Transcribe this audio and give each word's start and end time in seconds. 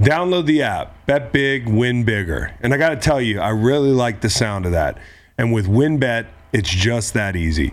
Download 0.00 0.44
the 0.44 0.62
app, 0.62 1.06
bet 1.06 1.32
big, 1.32 1.66
win 1.66 2.04
bigger. 2.04 2.54
And 2.60 2.74
I 2.74 2.76
got 2.76 2.90
to 2.90 2.96
tell 2.96 3.18
you, 3.18 3.40
I 3.40 3.48
really 3.48 3.92
like 3.92 4.20
the 4.20 4.28
sound 4.28 4.66
of 4.66 4.72
that. 4.72 4.98
And 5.38 5.54
with 5.54 5.66
WynnBET, 5.66 6.26
it's 6.52 6.68
just 6.68 7.14
that 7.14 7.34
easy. 7.34 7.72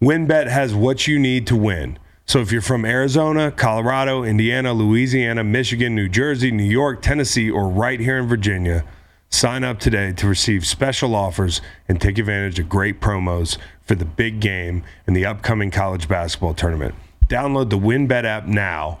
WynnBET 0.00 0.46
has 0.46 0.72
what 0.72 1.08
you 1.08 1.18
need 1.18 1.48
to 1.48 1.56
win. 1.56 1.98
So 2.26 2.40
if 2.40 2.52
you're 2.52 2.62
from 2.62 2.84
Arizona, 2.84 3.50
Colorado, 3.50 4.22
Indiana, 4.22 4.72
Louisiana, 4.72 5.42
Michigan, 5.42 5.96
New 5.96 6.08
Jersey, 6.08 6.52
New 6.52 6.62
York, 6.62 7.02
Tennessee, 7.02 7.50
or 7.50 7.68
right 7.68 7.98
here 7.98 8.18
in 8.18 8.28
Virginia, 8.28 8.84
sign 9.28 9.64
up 9.64 9.80
today 9.80 10.12
to 10.12 10.28
receive 10.28 10.64
special 10.64 11.16
offers 11.16 11.60
and 11.88 12.00
take 12.00 12.18
advantage 12.18 12.60
of 12.60 12.68
great 12.68 13.00
promos 13.00 13.58
for 13.82 13.96
the 13.96 14.04
big 14.04 14.38
game 14.38 14.84
and 15.08 15.16
the 15.16 15.26
upcoming 15.26 15.72
college 15.72 16.08
basketball 16.08 16.54
tournament. 16.54 16.94
Download 17.26 17.68
the 17.68 17.78
WynnBET 17.78 18.24
app 18.24 18.46
now 18.46 19.00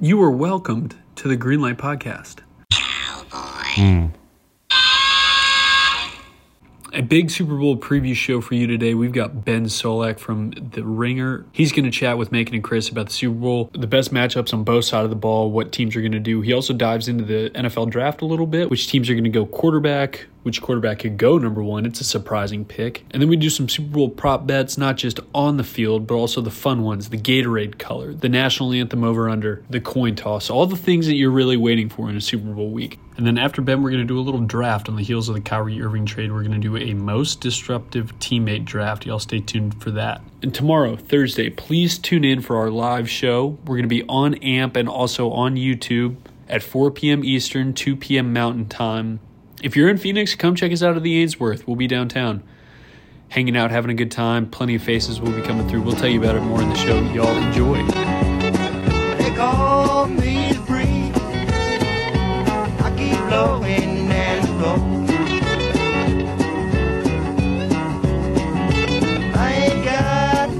You 0.00 0.22
are 0.22 0.30
welcomed 0.30 0.94
to 1.16 1.26
the 1.26 1.36
Greenlight 1.36 1.74
Podcast. 1.74 2.36
Mm. 2.70 4.12
A 6.94 7.02
big 7.02 7.30
Super 7.30 7.56
Bowl 7.56 7.76
preview 7.76 8.14
show 8.14 8.40
for 8.40 8.54
you 8.54 8.66
today. 8.66 8.94
We've 8.94 9.12
got 9.12 9.44
Ben 9.44 9.66
Solak 9.66 10.18
from 10.18 10.52
The 10.52 10.82
Ringer. 10.82 11.44
He's 11.52 11.70
going 11.70 11.84
to 11.84 11.90
chat 11.90 12.16
with 12.16 12.32
Macon 12.32 12.54
and 12.54 12.64
Chris 12.64 12.88
about 12.88 13.06
the 13.06 13.12
Super 13.12 13.34
Bowl, 13.34 13.70
the 13.74 13.86
best 13.86 14.12
matchups 14.12 14.54
on 14.54 14.64
both 14.64 14.86
sides 14.86 15.04
of 15.04 15.10
the 15.10 15.16
ball, 15.16 15.50
what 15.50 15.70
teams 15.70 15.94
are 15.96 16.00
going 16.00 16.12
to 16.12 16.18
do. 16.18 16.40
He 16.40 16.52
also 16.54 16.72
dives 16.72 17.06
into 17.06 17.24
the 17.24 17.50
NFL 17.50 17.90
draft 17.90 18.22
a 18.22 18.24
little 18.24 18.46
bit, 18.46 18.70
which 18.70 18.88
teams 18.88 19.10
are 19.10 19.14
going 19.14 19.24
to 19.24 19.30
go 19.30 19.44
quarterback, 19.44 20.28
which 20.44 20.62
quarterback 20.62 21.00
could 21.00 21.18
go 21.18 21.36
number 21.36 21.62
one. 21.62 21.84
It's 21.84 22.00
a 22.00 22.04
surprising 22.04 22.64
pick. 22.64 23.04
And 23.10 23.20
then 23.20 23.28
we 23.28 23.36
do 23.36 23.50
some 23.50 23.68
Super 23.68 23.92
Bowl 23.92 24.08
prop 24.08 24.46
bets, 24.46 24.78
not 24.78 24.96
just 24.96 25.20
on 25.34 25.58
the 25.58 25.64
field, 25.64 26.06
but 26.06 26.14
also 26.14 26.40
the 26.40 26.50
fun 26.50 26.82
ones 26.82 27.10
the 27.10 27.18
Gatorade 27.18 27.78
color, 27.78 28.14
the 28.14 28.30
national 28.30 28.72
anthem 28.72 29.04
over 29.04 29.28
under, 29.28 29.62
the 29.68 29.80
coin 29.80 30.14
toss, 30.14 30.48
all 30.48 30.66
the 30.66 30.76
things 30.76 31.06
that 31.06 31.16
you're 31.16 31.30
really 31.30 31.56
waiting 31.56 31.90
for 31.90 32.08
in 32.08 32.16
a 32.16 32.20
Super 32.20 32.50
Bowl 32.50 32.70
week. 32.70 32.98
And 33.18 33.26
then 33.26 33.36
after 33.36 33.60
Ben, 33.60 33.82
we're 33.82 33.90
going 33.90 34.00
to 34.00 34.06
do 34.06 34.18
a 34.18 34.22
little 34.22 34.40
draft 34.40 34.88
on 34.88 34.94
the 34.94 35.02
heels 35.02 35.28
of 35.28 35.34
the 35.34 35.40
Kyrie 35.40 35.82
Irving 35.82 36.06
trade. 36.06 36.30
We're 36.30 36.44
going 36.44 36.52
to 36.52 36.58
do 36.58 36.76
a 36.76 36.94
most 36.94 37.40
disruptive 37.40 38.16
teammate 38.20 38.64
draft. 38.64 39.04
Y'all 39.04 39.18
stay 39.18 39.40
tuned 39.40 39.82
for 39.82 39.90
that. 39.90 40.22
And 40.40 40.54
tomorrow, 40.54 40.94
Thursday, 40.94 41.50
please 41.50 41.98
tune 41.98 42.24
in 42.24 42.40
for 42.42 42.56
our 42.56 42.70
live 42.70 43.10
show. 43.10 43.58
We're 43.64 43.74
going 43.74 43.82
to 43.82 43.88
be 43.88 44.04
on 44.08 44.34
AMP 44.36 44.76
and 44.76 44.88
also 44.88 45.32
on 45.32 45.56
YouTube 45.56 46.14
at 46.48 46.62
4 46.62 46.92
p.m. 46.92 47.24
Eastern, 47.24 47.74
2 47.74 47.96
p.m. 47.96 48.32
Mountain 48.32 48.68
Time. 48.68 49.18
If 49.64 49.74
you're 49.74 49.88
in 49.88 49.98
Phoenix, 49.98 50.36
come 50.36 50.54
check 50.54 50.70
us 50.70 50.84
out 50.84 50.96
at 50.96 51.02
the 51.02 51.20
Ainsworth. 51.20 51.66
We'll 51.66 51.74
be 51.74 51.88
downtown. 51.88 52.44
Hanging 53.30 53.56
out, 53.56 53.72
having 53.72 53.90
a 53.90 53.94
good 53.94 54.12
time. 54.12 54.48
Plenty 54.48 54.76
of 54.76 54.82
faces 54.84 55.20
will 55.20 55.32
be 55.32 55.42
coming 55.42 55.68
through. 55.68 55.82
We'll 55.82 55.96
tell 55.96 56.08
you 56.08 56.20
about 56.20 56.36
it 56.36 56.42
more 56.42 56.62
in 56.62 56.68
the 56.68 56.76
show. 56.76 57.00
Y'all 57.12 57.36
enjoy. 57.36 57.84
Blowing 63.28 64.10
and. 64.10 64.48
I 69.36 69.84
got. 69.84 70.50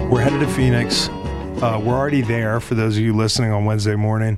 We're 0.10 0.22
headed 0.22 0.40
to 0.40 0.48
Phoenix. 0.48 1.10
Uh, 1.62 1.82
we're 1.84 1.96
already 1.96 2.22
there 2.22 2.60
for 2.60 2.76
those 2.76 2.98
of 2.98 3.04
you 3.04 3.14
listening 3.14 3.52
on 3.52 3.66
Wednesday 3.66 3.96
morning. 3.96 4.38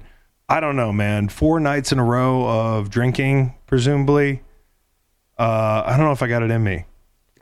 I 0.50 0.60
don't 0.60 0.76
know, 0.76 0.92
man. 0.92 1.30
Four 1.30 1.60
nights 1.60 1.92
in 1.92 2.00
a 2.00 2.04
row 2.04 2.48
of 2.48 2.90
drinking, 2.90 3.54
presumably. 3.68 4.42
Uh, 5.38 5.84
I 5.86 5.96
don't 5.96 6.06
know 6.08 6.12
if 6.12 6.24
I 6.24 6.28
got 6.28 6.42
it 6.42 6.50
in 6.50 6.64
me. 6.64 6.86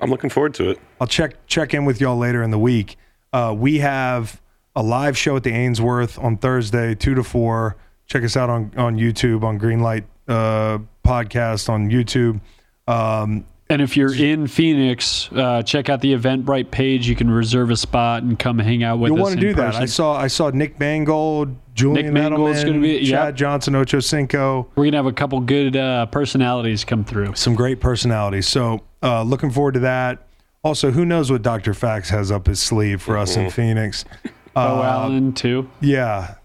I'm 0.01 0.11
looking 0.11 0.29
forward 0.29 0.53
to 0.55 0.69
it. 0.69 0.79
I'll 0.99 1.07
check 1.07 1.47
check 1.47 1.73
in 1.73 1.85
with 1.85 2.01
y'all 2.01 2.17
later 2.17 2.43
in 2.43 2.51
the 2.51 2.59
week. 2.59 2.97
Uh, 3.31 3.55
we 3.57 3.79
have 3.79 4.41
a 4.75 4.83
live 4.83 5.17
show 5.17 5.37
at 5.37 5.43
the 5.43 5.51
Ainsworth 5.51 6.19
on 6.19 6.37
Thursday, 6.37 6.93
two 6.93 7.15
to 7.15 7.23
four. 7.23 7.77
Check 8.05 8.23
us 8.23 8.37
out 8.37 8.49
on 8.49 8.71
on 8.77 8.97
YouTube 8.97 9.43
on 9.43 9.57
Greenlight 9.57 10.03
uh, 10.27 10.79
podcast 11.03 11.69
on 11.69 11.89
YouTube. 11.89 12.41
Um, 12.87 13.45
And 13.69 13.81
if 13.81 13.97
you're 13.97 14.15
in 14.15 14.47
Phoenix, 14.47 15.29
uh, 15.35 15.61
check 15.61 15.89
out 15.89 15.99
the 15.99 16.13
Eventbrite 16.15 16.71
page. 16.71 17.07
You 17.09 17.15
can 17.17 17.29
reserve 17.29 17.69
a 17.69 17.75
spot 17.75 18.23
and 18.23 18.39
come 18.39 18.59
hang 18.59 18.81
out 18.83 18.99
with 18.99 19.09
You'll 19.11 19.19
us. 19.19 19.23
want 19.29 19.39
to 19.41 19.47
in 19.47 19.53
do 19.55 19.61
that. 19.61 19.75
I 19.75 19.85
saw 19.85 20.15
I 20.17 20.27
saw 20.27 20.49
Nick 20.51 20.79
Mangold, 20.79 21.53
Julian 21.73 22.05
Nick 22.05 22.13
Mangold's 22.13 22.63
gonna 22.63 22.79
be- 22.79 23.05
Chad. 23.05 23.35
Johnson, 23.35 23.75
Ocho 23.75 23.99
Cinco. 23.99 24.69
We're 24.75 24.85
gonna 24.85 24.95
have 24.97 25.05
a 25.05 25.11
couple 25.11 25.41
good 25.41 25.75
uh, 25.75 26.05
personalities 26.05 26.85
come 26.85 27.03
through. 27.03 27.35
some 27.35 27.55
great 27.55 27.81
personalities. 27.81 28.47
So 28.47 28.83
uh, 29.03 29.23
looking 29.23 29.51
forward 29.51 29.73
to 29.73 29.81
that. 29.81 30.23
Also, 30.63 30.91
who 30.91 31.05
knows 31.05 31.29
what 31.31 31.41
Dr. 31.41 31.73
Fax 31.73 32.09
has 32.09 32.31
up 32.31 32.47
his 32.47 32.59
sleeve 32.61 33.01
for 33.01 33.17
us 33.17 33.35
in 33.35 33.49
Phoenix? 33.49 34.05
Bo 34.53 34.61
Uh, 34.61 34.81
Allen 34.83 35.33
too. 35.33 35.69
Yeah, 35.81 36.35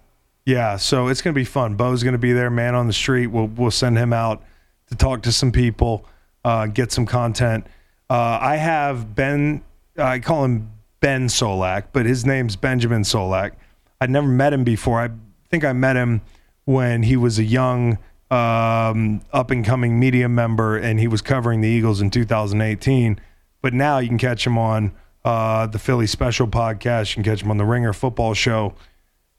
yeah. 0.45 0.77
So 0.77 1.07
it's 1.07 1.23
gonna 1.23 1.35
be 1.35 1.45
fun. 1.45 1.77
Bo's 1.77 2.03
gonna 2.03 2.19
be 2.19 2.33
there, 2.33 2.51
man 2.51 2.75
on 2.75 2.89
the 2.89 2.93
street. 2.93 3.29
We'll 3.29 3.47
we'll 3.47 3.71
send 3.71 3.97
him 3.97 4.13
out 4.13 4.43
to 4.91 4.97
talk 4.97 5.23
to 5.23 5.33
some 5.33 5.51
people, 5.53 6.05
uh, 6.45 6.67
get 6.67 6.93
some 6.93 7.07
content. 7.07 7.67
Uh, 8.11 8.39
I 8.41 8.57
have 8.57 9.15
Ben. 9.15 9.63
I 9.97 10.19
call 10.21 10.45
him 10.45 10.71
Ben 11.01 11.29
Solak, 11.29 11.85
but 11.93 12.07
his 12.07 12.25
name's 12.25 12.57
Benjamin 12.57 13.03
Solak. 13.03 13.53
I'd 14.01 14.11
never 14.11 14.27
met 14.27 14.53
him 14.53 14.65
before. 14.65 15.01
I 15.01 15.11
think 15.49 15.65
I 15.65 15.73
met 15.73 15.97
him 15.97 16.23
when 16.65 17.03
he 17.03 17.17
was 17.17 17.39
a 17.39 17.45
young, 17.45 17.99
um, 18.31 19.21
up 19.33 19.51
and 19.51 19.65
coming 19.65 19.99
media 19.99 20.29
member, 20.29 20.77
and 20.77 20.99
he 20.99 21.09
was 21.09 21.21
covering 21.23 21.61
the 21.61 21.69
Eagles 21.69 22.01
in 22.01 22.11
2018. 22.11 23.21
But 23.61 23.75
now 23.75 23.99
you 23.99 24.09
can 24.09 24.19
catch 24.19 24.47
him 24.47 24.59
on 24.59 24.93
uh, 25.25 25.67
the 25.67 25.79
Philly 25.79 26.07
Special 26.07 26.47
podcast. 26.47 27.11
You 27.11 27.23
can 27.23 27.33
catch 27.33 27.43
him 27.43 27.51
on 27.51 27.59
the 27.59 27.65
Ringer 27.65 27.93
Football 27.93 28.35
Show. 28.35 28.75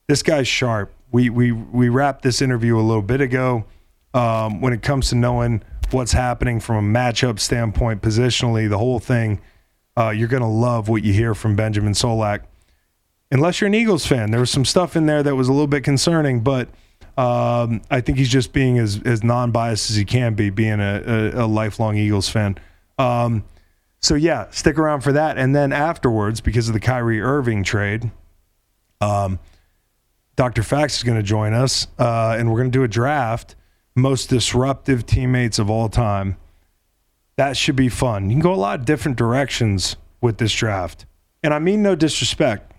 This 0.08 0.24
guy's 0.24 0.48
sharp. 0.48 0.94
We 1.12 1.30
we 1.30 1.52
we 1.52 1.90
wrapped 1.90 2.24
this 2.24 2.42
interview 2.42 2.78
a 2.78 2.82
little 2.82 3.02
bit 3.02 3.22
ago. 3.22 3.66
Um, 4.14 4.62
when 4.62 4.74
it 4.74 4.84
comes 4.84 5.10
to 5.10 5.16
knowing 5.16 5.64
what's 5.94 6.12
happening 6.12 6.60
from 6.60 6.96
a 6.96 7.00
matchup 7.00 7.40
standpoint, 7.40 8.02
positionally, 8.02 8.70
the 8.70 8.78
whole 8.78 9.00
thing, 9.00 9.40
uh, 9.98 10.10
you're 10.10 10.28
gonna 10.28 10.52
love 10.52 10.90
what 10.90 11.04
you 11.04 11.14
hear 11.14 11.36
from 11.36 11.56
Benjamin 11.56 11.94
Solak. 11.94 12.42
Unless 13.32 13.62
you're 13.62 13.68
an 13.68 13.76
Eagles 13.76 14.06
fan, 14.06 14.32
there 14.32 14.40
was 14.40 14.52
some 14.52 14.66
stuff 14.66 14.96
in 14.96 15.06
there 15.06 15.24
that 15.24 15.36
was 15.36 15.48
a 15.48 15.52
little 15.52 15.68
bit 15.68 15.84
concerning, 15.84 16.42
but 16.42 16.70
um, 17.18 17.82
I 17.92 18.02
think 18.02 18.18
he's 18.18 18.30
just 18.30 18.54
being 18.54 18.80
as 18.80 19.02
as 19.06 19.24
non-biased 19.24 19.90
as 19.90 19.96
he 19.96 20.06
can 20.06 20.34
be, 20.34 20.50
being 20.50 20.80
a, 20.80 21.04
a, 21.06 21.46
a 21.46 21.48
lifelong 21.48 21.96
Eagles 21.98 22.30
fan. 22.30 22.58
Um, 22.98 23.44
so 24.00 24.16
yeah, 24.16 24.50
stick 24.50 24.78
around 24.78 25.02
for 25.02 25.14
that, 25.14 25.38
and 25.38 25.56
then 25.56 25.72
afterwards, 25.72 26.42
because 26.42 26.68
of 26.68 26.74
the 26.74 26.80
Kyrie 26.80 27.22
Irving 27.22 27.64
trade, 27.64 28.12
um, 29.00 29.40
Dr. 30.36 30.64
Fax 30.64 30.98
is 30.98 31.04
going 31.04 31.18
to 31.18 31.24
join 31.24 31.54
us, 31.54 31.88
uh, 32.00 32.36
and 32.38 32.50
we're 32.52 32.60
going 32.60 32.72
to 32.72 32.78
do 32.78 32.84
a 32.84 32.88
draft. 32.88 33.56
Most 33.96 34.30
disruptive 34.30 35.06
teammates 35.06 35.60
of 35.60 35.70
all 35.70 35.90
time. 35.90 36.38
That 37.36 37.58
should 37.58 37.76
be 37.76 37.90
fun. 37.90 38.30
You 38.30 38.36
can 38.36 38.42
go 38.42 38.54
a 38.54 38.56
lot 38.56 38.80
of 38.80 38.86
different 38.86 39.18
directions 39.18 39.96
with 40.22 40.38
this 40.38 40.54
draft. 40.54 41.06
And 41.44 41.54
I 41.54 41.60
mean 41.60 41.84
no 41.84 41.96
disrespect. 41.96 42.74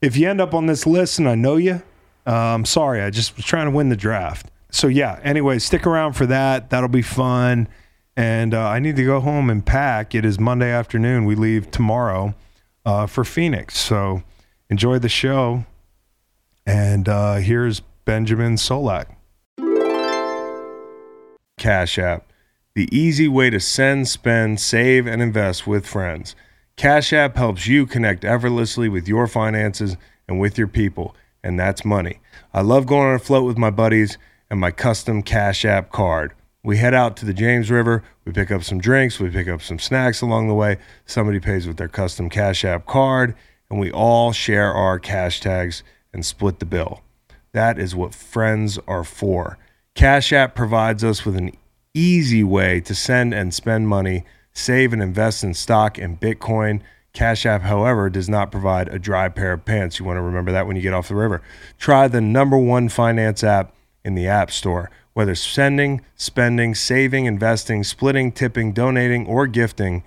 If 0.00 0.16
you 0.16 0.28
end 0.28 0.40
up 0.40 0.54
on 0.54 0.66
this 0.66 0.86
list 0.86 1.18
and 1.18 1.28
I 1.28 1.34
know 1.34 1.56
you, 1.56 1.82
I'm 2.26 2.64
sorry. 2.64 3.02
I 3.02 3.10
just 3.10 3.36
was 3.36 3.44
trying 3.44 3.66
to 3.66 3.70
win 3.70 3.88
the 3.88 3.96
draft. 3.96 4.50
So, 4.70 4.86
yeah, 4.86 5.20
anyway, 5.22 5.58
stick 5.58 5.86
around 5.86 6.14
for 6.14 6.26
that. 6.26 6.70
That'll 6.70 6.88
be 6.88 7.02
fun. 7.02 7.68
And 8.16 8.54
uh, 8.54 8.68
I 8.68 8.78
need 8.78 8.96
to 8.96 9.04
go 9.04 9.20
home 9.20 9.50
and 9.50 9.64
pack. 9.64 10.14
It 10.14 10.24
is 10.24 10.38
Monday 10.38 10.70
afternoon. 10.70 11.24
We 11.24 11.34
leave 11.34 11.70
tomorrow 11.70 12.34
uh, 12.84 13.06
for 13.06 13.24
Phoenix. 13.24 13.78
So, 13.78 14.22
enjoy 14.68 14.98
the 14.98 15.08
show. 15.08 15.64
And 16.66 17.08
uh, 17.08 17.36
here's 17.36 17.80
Benjamin 18.04 18.56
Solak. 18.56 19.06
Cash 21.56 21.98
App, 21.98 22.30
the 22.74 22.88
easy 22.96 23.28
way 23.28 23.50
to 23.50 23.60
send, 23.60 24.08
spend, 24.08 24.60
save, 24.60 25.06
and 25.06 25.22
invest 25.22 25.66
with 25.66 25.86
friends. 25.86 26.34
Cash 26.76 27.12
App 27.12 27.36
helps 27.36 27.66
you 27.66 27.86
connect 27.86 28.24
effortlessly 28.24 28.88
with 28.88 29.06
your 29.06 29.26
finances 29.26 29.96
and 30.28 30.40
with 30.40 30.58
your 30.58 30.66
people, 30.66 31.14
and 31.42 31.58
that's 31.58 31.84
money. 31.84 32.20
I 32.52 32.62
love 32.62 32.86
going 32.86 33.08
on 33.08 33.14
a 33.14 33.18
float 33.18 33.44
with 33.44 33.58
my 33.58 33.70
buddies, 33.70 34.18
and 34.50 34.60
my 34.60 34.70
custom 34.70 35.22
Cash 35.22 35.64
App 35.64 35.90
card. 35.90 36.32
We 36.62 36.76
head 36.76 36.94
out 36.94 37.16
to 37.18 37.26
the 37.26 37.34
James 37.34 37.70
River. 37.70 38.02
We 38.24 38.32
pick 38.32 38.50
up 38.50 38.62
some 38.62 38.78
drinks. 38.78 39.18
We 39.18 39.30
pick 39.30 39.48
up 39.48 39.62
some 39.62 39.78
snacks 39.78 40.20
along 40.20 40.48
the 40.48 40.54
way. 40.54 40.78
Somebody 41.06 41.40
pays 41.40 41.66
with 41.66 41.76
their 41.76 41.88
custom 41.88 42.30
Cash 42.30 42.64
App 42.64 42.86
card, 42.86 43.34
and 43.70 43.80
we 43.80 43.90
all 43.90 44.32
share 44.32 44.72
our 44.72 44.98
cash 44.98 45.40
tags 45.40 45.82
and 46.12 46.24
split 46.24 46.58
the 46.58 46.66
bill. 46.66 47.02
That 47.52 47.78
is 47.78 47.94
what 47.94 48.14
friends 48.14 48.78
are 48.86 49.04
for. 49.04 49.58
Cash 49.94 50.32
App 50.32 50.56
provides 50.56 51.04
us 51.04 51.24
with 51.24 51.36
an 51.36 51.52
easy 51.94 52.42
way 52.42 52.80
to 52.80 52.94
send 52.96 53.32
and 53.32 53.54
spend 53.54 53.86
money, 53.86 54.24
save 54.52 54.92
and 54.92 55.00
invest 55.00 55.44
in 55.44 55.54
stock 55.54 55.98
and 55.98 56.18
Bitcoin. 56.18 56.80
Cash 57.12 57.46
App, 57.46 57.62
however, 57.62 58.10
does 58.10 58.28
not 58.28 58.50
provide 58.50 58.88
a 58.88 58.98
dry 58.98 59.28
pair 59.28 59.52
of 59.52 59.64
pants. 59.64 60.00
You 60.00 60.04
want 60.04 60.16
to 60.16 60.22
remember 60.22 60.50
that 60.50 60.66
when 60.66 60.74
you 60.74 60.82
get 60.82 60.94
off 60.94 61.06
the 61.06 61.14
river. 61.14 61.42
Try 61.78 62.08
the 62.08 62.20
number 62.20 62.58
one 62.58 62.88
finance 62.88 63.44
app 63.44 63.72
in 64.04 64.16
the 64.16 64.26
App 64.26 64.50
Store. 64.50 64.90
Whether 65.12 65.36
sending, 65.36 66.00
spending, 66.16 66.74
saving, 66.74 67.26
investing, 67.26 67.84
splitting, 67.84 68.32
tipping, 68.32 68.72
donating, 68.72 69.28
or 69.28 69.46
gifting, 69.46 70.02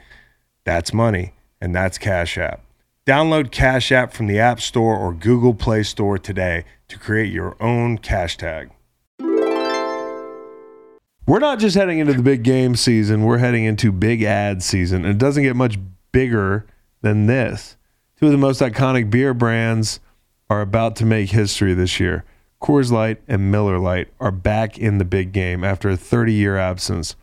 that's 0.65 0.93
money, 0.93 1.33
and 1.61 1.73
that's 1.73 1.97
Cash 1.97 2.37
App. 2.37 2.61
Download 3.05 3.51
Cash 3.51 3.93
App 3.93 4.11
from 4.11 4.27
the 4.27 4.37
App 4.37 4.59
Store 4.59 4.97
or 4.97 5.13
Google 5.13 5.53
Play 5.53 5.83
Store 5.83 6.17
today 6.17 6.65
to 6.89 6.99
create 6.99 7.31
your 7.31 7.55
own 7.61 7.99
cash 7.99 8.35
tag. 8.35 8.69
We're 11.27 11.39
not 11.39 11.59
just 11.59 11.75
heading 11.75 11.99
into 11.99 12.13
the 12.13 12.23
big 12.23 12.43
game 12.43 12.77
season, 12.77 13.25
we're 13.25 13.39
heading 13.39 13.65
into 13.65 13.91
big 13.91 14.23
ad 14.23 14.63
season. 14.63 15.03
It 15.03 15.17
doesn't 15.17 15.43
get 15.43 15.57
much 15.57 15.77
bigger 16.13 16.65
than 17.01 17.25
this. 17.25 17.75
Two 18.17 18.27
of 18.27 18.31
the 18.31 18.37
most 18.37 18.61
iconic 18.61 19.09
beer 19.09 19.33
brands 19.33 19.99
are 20.49 20.61
about 20.61 20.95
to 20.95 21.05
make 21.05 21.31
history 21.31 21.73
this 21.73 21.99
year. 21.99 22.23
Coors 22.61 22.91
Light 22.91 23.21
and 23.27 23.51
Miller 23.51 23.77
Lite 23.77 24.07
are 24.21 24.31
back 24.31 24.77
in 24.77 24.99
the 24.99 25.05
big 25.05 25.33
game 25.33 25.65
after 25.65 25.89
a 25.89 25.97
30 25.97 26.31
year 26.31 26.55
absence. 26.55 27.17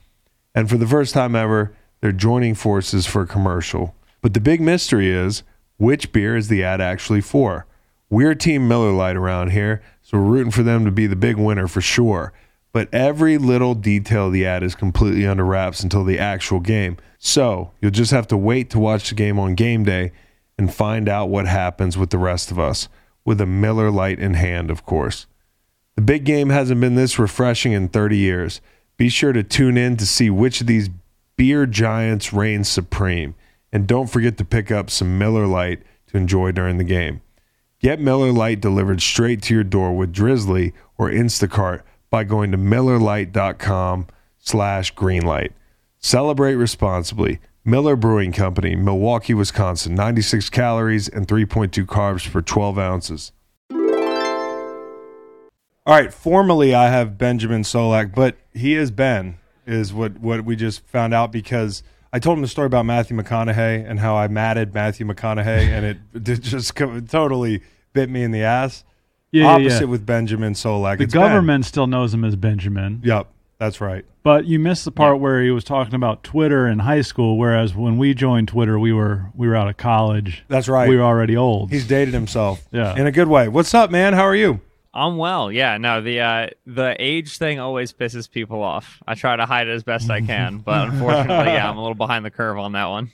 And 0.54 0.68
for 0.68 0.76
the 0.76 0.86
first 0.86 1.14
time 1.14 1.34
ever, 1.34 1.74
they're 2.02 2.12
joining 2.12 2.54
forces 2.54 3.06
for 3.06 3.22
a 3.22 3.26
commercial. 3.26 3.94
But 4.20 4.34
the 4.34 4.40
big 4.40 4.60
mystery 4.60 5.08
is 5.08 5.44
which 5.78 6.12
beer 6.12 6.36
is 6.36 6.48
the 6.48 6.62
ad 6.62 6.82
actually 6.82 7.22
for? 7.22 7.64
We're 8.10 8.34
Team 8.34 8.68
Miller 8.68 8.92
Lite 8.92 9.16
around 9.16 9.52
here, 9.52 9.82
so 10.02 10.18
we're 10.18 10.24
rooting 10.24 10.52
for 10.52 10.62
them 10.62 10.84
to 10.84 10.90
be 10.90 11.06
the 11.06 11.16
big 11.16 11.38
winner 11.38 11.66
for 11.66 11.80
sure. 11.80 12.34
But 12.74 12.92
every 12.92 13.38
little 13.38 13.76
detail 13.76 14.26
of 14.26 14.32
the 14.32 14.44
ad 14.44 14.64
is 14.64 14.74
completely 14.74 15.24
under 15.24 15.44
wraps 15.44 15.84
until 15.84 16.02
the 16.02 16.18
actual 16.18 16.58
game. 16.58 16.96
So 17.20 17.70
you'll 17.80 17.92
just 17.92 18.10
have 18.10 18.26
to 18.28 18.36
wait 18.36 18.68
to 18.70 18.80
watch 18.80 19.08
the 19.08 19.14
game 19.14 19.38
on 19.38 19.54
game 19.54 19.84
day 19.84 20.10
and 20.58 20.74
find 20.74 21.08
out 21.08 21.28
what 21.28 21.46
happens 21.46 21.96
with 21.96 22.10
the 22.10 22.18
rest 22.18 22.50
of 22.50 22.58
us, 22.58 22.88
with 23.24 23.40
a 23.40 23.46
Miller 23.46 23.92
Lite 23.92 24.18
in 24.18 24.34
hand, 24.34 24.72
of 24.72 24.84
course. 24.84 25.26
The 25.94 26.02
big 26.02 26.24
game 26.24 26.50
hasn't 26.50 26.80
been 26.80 26.96
this 26.96 27.16
refreshing 27.16 27.70
in 27.70 27.88
30 27.88 28.16
years. 28.16 28.60
Be 28.96 29.08
sure 29.08 29.32
to 29.32 29.44
tune 29.44 29.78
in 29.78 29.96
to 29.98 30.06
see 30.06 30.28
which 30.28 30.60
of 30.60 30.66
these 30.66 30.90
beer 31.36 31.66
giants 31.66 32.32
reigns 32.32 32.68
supreme. 32.68 33.36
And 33.72 33.86
don't 33.86 34.10
forget 34.10 34.36
to 34.38 34.44
pick 34.44 34.72
up 34.72 34.90
some 34.90 35.16
Miller 35.16 35.46
Lite 35.46 35.82
to 36.08 36.16
enjoy 36.16 36.50
during 36.50 36.78
the 36.78 36.84
game. 36.84 37.20
Get 37.78 38.00
Miller 38.00 38.32
Lite 38.32 38.60
delivered 38.60 39.00
straight 39.00 39.42
to 39.42 39.54
your 39.54 39.62
door 39.62 39.96
with 39.96 40.12
Drizzly 40.12 40.72
or 40.98 41.08
Instacart 41.08 41.82
by 42.14 42.22
going 42.22 42.52
to 42.52 42.56
millerlite.com 42.56 44.06
slash 44.38 44.94
greenlight. 44.94 45.50
Celebrate 45.98 46.54
responsibly. 46.54 47.40
Miller 47.64 47.96
Brewing 47.96 48.30
Company, 48.30 48.76
Milwaukee, 48.76 49.34
Wisconsin. 49.34 49.96
96 49.96 50.48
calories 50.50 51.08
and 51.08 51.26
3.2 51.26 51.84
carbs 51.86 52.30
per 52.30 52.40
12 52.40 52.78
ounces. 52.78 53.32
All 55.84 55.92
right, 55.96 56.14
formally 56.14 56.72
I 56.72 56.88
have 56.88 57.18
Benjamin 57.18 57.62
Solak, 57.62 58.14
but 58.14 58.36
he 58.52 58.76
is 58.76 58.92
Ben, 58.92 59.38
is 59.66 59.92
what, 59.92 60.20
what 60.20 60.44
we 60.44 60.54
just 60.54 60.86
found 60.86 61.14
out 61.14 61.32
because 61.32 61.82
I 62.12 62.20
told 62.20 62.38
him 62.38 62.42
the 62.42 62.48
story 62.48 62.66
about 62.66 62.86
Matthew 62.86 63.16
McConaughey 63.16 63.90
and 63.90 63.98
how 63.98 64.14
I 64.14 64.28
matted 64.28 64.72
Matthew 64.72 65.04
McConaughey 65.04 65.66
and 65.66 65.84
it, 65.84 65.98
it 66.28 66.42
just 66.42 66.76
totally 66.76 67.60
bit 67.92 68.08
me 68.08 68.22
in 68.22 68.30
the 68.30 68.44
ass. 68.44 68.84
Yeah, 69.34 69.42
yeah, 69.44 69.50
Opposite 69.54 69.80
yeah. 69.80 69.86
with 69.86 70.06
Benjamin 70.06 70.52
Solak. 70.54 70.98
The 70.98 71.04
It's 71.04 71.12
Ben. 71.12 71.22
government 71.22 71.64
still 71.64 71.86
knows 71.88 72.14
him 72.14 72.24
as 72.24 72.36
Benjamin. 72.36 73.00
Yep, 73.04 73.26
that's 73.58 73.80
right. 73.80 74.04
But 74.22 74.44
you 74.46 74.58
missed 74.60 74.84
the 74.84 74.92
part 74.92 75.18
where 75.18 75.42
he 75.42 75.50
was 75.50 75.64
talking 75.64 75.94
about 75.94 76.22
Twitter 76.22 76.68
in 76.68 76.78
high 76.78 77.00
school, 77.02 77.36
whereas 77.36 77.74
when 77.74 77.98
we 77.98 78.14
joined 78.14 78.48
Twitter, 78.48 78.78
we 78.78 78.92
were 78.92 79.26
we 79.34 79.48
were 79.48 79.56
out 79.56 79.68
of 79.68 79.76
college. 79.76 80.44
That's 80.48 80.68
right. 80.68 80.88
We 80.88 80.96
were 80.96 81.02
already 81.02 81.36
old. 81.36 81.70
He's 81.72 81.86
dated 81.86 82.14
himself. 82.14 82.64
Yeah. 82.70 82.96
In 82.96 83.06
a 83.06 83.12
good 83.12 83.28
way. 83.28 83.48
What's 83.48 83.74
up, 83.74 83.90
man? 83.90 84.12
How 84.12 84.22
are 84.22 84.36
you? 84.36 84.60
I'm 84.96 85.16
well. 85.16 85.50
Yeah, 85.50 85.76
no, 85.78 86.00
the 86.00 86.20
uh, 86.20 86.46
the 86.64 86.94
age 87.00 87.36
thing 87.36 87.58
always 87.58 87.92
pisses 87.92 88.30
people 88.30 88.62
off. 88.62 89.02
I 89.08 89.14
try 89.14 89.34
to 89.34 89.44
hide 89.44 89.66
it 89.66 89.72
as 89.72 89.82
best 89.82 90.08
I 90.08 90.20
can, 90.32 90.58
but 90.58 90.88
unfortunately, 90.90 91.52
yeah, 91.52 91.68
I'm 91.68 91.76
a 91.76 91.80
little 91.80 91.96
behind 91.96 92.24
the 92.24 92.30
curve 92.30 92.56
on 92.58 92.72
that 92.72 92.86
one. 92.86 93.10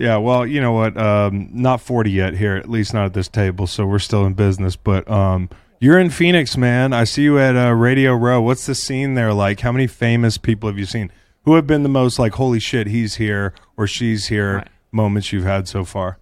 Yeah, 0.00 0.16
well, 0.16 0.46
you 0.46 0.62
know 0.62 0.72
what? 0.72 0.96
Um, 0.96 1.50
not 1.52 1.82
40 1.82 2.10
yet 2.10 2.34
here, 2.34 2.56
at 2.56 2.70
least 2.70 2.94
not 2.94 3.04
at 3.04 3.12
this 3.12 3.28
table, 3.28 3.66
so 3.66 3.84
we're 3.84 3.98
still 3.98 4.24
in 4.24 4.32
business. 4.32 4.74
But 4.74 5.08
um, 5.10 5.50
you're 5.78 5.98
in 5.98 6.08
Phoenix, 6.08 6.56
man. 6.56 6.94
I 6.94 7.04
see 7.04 7.22
you 7.24 7.38
at 7.38 7.54
uh, 7.54 7.72
Radio 7.74 8.14
Row. 8.14 8.40
What's 8.40 8.64
the 8.64 8.74
scene 8.74 9.12
there 9.12 9.34
like? 9.34 9.60
How 9.60 9.72
many 9.72 9.86
famous 9.86 10.38
people 10.38 10.70
have 10.70 10.78
you 10.78 10.86
seen? 10.86 11.12
Who 11.44 11.54
have 11.54 11.66
been 11.66 11.82
the 11.82 11.90
most 11.90 12.18
like, 12.18 12.32
holy 12.32 12.60
shit, 12.60 12.86
he's 12.86 13.16
here 13.16 13.52
or 13.76 13.86
she's 13.86 14.28
here 14.28 14.56
Right. 14.56 14.68
moments 14.90 15.32
you've 15.34 15.44
had 15.44 15.68
so 15.68 15.84
far? 15.84 16.18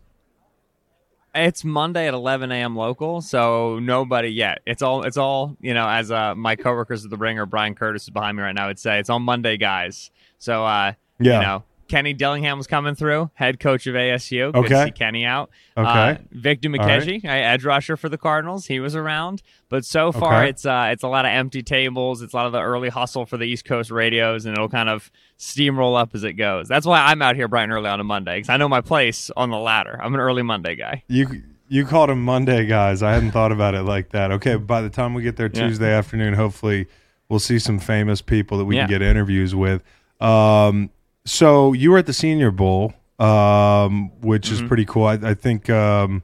It's 1.35 1.63
Monday 1.63 2.09
at 2.09 2.15
11 2.15 2.51
a.m. 2.51 2.75
local, 2.75 3.21
so 3.21 3.79
nobody 3.79 4.29
yet. 4.29 4.59
It's 4.67 4.83
all 4.83 5.05
it's 5.05 5.17
all 5.17 5.57
you 5.61 5.73
know. 5.73 5.87
As 5.89 6.11
uh, 6.11 6.35
my 6.35 6.57
coworkers 6.57 7.05
at 7.05 7.11
the 7.11 7.17
Ringer, 7.17 7.47
Bryan 7.47 7.77
Curtis 7.77 8.05
is 8.05 8.11
behind 8.11 8.37
me 8.37 8.43
right 8.43 8.55
now. 8.55 8.67
Would 8.67 8.79
say 8.81 8.99
it's 8.99 9.11
on 9.11 9.23
Monday, 9.23 9.57
guys. 9.57 10.11
So 10.39 10.65
uh, 10.65 10.95
Yeah. 11.21 11.35
you 11.41 11.47
know, 11.47 11.65
Kenny 11.89 12.13
Dillingham 12.13 12.59
was 12.59 12.67
coming 12.67 12.95
through, 12.95 13.31
head 13.35 13.59
coach 13.59 13.87
of 13.87 13.95
ASU. 13.95 14.53
Good 14.53 14.59
Okay. 14.59 14.69
to 14.69 14.85
see 14.85 14.91
Kenny 14.93 15.25
out. 15.25 15.51
Okay. 15.77 15.89
Uh, 15.89 16.17
Victor 16.31 16.69
All 16.79 16.87
right. 16.87 17.09
Uh, 17.25 17.29
edge 17.29 17.65
rusher 17.65 17.97
for 17.97 18.09
the 18.09 18.19
Cardinals. 18.19 18.67
He 18.67 18.79
was 18.79 18.95
around, 18.95 19.43
but 19.69 19.85
so 19.85 20.13
far 20.13 20.41
Okay. 20.43 20.51
it's 20.51 20.67
uh, 20.67 20.89
it's 20.93 21.03
a 21.03 21.09
lot 21.09 21.25
of 21.25 21.31
empty 21.31 21.63
tables. 21.63 22.23
It's 22.23 22.33
a 22.35 22.37
lot 22.37 22.47
of 22.47 22.53
the 22.53 22.61
early 22.61 22.89
hustle 22.91 23.27
for 23.27 23.37
the 23.37 23.45
East 23.45 23.65
Coast 23.65 23.91
radios, 23.91 24.45
and 24.47 24.55
it'll 24.55 24.69
kind 24.69 24.89
of 24.89 25.11
steamroll 25.39 25.99
up 25.99 26.11
as 26.15 26.25
it 26.25 26.35
goes. 26.35 26.69
That's 26.69 26.87
why 26.87 27.01
I'm 27.01 27.23
out 27.23 27.37
here 27.37 27.49
bright 27.49 27.65
and 27.65 27.73
early 27.73 27.89
on 27.89 28.01
a 28.01 28.05
Monday 28.05 28.37
because 28.37 28.49
I 28.51 28.57
know 28.59 28.69
my 28.69 28.81
place 28.83 29.31
on 29.37 29.51
the 29.51 29.59
ladder. 29.59 29.99
I'm 30.03 30.15
an 30.15 30.21
early 30.21 30.43
Monday 30.43 30.77
guy. 30.77 31.03
You 31.09 31.43
you 31.71 31.85
called 31.85 32.11
him 32.11 32.23
Monday, 32.25 32.65
guys. 32.67 33.03
I 33.03 33.13
hadn't 33.13 33.33
thought 33.33 33.53
about 33.53 33.75
it 33.75 33.83
like 33.83 34.11
that. 34.11 34.31
Okay, 34.33 34.57
by 34.57 34.81
the 34.83 34.91
time 34.91 35.15
we 35.15 35.23
get 35.23 35.37
there 35.37 35.51
Yeah. 35.53 35.67
Tuesday 35.69 35.93
afternoon, 35.93 36.35
hopefully 36.35 36.87
we'll 37.29 37.39
see 37.41 37.59
some 37.59 37.79
famous 37.79 38.23
people 38.23 38.57
that 38.59 38.65
we 38.65 38.77
Yeah. 38.77 38.83
can 38.83 38.91
get 38.91 39.03
interviews 39.03 39.55
with. 39.55 39.83
Um, 40.21 40.91
so 41.29 41.73
you 41.73 41.91
were 41.91 41.99
at 41.99 42.07
the 42.07 42.13
Senior 42.13 42.51
Bowl, 42.51 42.95
um, 43.19 44.11
which 44.21 44.51
is 44.51 44.63
pretty 44.63 44.85
cool. 44.85 45.05
I, 45.05 45.15
I 45.23 45.35
think 45.35 45.69
um, 45.71 46.23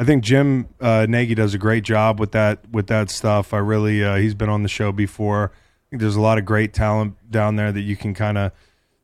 I 0.00 0.04
think 0.04 0.24
Jim 0.24 0.68
uh, 0.80 1.06
Nagy 1.08 1.34
does 1.34 1.54
a 1.54 1.58
great 1.58 1.84
job 1.84 2.18
with 2.18 2.32
that 2.32 2.58
with 2.70 2.88
that 2.88 3.10
stuff. 3.10 3.54
I 3.54 3.58
really 3.58 4.04
uh, 4.04 4.16
he's 4.16 4.34
been 4.34 4.48
on 4.48 4.62
the 4.62 4.68
show 4.68 4.92
before. 4.92 5.52
I 5.54 5.84
think 5.90 6.00
there's 6.02 6.16
a 6.16 6.20
lot 6.20 6.38
of 6.38 6.44
great 6.44 6.72
talent 6.72 7.14
down 7.30 7.56
there 7.56 7.70
that 7.70 7.82
you 7.82 7.96
can 7.96 8.14
kind 8.14 8.38
of 8.38 8.52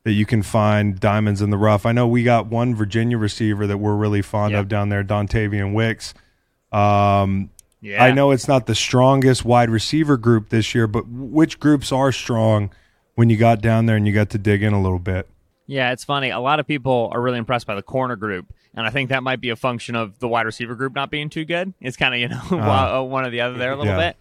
that 0.05 0.13
you 0.13 0.25
can 0.25 0.43
find 0.43 0.99
diamonds 0.99 1.43
in 1.43 1.51
the 1.51 1.59
rough. 1.59 1.85
I 1.85 1.93
know 1.93 2.07
we 2.09 2.23
got 2.23 2.47
one 2.47 2.75
Virginia 2.75 3.19
receiver 3.19 3.67
that 3.67 3.79
we're 3.79 3.95
really 3.97 4.23
fond 4.23 4.53
Yeah. 4.53 4.61
of 4.61 4.69
down 4.69 4.89
there, 4.89 5.05
Dontayvion 5.05 5.75
Wicks. 5.75 6.15
Um, 6.73 7.51
Yeah, 7.81 8.03
I 8.03 8.13
know 8.13 8.31
it's 8.31 8.49
not 8.49 8.67
the 8.67 8.75
strongest 8.75 9.45
wide 9.45 9.71
receiver 9.71 10.17
group 10.17 10.49
this 10.49 10.75
year, 10.75 10.87
but 10.87 11.07
which 11.09 11.61
groups 11.61 11.93
are 11.93 12.11
strong 12.13 12.71
when 13.19 13.29
you 13.29 13.37
got 13.37 13.61
down 13.61 13.87
there 13.87 13.97
and 13.97 14.07
you 14.07 14.13
got 14.13 14.31
to 14.31 14.39
dig 14.39 14.63
in 14.63 14.73
a 14.73 14.81
little 14.81 15.01
bit? 15.01 15.29
Yeah, 15.67 15.91
it's 15.91 16.05
funny. 16.05 16.31
A 16.31 16.39
lot 16.39 16.61
of 16.61 16.69
people 16.69 17.11
are 17.13 17.21
really 17.21 17.39
impressed 17.39 17.67
by 17.67 17.75
the 17.75 17.83
corner 17.83 18.15
group, 18.15 18.47
and 18.77 18.87
I 18.87 18.91
think 18.91 19.09
that 19.09 19.25
might 19.25 19.41
be 19.41 19.51
a 19.51 19.57
function 19.57 19.97
of 19.97 20.21
the 20.21 20.29
wide 20.29 20.47
receiver 20.47 20.77
group 20.77 20.95
not 20.95 21.11
being 21.11 21.29
too 21.29 21.45
good. 21.45 21.75
It's 21.81 21.97
kind 21.97 22.15
of 22.15 22.21
you 22.21 22.29
know 22.29 22.41
Uh, 22.65 23.03
one 23.03 23.27
or 23.27 23.31
the 23.31 23.41
other 23.41 23.59
there 23.59 23.73
a 23.73 23.77
little 23.77 23.93
yeah. 23.93 24.11
bit. 24.11 24.19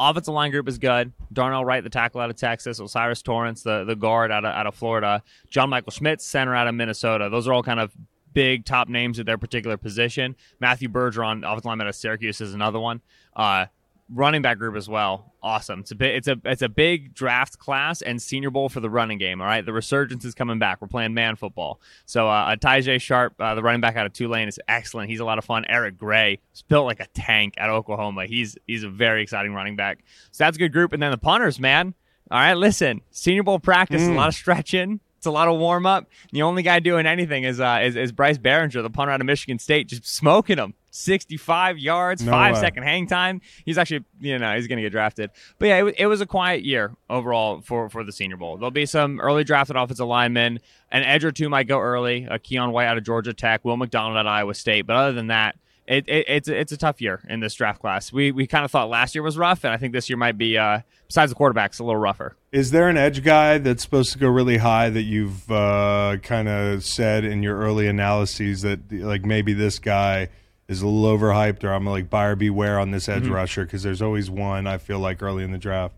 Offensive 0.00 0.34
line 0.34 0.50
group 0.50 0.66
is 0.66 0.78
good. 0.78 1.12
Darnell 1.32 1.64
Wright, 1.64 1.84
the 1.84 1.90
tackle 1.90 2.20
out 2.20 2.28
of 2.28 2.34
Texas. 2.34 2.80
O'Cyrus 2.80 3.22
Torrence, 3.22 3.62
the, 3.62 3.84
the 3.84 3.94
guard 3.94 4.32
out 4.32 4.44
of, 4.44 4.52
out 4.52 4.66
of 4.66 4.74
Florida. 4.74 5.22
John 5.48 5.70
Michael 5.70 5.92
Schmitz, 5.92 6.26
center 6.26 6.52
out 6.52 6.66
of 6.66 6.74
Minnesota. 6.74 7.28
Those 7.30 7.46
are 7.46 7.52
all 7.52 7.62
kind 7.62 7.78
of 7.78 7.92
big 8.32 8.64
top 8.64 8.88
names 8.88 9.20
at 9.20 9.26
their 9.26 9.38
particular 9.38 9.76
position. 9.76 10.34
Matthew 10.58 10.88
Bergeron, 10.88 11.44
offensive 11.44 11.66
lineman 11.66 11.86
out 11.86 11.90
of 11.90 11.94
Syracuse, 11.94 12.40
is 12.40 12.52
another 12.52 12.80
one. 12.80 13.00
Uh, 13.36 13.66
running 14.12 14.42
back 14.42 14.58
group 14.58 14.76
as 14.76 14.88
well. 14.88 15.32
Awesome. 15.42 15.80
It's 15.80 15.90
a 15.90 15.94
bit, 15.94 16.14
it's 16.16 16.28
a 16.28 16.36
it's 16.44 16.62
a 16.62 16.68
big 16.68 17.14
draft 17.14 17.58
class 17.58 18.02
and 18.02 18.20
Senior 18.20 18.50
Bowl 18.50 18.68
for 18.68 18.80
the 18.80 18.90
running 18.90 19.18
game. 19.18 19.40
All 19.40 19.46
right, 19.46 19.64
the 19.64 19.72
resurgence 19.72 20.24
is 20.24 20.34
coming 20.34 20.58
back. 20.58 20.80
We're 20.80 20.88
playing 20.88 21.14
man 21.14 21.36
football. 21.36 21.80
So 22.06 22.28
uh, 22.28 22.56
Tyjae 22.56 23.00
Sharp, 23.00 23.34
uh, 23.38 23.54
the 23.54 23.62
running 23.62 23.80
back 23.80 23.96
out 23.96 24.06
of 24.06 24.12
Tulane, 24.12 24.48
is 24.48 24.60
excellent. 24.68 25.08
He's 25.10 25.20
a 25.20 25.24
lot 25.24 25.38
of 25.38 25.44
fun. 25.44 25.64
Eric 25.68 25.96
Gray 25.96 26.40
is 26.54 26.62
built 26.62 26.86
like 26.86 27.00
a 27.00 27.06
tank 27.14 27.54
at 27.56 27.70
Oklahoma. 27.70 28.26
He's 28.26 28.56
he's 28.66 28.84
a 28.84 28.90
very 28.90 29.22
exciting 29.22 29.54
running 29.54 29.76
back. 29.76 30.04
So 30.32 30.44
that's 30.44 30.56
a 30.56 30.60
good 30.60 30.72
group. 30.72 30.92
And 30.92 31.02
then 31.02 31.10
the 31.10 31.18
punters, 31.18 31.58
man. 31.58 31.94
All 32.30 32.38
right, 32.38 32.54
listen. 32.54 33.00
Senior 33.10 33.42
Bowl 33.42 33.58
practice, 33.58 34.02
a 34.02 34.12
lot 34.12 34.28
of 34.28 34.34
stretching. 34.34 35.00
It's 35.16 35.26
a 35.26 35.30
lot 35.30 35.48
of 35.48 35.58
warm 35.58 35.84
up. 35.84 36.06
The 36.32 36.42
only 36.42 36.62
guy 36.62 36.80
doing 36.80 37.06
anything 37.06 37.44
is 37.44 37.60
uh, 37.60 37.80
is, 37.82 37.96
is 37.96 38.12
Bryce 38.12 38.38
Baringer, 38.38 38.82
the 38.82 38.88
punter 38.88 39.12
out 39.12 39.20
of 39.20 39.26
Michigan 39.26 39.58
State, 39.58 39.88
just 39.88 40.06
smoking 40.06 40.56
them. 40.56 40.74
65 40.90 41.78
yards, 41.78 42.22
No 42.22 42.32
five 42.32 42.54
way. 42.54 42.60
second 42.60 42.82
hang 42.82 43.06
time. 43.06 43.40
He's 43.64 43.78
actually, 43.78 44.04
you 44.20 44.38
know, 44.38 44.54
he's 44.54 44.66
going 44.66 44.76
to 44.78 44.82
get 44.82 44.92
drafted. 44.92 45.30
But 45.58 45.66
yeah, 45.66 45.84
it, 45.86 45.94
it 45.98 46.06
was 46.06 46.20
a 46.20 46.26
quiet 46.26 46.64
year 46.64 46.92
overall 47.08 47.60
for, 47.60 47.88
for 47.88 48.04
the 48.04 48.12
Senior 48.12 48.36
Bowl. 48.36 48.56
There'll 48.56 48.70
be 48.70 48.86
some 48.86 49.20
early 49.20 49.44
drafted 49.44 49.76
offensive 49.76 50.06
linemen. 50.06 50.60
An 50.92 51.02
edge 51.02 51.24
or 51.24 51.32
two 51.32 51.48
might 51.48 51.68
go 51.68 51.78
early. 51.80 52.24
A 52.30 52.38
Keion 52.38 52.72
White 52.72 52.86
out 52.86 52.98
of 52.98 53.04
Georgia 53.04 53.32
Tech, 53.32 53.64
Will 53.64 53.76
McDonald 53.76 54.16
at 54.16 54.26
Iowa 54.26 54.54
State. 54.54 54.82
But 54.86 54.96
other 54.96 55.12
than 55.12 55.28
that, 55.28 55.56
it, 55.86 56.04
it, 56.08 56.24
it's 56.28 56.48
a- 56.48 56.56
it's 56.60 56.70
a 56.72 56.76
tough 56.76 57.00
year 57.00 57.20
in 57.28 57.40
this 57.40 57.54
draft 57.54 57.80
class. 57.80 58.12
We 58.12 58.30
we 58.30 58.46
kind 58.46 58.64
of 58.64 58.70
thought 58.70 58.88
last 58.88 59.12
year 59.14 59.22
was 59.22 59.36
rough, 59.36 59.64
and 59.64 59.72
I 59.72 59.76
think 59.76 59.92
this 59.92 60.08
year 60.08 60.16
might 60.16 60.38
be, 60.38 60.56
uh, 60.56 60.80
besides 61.08 61.32
the 61.32 61.36
quarterbacks, 61.36 61.80
a 61.80 61.84
little 61.84 61.96
rougher. 62.00 62.36
Is 62.52 62.70
there 62.70 62.88
an 62.88 62.96
edge 62.96 63.24
guy 63.24 63.58
that's 63.58 63.82
supposed 63.82 64.12
to 64.12 64.18
go 64.18 64.28
really 64.28 64.58
high 64.58 64.88
that 64.90 65.02
you've 65.02 65.50
uh, 65.50 66.18
kind 66.22 66.48
of 66.48 66.84
said 66.84 67.24
in 67.24 67.42
your 67.42 67.58
early 67.58 67.88
analyses 67.88 68.62
that 68.62 68.92
like 68.92 69.24
maybe 69.24 69.52
this 69.52 69.80
guy 69.80 70.28
is 70.70 70.82
a 70.82 70.86
little 70.86 71.18
overhyped 71.18 71.64
or 71.64 71.72
I'm 71.72 71.84
like 71.84 72.08
buyer 72.08 72.36
beware 72.36 72.78
on 72.78 72.92
this 72.92 73.08
edge 73.08 73.24
mm-hmm. 73.24 73.32
rusher 73.32 73.64
because 73.64 73.82
there's 73.82 74.00
always 74.00 74.30
one 74.30 74.68
I 74.68 74.78
feel 74.78 75.00
like 75.00 75.20
early 75.20 75.42
in 75.42 75.50
the 75.50 75.58
draft. 75.58 75.96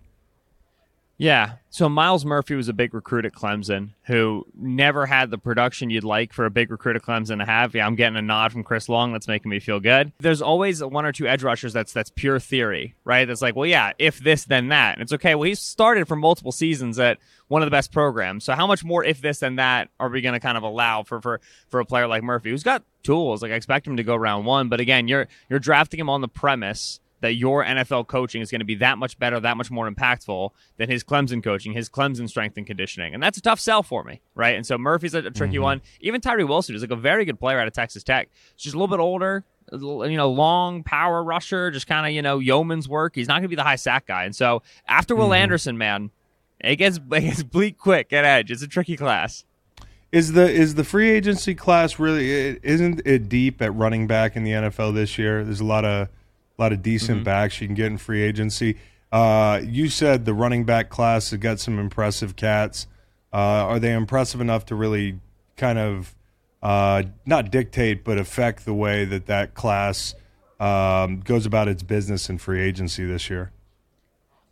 Yeah. 1.18 1.56
So 1.68 1.90
Myles 1.90 2.24
Murphy 2.24 2.54
was 2.54 2.68
a 2.68 2.72
big 2.72 2.94
recruit 2.94 3.26
at 3.26 3.32
Clemson 3.32 3.90
who 4.06 4.46
never 4.54 5.04
had 5.04 5.30
the 5.30 5.38
production 5.38 5.90
you'd 5.90 6.04
like 6.04 6.32
for 6.32 6.46
a 6.46 6.50
big 6.50 6.70
recruit 6.70 6.96
at 6.96 7.02
Clemson 7.02 7.38
to 7.38 7.44
have. 7.44 7.74
Yeah, 7.74 7.86
I'm 7.86 7.96
getting 7.96 8.16
a 8.16 8.22
nod 8.22 8.50
from 8.50 8.64
Chris 8.64 8.88
Long. 8.88 9.12
That's 9.12 9.28
making 9.28 9.50
me 9.50 9.60
feel 9.60 9.78
good. 9.78 10.10
There's 10.18 10.42
always 10.42 10.82
one 10.82 11.04
or 11.04 11.12
two 11.12 11.28
edge 11.28 11.42
rushers 11.42 11.74
that's 11.74 11.92
that's 11.92 12.10
pure 12.10 12.40
theory, 12.40 12.96
right? 13.04 13.26
That's 13.28 13.42
like, 13.42 13.54
well, 13.54 13.68
yeah, 13.68 13.92
if 13.98 14.18
this, 14.18 14.46
then 14.46 14.68
that. 14.68 14.94
And 14.94 15.02
it's 15.02 15.12
okay. 15.12 15.34
Well, 15.34 15.44
he's 15.44 15.60
started 15.60 16.08
for 16.08 16.16
multiple 16.16 16.50
seasons 16.50 16.98
at 16.98 17.18
one 17.52 17.60
of 17.60 17.66
the 17.66 17.70
best 17.70 17.92
programs. 17.92 18.44
So 18.44 18.54
how 18.54 18.66
much 18.66 18.82
more 18.82 19.04
if 19.04 19.20
this, 19.20 19.40
then 19.40 19.56
that 19.56 19.90
are 20.00 20.08
we 20.08 20.22
going 20.22 20.32
to 20.32 20.40
kind 20.40 20.56
of 20.56 20.62
allow 20.62 21.02
for 21.02 21.20
for 21.20 21.38
for 21.68 21.80
a 21.80 21.84
player 21.84 22.06
like 22.06 22.22
Murphy 22.22 22.48
who's 22.48 22.62
got 22.62 22.82
tools? 23.02 23.42
Like 23.42 23.52
I 23.52 23.56
expect 23.56 23.86
him 23.86 23.98
to 23.98 24.02
go 24.02 24.16
round 24.16 24.46
one, 24.46 24.70
but 24.70 24.80
again, 24.80 25.06
you're 25.06 25.28
you're 25.50 25.58
drafting 25.58 26.00
him 26.00 26.08
on 26.08 26.22
the 26.22 26.28
premise 26.28 26.98
that 27.20 27.34
your 27.34 27.62
NFL 27.62 28.06
coaching 28.06 28.40
is 28.40 28.50
going 28.50 28.62
to 28.62 28.64
be 28.64 28.76
that 28.76 28.96
much 28.96 29.18
better, 29.18 29.38
that 29.38 29.58
much 29.58 29.70
more 29.70 29.88
impactful 29.88 30.50
than 30.78 30.88
his 30.88 31.04
Clemson 31.04 31.44
coaching, 31.44 31.72
his 31.72 31.90
Clemson 31.90 32.26
strength 32.26 32.56
and 32.56 32.66
conditioning. 32.66 33.12
And 33.12 33.22
that's 33.22 33.36
a 33.36 33.42
tough 33.42 33.60
sell 33.60 33.82
for 33.82 34.02
me, 34.02 34.22
right? 34.34 34.56
And 34.56 34.66
so 34.66 34.76
Murphy's 34.78 35.14
a, 35.14 35.30
tricky 35.30 35.56
mm-hmm. 35.56 35.62
one. 35.62 35.82
Even 36.00 36.20
Tyree 36.22 36.44
Wilson 36.44 36.74
is 36.74 36.80
like 36.80 36.90
a 36.90 36.96
very 36.96 37.24
good 37.24 37.38
player 37.38 37.60
out 37.60 37.68
of 37.68 37.74
Texas 37.74 38.02
Tech. 38.02 38.28
He's 38.56 38.64
just 38.64 38.74
a 38.74 38.78
little 38.78 38.88
bit 38.88 39.00
older, 39.00 39.44
you 39.70 40.16
know, 40.16 40.32
long 40.32 40.82
power 40.82 41.22
rusher, 41.22 41.70
just 41.70 41.86
kind 41.86 42.06
of, 42.06 42.12
you 42.12 42.22
know, 42.22 42.40
yeoman's 42.40 42.88
work. 42.88 43.14
He's 43.14 43.28
not 43.28 43.34
going 43.34 43.44
to 43.44 43.48
be 43.48 43.56
the 43.56 43.62
high 43.62 43.76
sack 43.76 44.06
guy. 44.06 44.24
And 44.24 44.34
so 44.34 44.62
after 44.88 45.14
Will 45.14 45.26
mm-hmm. 45.26 45.34
Anderson, 45.34 45.78
man, 45.78 46.10
it 46.62 46.76
gets, 46.76 46.98
it 47.12 47.20
gets 47.20 47.42
bleak 47.42 47.78
quick 47.78 48.12
at 48.12 48.24
edge. 48.24 48.50
It's 48.50 48.62
a 48.62 48.68
tricky 48.68 48.96
class. 48.96 49.44
Is 50.12 50.32
the 50.32 50.50
is 50.50 50.74
the 50.74 50.84
free 50.84 51.10
agency 51.10 51.54
class 51.54 51.98
really 51.98 52.30
is 52.30 52.58
isn't 52.62 53.00
it 53.06 53.30
deep 53.30 53.62
at 53.62 53.74
running 53.74 54.06
back 54.06 54.36
in 54.36 54.44
the 54.44 54.50
NFL 54.50 54.94
this 54.94 55.16
year? 55.16 55.42
There's 55.42 55.60
a 55.60 55.64
lot 55.64 55.86
of 55.86 56.08
a 56.58 56.62
lot 56.62 56.70
of 56.72 56.82
decent 56.82 57.24
backs 57.24 57.60
you 57.62 57.66
can 57.66 57.74
get 57.74 57.86
in 57.86 57.96
free 57.96 58.22
agency. 58.22 58.76
Uh, 59.10 59.60
you 59.64 59.88
said 59.88 60.26
the 60.26 60.34
running 60.34 60.64
back 60.64 60.90
class 60.90 61.30
has 61.30 61.38
got 61.38 61.60
some 61.60 61.78
impressive 61.78 62.36
cats. 62.36 62.86
Uh, 63.32 63.36
are 63.36 63.78
they 63.78 63.92
impressive 63.92 64.42
enough 64.42 64.66
to 64.66 64.74
really 64.74 65.18
kind 65.56 65.78
of 65.78 66.14
uh, 66.62 67.02
not 67.24 67.50
dictate 67.50 68.04
but 68.04 68.18
affect 68.18 68.66
the 68.66 68.74
way 68.74 69.06
that 69.06 69.26
that 69.26 69.54
class 69.54 70.14
um, 70.60 71.20
goes 71.20 71.46
about 71.46 71.68
its 71.68 71.82
business 71.82 72.28
in 72.28 72.36
free 72.36 72.60
agency 72.60 73.04
this 73.04 73.30
year? 73.30 73.50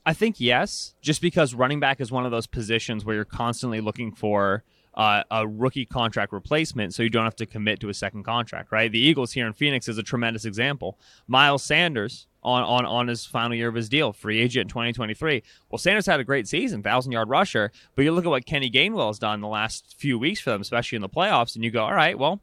I 0.06 0.14
think 0.14 0.40
yes, 0.40 0.94
just 1.02 1.20
because 1.20 1.54
running 1.54 1.80
back 1.80 2.00
is 2.00 2.10
one 2.10 2.24
of 2.24 2.30
those 2.30 2.46
positions 2.46 3.04
where 3.04 3.14
you're 3.14 3.24
constantly 3.24 3.80
looking 3.80 4.12
for 4.12 4.64
uh, 4.94 5.22
a 5.30 5.46
rookie 5.46 5.84
contract 5.84 6.32
replacement, 6.32 6.94
so 6.94 7.02
you 7.02 7.10
don't 7.10 7.24
have 7.24 7.36
to 7.36 7.46
commit 7.46 7.80
to 7.80 7.88
a 7.88 7.94
second 7.94 8.24
contract. 8.24 8.72
Right? 8.72 8.90
The 8.90 8.98
Eagles 8.98 9.32
here 9.32 9.46
in 9.46 9.52
Phoenix 9.52 9.88
is 9.88 9.98
a 9.98 10.02
tremendous 10.02 10.44
example. 10.44 10.98
Miles 11.28 11.62
Sanders 11.62 12.26
on 12.42 12.62
on 12.62 12.86
on 12.86 13.08
his 13.08 13.26
final 13.26 13.54
year 13.54 13.68
of 13.68 13.74
his 13.74 13.88
deal, 13.88 14.12
free 14.12 14.40
agent 14.40 14.62
in 14.62 14.68
2023. 14.68 15.42
Well, 15.70 15.78
Sanders 15.78 16.06
had 16.06 16.18
a 16.20 16.24
great 16.24 16.48
season, 16.48 16.82
thousand 16.82 17.12
yard 17.12 17.28
rusher, 17.28 17.70
but 17.94 18.02
you 18.02 18.12
look 18.12 18.24
at 18.24 18.30
what 18.30 18.46
Kenny 18.46 18.70
Gainwell 18.70 19.08
has 19.08 19.18
done 19.18 19.40
the 19.40 19.48
last 19.48 19.94
few 19.98 20.18
weeks 20.18 20.40
for 20.40 20.50
them, 20.50 20.60
especially 20.62 20.96
in 20.96 21.02
the 21.02 21.08
playoffs, 21.08 21.54
and 21.54 21.64
you 21.64 21.70
go, 21.70 21.84
all 21.84 21.94
right, 21.94 22.18
well. 22.18 22.40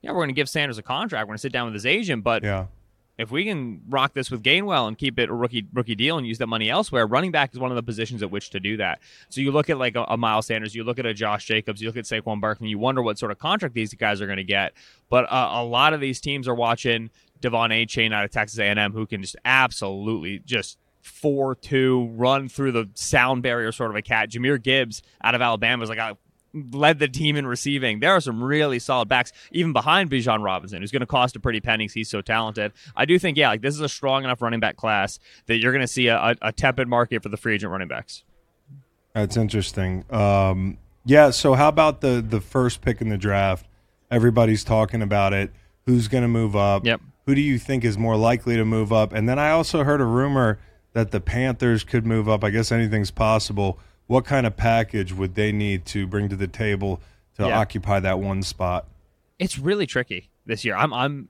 Yeah, 0.00 0.10
we're 0.10 0.18
going 0.18 0.28
to 0.28 0.34
give 0.34 0.50
Sanders 0.50 0.76
a 0.76 0.82
contract. 0.82 1.22
We're 1.22 1.28
going 1.28 1.38
to 1.38 1.40
sit 1.40 1.52
down 1.52 1.64
with 1.64 1.72
his 1.72 1.86
agent, 1.86 2.24
but 2.24 2.42
Yeah. 2.42 2.66
If 3.16 3.30
we 3.30 3.44
can 3.44 3.80
rock 3.88 4.12
this 4.12 4.30
with 4.30 4.42
Gainwell 4.42 4.88
and 4.88 4.98
keep 4.98 5.18
it 5.18 5.30
a 5.30 5.32
rookie 5.32 5.66
rookie 5.72 5.94
deal 5.94 6.18
and 6.18 6.26
use 6.26 6.38
that 6.38 6.48
money 6.48 6.68
elsewhere, 6.68 7.06
running 7.06 7.30
back 7.30 7.52
is 7.52 7.60
one 7.60 7.70
of 7.70 7.76
the 7.76 7.82
positions 7.82 8.22
at 8.22 8.30
which 8.30 8.50
to 8.50 8.60
do 8.60 8.76
that. 8.78 9.00
So 9.28 9.40
you 9.40 9.52
look 9.52 9.70
at 9.70 9.78
like 9.78 9.94
a, 9.94 10.04
a 10.04 10.16
Miles 10.16 10.46
Sanders, 10.46 10.74
you 10.74 10.84
look 10.84 10.98
at 10.98 11.06
a 11.06 11.14
Josh 11.14 11.46
Jacobs, 11.46 11.80
you 11.80 11.88
look 11.88 11.96
at 11.96 12.04
Saquon 12.04 12.40
Barkley, 12.40 12.68
you 12.68 12.78
wonder 12.78 13.02
what 13.02 13.18
sort 13.18 13.30
of 13.30 13.38
contract 13.38 13.74
these 13.74 13.94
guys 13.94 14.20
are 14.20 14.26
going 14.26 14.38
to 14.38 14.44
get. 14.44 14.72
But 15.08 15.24
uh, 15.24 15.50
a 15.52 15.64
lot 15.64 15.92
of 15.92 16.00
these 16.00 16.20
teams 16.20 16.48
are 16.48 16.54
watching 16.54 17.10
De'Von 17.40 17.70
Achane 17.70 18.12
out 18.12 18.24
of 18.24 18.30
Texas 18.30 18.58
A&M, 18.58 18.92
who 18.92 19.06
can 19.06 19.22
just 19.22 19.36
absolutely 19.44 20.40
just 20.40 20.78
four 21.02 21.54
two 21.54 22.08
run 22.14 22.48
through 22.48 22.72
the 22.72 22.88
sound 22.94 23.42
barrier, 23.42 23.70
sort 23.70 23.90
of 23.90 23.96
a 23.96 24.02
cat. 24.02 24.30
Jahmyr 24.30 24.60
Gibbs 24.60 25.02
out 25.22 25.34
of 25.34 25.42
Alabama 25.42 25.82
is 25.82 25.88
like 25.88 25.98
a 25.98 26.16
led 26.54 26.98
the 26.98 27.08
team 27.08 27.36
in 27.36 27.46
receiving. 27.46 28.00
There 28.00 28.12
are 28.12 28.20
some 28.20 28.42
really 28.42 28.78
solid 28.78 29.08
backs, 29.08 29.32
even 29.52 29.72
behind 29.72 30.10
Bijan 30.10 30.42
Robinson, 30.42 30.80
who's 30.80 30.92
going 30.92 31.00
to 31.00 31.06
cost 31.06 31.36
a 31.36 31.40
pretty 31.40 31.60
penny 31.60 31.88
he's 31.92 32.08
so 32.08 32.22
talented. 32.22 32.72
I 32.96 33.04
do 33.04 33.18
think, 33.18 33.36
yeah, 33.36 33.48
like 33.48 33.60
this 33.60 33.74
is 33.74 33.80
a 33.80 33.88
strong 33.88 34.24
enough 34.24 34.40
running 34.40 34.60
back 34.60 34.76
class 34.76 35.18
that 35.46 35.56
you're 35.56 35.72
going 35.72 35.82
to 35.82 35.88
see 35.88 36.06
a, 36.08 36.16
a, 36.16 36.36
a 36.42 36.52
tepid 36.52 36.88
market 36.88 37.22
for 37.22 37.28
the 37.28 37.36
free 37.36 37.54
agent 37.54 37.72
running 37.72 37.88
backs. 37.88 38.24
That's 39.14 39.36
interesting. 39.36 40.04
Um, 40.10 40.78
yeah. 41.04 41.30
So, 41.30 41.54
how 41.54 41.68
about 41.68 42.00
the 42.00 42.24
the 42.26 42.40
first 42.40 42.80
pick 42.80 43.00
in 43.00 43.10
the 43.10 43.18
draft? 43.18 43.66
Everybody's 44.10 44.64
talking 44.64 45.02
about 45.02 45.32
it. 45.32 45.52
Who's 45.86 46.08
going 46.08 46.22
to 46.22 46.28
move 46.28 46.56
up? 46.56 46.84
Yep. 46.84 47.00
Who 47.26 47.34
do 47.34 47.40
you 47.40 47.58
think 47.58 47.84
is 47.84 47.96
more 47.96 48.16
likely 48.16 48.56
to 48.56 48.64
move 48.64 48.92
up? 48.92 49.12
And 49.12 49.28
then 49.28 49.38
I 49.38 49.50
also 49.50 49.84
heard 49.84 50.00
a 50.00 50.04
rumor 50.04 50.58
that 50.92 51.10
the 51.10 51.20
Panthers 51.20 51.84
could 51.84 52.06
move 52.06 52.28
up. 52.28 52.42
I 52.42 52.50
guess 52.50 52.72
anything's 52.72 53.10
possible. 53.10 53.78
What 54.06 54.24
kind 54.24 54.46
of 54.46 54.56
package 54.56 55.12
would 55.12 55.34
they 55.34 55.50
need 55.52 55.84
to 55.86 56.06
bring 56.06 56.28
to 56.28 56.36
the 56.36 56.46
table 56.46 57.00
to 57.38 57.46
Yeah. 57.46 57.58
occupy 57.58 58.00
that 58.00 58.18
one 58.20 58.42
spot? 58.42 58.86
It's 59.38 59.58
really 59.58 59.86
tricky 59.86 60.28
this 60.46 60.64
year. 60.64 60.76
I'm 60.76 60.92
I'm 60.92 61.28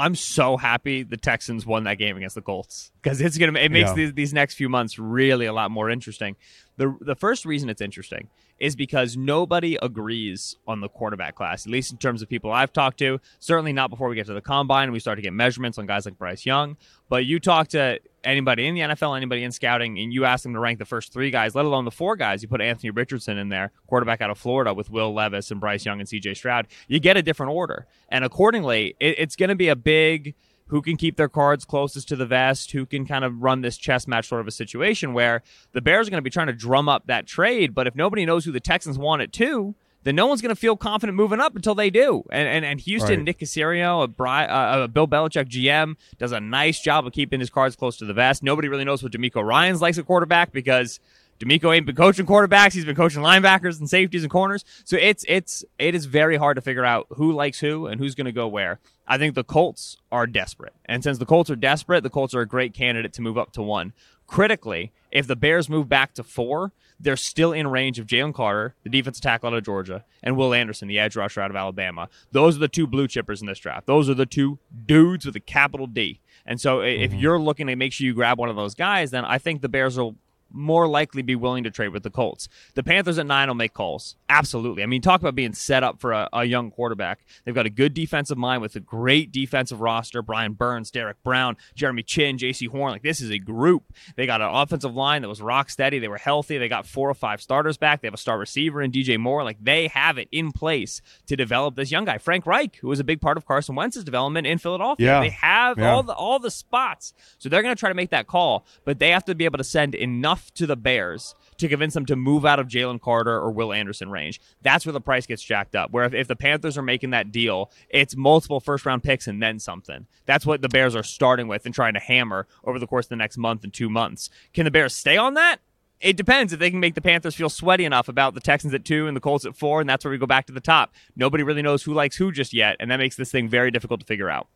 I'm 0.00 0.14
so 0.14 0.56
happy 0.56 1.02
the 1.02 1.16
Texans 1.16 1.66
won 1.66 1.82
that 1.84 1.98
game 1.98 2.16
against 2.16 2.36
the 2.36 2.40
Colts 2.42 2.92
because 3.02 3.20
it's 3.20 3.36
gonna 3.36 3.58
it 3.58 3.72
makes 3.72 3.88
Yeah. 3.90 3.94
these, 3.94 4.12
these 4.14 4.32
next 4.32 4.54
few 4.54 4.68
months 4.68 4.98
really 4.98 5.46
a 5.46 5.52
lot 5.52 5.70
more 5.70 5.90
interesting. 5.90 6.36
the 6.76 6.96
The 7.00 7.16
first 7.16 7.44
reason 7.44 7.68
it's 7.68 7.80
interesting 7.80 8.28
is 8.60 8.76
because 8.76 9.16
nobody 9.16 9.76
agrees 9.82 10.56
on 10.66 10.80
the 10.80 10.88
quarterback 10.88 11.34
class, 11.36 11.64
at 11.66 11.70
least 11.72 11.90
in 11.92 11.98
terms 11.98 12.22
of 12.22 12.28
people 12.28 12.50
I've 12.52 12.72
talked 12.72 12.98
to. 12.98 13.20
Certainly 13.40 13.72
not 13.72 13.88
before 13.90 14.08
we 14.08 14.14
get 14.16 14.26
to 14.26 14.34
the 14.34 14.40
combine 14.40 14.84
and 14.84 14.92
we 14.92 14.98
start 15.00 15.16
to 15.18 15.22
get 15.22 15.32
measurements 15.32 15.78
on 15.78 15.86
guys 15.86 16.04
like 16.06 16.18
Bryce 16.18 16.44
Young. 16.46 16.76
But 17.08 17.24
you 17.24 17.38
talk 17.40 17.68
to 17.68 17.98
anybody 18.24 18.66
in 18.66 18.74
the 18.74 18.80
NFL, 18.82 19.16
anybody 19.16 19.44
in 19.44 19.52
scouting, 19.52 19.98
and 19.98 20.12
you 20.12 20.24
ask 20.24 20.42
them 20.42 20.54
to 20.54 20.60
rank 20.60 20.78
the 20.78 20.84
first 20.84 21.12
three 21.12 21.30
guys, 21.30 21.54
let 21.54 21.64
alone 21.64 21.84
the 21.84 21.90
four 21.90 22.16
guys. 22.16 22.42
You 22.42 22.48
put 22.48 22.60
Anthony 22.60 22.90
Richardson 22.90 23.38
in 23.38 23.48
there, 23.48 23.72
quarterback 23.86 24.20
out 24.20 24.30
of 24.30 24.38
Florida, 24.38 24.74
with 24.74 24.90
Will 24.90 25.12
Levis 25.12 25.50
and 25.50 25.60
Bryce 25.60 25.84
Young 25.84 26.00
and 26.00 26.08
C.J. 26.08 26.34
Stroud. 26.34 26.66
You 26.86 27.00
get 27.00 27.16
a 27.16 27.22
different 27.22 27.52
order, 27.52 27.86
and 28.08 28.24
accordingly, 28.24 28.96
it, 29.00 29.18
it's 29.18 29.36
going 29.36 29.50
to 29.50 29.56
be 29.56 29.68
a 29.68 29.76
big 29.76 30.34
who 30.68 30.82
can 30.82 30.96
keep 30.96 31.16
their 31.16 31.28
cards 31.28 31.64
closest 31.64 32.08
to 32.08 32.16
the 32.16 32.26
vest, 32.26 32.72
who 32.72 32.86
can 32.86 33.06
kind 33.06 33.24
of 33.24 33.42
run 33.42 33.62
this 33.62 33.76
chess 33.76 34.06
match 34.06 34.28
sort 34.28 34.40
of 34.40 34.46
a 34.46 34.50
situation 34.50 35.14
where 35.14 35.42
the 35.72 35.80
Bears 35.80 36.06
are 36.06 36.10
going 36.10 36.18
to 36.18 36.22
be 36.22 36.30
trying 36.30 36.46
to 36.46 36.52
drum 36.52 36.88
up 36.88 37.06
that 37.06 37.26
trade, 37.26 37.74
but 37.74 37.86
if 37.86 37.94
nobody 37.94 38.26
knows 38.26 38.44
who 38.44 38.52
the 38.52 38.60
Texans 38.60 38.98
want 38.98 39.22
it 39.22 39.32
to, 39.34 39.74
then 40.04 40.14
no 40.14 40.26
one's 40.26 40.40
going 40.40 40.54
to 40.54 40.60
feel 40.60 40.76
confident 40.76 41.16
moving 41.16 41.40
up 41.40 41.56
until 41.56 41.74
they 41.74 41.90
do. 41.90 42.24
And 42.30 42.48
and, 42.48 42.64
and 42.64 42.80
Houston, 42.80 43.16
Right. 43.16 43.24
Nick 43.24 43.38
Caserio, 43.40 44.04
a, 44.04 44.08
Bri- 44.08 44.28
uh, 44.28 44.84
a 44.84 44.88
Bill 44.88 45.08
Belichick 45.08 45.48
GM, 45.48 45.96
does 46.18 46.32
a 46.32 46.40
nice 46.40 46.80
job 46.80 47.06
of 47.06 47.12
keeping 47.12 47.40
his 47.40 47.50
cards 47.50 47.76
close 47.76 47.96
to 47.98 48.04
the 48.04 48.14
vest. 48.14 48.42
Nobody 48.42 48.68
really 48.68 48.84
knows 48.84 49.02
what 49.02 49.12
DeMeco 49.12 49.44
Ryans 49.44 49.80
likes 49.82 49.98
at 49.98 50.06
quarterback 50.06 50.52
because 50.52 51.00
DeMeco 51.40 51.74
ain't 51.76 51.86
been 51.86 51.94
coaching 51.94 52.26
quarterbacks. 52.26 52.72
He's 52.72 52.84
been 52.84 52.96
coaching 52.96 53.22
linebackers 53.22 53.78
and 53.78 53.88
safeties 53.88 54.22
and 54.24 54.30
corners. 54.30 54.64
So 54.84 54.96
it's 54.96 55.24
it's 55.28 55.64
it 55.78 55.94
is 55.94 56.06
very 56.06 56.36
hard 56.36 56.56
to 56.56 56.60
figure 56.62 56.84
out 56.84 57.06
who 57.10 57.32
likes 57.32 57.60
who 57.60 57.86
and 57.86 58.00
who's 58.00 58.14
going 58.14 58.24
to 58.26 58.32
go 58.32 58.48
where. 58.48 58.80
I 59.06 59.18
think 59.18 59.34
the 59.34 59.44
Colts 59.44 59.96
are 60.12 60.26
desperate, 60.26 60.74
and 60.84 61.02
since 61.02 61.16
the 61.18 61.24
Colts 61.26 61.48
are 61.48 61.56
desperate, 61.56 62.02
the 62.02 62.10
Colts 62.10 62.34
are 62.34 62.40
a 62.42 62.46
great 62.46 62.74
candidate 62.74 63.12
to 63.14 63.22
move 63.22 63.38
up 63.38 63.52
to 63.52 63.62
one. 63.62 63.94
Critically, 64.26 64.92
if 65.10 65.26
the 65.26 65.36
Bears 65.36 65.70
move 65.70 65.88
back 65.88 66.12
to 66.14 66.22
four, 66.22 66.72
they're 67.00 67.16
still 67.16 67.52
in 67.52 67.68
range 67.68 67.98
of 67.98 68.06
Jalen 68.06 68.34
Carter, 68.34 68.74
the 68.82 68.90
defensive 68.90 69.22
tackle 69.22 69.48
out 69.48 69.54
of 69.54 69.64
Georgia, 69.64 70.04
and 70.22 70.36
Will 70.36 70.52
Anderson, 70.52 70.88
the 70.88 70.98
edge 70.98 71.16
rusher 71.16 71.40
out 71.40 71.50
of 71.50 71.56
Alabama. 71.56 72.08
Those 72.32 72.56
are 72.56 72.60
the 72.60 72.68
two 72.68 72.86
blue 72.86 73.06
chippers 73.06 73.40
in 73.40 73.46
this 73.46 73.58
draft. 73.58 73.86
Those 73.86 74.08
are 74.08 74.14
the 74.14 74.26
two 74.26 74.58
dudes 74.86 75.24
with 75.24 75.36
a 75.36 75.40
capital 75.40 75.86
D. 75.86 76.20
And 76.44 76.60
so, 76.60 76.80
i 76.80 76.86
if 76.86 77.10
mm-hmm. 77.10 77.20
you're 77.20 77.38
looking 77.38 77.66
to 77.66 77.76
make 77.76 77.92
sure 77.92 78.06
you 78.06 78.14
grab 78.14 78.38
one 78.38 78.48
of 78.48 78.56
those 78.56 78.74
guys, 78.74 79.10
then 79.10 79.24
I 79.24 79.38
think 79.38 79.60
the 79.60 79.68
Bears 79.68 79.96
will 79.96 80.16
more 80.50 80.86
likely 80.88 81.22
be 81.22 81.34
willing 81.34 81.64
to 81.64 81.70
trade 81.70 81.88
with 81.88 82.02
the 82.02 82.10
Colts. 82.10 82.48
The 82.74 82.82
Panthers 82.82 83.18
at 83.18 83.26
nine 83.26 83.48
will 83.48 83.54
make 83.54 83.74
calls. 83.74 84.16
Absolutely. 84.28 84.82
I 84.82 84.86
mean, 84.86 85.02
talk 85.02 85.20
about 85.20 85.34
being 85.34 85.52
set 85.52 85.82
up 85.82 86.00
for 86.00 86.12
a, 86.12 86.28
a 86.32 86.44
young 86.44 86.70
quarterback. 86.70 87.20
They've 87.44 87.54
got 87.54 87.66
a 87.66 87.70
good 87.70 87.94
defensive 87.94 88.38
mind 88.38 88.62
with 88.62 88.74
a 88.76 88.80
great 88.80 89.30
defensive 89.32 89.80
roster. 89.80 90.22
Brian 90.22 90.52
Burns, 90.54 90.90
Derrick 90.90 91.22
Brown, 91.22 91.56
Jeremy 91.74 92.02
Chinn, 92.02 92.38
Jaycee 92.38 92.68
Horn. 92.68 92.92
Like 92.92 93.02
this 93.02 93.20
is 93.20 93.30
a 93.30 93.38
group. 93.38 93.92
They 94.16 94.26
got 94.26 94.40
an 94.40 94.48
offensive 94.50 94.94
line 94.94 95.22
that 95.22 95.28
was 95.28 95.42
rock 95.42 95.70
steady. 95.70 95.98
They 95.98 96.08
were 96.08 96.18
healthy. 96.18 96.58
They 96.58 96.68
got 96.68 96.86
four 96.86 97.10
or 97.10 97.14
five 97.14 97.40
starters 97.42 97.76
back. 97.76 98.00
They 98.00 98.06
have 98.08 98.14
a 98.14 98.18
star 98.18 98.38
receiver 98.38 98.80
in 98.82 98.90
DJ 98.90 99.18
Moore. 99.18 99.44
Like 99.44 99.58
they 99.62 99.88
have 99.88 100.18
it 100.18 100.28
in 100.32 100.52
place 100.52 101.00
to 101.26 101.36
develop 101.36 101.74
this 101.76 101.90
young 101.90 102.04
guy, 102.04 102.18
Frank 102.18 102.46
Reich, 102.46 102.76
who 102.76 102.88
was 102.88 103.00
a 103.00 103.04
big 103.04 103.20
part 103.20 103.36
of 103.36 103.46
Carson 103.46 103.74
Wentz's 103.74 104.04
development 104.04 104.46
in 104.46 104.58
Philadelphia. 104.58 105.06
Yeah. 105.06 105.20
They 105.20 105.30
have 105.30 105.78
Yeah. 105.78 105.92
all 105.92 106.02
the 106.02 106.14
all 106.14 106.38
the 106.38 106.50
spots. 106.50 107.12
So 107.38 107.48
they're 107.48 107.62
going 107.62 107.74
to 107.74 107.78
try 107.78 107.88
to 107.90 107.94
make 107.94 108.10
that 108.10 108.26
call, 108.26 108.66
but 108.84 108.98
they 108.98 109.10
have 109.10 109.24
to 109.26 109.34
be 109.34 109.44
able 109.44 109.58
to 109.58 109.64
send 109.64 109.94
enough 109.94 110.37
to 110.54 110.66
the 110.66 110.76
Bears 110.76 111.34
to 111.58 111.68
convince 111.68 111.94
them 111.94 112.06
to 112.06 112.16
move 112.16 112.44
out 112.44 112.58
of 112.58 112.68
Jalen 112.68 113.00
Carter 113.00 113.34
or 113.34 113.50
Will 113.50 113.72
Anderson 113.72 114.10
range. 114.10 114.40
That's 114.62 114.86
where 114.86 114.92
the 114.92 115.00
price 115.00 115.26
gets 115.26 115.42
jacked 115.42 115.74
up. 115.74 115.90
Where 115.90 116.04
if, 116.04 116.14
if 116.14 116.28
the 116.28 116.36
Panthers 116.36 116.78
are 116.78 116.82
making 116.82 117.10
that 117.10 117.32
deal, 117.32 117.70
it's 117.88 118.16
multiple 118.16 118.60
first 118.60 118.86
round 118.86 119.02
picks 119.02 119.26
and 119.26 119.42
then 119.42 119.58
something. 119.58 120.06
That's 120.26 120.46
what 120.46 120.62
the 120.62 120.68
Bears 120.68 120.94
are 120.94 121.02
starting 121.02 121.48
with 121.48 121.66
and 121.66 121.74
trying 121.74 121.94
to 121.94 122.00
hammer 122.00 122.46
over 122.64 122.78
the 122.78 122.86
course 122.86 123.06
of 123.06 123.10
the 123.10 123.16
next 123.16 123.38
month 123.38 123.64
and 123.64 123.72
two 123.72 123.90
months. 123.90 124.30
Can 124.54 124.64
the 124.64 124.70
Bears 124.70 124.94
stay 124.94 125.16
on 125.16 125.34
that? 125.34 125.58
It 126.00 126.16
depends 126.16 126.52
if 126.52 126.60
they 126.60 126.70
can 126.70 126.78
make 126.78 126.94
the 126.94 127.00
Panthers 127.00 127.34
feel 127.34 127.48
sweaty 127.48 127.84
enough 127.84 128.08
about 128.08 128.34
the 128.34 128.40
Texans 128.40 128.72
at 128.72 128.84
two 128.84 129.08
and 129.08 129.16
the 129.16 129.20
Colts 129.20 129.44
at 129.44 129.56
four, 129.56 129.80
and 129.80 129.90
that's 129.90 130.04
where 130.04 130.12
we 130.12 130.18
go 130.18 130.26
back 130.26 130.46
to 130.46 130.52
the 130.52 130.60
top. 130.60 130.94
Nobody 131.16 131.42
really 131.42 131.62
knows 131.62 131.82
who 131.82 131.92
likes 131.92 132.16
who 132.16 132.30
just 132.30 132.52
yet, 132.52 132.76
and 132.78 132.88
that 132.90 132.98
makes 132.98 133.16
this 133.16 133.32
thing 133.32 133.48
very 133.48 133.72
difficult 133.72 133.98
to 133.98 134.06
figure 134.06 134.30
out. 134.30 134.46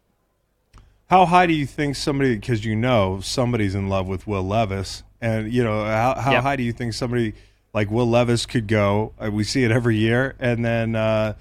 How 1.11 1.27
high 1.27 1.47
do 1.47 1.53
you 1.53 1.67
think 1.67 1.97
somebody? 1.97 2.37
Because 2.37 2.65
you 2.65 2.77
know 2.77 3.21
somebody's 3.21 3.75
in 3.75 3.89
love 3.89 4.07
with 4.07 4.27
Will 4.27 4.45
Levis, 4.45 5.03
and 5.23 5.51
you 5.51 5.65
know 5.65 5.85
how, 5.85 6.15
how 6.21 6.33
Yep. 6.33 6.43
high 6.43 6.57
do 6.57 6.63
you 6.63 6.73
think 6.75 6.93
somebody 6.93 7.33
like 7.73 7.91
Will 7.91 8.09
Levis 8.11 8.45
could 8.45 8.67
go? 8.67 9.15
Uh, 9.19 9.31
we 9.31 9.45
see 9.45 9.65
it 9.65 9.71
every 9.71 9.97
year, 9.97 10.35
and 10.39 10.63
then 10.65 10.95
uh, 10.95 11.35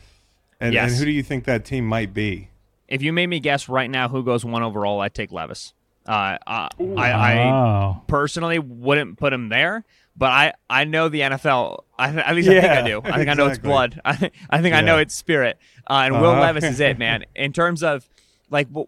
and, 0.62 0.74
Yes. 0.74 0.92
and 0.92 1.00
who 1.00 1.06
do 1.06 1.12
you 1.12 1.24
think 1.24 1.44
that 1.46 1.66
team 1.66 1.86
might 1.86 2.14
be? 2.14 2.48
If 2.88 3.02
you 3.02 3.12
made 3.12 3.28
me 3.28 3.40
guess 3.40 3.68
right 3.68 3.90
now 3.90 4.08
who 4.08 4.24
goes 4.24 4.46
one 4.46 4.64
overall, 4.64 5.02
I'd 5.02 5.14
take 5.14 5.32
Levis. 5.32 5.74
Uh, 6.08 6.38
uh, 6.48 6.68
I, 6.98 7.12
I 7.12 7.44
Oh. 7.52 8.02
personally 8.08 8.60
wouldn't 8.60 9.18
put 9.18 9.32
him 9.34 9.50
there, 9.50 9.84
but 10.18 10.32
I, 10.32 10.54
I 10.70 10.84
know 10.84 11.08
the 11.10 11.22
NFL. 11.22 11.84
I, 11.98 12.10
at 12.10 12.36
least 12.36 12.50
I 12.50 12.60
think 12.60 12.72
I 12.74 12.82
do. 12.88 13.02
I 13.04 13.18
think 13.18 13.30
I 13.30 13.34
know 13.36 13.48
it's 13.48 13.60
blood. 13.60 14.02
I, 14.04 14.32
I 14.50 14.62
think 14.62 14.76
I 14.76 14.82
know 14.82 14.98
it's 14.98 15.14
spirit. 15.16 15.58
Uh, 15.90 16.04
and 16.06 16.20
Will 16.20 16.32
Uh-huh. 16.32 16.42
Levis 16.42 16.64
is 16.66 16.80
it, 16.80 16.98
man. 16.98 17.24
In 17.36 17.54
terms 17.54 17.82
of 17.84 18.08
like 18.50 18.68
what, 18.70 18.88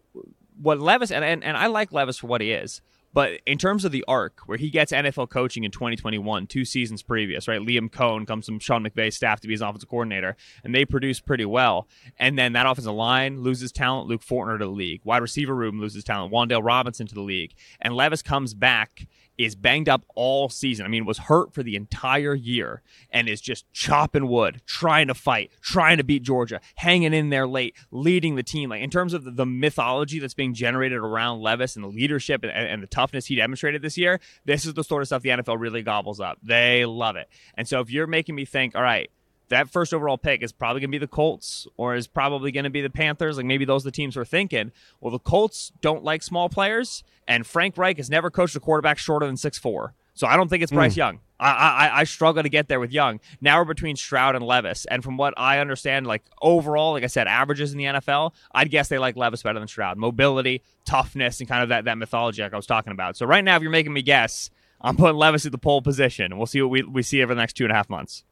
what 0.61 0.79
Levis 0.79 1.11
and, 1.11 1.23
and 1.23 1.43
and 1.43 1.55
I 1.55 1.67
like 1.67 1.91
Levis 1.93 2.17
for 2.17 2.27
what 2.27 2.41
he 2.41 2.51
is. 2.51 2.81
But 3.13 3.41
in 3.45 3.57
terms 3.57 3.85
of 3.85 3.91
the 3.91 4.03
arc, 4.07 4.41
where 4.47 4.57
he 4.57 4.69
gets 4.69 4.91
NFL 4.91 5.29
coaching 5.29 5.63
in 5.63 5.71
2021, 5.71 6.47
two 6.47 6.65
seasons 6.65 7.03
previous, 7.03 7.47
right? 7.47 7.61
Liam 7.61 7.89
Coen 7.89 8.25
comes 8.25 8.45
from 8.45 8.59
Sean 8.59 8.83
McVay's 8.83 9.15
staff 9.15 9.39
to 9.41 9.47
be 9.47 9.53
his 9.53 9.61
offensive 9.61 9.89
coordinator, 9.89 10.35
and 10.63 10.73
they 10.73 10.85
produce 10.85 11.19
pretty 11.19 11.45
well. 11.45 11.87
And 12.17 12.37
then 12.37 12.53
that 12.53 12.65
offensive 12.65 12.93
line 12.93 13.41
loses 13.41 13.71
talent. 13.71 14.07
Luke 14.07 14.23
Fortner 14.23 14.57
to 14.57 14.65
the 14.65 14.71
league. 14.71 15.01
Wide 15.03 15.21
receiver 15.21 15.55
room 15.55 15.79
loses 15.79 16.03
talent. 16.03 16.33
Wan'Dale 16.33 16.63
Robinson 16.63 17.07
to 17.07 17.15
the 17.15 17.21
league. 17.21 17.53
And 17.79 17.95
Levis 17.95 18.21
comes 18.21 18.53
back, 18.53 19.07
is 19.37 19.55
banged 19.55 19.89
up 19.89 20.05
all 20.15 20.49
season. 20.49 20.85
I 20.85 20.89
mean, 20.89 21.05
was 21.05 21.17
hurt 21.17 21.53
for 21.53 21.63
the 21.63 21.75
entire 21.75 22.35
year, 22.35 22.81
and 23.09 23.27
is 23.27 23.41
just 23.41 23.71
chopping 23.73 24.27
wood, 24.27 24.61
trying 24.65 25.07
to 25.07 25.13
fight, 25.13 25.51
trying 25.61 25.97
to 25.97 26.03
beat 26.03 26.23
Georgia, 26.23 26.61
hanging 26.75 27.13
in 27.13 27.29
there 27.29 27.47
late, 27.47 27.75
leading 27.91 28.35
the 28.35 28.43
team. 28.43 28.69
Like 28.69 28.81
in 28.81 28.89
terms 28.89 29.13
of 29.13 29.35
the, 29.35 29.43
mythology 29.45 30.19
that's 30.19 30.33
being 30.33 30.53
generated 30.53 30.97
around 30.97 31.41
Levis 31.41 31.75
and 31.75 31.83
the 31.83 31.89
leadership 31.89 32.43
and, 32.43 32.51
and 32.51 32.81
the 32.81 32.87
toughness 32.87 33.25
he 33.25 33.35
demonstrated 33.35 33.81
this 33.81 33.97
year, 33.97 34.19
this 34.45 34.65
is 34.65 34.73
the 34.73 34.83
sort 34.83 35.01
of 35.01 35.07
stuff 35.07 35.21
the 35.21 35.29
NFL 35.29 35.59
really 35.59 35.83
gobbles 35.83 36.19
up. 36.19 36.37
They 36.41 36.85
love 36.85 37.15
it. 37.15 37.29
And 37.55 37.67
so 37.67 37.79
if 37.81 37.91
you're 37.91 38.07
making 38.07 38.35
me 38.35 38.45
think, 38.45 38.75
all 38.75 38.81
right, 38.81 39.09
that 39.53 39.69
first 39.69 39.93
overall 39.93 40.17
pick 40.17 40.41
is 40.41 40.51
probably 40.51 40.81
going 40.81 40.89
to 40.89 40.95
be 40.95 40.99
the 40.99 41.07
Colts 41.07 41.67
or 41.77 41.95
is 41.95 42.07
probably 42.07 42.51
going 42.51 42.63
to 42.63 42.69
be 42.69 42.81
the 42.81 42.89
Panthers. 42.89 43.37
Like 43.37 43.45
maybe 43.45 43.65
those 43.65 43.83
are 43.83 43.89
the 43.89 43.91
teams 43.91 44.15
we're 44.17 44.25
thinking. 44.25 44.71
Well, 44.99 45.11
the 45.11 45.19
Colts 45.19 45.71
don't 45.79 46.03
like 46.03 46.23
small 46.23 46.49
players, 46.49 47.03
and 47.27 47.45
Frank 47.45 47.77
Reich 47.77 47.97
has 47.97 48.09
never 48.09 48.29
coached 48.29 48.55
a 48.55 48.59
quarterback 48.59 48.97
shorter 48.97 49.25
than 49.25 49.37
six 49.37 49.57
four. 49.57 49.93
So 50.15 50.27
I 50.27 50.35
don't 50.35 50.49
think 50.49 50.63
it's 50.63 50.71
hmm. 50.71 50.77
Bryce 50.77 50.97
Young. 50.97 51.19
I, 51.39 51.51
I 51.51 51.99
I 52.01 52.03
struggle 52.05 52.41
to 52.41 52.49
get 52.49 52.67
there 52.67 52.79
with 52.79 52.91
Young. 52.91 53.19
Now 53.41 53.59
we're 53.59 53.65
between 53.65 53.95
Stroud 53.95 54.35
and 54.35 54.45
Levis, 54.45 54.85
and 54.85 55.03
from 55.03 55.17
what 55.17 55.33
I 55.37 55.59
understand, 55.59 56.07
like 56.07 56.23
overall, 56.41 56.93
like 56.93 57.03
I 57.03 57.07
said, 57.07 57.27
averages 57.27 57.73
in 57.73 57.77
the 57.77 57.85
NFL, 57.85 58.31
I'd 58.53 58.69
guess 58.69 58.87
they 58.87 58.97
like 58.97 59.17
Levis 59.17 59.43
better 59.43 59.59
than 59.59 59.67
Stroud. 59.67 59.97
Mobility, 59.97 60.61
toughness, 60.85 61.39
and 61.39 61.49
kind 61.49 61.63
of 61.63 61.69
that 61.69 61.85
that 61.85 61.97
mythology 61.97 62.41
like 62.41 62.53
I 62.53 62.55
was 62.55 62.65
talking 62.65 62.93
about. 62.93 63.17
So 63.17 63.25
right 63.25 63.43
now, 63.43 63.55
if 63.55 63.61
you're 63.61 63.71
making 63.71 63.93
me 63.93 64.01
guess, 64.01 64.49
I'm 64.81 64.95
putting 64.95 65.17
Levis 65.17 65.45
at 65.45 65.51
the 65.51 65.57
pole 65.57 65.81
position, 65.81 66.37
we'll 66.37 66.47
see 66.47 66.61
what 66.61 66.71
we 66.71 66.83
we 66.83 67.03
see 67.03 67.21
over 67.21 67.35
the 67.35 67.41
next 67.41 67.53
two 67.53 67.65
and 67.65 67.71
a 67.71 67.75
half 67.75 67.89
months. 67.89 68.23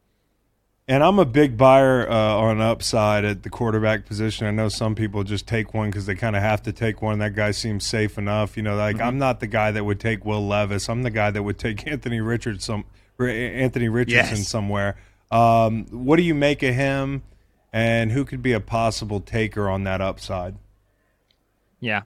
And 0.92 1.02
I'm 1.02 1.18
a 1.18 1.24
big 1.24 1.56
buyer 1.56 2.06
uh, 2.06 2.14
on 2.14 2.60
upside 2.60 3.24
at 3.24 3.44
the 3.44 3.48
quarterback 3.48 4.04
position. 4.04 4.46
I 4.46 4.50
know 4.50 4.68
some 4.68 4.94
people 4.94 5.24
just 5.24 5.48
take 5.48 5.72
one 5.72 5.88
because 5.88 6.04
they 6.04 6.14
kind 6.14 6.36
of 6.36 6.42
have 6.42 6.62
to 6.64 6.72
take 6.72 7.00
one. 7.00 7.20
That 7.20 7.34
guy 7.34 7.52
seems 7.52 7.86
safe 7.86 8.18
enough. 8.18 8.58
You 8.58 8.62
know, 8.62 8.76
like 8.76 9.00
I'm 9.00 9.16
not 9.16 9.40
the 9.40 9.46
guy 9.46 9.70
that 9.70 9.84
would 9.84 9.98
take 9.98 10.26
Will 10.26 10.46
Levis. 10.46 10.90
I'm 10.90 11.02
the 11.02 11.08
guy 11.08 11.30
that 11.30 11.42
would 11.42 11.58
take 11.58 11.86
Anthony 11.90 12.20
Richardson, 12.20 12.84
Anthony 13.18 13.88
Richardson 13.88 14.36
Yes. 14.36 14.48
somewhere. 14.48 14.96
Um, 15.30 15.86
what 15.86 16.16
do 16.16 16.24
you 16.24 16.34
make 16.34 16.62
of 16.62 16.74
him? 16.74 17.22
And 17.72 18.12
who 18.12 18.26
could 18.26 18.42
be 18.42 18.52
a 18.52 18.60
possible 18.60 19.20
taker 19.20 19.70
on 19.70 19.84
that 19.84 20.02
upside? 20.02 20.56
Yeah. 21.80 22.02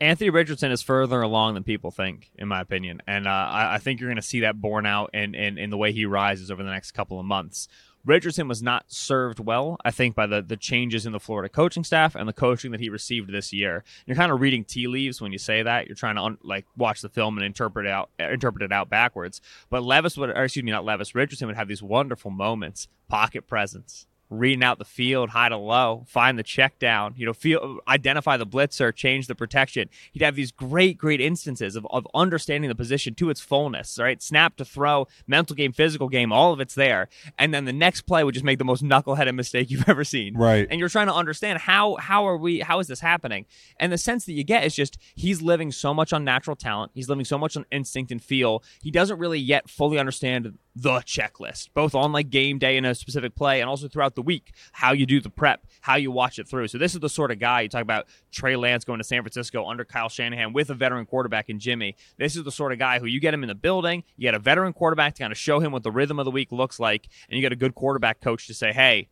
Anthony 0.00 0.30
Richardson 0.30 0.72
is 0.72 0.82
further 0.82 1.22
along 1.22 1.54
than 1.54 1.62
people 1.62 1.92
think, 1.92 2.32
in 2.36 2.48
my 2.48 2.60
opinion. 2.60 3.02
And 3.06 3.28
uh, 3.28 3.30
I, 3.30 3.74
I 3.76 3.78
think 3.78 4.00
you're 4.00 4.08
going 4.10 4.16
to 4.16 4.22
see 4.22 4.40
that 4.40 4.60
borne 4.60 4.84
out 4.84 5.10
in, 5.14 5.36
in, 5.36 5.58
in 5.58 5.70
the 5.70 5.76
way 5.76 5.92
he 5.92 6.06
rises 6.06 6.50
over 6.50 6.64
the 6.64 6.70
next 6.70 6.90
couple 6.90 7.20
of 7.20 7.24
months. 7.24 7.68
Richardson 8.06 8.46
was 8.46 8.62
not 8.62 8.84
served 8.86 9.40
well, 9.40 9.76
I 9.84 9.90
think, 9.90 10.14
by 10.14 10.26
the, 10.26 10.40
the 10.40 10.56
changes 10.56 11.06
in 11.06 11.12
the 11.12 11.20
Florida 11.20 11.48
coaching 11.48 11.84
staff 11.84 12.14
and 12.14 12.28
the 12.28 12.32
coaching 12.32 12.70
that 12.70 12.80
he 12.80 12.88
received 12.88 13.32
this 13.32 13.52
year. 13.52 13.82
You're 14.06 14.16
kind 14.16 14.30
of 14.30 14.40
reading 14.40 14.64
tea 14.64 14.86
leaves 14.86 15.20
when 15.20 15.32
you 15.32 15.38
say 15.38 15.62
that. 15.64 15.88
You're 15.88 15.96
trying 15.96 16.14
to 16.14 16.22
un- 16.22 16.38
like 16.42 16.66
watch 16.76 17.02
the 17.02 17.08
film 17.08 17.36
and 17.36 17.44
interpret 17.44 17.84
it 17.84 17.90
out 17.90 18.10
interpret 18.18 18.62
it 18.62 18.72
out 18.72 18.88
backwards. 18.88 19.40
But 19.68 19.82
Levis 19.82 20.16
would, 20.16 20.30
or 20.30 20.44
excuse 20.44 20.64
me, 20.64 20.70
not 20.70 20.84
Levis. 20.84 21.14
Richardson 21.14 21.48
would 21.48 21.56
have 21.56 21.68
these 21.68 21.82
wonderful 21.82 22.30
moments, 22.30 22.86
pocket 23.08 23.46
presence, 23.48 24.06
reading 24.30 24.64
out 24.64 24.78
the 24.78 24.84
field 24.84 25.30
high 25.30 25.48
to 25.48 25.56
low, 25.56 26.04
find 26.08 26.38
the 26.38 26.42
check 26.42 26.78
down, 26.78 27.14
you 27.16 27.24
know, 27.24 27.32
feel 27.32 27.78
identify 27.88 28.36
the 28.36 28.46
blitzer, 28.46 28.94
change 28.94 29.26
the 29.26 29.34
protection. 29.34 29.88
He'd 30.12 30.22
have 30.22 30.34
these 30.34 30.52
great, 30.52 30.98
great 30.98 31.20
instances 31.20 31.76
of, 31.76 31.86
of 31.90 32.06
understanding 32.14 32.68
the 32.68 32.74
position 32.74 33.14
to 33.16 33.30
its 33.30 33.40
fullness, 33.40 33.98
right? 34.00 34.20
Snap 34.22 34.56
to 34.56 34.64
throw, 34.64 35.06
mental 35.26 35.54
game, 35.54 35.72
physical 35.72 36.08
game, 36.08 36.32
all 36.32 36.52
of 36.52 36.60
it's 36.60 36.74
there. 36.74 37.08
And 37.38 37.54
then 37.54 37.64
the 37.64 37.72
next 37.72 38.02
play 38.02 38.24
would 38.24 38.34
just 38.34 38.44
make 38.44 38.58
the 38.58 38.64
most 38.64 38.82
knuckleheaded 38.82 39.34
mistake 39.34 39.70
you've 39.70 39.88
ever 39.88 40.04
seen. 40.04 40.36
Right. 40.36 40.66
And 40.70 40.80
you're 40.80 40.88
trying 40.88 41.06
to 41.06 41.14
understand 41.14 41.60
how 41.60 41.96
how 41.96 42.26
are 42.26 42.36
we 42.36 42.60
how 42.60 42.80
is 42.80 42.88
this 42.88 43.00
happening? 43.00 43.46
And 43.78 43.92
the 43.92 43.98
sense 43.98 44.24
that 44.26 44.32
you 44.32 44.44
get 44.44 44.64
is 44.64 44.74
just 44.74 44.98
he's 45.14 45.42
living 45.42 45.72
so 45.72 45.94
much 45.94 46.12
on 46.12 46.24
natural 46.24 46.56
talent. 46.56 46.92
He's 46.94 47.08
living 47.08 47.24
so 47.24 47.38
much 47.38 47.56
on 47.56 47.64
instinct 47.70 48.10
and 48.10 48.22
feel. 48.22 48.62
He 48.82 48.90
doesn't 48.90 49.18
really 49.18 49.38
yet 49.38 49.70
fully 49.70 49.98
understand 49.98 50.58
the 50.78 50.98
checklist, 51.00 51.70
both 51.72 51.94
on 51.94 52.12
like 52.12 52.28
game 52.28 52.58
day 52.58 52.76
in 52.76 52.84
a 52.84 52.94
specific 52.94 53.34
play 53.34 53.62
and 53.62 53.70
also 53.70 53.88
throughout 53.88 54.14
the 54.14 54.20
week, 54.20 54.52
how 54.72 54.92
you 54.92 55.06
do 55.06 55.20
the 55.22 55.30
prep, 55.30 55.66
how 55.80 55.96
you 55.96 56.10
watch 56.10 56.38
it 56.38 56.46
through. 56.46 56.68
So 56.68 56.76
this 56.76 56.92
is 56.94 57.00
the 57.00 57.08
sort 57.08 57.30
of 57.30 57.38
guy 57.38 57.62
you 57.62 57.70
talk 57.70 57.80
about 57.80 58.06
Trey 58.30 58.56
Lance 58.56 58.84
going 58.84 58.98
to 58.98 59.04
San 59.04 59.22
Francisco 59.22 59.66
under 59.66 59.86
Kyle 59.86 60.10
Shanahan 60.10 60.52
with 60.52 60.68
a 60.68 60.74
veteran 60.74 61.06
quarterback 61.06 61.48
in 61.48 61.58
Jimmy. 61.58 61.96
This 62.18 62.36
is 62.36 62.44
the 62.44 62.52
sort 62.52 62.72
of 62.72 62.78
guy 62.78 62.98
who 62.98 63.06
you 63.06 63.20
get 63.20 63.32
him 63.32 63.42
in 63.42 63.48
the 63.48 63.54
building, 63.54 64.04
you 64.18 64.22
get 64.28 64.34
a 64.34 64.38
veteran 64.38 64.74
quarterback 64.74 65.14
to 65.14 65.22
kind 65.22 65.32
of 65.32 65.38
show 65.38 65.60
him 65.60 65.72
what 65.72 65.82
the 65.82 65.90
rhythm 65.90 66.18
of 66.18 66.26
the 66.26 66.30
week 66.30 66.52
looks 66.52 66.78
like, 66.78 67.08
and 67.30 67.36
you 67.36 67.40
get 67.40 67.52
a 67.52 67.56
good 67.56 67.74
quarterback 67.74 68.20
coach 68.20 68.46
to 68.46 68.54
say, 68.54 68.72
hey, 68.72 69.08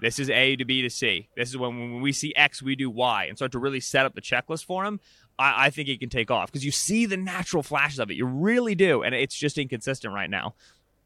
this 0.00 0.18
is 0.18 0.28
A 0.28 0.56
to 0.56 0.64
B 0.64 0.82
to 0.82 0.90
C. 0.90 1.28
This 1.36 1.50
is 1.50 1.56
when, 1.56 1.78
when 1.78 2.00
we 2.00 2.10
see 2.10 2.34
X, 2.34 2.60
we 2.60 2.74
do 2.74 2.90
Y, 2.90 3.26
and 3.26 3.38
start 3.38 3.52
to 3.52 3.60
really 3.60 3.78
set 3.78 4.04
up 4.04 4.16
the 4.16 4.20
checklist 4.20 4.64
for 4.64 4.84
him. 4.84 4.98
I, 5.38 5.66
I 5.66 5.70
think 5.70 5.86
he 5.86 5.96
can 5.96 6.08
take 6.08 6.30
off 6.30 6.50
because 6.50 6.64
you 6.64 6.72
see 6.72 7.06
the 7.06 7.16
natural 7.16 7.62
flashes 7.62 8.00
of 8.00 8.10
it. 8.10 8.16
You 8.16 8.26
really 8.26 8.74
do, 8.74 9.02
and 9.02 9.14
it's 9.14 9.36
just 9.36 9.58
inconsistent 9.58 10.12
right 10.12 10.28
now. 10.28 10.54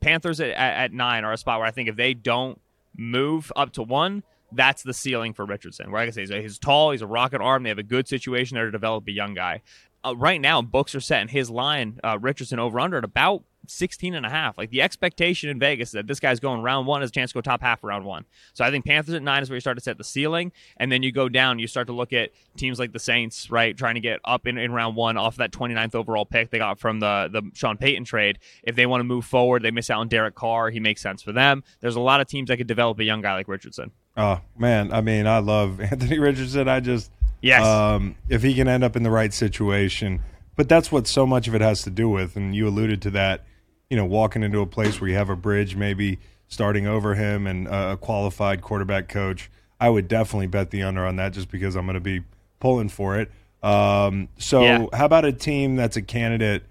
Panthers 0.00 0.40
at, 0.40 0.50
at, 0.50 0.92
nine 0.92 1.24
are 1.24 1.32
a 1.32 1.37
spot 1.37 1.58
where 1.58 1.66
I 1.66 1.70
think 1.70 1.88
if 1.88 1.96
they 1.96 2.14
don't 2.14 2.61
move 2.96 3.52
up 3.56 3.72
to 3.74 3.82
one, 3.82 4.22
that's 4.52 4.82
the 4.82 4.94
ceiling 4.94 5.34
for 5.34 5.44
Richardson. 5.44 5.90
Where 5.90 6.02
like 6.02 6.08
I 6.08 6.12
say, 6.12 6.22
he's, 6.22 6.30
he's 6.30 6.58
tall, 6.58 6.92
he's 6.92 7.02
a 7.02 7.06
rocket 7.06 7.40
arm. 7.40 7.62
They 7.62 7.68
have 7.68 7.78
a 7.78 7.82
good 7.82 8.08
situation 8.08 8.54
there 8.54 8.66
to 8.66 8.70
develop 8.70 9.06
a 9.08 9.12
young 9.12 9.34
guy. 9.34 9.62
Uh, 10.04 10.14
right 10.16 10.40
now, 10.40 10.62
books 10.62 10.94
are 10.94 11.00
set 11.00 11.22
in 11.22 11.28
his 11.28 11.50
line, 11.50 11.98
uh, 12.04 12.18
Richardson 12.20 12.58
over 12.58 12.78
under 12.78 12.98
at 12.98 13.04
about 13.04 13.42
16 13.66 14.14
and 14.14 14.25
a 14.25 14.29
half. 14.29 14.57
Like 14.57 14.71
the 14.71 14.83
expectation 14.83 15.51
in 15.51 15.59
Vegas 15.59 15.88
is 15.88 15.92
that 15.92 16.07
this 16.07 16.21
guy's 16.21 16.40
going 16.40 16.62
round 16.62 16.87
one 16.87 17.01
has 17.01 17.11
a 17.11 17.12
chance 17.12 17.31
to 17.33 17.35
go 17.35 17.40
top 17.40 17.61
half 17.61 17.83
round 17.85 18.05
one. 18.05 18.25
So 18.55 18.64
I 18.64 18.71
think 18.71 18.85
Panthers 18.87 19.14
at 19.14 19.23
nine 19.23 19.42
is 19.42 19.51
where 19.51 19.57
you 19.57 19.61
start 19.61 19.77
to 19.77 19.83
set 19.83 19.99
the 19.99 20.05
ceiling. 20.05 20.53
And 20.77 20.90
then 20.90 21.03
you 21.03 21.12
go 21.12 21.29
down, 21.29 21.59
you 21.59 21.66
start 21.66 21.87
to 21.88 21.92
look 21.92 22.12
at 22.12 22.31
teams 22.57 22.79
like 22.79 22.92
the 22.92 22.99
Saints, 22.99 23.51
right? 23.51 23.77
Trying 23.77 23.94
to 23.94 24.01
get 24.01 24.21
up 24.25 24.47
in, 24.47 24.59
in 24.59 24.73
round 24.73 24.97
one 24.97 25.16
off 25.16 25.37
that 25.37 25.51
29th 25.53 25.94
overall 25.94 26.25
pick 26.25 26.51
they 26.51 26.59
got 26.59 26.79
from 26.79 27.01
the, 27.01 27.29
the 27.33 27.42
Sean 27.55 27.77
Payton 27.77 28.05
trade. 28.05 28.38
If 28.62 28.77
they 28.77 28.87
want 28.87 29.01
to 29.01 29.05
move 29.05 29.25
forward, 29.25 29.62
they 29.62 29.71
miss 29.71 29.90
out 29.90 30.01
on 30.01 30.09
Derek 30.09 30.35
Carr. 30.35 30.71
He 30.71 30.81
makes 30.81 31.03
sense 31.03 31.23
for 31.23 31.33
them. 31.33 31.62
There's 31.81 31.97
a 31.97 32.01
lot 32.01 32.21
of 32.21 32.27
teams 32.27 32.49
that 32.49 32.57
could 32.57 32.66
develop 32.66 32.99
a 32.99 33.05
young 33.05 33.21
guy 33.21 33.35
like 33.35 33.49
Richardson. 33.49 33.90
Oh 34.16 34.40
man, 34.57 34.92
I 34.92 35.01
mean, 35.01 35.27
I 35.27 35.38
love 35.38 35.81
Anthony 35.81 36.18
Richardson. 36.18 36.68
I 36.68 36.81
just 36.81 37.11
Yes. 37.40 37.64
um, 37.64 38.16
if 38.29 38.42
he 38.42 38.55
can 38.55 38.66
end 38.66 38.83
up 38.83 38.97
in 38.97 39.03
the 39.03 39.11
right 39.11 39.33
situation. 39.33 40.21
But 40.59 40.68
that's 40.68 40.92
what 40.92 41.07
so 41.07 41.25
much 41.27 41.49
of 41.49 41.55
it 41.55 41.61
has 41.62 41.81
to 41.85 41.90
do 41.90 42.09
with, 42.11 42.37
and 42.37 42.55
you 42.55 42.68
alluded 42.68 43.01
to 43.03 43.11
that. 43.12 43.44
you 43.90 43.97
know, 43.97 44.05
walking 44.05 44.42
into 44.42 44.61
a 44.61 44.66
place 44.66 45.01
where 45.01 45.09
you 45.09 45.16
have 45.16 45.31
a 45.31 45.37
bridge, 45.37 45.75
maybe 45.75 46.18
starting 46.49 46.87
over 46.87 47.14
him 47.14 47.47
and 47.47 47.66
a 47.68 47.97
qualified 47.97 48.61
quarterback 48.61 49.09
coach, 49.09 49.51
I 49.81 49.88
would 49.88 50.09
definitely 50.09 50.49
bet 50.49 50.71
the 50.71 50.83
under 50.83 51.07
on 51.07 51.16
that 51.16 51.33
just 51.33 51.51
because 51.51 51.75
I'm 51.75 51.87
going 51.87 51.94
to 51.94 52.01
be 52.01 52.23
pulling 52.61 52.90
for 52.90 53.18
it. 53.18 53.31
Um, 53.62 54.29
so, 54.37 54.62
Yeah. 54.62 54.87
how 54.92 55.07
about 55.07 55.25
a 55.25 55.33
team 55.33 55.77
that's 55.77 55.97
a 55.97 56.03
candidate 56.03 56.64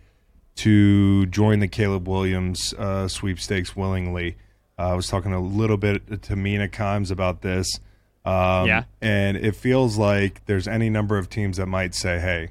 to 0.58 1.26
join 1.28 1.60
the 1.60 1.67
Caleb 1.67 2.08
Williams 2.08 2.73
uh, 2.78 3.08
sweepstakes 3.08 3.76
willingly? 3.76 4.36
Uh, 4.78 4.89
I 4.89 4.93
was 4.93 5.08
talking 5.08 5.34
a 5.34 5.39
little 5.41 5.78
bit 5.78 6.21
to 6.23 6.36
Mina 6.36 6.67
Kimes 6.67 7.10
about 7.10 7.41
this. 7.41 7.80
Um, 8.26 8.67
Yeah. 8.67 8.84
And 9.02 9.38
it 9.38 9.56
feels 9.56 9.97
like 9.97 10.45
there's 10.45 10.67
any 10.67 10.89
number 10.89 11.17
of 11.17 11.30
teams 11.30 11.58
that 11.58 11.65
might 11.67 11.95
say, 11.95 12.19
hey, 12.19 12.50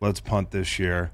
let's 0.00 0.20
punt 0.20 0.50
this 0.50 0.78
year 0.78 1.12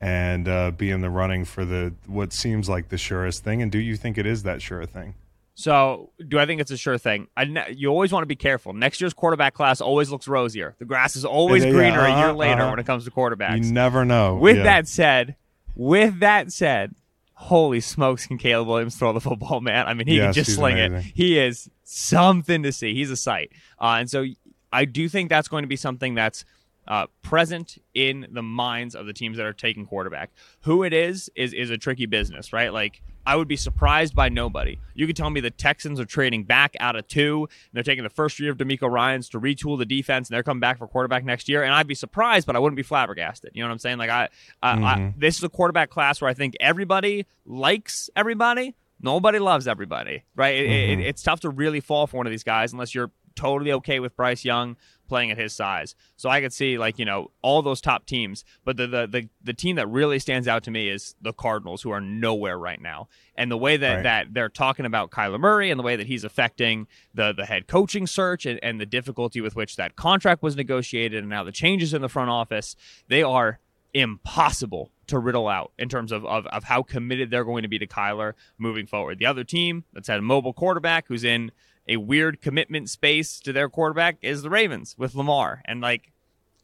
and 0.00 0.48
uh, 0.48 0.70
be 0.70 0.90
in 0.90 1.00
the 1.00 1.10
running 1.10 1.44
for 1.44 1.64
the 1.64 1.94
what 2.06 2.32
seems 2.32 2.68
like 2.68 2.88
the 2.88 2.98
surest 2.98 3.42
thing. 3.44 3.62
And 3.62 3.70
do 3.70 3.78
you 3.78 3.96
think 3.96 4.16
it 4.18 4.26
is 4.26 4.44
that 4.44 4.62
sure 4.62 4.86
thing? 4.86 5.14
So, 5.54 6.10
do 6.28 6.38
I 6.38 6.46
think 6.46 6.60
it's 6.60 6.70
a 6.70 6.76
sure 6.76 6.98
thing? 6.98 7.26
I, 7.36 7.42
you 7.70 7.88
always 7.88 8.12
want 8.12 8.22
to 8.22 8.28
be 8.28 8.36
careful. 8.36 8.72
Next 8.72 9.00
year's 9.00 9.12
quarterback 9.12 9.54
class 9.54 9.80
always 9.80 10.08
looks 10.08 10.28
rosier. 10.28 10.76
The 10.78 10.84
grass 10.84 11.16
is 11.16 11.24
always 11.24 11.64
Yeah, 11.64 11.72
greener 11.72 11.98
a 12.02 12.10
year 12.10 12.26
uh-huh, 12.26 12.32
later 12.34 12.60
uh-huh. 12.60 12.70
when 12.70 12.78
it 12.78 12.86
comes 12.86 13.04
to 13.06 13.10
quarterbacks. 13.10 13.64
You 13.64 13.72
never 13.72 14.04
know. 14.04 14.36
With 14.36 14.58
Yeah. 14.58 14.62
that 14.62 14.86
said, 14.86 15.34
with 15.74 16.20
that 16.20 16.52
said, 16.52 16.94
holy 17.32 17.80
smokes, 17.80 18.24
can 18.28 18.38
Caleb 18.38 18.68
Williams 18.68 18.94
throw 18.94 19.12
the 19.12 19.20
football, 19.20 19.60
man? 19.60 19.88
I 19.88 19.94
mean, 19.94 20.06
he 20.06 20.18
Yes, 20.18 20.26
can 20.26 20.44
just 20.44 20.54
sling 20.54 20.78
it. 20.78 21.02
He 21.02 21.40
is 21.40 21.68
something 21.82 22.62
to 22.62 22.70
see. 22.70 22.94
He's 22.94 23.10
a 23.10 23.16
sight. 23.16 23.50
Uh, 23.80 23.96
and 23.98 24.08
so 24.08 24.26
I 24.72 24.84
do 24.84 25.08
think 25.08 25.28
that's 25.28 25.48
going 25.48 25.64
to 25.64 25.68
be 25.68 25.74
something 25.76 26.14
that's 26.14 26.44
uh, 26.88 27.06
present 27.22 27.76
in 27.94 28.26
the 28.30 28.42
minds 28.42 28.94
of 28.94 29.06
the 29.06 29.12
teams 29.12 29.36
that 29.36 29.46
are 29.46 29.52
taking 29.52 29.86
quarterback. 29.86 30.30
Who 30.62 30.82
it 30.82 30.92
is 30.92 31.30
is 31.36 31.52
is 31.52 31.70
a 31.70 31.76
tricky 31.76 32.06
business, 32.06 32.52
right? 32.52 32.72
Like 32.72 33.02
I 33.26 33.36
would 33.36 33.46
be 33.46 33.56
surprised 33.56 34.16
by 34.16 34.30
nobody. 34.30 34.78
You 34.94 35.06
could 35.06 35.14
tell 35.14 35.28
me 35.28 35.40
the 35.40 35.50
Texans 35.50 36.00
are 36.00 36.06
trading 36.06 36.44
back 36.44 36.74
out 36.80 36.96
of 36.96 37.06
two, 37.06 37.46
and 37.50 37.70
they're 37.74 37.82
taking 37.82 38.04
the 38.04 38.10
first 38.10 38.40
year 38.40 38.50
of 38.50 38.56
DeMeco 38.56 38.90
Ryans 38.90 39.28
to 39.30 39.40
retool 39.40 39.78
the 39.78 39.84
defense, 39.84 40.28
and 40.28 40.34
they're 40.34 40.42
coming 40.42 40.60
back 40.60 40.78
for 40.78 40.88
quarterback 40.88 41.24
next 41.24 41.46
year, 41.46 41.62
and 41.62 41.74
I'd 41.74 41.86
be 41.86 41.94
surprised, 41.94 42.46
but 42.46 42.56
I 42.56 42.58
wouldn't 42.58 42.78
be 42.78 42.82
flabbergasted. 42.82 43.50
You 43.52 43.62
know 43.62 43.68
what 43.68 43.74
I'm 43.74 43.78
saying? 43.80 43.98
Like 43.98 44.10
I, 44.10 44.28
I, 44.62 44.70
I 44.70 45.14
this 45.16 45.36
is 45.36 45.44
a 45.44 45.50
quarterback 45.50 45.90
class 45.90 46.22
where 46.22 46.30
I 46.30 46.34
think 46.34 46.56
everybody 46.58 47.26
likes 47.44 48.08
everybody. 48.16 48.74
Nobody 49.00 49.38
loves 49.38 49.68
everybody, 49.68 50.24
right? 50.34 50.56
It, 50.56 50.70
it, 50.70 51.00
it's 51.00 51.22
tough 51.22 51.40
to 51.40 51.50
really 51.50 51.80
fall 51.80 52.06
for 52.06 52.16
one 52.16 52.26
of 52.26 52.30
these 52.30 52.42
guys 52.42 52.72
unless 52.72 52.94
you're 52.94 53.12
totally 53.36 53.72
okay 53.72 54.00
with 54.00 54.16
Bryce 54.16 54.44
Young 54.44 54.76
playing 55.08 55.30
at 55.30 55.38
his 55.38 55.52
size. 55.52 55.94
So 56.16 56.28
I 56.28 56.40
could 56.40 56.52
see 56.52 56.78
like 56.78 56.98
you 56.98 57.04
know 57.04 57.30
all 57.42 57.62
those 57.62 57.80
top 57.80 58.06
teams, 58.06 58.44
but 58.64 58.76
the 58.76 58.86
the 58.86 59.06
the, 59.06 59.28
the 59.42 59.54
team 59.54 59.76
that 59.76 59.88
really 59.88 60.18
stands 60.18 60.46
out 60.46 60.62
to 60.64 60.70
me 60.70 60.88
is 60.88 61.14
the 61.20 61.32
Cardinals, 61.32 61.82
who 61.82 61.90
are 61.90 62.00
nowhere 62.00 62.58
right 62.58 62.80
now. 62.80 63.08
And 63.34 63.50
the 63.50 63.56
way 63.58 63.76
that 63.76 63.94
Right. 63.94 64.02
that 64.02 64.34
they're 64.34 64.48
talking 64.48 64.84
about 64.84 65.10
Kyler 65.10 65.40
Murray 65.40 65.70
and 65.70 65.78
the 65.78 65.84
way 65.84 65.96
that 65.96 66.06
he's 66.06 66.24
affecting 66.24 66.86
the 67.14 67.32
the 67.32 67.46
head 67.46 67.66
coaching 67.66 68.06
search 68.06 68.46
and, 68.46 68.60
and 68.62 68.80
the 68.80 68.86
difficulty 68.86 69.40
with 69.40 69.56
which 69.56 69.76
that 69.76 69.96
contract 69.96 70.42
was 70.42 70.54
negotiated, 70.56 71.20
and 71.20 71.28
now 71.30 71.42
the 71.42 71.52
changes 71.52 71.94
in 71.94 72.02
the 72.02 72.08
front 72.08 72.30
office, 72.30 72.76
they 73.08 73.22
are 73.22 73.58
impossible 73.94 74.90
to 75.06 75.18
riddle 75.18 75.48
out 75.48 75.72
in 75.78 75.88
terms 75.88 76.12
of, 76.12 76.24
of, 76.26 76.46
of 76.48 76.64
how 76.64 76.82
committed 76.82 77.30
they're 77.30 77.44
going 77.44 77.62
to 77.62 77.68
be 77.68 77.78
to 77.78 77.86
Kyler 77.86 78.34
moving 78.58 78.86
forward. 78.86 79.18
The 79.18 79.26
other 79.26 79.44
team 79.44 79.84
that's 79.92 80.08
had 80.08 80.18
a 80.18 80.22
mobile 80.22 80.52
quarterback 80.52 81.06
who's 81.08 81.24
in 81.24 81.50
a 81.88 81.96
weird 81.96 82.40
commitment 82.40 82.90
space 82.90 83.40
to 83.40 83.52
their 83.52 83.68
quarterback 83.68 84.18
is 84.22 84.42
the 84.42 84.50
Ravens 84.50 84.94
with 84.98 85.14
Lamar. 85.14 85.62
And 85.64 85.80
like, 85.80 86.12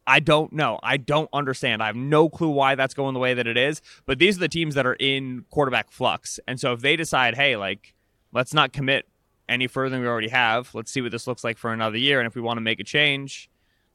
I 0.07 0.21
don't 0.21 0.53
know. 0.53 0.79
I 0.83 0.99
don't 0.99 1.31
understand. 1.33 1.83
I 1.83 1.87
have 1.87 1.97
no 1.97 2.29
clue 2.29 2.51
why 2.51 2.75
that's 2.75 2.95
going 2.95 3.15
the 3.15 3.21
way 3.21 3.35
that 3.35 3.47
it 3.47 3.57
is. 3.57 3.81
But 4.05 4.19
these 4.19 4.37
are 4.37 4.41
the 4.41 4.49
teams 4.49 4.75
that 4.75 4.87
are 4.87 4.95
in 4.95 5.47
quarterback 5.51 5.91
flux. 5.91 6.39
And 6.47 6.61
so 6.61 6.73
if 6.73 6.81
they 6.81 6.97
decide, 6.97 7.35
hey, 7.35 7.57
like, 7.57 7.95
let's 8.33 8.53
not 8.53 8.73
commit 8.73 9.07
any 9.49 9.67
further 9.67 9.91
than 9.91 10.01
we 10.01 10.07
already 10.07 10.29
have, 10.29 10.75
let's 10.75 10.91
see 10.91 11.01
what 11.01 11.11
this 11.11 11.27
looks 11.27 11.45
like 11.45 11.57
for 11.57 11.73
another 11.73 11.97
year. 11.97 12.21
And 12.21 12.27
if 12.27 12.35
we 12.35 12.43
want 12.43 12.59
to 12.59 12.63
make 12.63 12.81
a 12.81 12.85
change, 12.85 13.49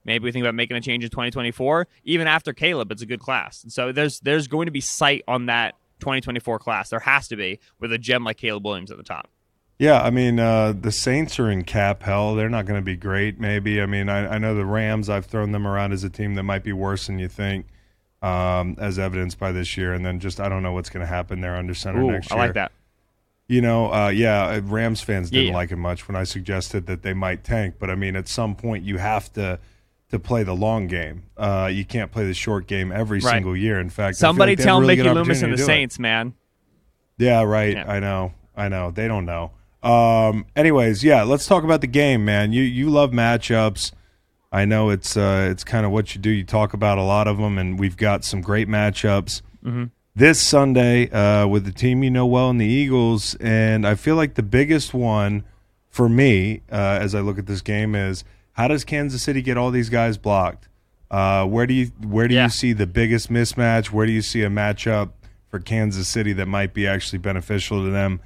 maybe 0.04 0.24
we 0.24 0.32
think 0.32 0.44
about 0.44 0.56
making 0.56 0.78
a 0.78 0.82
change 0.82 1.04
in 1.04 1.10
2024. 1.10 1.88
Even 2.06 2.28
after 2.28 2.54
Caleb, 2.54 2.92
it's 2.92 3.02
a 3.02 3.08
good 3.08 3.20
class. 3.20 3.64
And 3.64 3.72
so 3.72 3.92
there's 3.92 4.20
there's 4.22 4.48
going 4.48 4.66
to 4.66 4.72
be 4.72 4.82
sight 4.82 5.24
on 5.28 5.46
that 5.46 5.76
2024 6.00 6.60
class. 6.60 6.90
There 6.90 7.00
has 7.00 7.28
to 7.28 7.36
be 7.36 7.60
with 7.80 7.92
a 7.94 7.98
gem 7.98 8.24
like 8.24 8.38
Caleb 8.38 8.66
Williams 8.66 8.92
at 8.92 8.98
the 8.98 9.04
top. 9.04 9.30
Yeah, 9.80 10.02
I 10.02 10.10
mean, 10.10 10.40
uh, 10.40 10.74
the 10.74 10.92
Saints 10.92 11.40
are 11.40 11.50
in 11.50 11.64
cap 11.64 12.04
hell. 12.04 12.36
They're 12.36 12.50
not 12.50 12.66
going 12.66 12.80
to 12.80 12.86
be 12.86 12.98
great, 12.98 13.40
maybe. 13.40 13.82
I 13.82 13.86
mean, 13.86 14.10
I, 14.10 14.36
I 14.36 14.38
know 14.38 14.54
the 14.54 14.66
Rams, 14.66 15.10
I've 15.10 15.26
thrown 15.26 15.54
them 15.54 15.66
around 15.66 15.94
as 15.94 16.04
a 16.04 16.10
team 16.10 16.36
that 16.36 16.44
might 16.44 16.64
be 16.66 16.74
worse 16.74 17.08
than 17.08 17.18
you 17.18 17.30
think, 17.30 17.66
um, 18.22 18.76
as 18.78 19.00
evidenced 19.00 19.40
by 19.40 19.54
this 19.54 19.78
year. 19.78 19.94
And 19.94 20.06
then 20.06 20.20
just, 20.20 20.42
I 20.42 20.50
don't 20.50 20.64
know 20.64 20.74
what's 20.74 20.90
going 20.90 21.00
to 21.02 21.08
happen 21.08 21.40
there 21.40 21.56
under 21.56 21.74
center 21.74 22.02
Ooh, 22.02 22.12
next 22.12 22.30
year. 22.30 22.40
I 22.40 22.46
like 22.48 22.54
that. 22.56 22.74
You 23.48 23.62
know, 23.62 23.92
uh, 23.92 24.10
yeah, 24.10 24.48
uh, 24.48 24.62
Rams 24.66 25.00
fans 25.02 25.30
didn't 25.32 25.48
Yeah. 25.48 25.54
like 25.54 25.72
it 25.72 25.78
much 25.78 26.08
when 26.10 26.16
I 26.18 26.24
suggested 26.26 26.86
that 26.88 27.02
they 27.02 27.14
might 27.14 27.46
tank. 27.46 27.76
But 27.80 27.90
I 27.90 27.96
mean, 27.96 28.18
at 28.18 28.28
some 28.28 28.56
point, 28.56 28.84
you 28.84 28.98
have 28.98 29.32
to 29.34 29.60
to 30.10 30.18
play 30.20 30.42
the 30.44 30.56
long 30.56 30.88
game. 30.88 31.24
Uh, 31.38 31.70
you 31.72 31.86
can't 31.86 32.12
play 32.12 32.26
the 32.26 32.34
short 32.34 32.66
game 32.68 32.92
every 32.92 33.20
Right. 33.20 33.34
single 33.34 33.56
year. 33.56 33.80
In 33.80 33.90
fact, 33.92 34.18
Somebody 34.18 34.52
like 34.54 34.58
they 34.58 34.64
have 34.64 34.68
a 34.68 34.72
tell 34.72 34.82
really 34.82 34.96
Mickey 34.98 35.10
Loomis 35.10 35.42
and 35.44 35.54
the 35.54 35.58
do 35.58 35.64
it. 35.64 35.66
Saints, 35.68 36.00
man. 36.00 36.34
Yeah, 37.20 37.44
right. 37.44 37.76
Yeah. 37.78 37.92
I 37.92 38.00
know. 38.00 38.34
I 38.58 38.70
know. 38.70 38.90
They 38.92 39.08
don't 39.08 39.26
know. 39.26 39.52
Um, 39.84 40.46
anyways, 40.56 41.04
yeah, 41.04 41.24
let's 41.24 41.46
talk 41.46 41.64
about 41.64 41.82
the 41.82 41.88
game, 41.88 42.26
man. 42.26 42.52
You 42.54 42.64
you 42.64 42.90
love 42.90 43.12
matchups. 43.12 43.92
I 44.52 44.66
know 44.66 44.90
it's 44.90 45.16
uh, 45.16 45.48
it's 45.52 45.64
kind 45.64 45.86
of 45.86 45.92
what 45.92 46.16
you 46.16 46.22
do. 46.22 46.30
You 46.30 46.44
talk 46.44 46.74
about 46.74 46.98
a 46.98 47.04
lot 47.04 47.28
of 47.28 47.38
them, 47.38 47.58
and 47.58 47.80
we've 47.80 47.98
got 47.98 48.24
some 48.26 48.42
great 48.42 48.68
matchups 48.68 49.42
this 50.16 50.42
Sunday 50.42 51.10
uh, 51.12 51.46
with 51.48 51.66
the 51.66 51.72
team 51.72 52.04
you 52.04 52.10
know 52.10 52.26
well, 52.26 52.50
in 52.50 52.58
the 52.58 52.66
Eagles. 52.66 53.36
And 53.36 53.86
I 53.88 53.96
feel 53.96 54.16
like 54.16 54.34
the 54.36 54.44
biggest 54.44 54.94
one 54.94 55.44
for 55.90 56.10
me, 56.10 56.62
uh, 56.72 56.76
as 57.02 57.14
I 57.16 57.20
look 57.22 57.38
at 57.38 57.46
this 57.46 57.62
game, 57.62 57.96
is 57.96 58.24
how 58.54 58.68
does 58.68 58.84
Kansas 58.84 59.22
City 59.22 59.42
get 59.42 59.56
all 59.58 59.72
these 59.72 59.90
guys 59.90 60.18
blocked? 60.18 60.68
Uh, 61.12 61.46
where 61.46 61.66
do 61.66 61.74
you 61.74 61.88
where 62.06 62.28
do 62.28 62.36
Yeah. 62.36 62.46
you 62.46 62.50
see 62.50 62.74
the 62.74 62.88
biggest 62.88 63.32
mismatch? 63.32 63.92
Where 63.92 64.06
do 64.06 64.12
you 64.12 64.22
see 64.22 64.44
a 64.44 64.50
matchup 64.50 65.12
for 65.48 65.60
Kansas 65.60 66.08
City 66.08 66.34
that 66.34 66.48
might 66.48 66.74
be 66.74 66.86
actually 66.88 67.20
beneficial 67.20 67.84
to 67.86 67.90
them? 67.92 68.20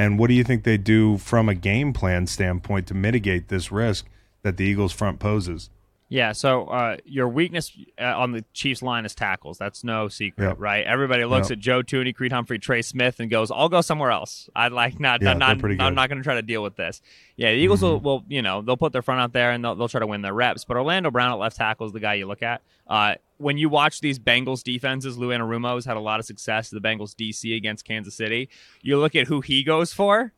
And 0.00 0.18
what 0.18 0.28
do 0.28 0.34
you 0.34 0.44
think 0.44 0.64
they 0.64 0.78
do 0.78 1.18
from 1.18 1.48
a 1.48 1.54
game 1.54 1.92
plan 1.92 2.26
standpoint 2.26 2.86
to 2.86 2.94
mitigate 2.94 3.48
this 3.48 3.70
risk 3.70 4.06
that 4.42 4.56
the 4.56 4.64
Eagles 4.64 4.92
front 4.92 5.18
poses? 5.18 5.68
Yeah, 6.08 6.32
so 6.32 6.64
uh, 6.66 6.96
your 7.04 7.28
weakness 7.28 7.70
uh, 8.00 8.18
on 8.18 8.32
the 8.32 8.44
Chiefs 8.52 8.82
line 8.82 9.04
is 9.04 9.14
tackles. 9.14 9.58
That's 9.58 9.84
no 9.84 10.08
secret, 10.08 10.44
Yep. 10.48 10.56
right? 10.58 10.84
Everybody 10.84 11.24
looks 11.24 11.50
Yep. 11.50 11.58
at 11.58 11.62
Joe 11.62 11.82
Thuney, 11.84 12.12
Creed 12.12 12.32
Humphrey, 12.32 12.58
Trey 12.58 12.82
Smith, 12.82 13.20
and 13.20 13.30
goes, 13.30 13.52
"I'll 13.52 13.68
go 13.68 13.80
somewhere 13.80 14.10
else. 14.10 14.48
I'd 14.56 14.72
like 14.72 14.98
not, 14.98 15.22
Yeah, 15.22 15.34
not, 15.34 15.38
not 15.38 15.50
I'm. 15.50 15.60
Mm-hmm. 15.60 15.94
not 15.94 16.08
going 16.08 16.18
to 16.18 16.24
try 16.24 16.34
to 16.34 16.42
deal 16.42 16.64
with 16.64 16.74
this." 16.76 17.00
Yeah, 17.36 17.52
the 17.52 17.58
Eagles 17.58 17.82
will, 17.82 18.00
will, 18.00 18.24
you 18.28 18.42
know, 18.42 18.60
they'll 18.62 18.76
put 18.76 18.92
their 18.92 19.02
front 19.02 19.20
out 19.20 19.32
there 19.32 19.52
and 19.52 19.62
they'll, 19.64 19.76
they'll 19.76 19.88
try 19.88 20.00
to 20.00 20.06
win 20.06 20.22
their 20.22 20.34
reps. 20.34 20.64
But 20.64 20.78
Orlando 20.78 21.12
Brown 21.12 21.30
at 21.30 21.38
left 21.38 21.56
tackle 21.58 21.86
is 21.86 21.92
the 21.92 22.00
guy 22.00 22.14
you 22.14 22.26
look 22.26 22.42
at. 22.42 22.62
Uh, 22.88 23.14
when 23.40 23.58
you 23.58 23.68
watch 23.68 24.00
these 24.00 24.18
Bengals 24.18 24.62
defenses, 24.62 25.16
Lou 25.18 25.28
Anarumo 25.30 25.74
has 25.74 25.84
had 25.84 25.96
a 25.96 26.00
lot 26.00 26.20
of 26.20 26.26
success. 26.26 26.68
The 26.70 26.80
Bengals 26.80 27.14
DC 27.14 27.56
against 27.56 27.84
Kansas 27.84 28.14
City. 28.14 28.48
You 28.82 28.98
look 28.98 29.16
at 29.16 29.26
who 29.26 29.40
he 29.40 29.62
goes 29.62 29.92
for. 29.92 30.32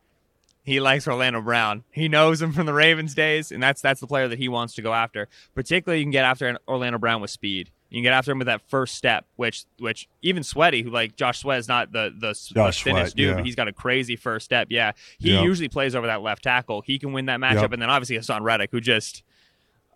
He 0.65 0.79
likes 0.79 1.09
Orlando 1.09 1.41
Brown. 1.41 1.83
He 1.91 2.09
knows 2.09 2.41
him 2.41 2.53
from 2.53 2.67
the 2.67 2.73
Ravens 2.73 3.15
days, 3.15 3.51
and 3.51 3.61
that's 3.61 3.81
that's 3.83 4.01
the 4.01 4.07
player 4.07 4.29
that 4.29 4.39
he 4.39 4.49
wants 4.49 4.75
to 4.75 4.83
go 4.83 4.95
after. 4.95 5.29
Particularly, 5.57 5.99
you 5.99 6.05
can 6.05 6.13
get 6.13 6.25
after 6.25 6.47
an 6.47 6.59
Orlando 6.69 6.99
Brown 6.99 7.21
with 7.21 7.31
speed. 7.31 7.71
You 7.91 7.97
can 7.97 8.05
get 8.05 8.13
after 8.13 8.31
him 8.31 8.39
with 8.39 8.47
that 8.47 8.63
first 8.71 8.95
step, 8.95 9.27
which 9.35 9.65
which 9.81 10.09
even 10.23 10.45
Sweaty, 10.45 10.83
who 10.83 10.91
like 10.91 11.17
Josh 11.17 11.41
Sweat 11.41 11.59
is 11.59 11.67
not 11.67 11.91
the 11.91 12.15
the, 12.17 12.29
the 12.55 12.71
thinnest 12.73 13.17
dude, 13.17 13.31
yeah. 13.31 13.35
but 13.35 13.45
he's 13.45 13.57
got 13.57 13.67
a 13.67 13.73
crazy 13.73 14.15
first 14.15 14.45
step. 14.45 14.69
Yeah, 14.71 14.93
he 15.19 15.33
Yeah. 15.33 15.43
usually 15.43 15.69
plays 15.69 15.97
over 15.97 16.07
that 16.07 16.23
left 16.23 16.45
tackle. 16.45 16.81
He 16.83 16.99
can 17.01 17.13
win 17.13 17.27
that 17.27 17.41
matchup, 17.41 17.63
Yep. 17.63 17.73
and 17.73 17.83
then 17.83 17.91
obviously 17.91 18.17
Haason 18.17 18.43
Reddick, 18.43 18.71
who 18.71 18.81
just 18.81 19.25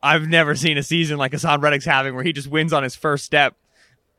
I've 0.06 0.28
never 0.28 0.54
seen 0.54 0.78
a 0.78 0.82
season 0.82 1.18
like 1.18 1.32
Haason 1.32 1.60
Reddick's 1.62 1.84
having 1.84 2.14
where 2.14 2.24
he 2.24 2.32
just 2.32 2.48
wins 2.48 2.72
on 2.72 2.82
his 2.82 2.94
first 2.94 3.24
step 3.24 3.56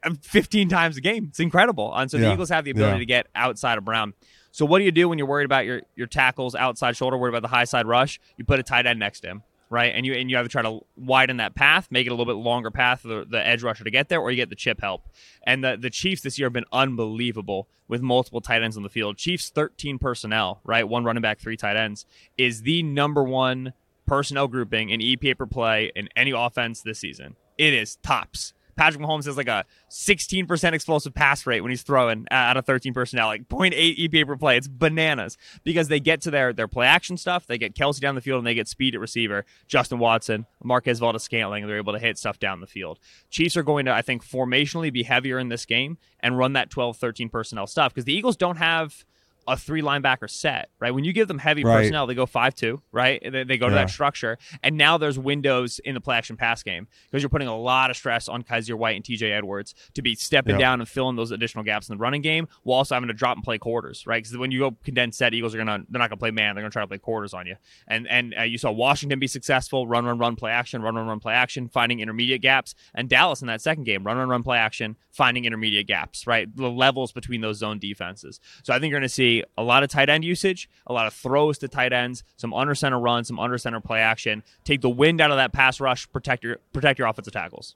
uh, 0.04 0.14
15 0.22 0.70
times 0.70 0.98
a 0.98 1.02
game. 1.02 1.28
It's 1.30 1.40
incredible. 1.40 1.94
And 1.96 2.10
so 2.12 2.18
the 2.18 2.32
Eagles 2.34 2.50
have 2.50 2.66
the 2.66 2.72
ability 2.72 2.94
Yeah. 2.96 3.00
to 3.00 3.06
get 3.06 3.28
outside 3.36 3.78
of 3.78 3.86
Brown. 3.86 4.14
So 4.52 4.66
what 4.66 4.80
do 4.80 4.86
you 4.86 4.92
do 4.92 5.08
when 5.10 5.18
you're 5.18 5.28
worried 5.28 5.46
about 5.46 5.66
your 5.66 5.82
your 5.96 6.08
tackles 6.08 6.56
outside 6.56 6.96
shoulder, 6.98 7.18
worried 7.18 7.32
about 7.36 7.42
the 7.44 7.56
high 7.56 7.64
side 7.66 7.86
rush? 7.86 8.20
You 8.38 8.46
put 8.46 8.60
a 8.60 8.64
tight 8.64 8.86
end 8.88 9.00
next 9.00 9.20
to 9.22 9.28
him, 9.28 9.44
right? 9.70 9.94
And 9.96 10.06
you 10.06 10.14
and 10.14 10.30
you 10.32 10.36
have 10.38 10.46
to 10.46 10.50
try 10.50 10.64
to 10.64 10.80
widen 10.96 11.38
that 11.38 11.54
path, 11.56 11.88
make 11.92 12.08
it 12.08 12.10
a 12.10 12.14
little 12.14 12.26
bit 12.32 12.40
longer 12.42 12.72
path 12.72 13.02
for 13.02 13.08
the, 13.10 13.26
the 13.30 13.46
edge 13.48 13.62
rusher 13.64 13.84
to 13.84 13.92
get 13.92 14.10
there, 14.10 14.20
or 14.20 14.30
you 14.32 14.36
get 14.38 14.50
the 14.50 14.56
chip 14.56 14.82
help. 14.82 15.04
And 15.44 15.64
the 15.64 15.78
the 15.80 15.90
Chiefs 15.92 16.22
this 16.22 16.38
year 16.40 16.48
have 16.48 16.54
been 16.54 16.66
unbelievable 16.74 17.68
with 17.88 18.02
multiple 18.02 18.42
tight 18.42 18.62
ends 18.64 18.76
on 18.78 18.84
the 18.84 18.90
field. 18.90 19.18
Chiefs 19.18 19.50
13 19.50 20.00
personnel, 20.00 20.60
right? 20.66 20.88
One 20.88 21.04
running 21.04 21.22
back, 21.22 21.40
three 21.40 21.56
tight 21.58 21.78
ends, 21.78 22.06
is 22.38 22.64
the 22.64 22.84
number 22.84 23.24
one 23.24 23.74
personnel 24.08 24.48
grouping 24.48 24.90
in 24.90 25.00
EPA 25.00 25.38
per 25.38 25.46
play 25.46 25.92
in 25.96 26.10
any 26.16 26.32
offense 26.32 26.82
this 26.82 27.00
season. 27.00 27.36
It 27.58 27.74
is 27.74 27.98
tops. 27.98 28.54
Patrick 28.78 29.04
Mahomes 29.04 29.26
has 29.26 29.36
like 29.36 29.48
a 29.48 29.66
16% 29.90 30.74
explosive 30.74 31.14
pass 31.14 31.48
rate 31.48 31.62
when 31.62 31.72
he's 31.72 31.82
throwing 31.82 32.28
out 32.30 32.58
of 32.58 32.66
13 32.66 32.94
personnel, 32.94 33.26
like 33.26 33.50
0.8 33.50 33.74
EPA 33.98 34.28
per 34.28 34.38
play. 34.38 34.56
It's 34.56 34.68
bananas 34.68 35.36
because 35.64 35.88
they 35.88 36.00
get 36.00 36.22
to 36.22 36.32
their 36.32 36.54
their 36.54 36.68
play 36.68 36.86
action 36.86 37.18
stuff. 37.18 37.48
They 37.48 37.58
get 37.58 37.74
Kelce 37.74 38.00
down 38.00 38.14
the 38.14 38.22
field 38.22 38.38
and 38.38 38.48
they 38.48 38.54
get 38.54 38.68
speed 38.68 38.94
at 38.94 39.02
receiver. 39.02 39.46
Justin 39.68 39.98
Watson, 39.98 40.46
Marquez 40.64 41.00
Valdes 41.00 41.24
Scantling, 41.24 41.66
they're 41.66 41.78
able 41.78 41.94
to 41.94 42.00
hit 42.00 42.20
stuff 42.20 42.38
down 42.38 42.62
the 42.62 42.68
field. 42.68 43.00
Chiefs 43.32 43.58
are 43.58 43.64
going 43.64 43.86
to, 43.86 43.94
I 43.94 44.04
think, 44.04 44.24
formationally 44.24 44.94
be 44.94 45.04
heavier 45.04 45.40
in 45.40 45.50
this 45.50 45.66
game 45.66 45.98
and 46.20 46.38
run 46.38 46.54
that 46.54 46.70
12 46.70 46.98
13 46.98 47.30
personnel 47.30 47.66
stuff 47.66 47.94
because 47.94 48.06
the 48.06 48.14
Eagles 48.14 48.38
don't 48.38 48.58
have 48.58 49.04
a 49.48 49.56
three 49.58 49.82
linebacker 49.82 50.30
set, 50.30 50.70
right? 50.80 50.92
When 50.92 51.04
you 51.04 51.14
give 51.14 51.28
them 51.28 51.40
heavy 51.40 51.64
Right. 51.64 51.78
personnel, 51.78 52.06
they 52.06 52.16
go 52.16 52.26
five 52.26 52.54
two, 52.54 52.82
right? 52.92 53.22
They, 53.24 53.44
they 53.44 53.58
go 53.58 53.70
to 53.70 53.76
Yeah. 53.76 53.84
that 53.84 53.90
structure, 53.90 54.38
and 54.62 54.78
now 54.78 54.98
there's 54.98 55.18
windows 55.18 55.80
in 55.80 55.94
the 55.96 56.02
play 56.02 56.18
action 56.18 56.36
pass 56.38 56.64
game 56.64 56.88
because 57.10 57.24
you're 57.24 57.30
putting 57.30 57.48
a 57.48 57.58
lot 57.58 57.90
of 57.90 57.98
stress 57.98 58.28
on 58.28 58.44
Kyzir 58.44 58.76
White 58.76 58.96
and 58.98 59.06
T.J. 59.06 59.32
Edwards 59.32 59.74
to 59.94 60.02
be 60.02 60.16
stepping 60.16 60.56
Yeah. 60.56 60.60
down 60.60 60.80
and 60.82 60.90
filling 60.90 61.16
those 61.16 61.32
additional 61.32 61.64
gaps 61.64 61.88
in 61.90 61.96
the 61.98 62.00
running 62.02 62.22
game, 62.22 62.48
while 62.64 62.80
also 62.80 62.96
having 62.96 63.08
to 63.08 63.14
drop 63.14 63.38
and 63.38 63.44
play 63.44 63.58
quarters, 63.58 64.06
right? 64.06 64.22
Because 64.24 64.38
when 64.38 64.52
you 64.52 64.60
go 64.60 64.72
condensed 64.84 65.18
set, 65.18 65.34
Eagles 65.34 65.56
are 65.56 65.58
gonna 65.58 65.84
they're 65.90 66.00
not 66.00 66.10
gonna 66.10 66.18
play 66.20 66.32
man, 66.32 66.56
they're 66.56 66.62
gonna 66.64 66.72
try 66.72 66.84
to 66.84 66.88
play 66.88 66.98
quarters 66.98 67.34
on 67.34 67.48
you, 67.48 67.56
and 67.88 68.08
and 68.10 68.36
uh, 68.38 68.44
you 68.44 68.58
saw 68.58 68.72
Washington 68.72 69.20
be 69.20 69.28
successful, 69.28 69.88
run 69.88 70.06
run 70.06 70.18
run 70.18 70.36
play 70.36 70.52
action, 70.52 70.82
run 70.82 70.96
run 70.96 71.08
run 71.08 71.20
play 71.20 71.34
action, 71.34 71.70
finding 71.70 72.00
intermediate 72.00 72.42
gaps, 72.42 72.76
and 72.94 73.08
Dallas 73.08 73.42
in 73.42 73.48
that 73.48 73.62
second 73.62 73.86
game, 73.86 74.04
run 74.04 74.18
run 74.18 74.28
run 74.30 74.44
play 74.44 74.58
action, 74.58 74.98
finding 75.12 75.46
intermediate 75.46 75.88
gaps, 75.88 76.28
right? 76.28 76.54
The 76.56 76.70
levels 76.70 77.12
between 77.12 77.42
those 77.42 77.58
zone 77.58 77.80
defenses. 77.80 78.40
So 78.64 78.74
I 78.74 78.80
think 78.80 78.92
you're 78.92 79.00
going 79.00 79.08
to 79.08 79.14
a 79.58 79.64
lot 79.64 79.84
of 79.84 79.90
tight 79.90 80.10
end 80.10 80.24
usage, 80.24 80.70
a 80.86 80.94
lot 80.94 81.08
of 81.08 81.14
throws 81.14 81.58
to 81.60 81.68
tight 81.68 81.94
ends, 81.94 82.24
some 82.36 82.54
under 82.54 82.76
center 82.76 83.00
runs, 83.00 83.28
some 83.28 83.40
under 83.40 83.58
center 83.58 83.80
play 83.80 84.00
action. 84.00 84.44
Take 84.64 84.82
the 84.82 84.90
wind 84.90 85.22
out 85.22 85.32
of 85.32 85.38
that 85.38 85.54
pass 85.54 85.80
rush, 85.80 86.12
protect 86.12 86.44
your 86.44 86.58
protect 86.74 87.00
your 87.00 87.08
offensive 87.08 87.34
tackles. 87.34 87.76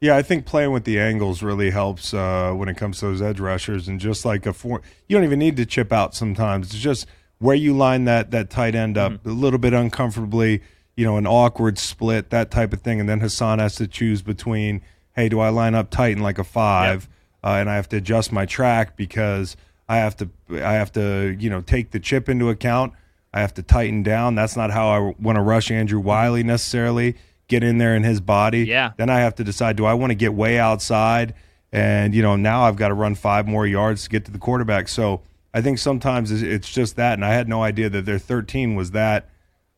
Yeah, 0.00 0.16
I 0.16 0.22
think 0.22 0.46
playing 0.46 0.70
with 0.70 0.84
the 0.84 1.00
angles 1.00 1.42
really 1.42 1.70
helps 1.70 2.14
uh, 2.14 2.52
when 2.52 2.68
it 2.68 2.76
comes 2.76 3.00
to 3.00 3.06
those 3.06 3.20
edge 3.20 3.40
rushers, 3.40 3.88
and 3.88 3.98
just 3.98 4.24
like 4.24 4.46
a 4.46 4.52
four, 4.52 4.80
you 5.08 5.16
don't 5.16 5.24
even 5.24 5.40
need 5.40 5.56
to 5.56 5.66
chip 5.66 5.92
out 5.92 6.14
sometimes. 6.14 6.72
It's 6.72 6.80
just 6.82 7.06
where 7.38 7.56
you 7.56 7.76
line 7.76 8.04
that 8.04 8.30
that 8.30 8.48
tight 8.50 8.74
end 8.76 8.96
up 8.96 9.12
Mm-hmm. 9.12 9.28
a 9.28 9.32
little 9.32 9.58
bit 9.58 9.72
uncomfortably, 9.72 10.62
you 10.96 11.04
know, 11.04 11.16
an 11.16 11.26
awkward 11.26 11.78
split, 11.78 12.30
that 12.30 12.50
type 12.52 12.72
of 12.72 12.80
thing, 12.82 13.00
and 13.00 13.08
then 13.08 13.20
Haason 13.20 13.58
has 13.58 13.74
to 13.76 13.88
choose 13.88 14.22
between, 14.22 14.82
hey, 15.16 15.28
do 15.28 15.40
I 15.40 15.48
line 15.48 15.74
up 15.74 15.90
tight 15.90 16.12
in 16.12 16.22
like 16.22 16.38
a 16.38 16.44
five, 16.44 17.08
uh, 17.42 17.56
and 17.58 17.68
I 17.68 17.74
have 17.74 17.88
to 17.88 17.96
adjust 17.96 18.30
my 18.30 18.46
track 18.46 18.96
because 18.96 19.56
I 19.88 19.96
have 19.98 20.16
to 20.18 20.28
I 20.50 20.74
have 20.74 20.92
to 20.92 21.36
you 21.38 21.48
know 21.50 21.60
take 21.60 21.90
the 21.92 22.00
chip 22.00 22.28
into 22.28 22.48
account. 22.50 22.92
I 23.32 23.40
have 23.40 23.54
to 23.54 23.62
tighten 23.62 24.02
down. 24.02 24.34
That's 24.34 24.56
not 24.56 24.70
how 24.70 24.88
I 24.88 25.14
want 25.20 25.36
to 25.36 25.42
rush 25.42 25.70
Andrew 25.70 26.00
Wylie 26.00 26.42
necessarily. 26.42 27.16
Get 27.48 27.62
in 27.64 27.78
there 27.78 27.94
in 27.96 28.02
his 28.02 28.20
body. 28.20 28.64
Yeah. 28.64 28.92
Then 28.96 29.08
I 29.10 29.20
have 29.20 29.34
to 29.36 29.44
decide: 29.44 29.76
do 29.76 29.84
I 29.86 29.94
want 29.94 30.10
to 30.10 30.14
get 30.14 30.34
way 30.34 30.58
outside? 30.58 31.34
And 31.72 32.14
you 32.14 32.22
know, 32.22 32.36
now 32.36 32.62
I've 32.64 32.76
got 32.76 32.88
to 32.88 32.94
run 32.94 33.14
five 33.14 33.46
more 33.46 33.66
yards 33.66 34.04
to 34.04 34.10
get 34.10 34.24
to 34.26 34.30
the 34.30 34.38
quarterback. 34.38 34.88
So 34.88 35.22
I 35.54 35.60
think 35.62 35.78
sometimes 35.78 36.30
it's- 36.42 36.68
just 36.70 36.96
that. 36.96 37.14
And 37.14 37.24
I 37.24 37.32
had 37.32 37.48
no 37.48 37.62
idea 37.62 37.88
that 37.90 38.04
their 38.04 38.18
13 38.18 38.74
was 38.74 38.90
that 38.92 39.28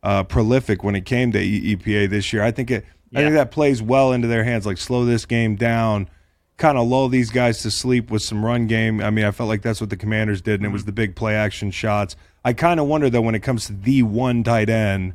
uh, 0.03 0.23
prolific 0.23 0.83
when 0.83 0.95
it 0.95 1.05
came 1.05 1.31
to 1.33 1.39
EPA 1.39 2.09
this 2.09 2.33
year. 2.33 2.43
I 2.43 2.51
think 2.51 2.71
it. 2.71 2.85
I 3.13 3.19
think 3.23 3.35
that 3.35 3.51
plays 3.51 3.81
well 3.81 4.13
into 4.13 4.27
their 4.29 4.43
hands. 4.45 4.65
Like 4.65 4.77
slow 4.77 5.03
this 5.05 5.25
game 5.25 5.55
down, 5.57 6.09
kind 6.61 6.77
of 6.77 6.87
lull 6.87 7.09
these 7.09 7.29
guys 7.31 7.61
to 7.63 7.71
sleep 7.71 8.11
with 8.11 8.21
some 8.21 8.45
run 8.45 8.67
game. 8.67 9.01
I 9.01 9.09
mean, 9.09 9.25
I 9.25 9.31
felt 9.31 9.49
like 9.49 9.61
that's 9.63 9.81
what 9.81 9.89
the 9.89 9.97
Commanders 9.97 10.41
did, 10.41 10.53
and 10.53 10.61
Mm-hmm. 10.63 10.69
it 10.69 10.73
was 10.73 10.85
the 10.85 10.91
big 10.91 11.15
play 11.15 11.35
action 11.35 11.71
shots. 11.71 12.15
I 12.45 12.53
kind 12.53 12.79
of 12.79 12.87
wonder 12.87 13.09
though 13.09 13.21
when 13.21 13.35
it 13.35 13.41
comes 13.41 13.65
to 13.67 13.73
the 13.73 14.03
one 14.03 14.43
tight 14.43 14.69
end, 14.69 15.13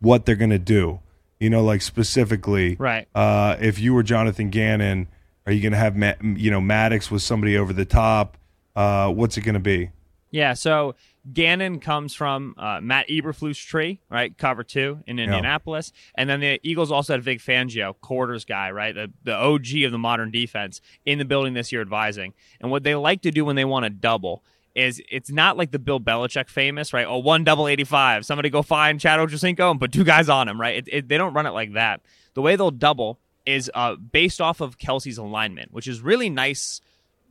what 0.00 0.24
they're 0.26 0.36
going 0.36 0.50
to 0.50 0.58
do. 0.58 1.00
You 1.40 1.50
know, 1.50 1.64
like 1.64 1.82
specifically, 1.82 2.76
Right. 2.78 3.08
Uh, 3.14 3.56
if 3.60 3.78
you 3.80 3.94
were 3.94 4.02
Jonathan 4.04 4.50
Gannon, 4.50 5.08
are 5.44 5.52
you 5.52 5.60
going 5.60 5.72
to 5.72 5.78
have 5.78 5.96
you 6.38 6.50
know 6.52 6.60
Maddox 6.60 7.10
with 7.10 7.22
somebody 7.22 7.56
over 7.58 7.72
the 7.72 7.84
top? 7.84 8.36
Uh, 8.76 9.10
what's 9.10 9.36
it 9.36 9.40
going 9.40 9.54
to 9.54 9.60
be? 9.60 9.90
Yeah, 10.32 10.54
so 10.54 10.96
Gannon 11.30 11.78
comes 11.78 12.14
from 12.14 12.54
uh, 12.58 12.80
Matt 12.80 13.08
Eberflus 13.08 13.64
tree, 13.64 14.00
right? 14.10 14.36
Cover 14.36 14.64
two 14.64 15.00
in 15.06 15.18
Indianapolis, 15.20 15.92
and 16.16 16.28
then 16.28 16.40
the 16.40 16.58
Eagles 16.64 16.90
also 16.90 17.12
had 17.12 17.22
Vic 17.22 17.38
Fangio, 17.38 17.94
quarters 18.00 18.44
guy, 18.44 18.70
right? 18.70 18.94
The 18.94 19.12
the 19.22 19.34
OG 19.34 19.84
of 19.84 19.92
the 19.92 19.98
modern 19.98 20.30
defense 20.30 20.80
in 21.06 21.18
the 21.18 21.24
building 21.24 21.54
this 21.54 21.70
year 21.70 21.82
advising. 21.82 22.32
And 22.60 22.70
what 22.70 22.82
they 22.82 22.94
like 22.94 23.22
to 23.22 23.30
do 23.30 23.44
when 23.44 23.56
they 23.56 23.64
want 23.64 23.84
to 23.84 23.90
double 23.90 24.42
is 24.74 25.02
it's 25.10 25.30
not 25.30 25.56
like 25.58 25.70
the 25.70 25.78
Bill 25.78 26.00
Belichick 26.00 26.48
famous, 26.48 26.92
right? 26.92 27.06
Oh, 27.06 27.18
one 27.18 27.44
double 27.44 27.68
eighty 27.68 27.84
five. 27.84 28.24
Somebody 28.24 28.50
go 28.50 28.62
find 28.62 28.98
Chad 28.98 29.20
Ochocinco 29.20 29.70
and 29.70 29.78
put 29.78 29.92
two 29.92 30.04
guys 30.04 30.28
on 30.28 30.48
him, 30.48 30.60
right? 30.60 30.78
It, 30.78 30.88
it, 30.90 31.08
they 31.08 31.18
don't 31.18 31.34
run 31.34 31.46
it 31.46 31.50
like 31.50 31.74
that. 31.74 32.00
The 32.34 32.42
way 32.42 32.56
they'll 32.56 32.70
double 32.70 33.20
is 33.44 33.70
uh, 33.74 33.96
based 33.96 34.40
off 34.40 34.60
of 34.60 34.78
Kelce's 34.78 35.18
alignment, 35.18 35.72
which 35.72 35.86
is 35.86 36.00
really 36.00 36.30
nice 36.30 36.80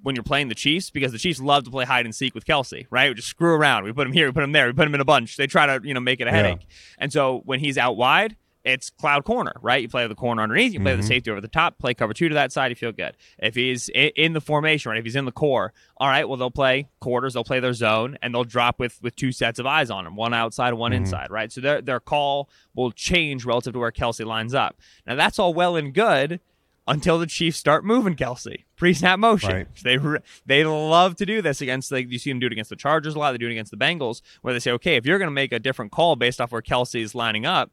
when 0.04 0.16
you're 0.16 0.24
playing 0.24 0.48
the 0.48 0.56
Chiefs 0.56 0.90
because 0.90 1.12
the 1.12 1.18
Chiefs 1.18 1.40
love 1.40 1.64
to 1.66 1.72
play 1.72 1.86
hide 1.86 2.06
and 2.06 2.14
seek 2.14 2.34
with 2.34 2.46
Kelce, 2.46 2.86
right? 2.90 3.10
We 3.10 3.16
just 3.16 3.28
screw 3.28 3.54
around. 3.54 3.84
We 3.84 3.94
put 3.94 4.08
him 4.08 4.14
here, 4.14 4.28
we 4.28 4.32
put 4.32 4.44
him 4.44 4.52
there, 4.52 4.68
we 4.68 4.74
put 4.74 4.88
him 4.88 4.96
in 4.96 5.02
a 5.02 5.06
bunch. 5.06 5.38
They 5.38 5.48
try 5.48 5.66
to, 5.66 5.88
you 5.88 5.94
know, 5.94 6.00
make 6.00 6.20
it 6.22 6.28
a 6.28 6.32
headache. 6.32 6.68
And 6.98 7.12
so 7.12 7.42
when 7.46 7.60
he's 7.60 7.78
out 7.78 7.98
wide, 7.98 8.36
it's 8.64 8.90
cloud 8.90 9.26
corner, 9.26 9.54
right? 9.62 9.82
You 9.82 9.90
play 9.90 10.06
the 10.08 10.16
corner 10.16 10.44
underneath, 10.44 10.74
you 10.74 10.80
play 10.80 10.94
the 10.94 11.00
mm-hmm. 11.00 11.08
safety 11.08 11.32
over 11.32 11.42
the 11.42 11.48
top, 11.48 11.80
play 11.80 11.94
cover 11.94 12.14
two 12.14 12.30
to 12.30 12.36
that 12.36 12.52
side, 12.52 12.70
you 12.70 12.76
feel 12.76 12.92
good. 12.92 13.18
If 13.40 13.56
he's 13.56 13.90
in 13.90 14.34
the 14.34 14.42
formation, 14.42 14.92
right? 14.92 15.00
If 15.00 15.06
he's 15.06 15.16
in 15.16 15.26
the 15.26 15.32
core, 15.32 15.74
all 15.98 16.08
right, 16.08 16.28
well 16.28 16.38
they'll 16.38 16.52
play 16.52 16.88
quarters, 17.00 17.34
they'll 17.34 17.44
play 17.44 17.60
their 17.60 17.74
zone, 17.74 18.18
and 18.22 18.34
they'll 18.34 18.44
drop 18.44 18.80
with 18.80 19.02
with 19.02 19.16
two 19.16 19.32
sets 19.32 19.60
of 19.60 19.66
eyes 19.66 19.90
on 19.90 20.06
him, 20.06 20.16
one 20.16 20.34
outside, 20.34 20.74
one 20.74 20.92
mm-hmm. 20.92 21.04
inside, 21.04 21.32
right? 21.32 21.52
So 21.52 21.62
their 21.62 21.82
their 21.82 22.00
call 22.00 22.50
will 22.76 22.92
change 22.92 23.46
relative 23.46 23.74
to 23.74 23.80
where 23.80 23.92
Kelce 23.92 24.26
lines 24.26 24.54
up. 24.54 24.78
Now 25.08 25.16
that's 25.16 25.40
all 25.40 25.54
well 25.54 25.76
and 25.76 25.94
good 25.94 26.40
until 26.88 27.20
the 27.20 27.28
Chiefs 27.28 27.58
start 27.58 27.86
moving 27.86 28.16
Kelce 28.16 28.64
pre-snap 28.76 29.20
motion. 29.20 29.52
Right. 29.52 29.68
They 29.84 29.98
re- 29.98 30.20
they 30.46 30.64
love 30.64 31.16
to 31.18 31.26
do 31.26 31.42
this 31.42 31.62
against 31.62 31.92
like 31.92 32.12
you 32.12 32.18
see 32.18 32.32
them 32.32 32.40
do 32.40 32.48
it 32.48 32.52
against 32.52 32.70
the 32.70 32.76
Chargers 32.76 33.16
a 33.16 33.20
lot. 33.20 33.32
They 33.32 33.38
do 33.38 33.48
it 33.48 33.52
against 33.52 33.72
the 33.72 33.78
Bengals 33.78 34.22
where 34.42 34.54
they 34.54 34.60
say, 34.60 34.72
okay, 34.72 34.96
if 34.96 35.06
you're 35.06 35.20
going 35.20 35.28
to 35.28 35.34
make 35.34 35.52
a 35.52 35.60
different 35.60 35.92
call 35.92 36.16
based 36.16 36.42
off 36.42 36.52
where 36.52 36.62
Kelce's 36.62 37.14
lining 37.14 37.46
up, 37.46 37.72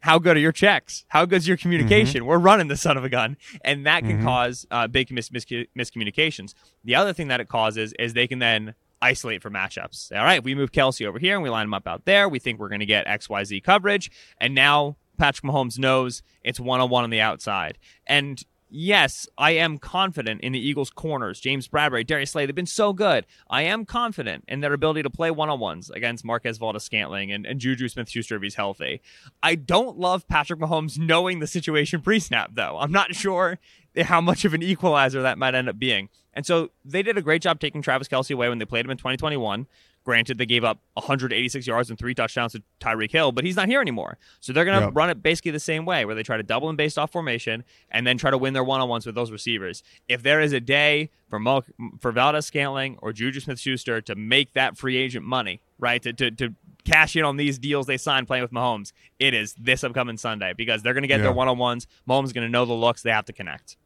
how 0.00 0.18
good 0.18 0.36
are 0.36 0.40
your 0.40 0.50
checks? 0.50 1.04
How 1.08 1.24
good's 1.26 1.46
your 1.46 1.56
communication? 1.56 2.26
We're 2.26 2.38
running 2.38 2.66
the 2.66 2.76
son 2.76 2.96
of 2.96 3.04
a 3.04 3.08
gun, 3.08 3.36
and 3.64 3.86
that 3.86 4.02
can 4.02 4.20
cause 4.24 4.66
uh, 4.72 4.88
big 4.88 5.12
mis- 5.12 5.30
mis- 5.30 5.44
miscommunications. 5.44 6.54
The 6.82 6.96
other 6.96 7.12
thing 7.12 7.28
that 7.28 7.40
it 7.40 7.46
causes 7.48 7.92
is 8.00 8.12
they 8.12 8.26
can 8.26 8.40
then 8.40 8.74
isolate 9.00 9.42
for 9.42 9.50
matchups. 9.50 10.10
All 10.10 10.24
right, 10.24 10.42
we 10.42 10.56
move 10.56 10.72
Kelsey 10.72 11.06
over 11.06 11.20
here 11.20 11.34
and 11.34 11.42
we 11.42 11.50
line 11.50 11.66
him 11.66 11.74
up 11.74 11.86
out 11.86 12.04
there. 12.04 12.28
We 12.28 12.40
think 12.40 12.58
we're 12.58 12.68
going 12.68 12.80
to 12.80 12.86
get 12.86 13.06
X 13.06 13.28
Y 13.28 13.44
Z 13.44 13.60
coverage, 13.60 14.10
and 14.38 14.56
now 14.56 14.96
Patrick 15.22 15.48
Mahomes 15.48 15.78
knows 15.78 16.20
it's 16.42 16.58
one 16.58 16.80
on 16.80 16.90
one 16.90 17.04
on 17.04 17.10
the 17.10 17.20
outside. 17.20 17.78
And 18.08 18.42
yes, 18.68 19.28
I 19.38 19.52
am 19.52 19.78
confident 19.78 20.40
in 20.40 20.50
the 20.50 20.58
Eagles' 20.58 20.90
corners. 20.90 21.38
James 21.38 21.68
Bradberry, 21.68 22.04
Darius 22.04 22.32
Slay, 22.32 22.44
they've 22.44 22.52
been 22.56 22.66
so 22.66 22.92
good. 22.92 23.24
I 23.48 23.62
am 23.62 23.84
confident 23.84 24.42
in 24.48 24.62
their 24.62 24.72
ability 24.72 25.04
to 25.04 25.10
play 25.10 25.30
one 25.30 25.48
on 25.48 25.60
ones 25.60 25.90
against 25.90 26.24
Marquez 26.24 26.58
Valdes 26.58 26.82
Scantling 26.82 27.30
and, 27.30 27.46
and 27.46 27.60
Juju 27.60 27.88
Smith 27.88 28.10
Schuster 28.10 28.34
if 28.34 28.42
he's 28.42 28.56
healthy. 28.56 29.00
I 29.44 29.54
don't 29.54 29.96
love 29.96 30.26
Patrick 30.26 30.58
Mahomes 30.58 30.98
knowing 30.98 31.38
the 31.38 31.46
situation 31.46 32.02
pre 32.02 32.18
snap, 32.18 32.50
though. 32.54 32.78
I'm 32.80 32.90
not 32.90 33.14
sure 33.14 33.60
how 33.96 34.20
much 34.20 34.44
of 34.44 34.54
an 34.54 34.62
equalizer 34.64 35.22
that 35.22 35.38
might 35.38 35.54
end 35.54 35.68
up 35.68 35.78
being. 35.78 36.08
And 36.34 36.44
so 36.44 36.70
they 36.84 37.04
did 37.04 37.16
a 37.16 37.22
great 37.22 37.42
job 37.42 37.60
taking 37.60 37.80
Travis 37.80 38.08
Kelce 38.08 38.34
away 38.34 38.48
when 38.48 38.58
they 38.58 38.64
played 38.64 38.84
him 38.84 38.90
in 38.90 38.96
2021. 38.96 39.68
Granted, 40.04 40.38
they 40.38 40.46
gave 40.46 40.64
up 40.64 40.78
186 40.94 41.66
yards 41.66 41.88
and 41.90 41.98
three 41.98 42.14
touchdowns 42.14 42.52
to 42.52 42.62
Tyreek 42.80 43.12
Hill, 43.12 43.30
but 43.32 43.44
he's 43.44 43.54
not 43.56 43.68
here 43.68 43.80
anymore. 43.80 44.18
So 44.40 44.52
they're 44.52 44.64
going 44.64 44.78
to 44.80 44.86
Yep. 44.86 44.96
run 44.96 45.10
it 45.10 45.22
basically 45.22 45.52
the 45.52 45.60
same 45.60 45.84
way, 45.84 46.04
where 46.04 46.14
they 46.16 46.22
try 46.24 46.36
to 46.36 46.42
double 46.42 46.68
him 46.68 46.74
based 46.76 46.98
off 46.98 47.12
formation 47.12 47.62
and 47.90 48.04
then 48.06 48.18
try 48.18 48.30
to 48.30 48.38
win 48.38 48.52
their 48.52 48.64
one-on-ones 48.64 49.06
with 49.06 49.14
those 49.14 49.30
receivers. 49.30 49.82
If 50.08 50.22
there 50.22 50.40
is 50.40 50.52
a 50.52 50.60
day 50.60 51.10
for 51.30 51.38
Mo- 51.38 51.62
for 52.00 52.10
Valdes 52.12 52.46
Scantling 52.46 52.98
or 53.00 53.12
Juju 53.12 53.40
Smith-Schuster 53.40 54.00
to 54.02 54.14
make 54.16 54.52
that 54.54 54.76
free 54.76 54.96
agent 54.96 55.24
money, 55.24 55.60
right, 55.78 56.02
to, 56.02 56.12
to, 56.12 56.30
to 56.32 56.54
cash 56.84 57.14
in 57.14 57.24
on 57.24 57.36
these 57.36 57.58
deals 57.58 57.86
they 57.86 57.96
signed 57.96 58.26
playing 58.26 58.42
with 58.42 58.50
Mahomes, 58.52 58.92
it 59.20 59.34
is 59.34 59.54
this 59.54 59.84
upcoming 59.84 60.16
Sunday 60.16 60.52
because 60.56 60.82
they're 60.82 60.94
going 60.94 61.02
to 61.02 61.08
get 61.08 61.18
Yeah. 61.18 61.24
their 61.26 61.32
one-on-ones. 61.32 61.86
Mahomes 62.08 62.24
is 62.24 62.32
going 62.32 62.46
to 62.46 62.50
know 62.50 62.64
the 62.64 62.72
looks. 62.72 63.02
They 63.02 63.10
have 63.12 63.26
to 63.26 63.32
connect. 63.32 63.76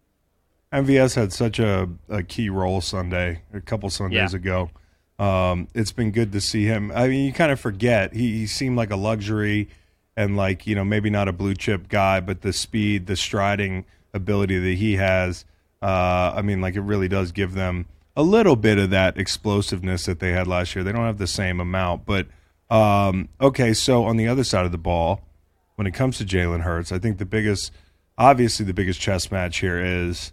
MVS 0.73 1.15
had 1.15 1.33
such 1.33 1.59
a, 1.59 1.89
a 2.09 2.23
key 2.23 2.49
role 2.49 2.81
Sunday, 2.81 3.43
a 3.53 3.61
couple 3.61 3.89
Sundays 3.91 4.33
Yeah. 4.33 4.37
ago. 4.39 4.71
Um, 5.19 5.69
it's 5.75 5.93
been 5.93 6.11
good 6.11 6.33
to 6.33 6.41
see 6.41 6.65
him. 6.65 6.93
I 6.95 7.09
mean, 7.09 7.25
you 7.25 7.33
kind 7.33 7.51
of 7.51 7.59
forget 7.59 8.13
he, 8.13 8.39
he 8.39 8.47
seemed 8.47 8.77
like 8.77 8.91
a 8.91 8.97
luxury 8.97 9.69
and 10.17 10.37
like 10.37 10.67
you 10.67 10.75
know 10.75 10.85
maybe 10.85 11.11
not 11.11 11.29
a 11.29 11.33
blue 11.33 11.55
chip 11.55 11.89
guy, 11.89 12.21
but 12.21 12.43
the 12.43 12.53
speed, 12.53 13.07
the 13.07 13.17
striding 13.17 13.85
ability 14.13 14.59
that 14.59 14.79
he 14.79 14.97
has. 14.97 15.45
Uh, 15.83 16.33
I 16.35 16.43
mean, 16.43 16.61
like 16.61 16.75
it 16.75 16.81
really 16.81 17.09
does 17.09 17.33
give 17.33 17.55
them 17.55 17.87
a 18.17 18.23
little 18.23 18.57
bit 18.57 18.79
of 18.79 18.91
that 18.91 19.19
explosiveness 19.19 20.07
that 20.07 20.21
they 20.21 20.33
had 20.33 20.47
last 20.47 20.75
year. 20.75 20.83
They 20.83 20.93
don't 20.93 21.05
have 21.05 21.19
the 21.19 21.27
same 21.27 21.61
amount, 21.61 22.07
but 22.07 22.27
um, 22.71 23.29
okay. 23.41 23.73
So 23.75 24.05
on 24.05 24.17
the 24.17 24.29
other 24.29 24.45
side 24.45 24.67
of 24.67 24.73
the 24.73 24.79
ball, 24.79 25.21
when 25.77 25.87
it 25.87 25.93
comes 25.93 26.19
to 26.19 26.25
Jalen 26.25 26.63
Hurts, 26.63 26.93
I 26.93 26.99
think 26.99 27.19
the 27.19 27.27
biggest, 27.27 27.73
obviously 28.19 28.67
the 28.67 28.75
biggest 28.75 29.01
chess 29.01 29.31
match 29.31 29.59
here 29.59 29.79
is 29.79 30.33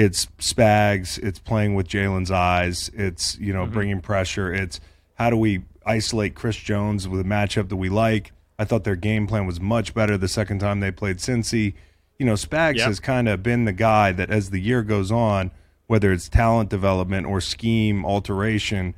it's 0.00 0.26
Spags, 0.38 1.18
it's 1.18 1.38
playing 1.38 1.74
with 1.74 1.86
Jalen's 1.86 2.30
eyes, 2.30 2.90
it's 2.94 3.38
you 3.38 3.52
know 3.52 3.64
mm-hmm. 3.64 3.74
bringing 3.74 4.00
pressure, 4.00 4.52
it's 4.52 4.80
how 5.14 5.28
do 5.28 5.36
we 5.36 5.62
isolate 5.84 6.34
Chris 6.34 6.56
Jones 6.56 7.06
with 7.06 7.20
a 7.20 7.24
matchup 7.24 7.68
that 7.68 7.76
we 7.76 7.90
like. 7.90 8.32
I 8.58 8.64
thought 8.64 8.84
their 8.84 8.96
game 8.96 9.26
plan 9.26 9.46
was 9.46 9.60
much 9.60 9.92
better 9.92 10.16
the 10.16 10.28
second 10.28 10.60
time 10.60 10.80
they 10.80 10.90
played 10.90 11.18
Cincy. 11.18 11.74
you 12.18 12.26
know, 12.26 12.32
Spags 12.34 12.76
Yep. 12.76 12.86
has 12.86 13.00
kind 13.00 13.28
of 13.28 13.42
been 13.42 13.64
the 13.64 13.72
guy 13.72 14.12
that 14.12 14.30
as 14.30 14.50
the 14.50 14.60
year 14.60 14.82
goes 14.82 15.10
on, 15.10 15.50
whether 15.86 16.12
it's 16.12 16.28
talent 16.28 16.68
development 16.70 17.26
or 17.26 17.40
scheme 17.40 18.04
alteration, 18.04 18.94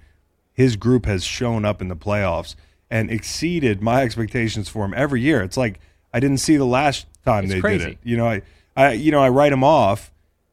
his 0.53 0.77
group 0.77 1.07
has 1.07 1.25
shown 1.25 1.65
up 1.65 1.81
in 1.81 1.89
the 1.89 1.97
playoffs 1.97 2.55
and 2.91 3.11
exceeded 3.11 3.81
my 3.83 4.03
expectations 4.03 4.69
for 4.69 4.85
him 4.85 4.95
every 4.97 5.21
year. 5.21 5.43
It's 5.43 5.57
like 5.57 5.81
I 6.13 6.21
didn't 6.21 6.39
see 6.39 6.57
the 6.57 6.65
last 6.65 7.07
time 7.25 7.45
It's 7.45 7.55
they 7.55 7.61
crazy. 7.61 7.85
did 7.85 7.93
it. 7.95 7.99
You 8.05 8.17
know, 8.17 8.29
I, 8.29 8.43
I 8.77 8.93
you 8.93 9.11
know, 9.11 9.21
I 9.21 9.31
write 9.31 9.51
them 9.51 9.65
off 9.65 10.12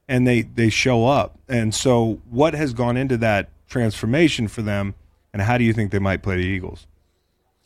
and 0.09 0.27
they 0.27 0.41
they 0.41 0.69
show 0.69 1.05
up. 1.05 1.39
And 1.47 1.73
so 1.73 2.19
what 2.29 2.53
has 2.53 2.73
gone 2.73 2.97
into 2.97 3.15
that 3.17 3.49
transformation 3.69 4.49
for 4.49 4.61
them 4.61 4.95
and 5.31 5.41
how 5.43 5.57
do 5.57 5.63
you 5.63 5.71
think 5.71 5.91
they 5.91 5.99
might 5.99 6.23
play 6.23 6.35
the 6.35 6.41
Eagles? 6.41 6.87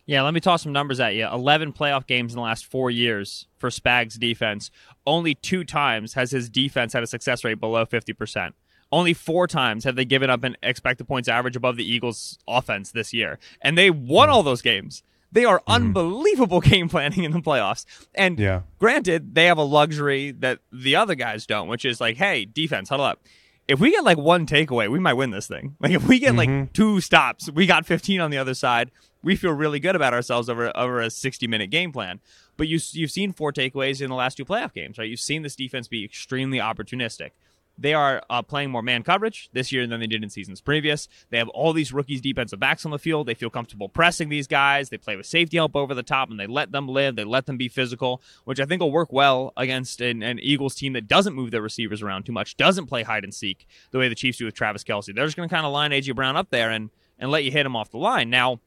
Yeah, 0.05 0.21
let 0.23 0.33
me 0.33 0.41
toss 0.41 0.61
some 0.63 0.73
numbers 0.73 0.99
at 0.99 1.15
you. 1.15 1.25
11 1.25 1.71
playoff 1.71 2.05
games 2.05 2.33
in 2.33 2.35
the 2.35 2.43
last 2.43 2.65
four 2.65 2.91
years 2.91 3.47
for 3.57 3.69
Spags' 3.69 4.19
defense. 4.19 4.69
Only 5.07 5.33
two 5.33 5.63
times 5.63 6.15
has 6.15 6.31
his 6.31 6.49
defense 6.49 6.91
had 6.91 7.03
a 7.03 7.07
success 7.07 7.45
rate 7.45 7.61
below 7.61 7.85
50%. 7.85 8.51
Only 8.91 9.13
four 9.13 9.47
times 9.47 9.85
have 9.85 9.95
they 9.95 10.03
given 10.03 10.29
up 10.29 10.43
an 10.43 10.57
expected 10.61 11.07
points 11.07 11.29
average 11.29 11.55
above 11.55 11.77
the 11.77 11.89
Eagles' 11.89 12.37
offense 12.49 12.91
this 12.91 13.13
year. 13.13 13.39
And 13.61 13.77
they 13.77 13.89
won 13.89 14.27
hmm. 14.27 14.33
all 14.33 14.43
those 14.43 14.61
games. 14.61 15.03
They 15.33 15.45
are 15.45 15.59
mm-hmm. 15.59 15.71
unbelievable 15.71 16.61
game 16.61 16.87
planning 16.87 17.23
in 17.23 17.31
the 17.31 17.39
playoffs. 17.39 17.85
And 18.15 18.39
Yeah. 18.39 18.61
granted, 18.79 19.35
they 19.35 19.45
have 19.45 19.57
a 19.57 19.63
luxury 19.63 20.31
that 20.31 20.59
the 20.71 20.95
other 20.95 21.15
guys 21.15 21.45
don't, 21.45 21.67
which 21.67 21.83
is 21.83 21.99
like, 21.99 22.17
hey, 22.17 22.45
defense, 22.45 22.89
huddle 22.89 23.05
up. 23.05 23.19
If 23.67 23.79
we 23.79 23.91
get 23.91 24.03
like 24.03 24.17
one 24.17 24.45
takeaway, 24.45 24.89
we 24.89 24.99
might 24.99 25.13
win 25.13 25.31
this 25.31 25.47
thing. 25.47 25.75
Like 25.81 25.91
if 25.91 26.07
we 26.07 26.19
get 26.19 26.35
like 26.35 26.49
mm-hmm. 26.49 26.71
two 26.73 27.01
stops, 27.01 27.51
we 27.51 27.65
got 27.65 27.85
15 27.85 28.21
on 28.21 28.31
the 28.31 28.37
other 28.37 28.53
side. 28.53 28.91
We 29.23 29.35
feel 29.35 29.51
really 29.51 29.79
good 29.79 29.95
about 29.95 30.13
ourselves 30.13 30.49
over 30.49 30.75
over 30.77 30.99
a 30.99 31.09
60 31.09 31.47
minute 31.47 31.69
game 31.69 31.91
plan. 31.91 32.19
But 32.57 32.67
you 32.67 32.79
you've 32.91 33.11
seen 33.11 33.31
four 33.31 33.51
takeaways 33.51 34.01
in 34.01 34.09
the 34.09 34.15
last 34.15 34.35
two 34.35 34.45
playoff 34.45 34.73
games, 34.73 34.97
right? 34.97 35.09
You've 35.09 35.19
seen 35.19 35.41
this 35.41 35.55
defense 35.55 35.87
be 35.87 36.03
extremely 36.03 36.59
opportunistic. 36.59 37.31
They 37.77 37.93
are 37.93 38.21
uh, 38.29 38.41
playing 38.41 38.69
more 38.69 38.81
man 38.83 39.03
coverage 39.03 39.49
this 39.53 39.71
year 39.71 39.87
than 39.87 39.99
they 39.99 40.07
did 40.07 40.23
in 40.23 40.29
seasons 40.29 40.61
previous. 40.61 41.07
They 41.29 41.37
have 41.37 41.49
all 41.49 41.73
these 41.73 41.91
rookies 41.91 42.21
defensive 42.21 42.59
backs 42.59 42.85
on 42.85 42.91
the 42.91 42.99
field. 42.99 43.27
They 43.27 43.33
feel 43.33 43.49
comfortable 43.49 43.89
pressing 43.89 44.29
these 44.29 44.47
guys. 44.47 44.89
They 44.89 44.97
play 44.97 45.15
with 45.15 45.25
safety 45.25 45.57
help 45.57 45.75
over 45.75 45.93
the 45.93 46.03
top 46.03 46.29
and 46.29 46.39
they 46.39 46.47
let 46.47 46.71
them 46.71 46.87
live. 46.87 47.15
They 47.15 47.23
let 47.23 47.45
them 47.45 47.57
be 47.57 47.67
physical, 47.67 48.21
which 48.45 48.59
I 48.59 48.65
think 48.65 48.81
will 48.81 48.91
work 48.91 49.11
well 49.11 49.53
against 49.57 50.01
an, 50.01 50.21
an 50.21 50.39
Eagles 50.39 50.75
team 50.75 50.93
that 50.93 51.07
doesn't 51.07 51.33
move 51.33 51.51
their 51.51 51.61
receivers 51.61 52.01
around 52.01 52.25
too 52.25 52.31
much, 52.31 52.57
doesn't 52.57 52.85
play 52.85 53.03
hide 53.03 53.23
and 53.23 53.33
seek 53.33 53.65
the 53.91 53.97
way 53.97 54.07
the 54.07 54.15
Chiefs 54.15 54.37
do 54.37 54.45
with 54.45 54.53
Travis 54.53 54.83
Kelce. 54.83 55.13
They're 55.13 55.25
just 55.25 55.35
going 55.35 55.49
to 55.49 55.53
kind 55.53 55.65
of 55.65 55.73
line 55.73 55.91
AJ 55.91 56.15
Brown 56.15 56.35
up 56.35 56.49
there 56.49 56.69
and 56.69 56.89
and 57.19 57.31
let 57.31 57.43
you 57.43 57.51
hit 57.51 57.65
him 57.65 57.75
off 57.75 57.91
the 57.91 57.97
line. 57.97 58.29
Now, 58.29 58.59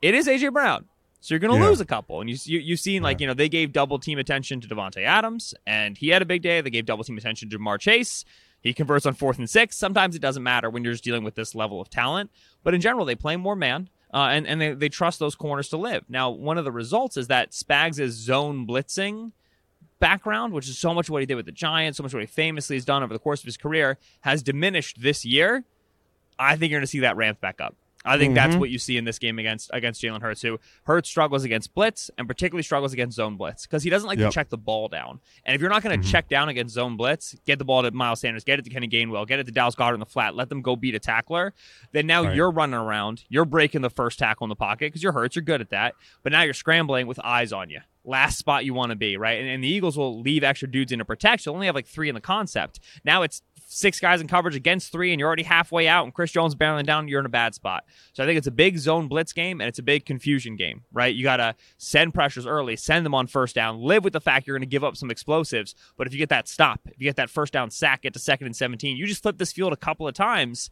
it 0.00 0.14
is 0.14 0.26
AJ 0.26 0.52
Brown. 0.52 0.86
So 1.24 1.34
you're 1.34 1.38
going 1.38 1.52
to 1.56 1.62
Yeah. 1.62 1.70
lose 1.70 1.80
a 1.80 1.84
couple, 1.86 2.20
and 2.20 2.28
you, 2.28 2.36
you 2.44 2.58
you've 2.58 2.80
seen 2.80 3.00
like 3.02 3.20
you 3.20 3.28
know 3.28 3.32
they 3.34 3.48
gave 3.48 3.72
double 3.72 3.98
team 4.00 4.18
attention 4.18 4.60
to 4.60 4.66
Davante 4.68 5.04
Adams, 5.04 5.54
and 5.66 5.96
he 5.96 6.08
had 6.08 6.20
a 6.20 6.24
big 6.26 6.42
day. 6.42 6.60
They 6.60 6.68
gave 6.68 6.84
double 6.84 7.04
team 7.04 7.16
attention 7.16 7.48
to 7.50 7.58
Ja'Marr 7.58 7.78
Chase. 7.78 8.24
He 8.60 8.72
converts 8.74 9.06
on 9.06 9.14
fourth 9.14 9.38
and 9.38 9.48
six. 9.48 9.78
Sometimes 9.78 10.16
it 10.16 10.18
doesn't 10.20 10.42
matter 10.42 10.68
when 10.68 10.82
you're 10.84 10.92
just 10.94 11.04
dealing 11.04 11.22
with 11.24 11.36
this 11.36 11.54
level 11.54 11.80
of 11.80 11.88
talent, 11.90 12.30
but 12.64 12.74
in 12.74 12.80
general 12.80 13.04
they 13.06 13.14
play 13.14 13.36
more 13.36 13.54
man, 13.54 13.88
uh, 14.12 14.28
and 14.32 14.48
and 14.48 14.60
they, 14.60 14.72
they 14.74 14.88
trust 14.88 15.20
those 15.20 15.36
corners 15.36 15.68
to 15.68 15.76
live. 15.76 16.04
Now 16.08 16.28
one 16.30 16.58
of 16.58 16.64
the 16.64 16.72
results 16.72 17.16
is 17.16 17.28
that 17.28 17.52
Spags' 17.52 18.10
zone 18.10 18.66
blitzing 18.66 19.30
background, 20.00 20.52
which 20.52 20.68
is 20.68 20.76
so 20.76 20.92
much 20.92 21.08
what 21.08 21.22
he 21.22 21.26
did 21.26 21.36
with 21.36 21.46
the 21.46 21.52
Giants, 21.52 21.98
so 21.98 22.02
much 22.02 22.12
what 22.12 22.20
he 22.20 22.26
famously 22.26 22.74
has 22.74 22.84
done 22.84 23.04
over 23.04 23.12
the 23.12 23.20
course 23.20 23.40
of 23.40 23.46
his 23.46 23.56
career, 23.56 23.96
has 24.22 24.42
diminished 24.42 25.00
this 25.00 25.24
year. 25.24 25.62
I 26.38 26.56
think 26.56 26.70
you're 26.70 26.80
going 26.80 26.84
to 26.86 26.90
see 26.90 27.00
that 27.00 27.16
ramp 27.16 27.40
back 27.40 27.60
up. 27.60 27.76
I 28.04 28.18
think 28.18 28.34
that's 28.34 28.52
mm-hmm. 28.52 28.60
what 28.60 28.70
you 28.70 28.78
see 28.78 28.96
in 28.96 29.04
this 29.04 29.18
game 29.18 29.38
against 29.38 29.70
against 29.72 30.02
Jalen 30.02 30.22
Hurts, 30.22 30.42
who 30.42 30.58
Hurts 30.84 31.08
struggles 31.08 31.44
against 31.44 31.74
blitz 31.74 32.10
and 32.18 32.26
particularly 32.26 32.62
struggles 32.62 32.92
against 32.92 33.16
zone 33.16 33.36
blitz 33.36 33.66
because 33.66 33.82
he 33.82 33.90
doesn't 33.90 34.06
like 34.06 34.18
Yep. 34.18 34.30
to 34.30 34.34
check 34.34 34.48
the 34.50 34.58
ball 34.58 34.88
down. 34.88 35.20
And 35.44 35.54
if 35.54 35.60
you're 35.60 35.70
not 35.70 35.82
going 35.82 35.98
to 35.98 36.02
mm-hmm. 36.02 36.10
check 36.10 36.28
down 36.28 36.48
against 36.48 36.74
zone 36.74 36.96
blitz, 36.96 37.36
get 37.46 37.58
the 37.58 37.64
ball 37.64 37.82
to 37.82 37.90
Miles 37.90 38.20
Sanders, 38.20 38.44
get 38.44 38.58
it 38.58 38.64
to 38.64 38.70
Kenny 38.70 38.88
Gainwell, 38.88 39.26
get 39.26 39.38
it 39.38 39.46
to 39.46 39.52
Dallas 39.52 39.74
Goedert 39.74 39.94
in 39.94 40.00
the 40.00 40.06
flat, 40.06 40.34
let 40.34 40.48
them 40.48 40.62
go 40.62 40.76
beat 40.76 40.94
a 40.94 40.98
tackler. 40.98 41.54
Then 41.92 42.06
now 42.06 42.24
Right. 42.24 42.36
you're 42.36 42.50
running 42.50 42.74
around, 42.74 43.24
you're 43.28 43.44
breaking 43.44 43.82
the 43.82 43.90
first 43.90 44.18
tackle 44.18 44.44
in 44.44 44.48
the 44.48 44.56
pocket 44.56 44.86
because 44.86 45.02
you're 45.02 45.12
Hurts, 45.12 45.36
you're 45.36 45.42
good 45.44 45.60
at 45.60 45.70
that. 45.70 45.94
But 46.22 46.32
now 46.32 46.42
you're 46.42 46.54
scrambling 46.54 47.06
with 47.06 47.18
eyes 47.20 47.52
on 47.52 47.70
you. 47.70 47.80
Last 48.04 48.36
spot 48.38 48.64
you 48.64 48.74
want 48.74 48.90
to 48.90 48.96
be, 48.96 49.16
right? 49.16 49.38
And, 49.38 49.48
and 49.48 49.62
the 49.62 49.68
Eagles 49.68 49.96
will 49.96 50.20
leave 50.20 50.42
extra 50.42 50.68
dudes 50.68 50.90
into 50.90 51.04
protect. 51.04 51.46
You'll 51.46 51.54
only 51.54 51.66
have 51.66 51.76
like 51.76 51.86
three 51.86 52.08
in 52.08 52.16
the 52.16 52.20
concept. 52.20 52.80
Now 53.04 53.22
it's 53.22 53.42
six 53.72 53.98
guys 53.98 54.20
in 54.20 54.28
coverage 54.28 54.54
against 54.54 54.92
three, 54.92 55.12
and 55.12 55.18
you're 55.18 55.26
already 55.26 55.42
halfway 55.42 55.88
out, 55.88 56.04
and 56.04 56.12
Chris 56.12 56.30
Jones 56.30 56.54
barreling 56.54 56.84
down, 56.84 57.08
you're 57.08 57.20
in 57.20 57.26
a 57.26 57.30
bad 57.30 57.54
spot. 57.54 57.84
So 58.12 58.22
I 58.22 58.26
think 58.26 58.38
it's 58.38 58.46
a 58.46 58.52
big 58.52 58.78
zone 58.78 59.08
blitz 59.08 59.32
game, 59.32 59.60
and 59.60 59.68
it's 59.68 59.78
a 59.78 59.82
big 59.82 60.04
confusion 60.04 60.56
game, 60.56 60.82
right? 60.92 61.14
You 61.14 61.24
got 61.24 61.38
to 61.38 61.54
send 61.78 62.14
pressures 62.14 62.46
early, 62.46 62.76
send 62.76 63.06
them 63.06 63.14
on 63.14 63.26
first 63.26 63.54
down, 63.54 63.80
live 63.80 64.04
with 64.04 64.12
the 64.12 64.20
fact 64.20 64.46
you're 64.46 64.56
going 64.56 64.68
to 64.68 64.70
give 64.70 64.84
up 64.84 64.96
some 64.96 65.10
explosives. 65.10 65.74
But 65.96 66.06
if 66.06 66.12
you 66.12 66.18
get 66.18 66.28
that 66.28 66.48
stop, 66.48 66.80
if 66.86 66.94
you 66.98 67.04
get 67.04 67.16
that 67.16 67.30
first 67.30 67.52
down 67.52 67.70
sack, 67.70 68.02
get 68.02 68.12
to 68.12 68.18
second 68.18 68.46
and 68.46 68.56
17, 68.56 68.96
you 68.96 69.06
just 69.06 69.22
flip 69.22 69.38
this 69.38 69.52
field 69.52 69.72
a 69.72 69.76
couple 69.76 70.06
of 70.06 70.14
times. 70.14 70.70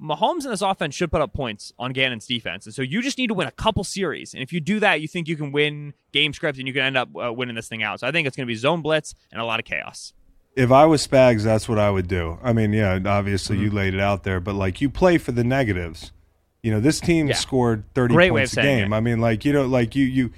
Mahomes 0.00 0.44
and 0.44 0.52
this 0.52 0.60
offense 0.60 0.94
should 0.94 1.10
put 1.10 1.22
up 1.22 1.32
points 1.32 1.72
on 1.78 1.94
Gannon's 1.94 2.26
defense. 2.26 2.66
And 2.66 2.74
so 2.74 2.82
you 2.82 3.00
just 3.00 3.16
need 3.16 3.28
to 3.28 3.34
win 3.34 3.48
a 3.48 3.52
couple 3.52 3.82
series. 3.82 4.34
And 4.34 4.42
if 4.42 4.52
you 4.52 4.60
do 4.60 4.78
that, 4.80 5.00
you 5.00 5.08
think 5.08 5.26
you 5.26 5.36
can 5.36 5.52
win 5.52 5.94
game 6.12 6.34
script 6.34 6.58
and 6.58 6.68
you 6.68 6.74
can 6.74 6.82
end 6.82 6.98
up 6.98 7.08
uh, 7.16 7.32
winning 7.32 7.56
this 7.56 7.68
thing 7.68 7.82
out. 7.82 8.00
So 8.00 8.06
I 8.06 8.12
think 8.12 8.26
it's 8.26 8.36
going 8.36 8.46
to 8.46 8.50
be 8.50 8.56
zone 8.56 8.82
blitz 8.82 9.14
and 9.32 9.40
a 9.40 9.44
lot 9.46 9.58
of 9.58 9.64
chaos. 9.64 10.12
If 10.56 10.72
I 10.72 10.86
was 10.86 11.06
Spags, 11.06 11.42
that's 11.44 11.68
what 11.68 11.78
I 11.78 11.90
would 11.90 12.08
do. 12.08 12.38
I 12.42 12.52
mean, 12.54 12.72
yeah, 12.72 12.98
obviously 13.04 13.58
you 13.58 13.66
Mm-hmm. 13.68 13.76
laid 13.76 13.94
it 13.94 14.00
out 14.00 14.24
there, 14.24 14.40
but 14.40 14.54
like 14.54 14.80
you 14.80 14.88
play 14.90 15.18
for 15.18 15.32
the 15.32 15.44
negatives. 15.44 16.12
You 16.62 16.72
know, 16.72 16.80
this 16.80 16.98
team 16.98 17.28
Yeah. 17.28 17.34
scored 17.34 17.84
30 17.94 18.14
Great 18.14 18.30
points 18.30 18.56
a 18.56 18.62
game. 18.62 18.92
it. 18.92 18.96
I 18.96 19.00
mean, 19.00 19.20
like, 19.20 19.44
you 19.44 19.52
know, 19.52 19.66
like 19.66 19.94
you 19.94 20.04
you 20.06 20.30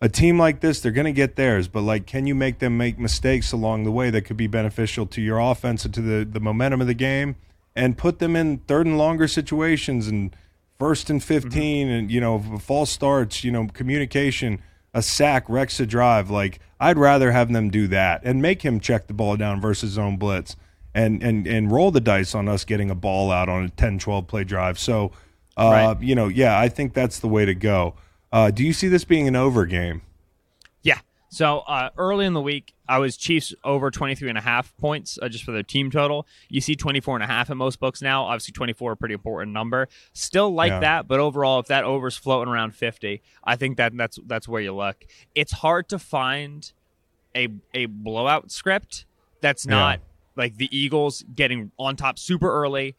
a 0.00 0.08
team 0.08 0.38
like 0.38 0.60
this, 0.60 0.80
they're 0.80 0.92
going 0.92 1.06
to 1.06 1.12
get 1.12 1.36
theirs, 1.36 1.68
but 1.68 1.80
like 1.82 2.06
can 2.06 2.26
you 2.26 2.34
make 2.34 2.60
them 2.60 2.76
make 2.78 2.98
mistakes 2.98 3.50
along 3.52 3.84
the 3.84 3.90
way 3.90 4.08
that 4.10 4.22
could 4.22 4.36
be 4.36 4.46
beneficial 4.46 5.04
to 5.06 5.20
your 5.20 5.38
offense 5.40 5.84
and 5.84 5.92
to 5.94 6.00
the 6.00 6.24
the 6.24 6.40
momentum 6.40 6.80
of 6.80 6.86
the 6.86 6.94
game 6.94 7.34
and 7.74 7.98
put 7.98 8.20
them 8.20 8.36
in 8.36 8.58
third 8.68 8.86
and 8.86 8.96
longer 8.96 9.26
situations 9.26 10.06
and 10.06 10.34
first 10.78 11.10
and 11.10 11.24
15 11.24 11.88
and 11.88 12.10
you 12.10 12.20
know, 12.20 12.38
false 12.60 12.90
starts, 12.90 13.42
you 13.42 13.50
know, 13.50 13.66
communication, 13.72 14.60
a 14.94 15.02
sack 15.02 15.48
wrecks 15.48 15.80
a 15.80 15.86
drive. 15.86 16.30
Like 16.30 16.60
I'd 16.78 16.98
rather 16.98 17.32
have 17.32 17.52
them 17.52 17.70
do 17.70 17.86
that 17.88 18.20
and 18.24 18.42
make 18.42 18.62
him 18.62 18.80
check 18.80 19.06
the 19.06 19.14
ball 19.14 19.36
down 19.36 19.60
versus 19.60 19.92
zone 19.92 20.16
blitz 20.16 20.56
and 20.94 21.22
and 21.22 21.46
and 21.46 21.70
roll 21.70 21.90
the 21.90 22.00
dice 22.00 22.34
on 22.34 22.48
us 22.48 22.64
getting 22.64 22.90
a 22.90 22.94
ball 22.94 23.30
out 23.30 23.48
on 23.48 23.64
a 23.64 23.68
10 23.68 23.98
12 23.98 24.26
play 24.26 24.44
drive. 24.44 24.78
So 24.78 25.12
uh, 25.56 25.70
Right. 25.94 26.02
you 26.02 26.14
know, 26.14 26.28
yeah, 26.28 26.58
I 26.58 26.68
think 26.68 26.92
that's 26.92 27.18
the 27.18 27.28
way 27.28 27.44
to 27.46 27.54
go. 27.54 27.94
Uh, 28.30 28.50
do 28.50 28.62
you 28.62 28.72
see 28.74 28.88
this 28.88 29.04
being 29.04 29.26
an 29.26 29.36
over 29.36 29.64
game? 29.64 30.02
Yeah. 31.30 31.36
So 31.36 31.58
uh, 31.60 31.90
early 31.98 32.24
in 32.26 32.32
the 32.34 32.40
week, 32.40 32.72
I 32.88 32.98
was 32.98 33.16
Chiefs 33.16 33.52
over 33.64 33.90
23 33.90 34.28
and 34.28 34.38
a 34.38 34.40
half 34.40 34.76
points 34.76 35.18
uh, 35.20 35.28
just 35.28 35.44
for 35.44 35.52
their 35.52 35.62
team 35.62 35.90
total. 35.90 36.26
You 36.48 36.60
see 36.60 36.76
24 36.76 37.16
and 37.16 37.24
a 37.24 37.26
half 37.26 37.50
in 37.50 37.58
most 37.58 37.80
books 37.80 38.00
now. 38.00 38.24
Obviously, 38.24 38.52
24 38.52 38.92
a 38.92 38.96
pretty 38.96 39.14
important 39.14 39.52
number. 39.52 39.88
Still 40.12 40.52
like 40.54 40.70
Yeah. 40.70 40.80
that, 40.80 41.08
but 41.08 41.18
overall, 41.20 41.58
if 41.60 41.66
that 41.66 41.84
over's 41.84 42.16
floating 42.16 42.52
around 42.52 42.74
50, 42.74 43.22
I 43.44 43.56
think 43.56 43.76
that 43.78 43.96
that's 43.96 44.18
that's 44.26 44.46
where 44.48 44.62
you 44.62 44.74
look. 44.74 45.04
It's 45.34 45.52
hard 45.52 45.88
to 45.90 45.98
find 45.98 46.70
a 47.34 47.48
a 47.74 47.86
blowout 47.86 48.50
script 48.50 49.04
that's 49.40 49.66
not 49.66 50.00
like 50.36 50.56
the 50.56 50.68
Eagles 50.76 51.24
getting 51.34 51.70
on 51.78 51.96
top 51.96 52.18
super 52.18 52.50
early, 52.52 52.94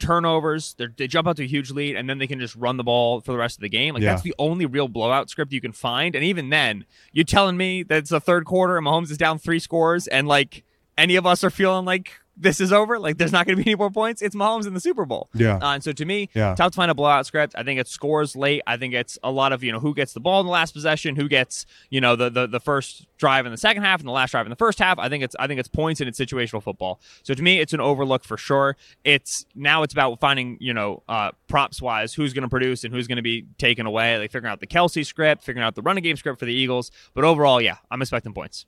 turnovers, 0.00 0.74
they're, 0.78 0.92
they 0.96 1.06
jump 1.06 1.28
out 1.28 1.36
to 1.36 1.44
a 1.44 1.46
huge 1.46 1.70
lead, 1.70 1.94
and 1.96 2.08
then 2.08 2.18
they 2.18 2.26
can 2.26 2.40
just 2.40 2.56
run 2.56 2.76
the 2.76 2.84
ball 2.84 3.20
for 3.20 3.32
the 3.32 3.38
rest 3.38 3.58
of 3.58 3.62
the 3.62 3.68
game. 3.68 3.94
Like 3.94 4.02
Yeah. 4.02 4.10
that's 4.10 4.22
the 4.22 4.34
only 4.38 4.66
real 4.66 4.88
blowout 4.88 5.30
script 5.30 5.52
you 5.52 5.60
can 5.60 5.72
find. 5.72 6.14
And 6.14 6.24
even 6.24 6.50
then, 6.50 6.84
you're 7.12 7.24
telling 7.24 7.56
me 7.56 7.82
that 7.84 7.98
it's 7.98 8.10
the 8.10 8.20
third 8.20 8.44
quarter 8.44 8.76
and 8.76 8.86
Mahomes 8.86 9.10
is 9.10 9.18
down 9.18 9.38
three 9.38 9.58
scores, 9.60 10.06
and 10.08 10.26
like 10.26 10.64
any 10.98 11.16
of 11.16 11.26
us 11.26 11.44
are 11.44 11.50
feeling 11.50 11.84
like 11.84 12.12
this 12.40 12.60
is 12.60 12.72
over, 12.72 12.98
like 12.98 13.18
there's 13.18 13.32
not 13.32 13.46
going 13.46 13.56
to 13.58 13.62
be 13.64 13.70
any 13.70 13.76
more 13.76 13.90
points. 13.90 14.22
It's 14.22 14.34
Mahomes 14.34 14.66
in 14.66 14.74
the 14.74 14.80
Super 14.80 15.04
Bowl. 15.04 15.28
Yeah. 15.34 15.56
Uh, 15.56 15.74
and 15.74 15.84
so 15.84 15.92
to 15.92 16.04
me, 16.04 16.28
Yeah. 16.34 16.54
tough 16.54 16.72
to 16.72 16.76
find 16.76 16.90
a 16.90 16.94
blowout 16.94 17.26
script. 17.26 17.54
I 17.56 17.62
think 17.62 17.78
it 17.78 17.86
scores 17.86 18.34
late. 18.34 18.62
I 18.66 18.76
think 18.76 18.94
it's 18.94 19.18
a 19.22 19.30
lot 19.30 19.52
of 19.52 19.62
you 19.62 19.70
know 19.72 19.78
who 19.80 19.94
gets 19.94 20.12
the 20.12 20.20
ball 20.20 20.40
in 20.40 20.46
the 20.46 20.52
last 20.52 20.72
possession, 20.72 21.16
who 21.16 21.28
gets 21.28 21.66
you 21.90 22.00
know 22.00 22.16
the 22.16 22.30
the, 22.30 22.46
the 22.46 22.60
first 22.60 23.06
drive 23.18 23.44
in 23.46 23.52
the 23.52 23.58
second 23.58 23.82
half 23.82 24.00
and 24.00 24.08
the 24.08 24.12
last 24.12 24.30
drive 24.30 24.46
in 24.46 24.50
the 24.50 24.56
first 24.56 24.78
half. 24.78 24.98
I 24.98 25.08
think 25.08 25.22
it's 25.22 25.36
I 25.38 25.46
think 25.46 25.60
it's 25.60 25.68
points 25.68 26.00
and 26.00 26.08
it's 26.08 26.18
situational 26.18 26.62
football. 26.62 27.00
So 27.22 27.34
to 27.34 27.42
me, 27.42 27.60
it's 27.60 27.72
an 27.72 27.80
overlook 27.80 28.24
for 28.24 28.36
sure. 28.36 28.76
It's 29.04 29.44
now 29.54 29.82
it's 29.82 29.92
about 29.92 30.18
finding 30.20 30.56
you 30.60 30.72
know 30.74 31.02
uh, 31.08 31.32
props 31.48 31.82
wise 31.82 32.14
who's 32.14 32.32
going 32.32 32.42
to 32.44 32.48
produce 32.48 32.84
and 32.84 32.94
who's 32.94 33.06
going 33.06 33.16
to 33.16 33.22
be 33.22 33.46
taken 33.58 33.86
away. 33.86 34.18
Like 34.18 34.30
figuring 34.32 34.50
out 34.50 34.60
the 34.60 34.66
Kelce 34.66 35.04
script, 35.04 35.44
figuring 35.44 35.64
out 35.66 35.74
the 35.74 35.82
running 35.82 36.02
game 36.02 36.16
script 36.16 36.38
for 36.38 36.46
the 36.46 36.54
Eagles. 36.54 36.90
But 37.14 37.24
overall, 37.24 37.60
yeah, 37.60 37.76
I'm 37.90 38.00
expecting 38.00 38.32
points. 38.32 38.66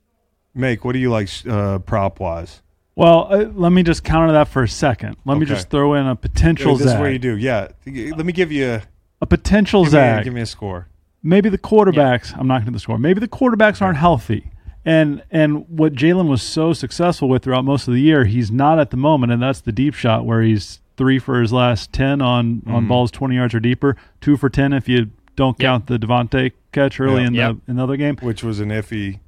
Make, 0.55 0.85
what 0.85 0.93
do 0.93 0.99
you 0.99 1.09
like 1.09 1.29
uh, 1.49 1.79
prop 1.79 2.19
wise? 2.19 2.61
Well, 2.95 3.27
uh, 3.31 3.45
let 3.55 3.71
me 3.71 3.81
just 3.83 4.03
counter 4.03 4.31
that 4.33 4.47
for 4.47 4.63
a 4.63 4.67
second. 4.67 5.15
Let 5.25 5.35
me 5.37 5.45
Okay. 5.45 5.55
just 5.55 5.69
throw 5.69 5.95
in 5.95 6.05
a 6.05 6.15
potential 6.15 6.73
This 6.75 6.85
is 6.85 6.91
zag. 6.91 6.99
what 7.01 7.11
you 7.11 7.19
do. 7.19 7.35
Yeah. 7.37 7.69
Let 7.85 8.25
me 8.25 8.33
give 8.33 8.51
you 8.51 8.69
a, 8.73 8.81
A 9.21 9.25
potential 9.25 9.83
give 9.83 9.93
me 9.93 9.99
a, 9.99 10.01
zag. 10.01 10.23
give 10.25 10.33
me 10.33 10.41
a 10.41 10.45
score. 10.45 10.87
maybe 11.23 11.49
the 11.49 11.57
quarterbacks. 11.57 12.37
I'm 12.37 12.47
not 12.47 12.57
going 12.59 12.65
to 12.65 12.71
the 12.71 12.79
score. 12.79 12.97
Maybe 12.99 13.19
the 13.19 13.27
quarterbacks 13.27 13.81
aren't 13.81 13.97
healthy. 13.97 14.51
And 14.85 15.23
and 15.31 15.65
what 15.69 15.93
Jalen 15.93 16.27
was 16.27 16.41
so 16.43 16.73
successful 16.73 17.29
with 17.29 17.43
throughout 17.43 17.63
most 17.63 17.87
of 17.87 17.93
the 17.93 18.01
year, 18.01 18.25
he's 18.25 18.51
not 18.51 18.79
at 18.79 18.91
the 18.91 18.97
moment, 18.97 19.31
and 19.31 19.41
that's 19.41 19.61
the 19.61 19.71
deep 19.71 19.93
shot 19.93 20.25
where 20.25 20.41
he's 20.41 20.81
three 20.97 21.17
for 21.19 21.39
his 21.41 21.53
last 21.53 21.93
ten 21.93 22.21
on 22.21 22.57
Mm-hmm. 22.57 22.75
on 22.75 22.87
balls 22.89 23.09
twenty 23.09 23.35
yards 23.35 23.55
or 23.55 23.61
deeper, 23.61 23.95
two 24.19 24.35
for 24.35 24.49
ten 24.49 24.73
if 24.73 24.89
you 24.89 25.09
don't 25.37 25.57
Yep. 25.59 25.65
count 25.67 25.87
the 25.87 25.97
DeVonta 25.97 26.51
catch 26.73 26.99
early 26.99 27.21
Yeah. 27.21 27.27
in 27.27 27.33
Yep. 27.33 27.55
the 27.65 27.71
in 27.71 27.77
the 27.77 27.83
other 27.83 27.95
game. 27.97 28.17
Which 28.21 28.43
was 28.43 28.59
an 28.59 28.69
iffy 28.69 29.19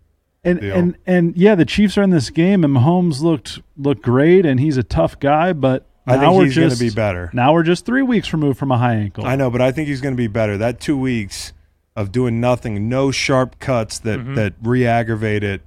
And 0.46 0.62
deal. 0.62 0.76
and 0.76 0.98
and 1.06 1.36
yeah, 1.38 1.56
the 1.56 1.66
Chiefs 1.66 1.98
are 1.98 2.04
in 2.04 2.12
this 2.12 2.30
game, 2.30 2.64
and 2.64 2.76
Mahomes 2.76 3.22
looked 3.22 3.60
looked 3.78 4.02
great, 4.04 4.46
and 4.46 4.60
he's 4.60 4.78
a 4.78 4.84
tough 4.84 5.20
guy. 5.20 5.54
But 5.54 5.86
I 6.08 6.16
now 6.18 6.22
think 6.22 6.34
we're 6.38 6.46
he's 6.46 6.56
going 6.56 6.70
to 6.70 6.76
just 6.76 6.82
be 6.82 6.90
better. 6.92 7.30
Now 7.34 7.54
we're 7.54 7.64
just 7.64 7.86
three 7.86 8.04
weeks 8.04 8.32
removed 8.32 8.60
from 8.60 8.72
a 8.72 8.78
high 8.78 8.96
ankle. 8.96 9.26
I 9.26 9.36
know, 9.36 9.50
but 9.50 9.62
I 9.62 9.72
think 9.72 9.88
he's 9.88 10.02
going 10.02 10.14
to 10.14 10.18
be 10.18 10.28
better. 10.28 10.58
That 10.58 10.80
two 10.80 10.98
weeks 10.98 11.52
of 11.96 12.12
doing 12.12 12.40
nothing, 12.40 12.88
no 12.90 13.10
sharp 13.12 13.58
cuts 13.60 14.00
that 14.00 14.20
Mm-hmm. 14.20 14.36
that 14.36 14.54
re-aggravate 14.62 15.44
it. 15.44 15.62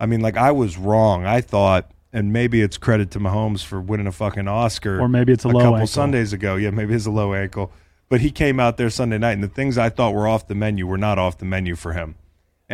I 0.00 0.06
mean, 0.06 0.20
like 0.20 0.36
I 0.36 0.50
was 0.50 0.76
wrong. 0.76 1.24
I 1.26 1.40
thought, 1.40 1.90
and 2.12 2.32
maybe 2.32 2.60
it's 2.62 2.76
credit 2.76 3.10
to 3.12 3.20
Mahomes 3.20 3.62
for 3.64 3.80
winning 3.80 4.06
a 4.08 4.12
fucking 4.12 4.48
Oscar, 4.48 4.98
Or 5.00 5.08
maybe 5.08 5.32
it's 5.32 5.44
a 5.44 5.48
low 5.48 5.60
couple 5.60 5.74
ankle. 5.76 5.86
Sundays 5.86 6.32
ago. 6.32 6.56
Yeah, 6.56 6.70
maybe 6.70 6.94
it's 6.94 7.06
a 7.06 7.10
low 7.10 7.32
ankle. 7.34 7.70
But 8.08 8.20
he 8.20 8.30
came 8.30 8.58
out 8.60 8.76
there 8.76 8.90
Sunday 8.90 9.18
night, 9.18 9.32
and 9.32 9.42
the 9.44 9.48
things 9.48 9.78
I 9.78 9.90
thought 9.90 10.12
were 10.14 10.26
off 10.26 10.46
the 10.48 10.54
menu 10.54 10.86
were 10.86 10.98
not 10.98 11.18
off 11.18 11.38
the 11.38 11.44
menu 11.46 11.74
for 11.76 11.92
him, 11.92 12.16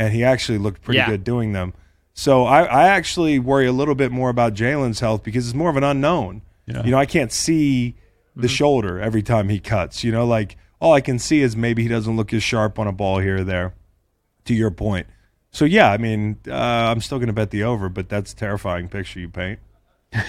and 0.00 0.14
he 0.14 0.24
actually 0.24 0.58
looked 0.58 0.82
pretty 0.82 0.98
Yeah. 0.98 1.10
good 1.10 1.24
doing 1.24 1.52
them. 1.52 1.72
So 2.14 2.44
I, 2.44 2.62
I 2.64 2.88
actually 2.88 3.38
worry 3.38 3.66
a 3.66 3.72
little 3.72 3.94
bit 3.94 4.10
more 4.12 4.30
about 4.30 4.54
Jalen's 4.54 5.00
health 5.00 5.22
because 5.22 5.46
it's 5.46 5.54
more 5.54 5.70
of 5.70 5.76
an 5.76 5.84
unknown. 5.84 6.42
Yeah. 6.66 6.84
You 6.84 6.90
know, 6.90 6.98
I 6.98 7.06
can't 7.06 7.32
see 7.32 7.96
the 8.36 8.48
shoulder 8.48 9.00
every 9.00 9.22
time 9.22 9.48
he 9.48 9.58
cuts. 9.60 10.02
You 10.04 10.12
know, 10.12 10.26
like 10.26 10.56
all 10.80 10.92
I 10.92 11.00
can 11.00 11.18
see 11.18 11.40
is 11.42 11.56
maybe 11.56 11.82
he 11.82 11.88
doesn't 11.88 12.16
look 12.16 12.32
as 12.32 12.42
sharp 12.42 12.78
on 12.78 12.86
a 12.86 12.92
ball 12.92 13.18
here 13.18 13.38
or 13.38 13.44
there. 13.44 13.74
To 14.46 14.54
your 14.54 14.70
point, 14.70 15.06
so 15.52 15.64
yeah, 15.66 15.92
I 15.92 15.98
mean, 15.98 16.38
uh, 16.48 16.54
I'm 16.54 17.00
still 17.02 17.18
going 17.18 17.26
to 17.28 17.32
bet 17.34 17.50
the 17.50 17.62
over, 17.62 17.88
but 17.90 18.08
that's 18.08 18.32
a 18.32 18.36
terrifying 18.36 18.88
picture 18.88 19.20
you 19.20 19.28
paint. 19.28 19.60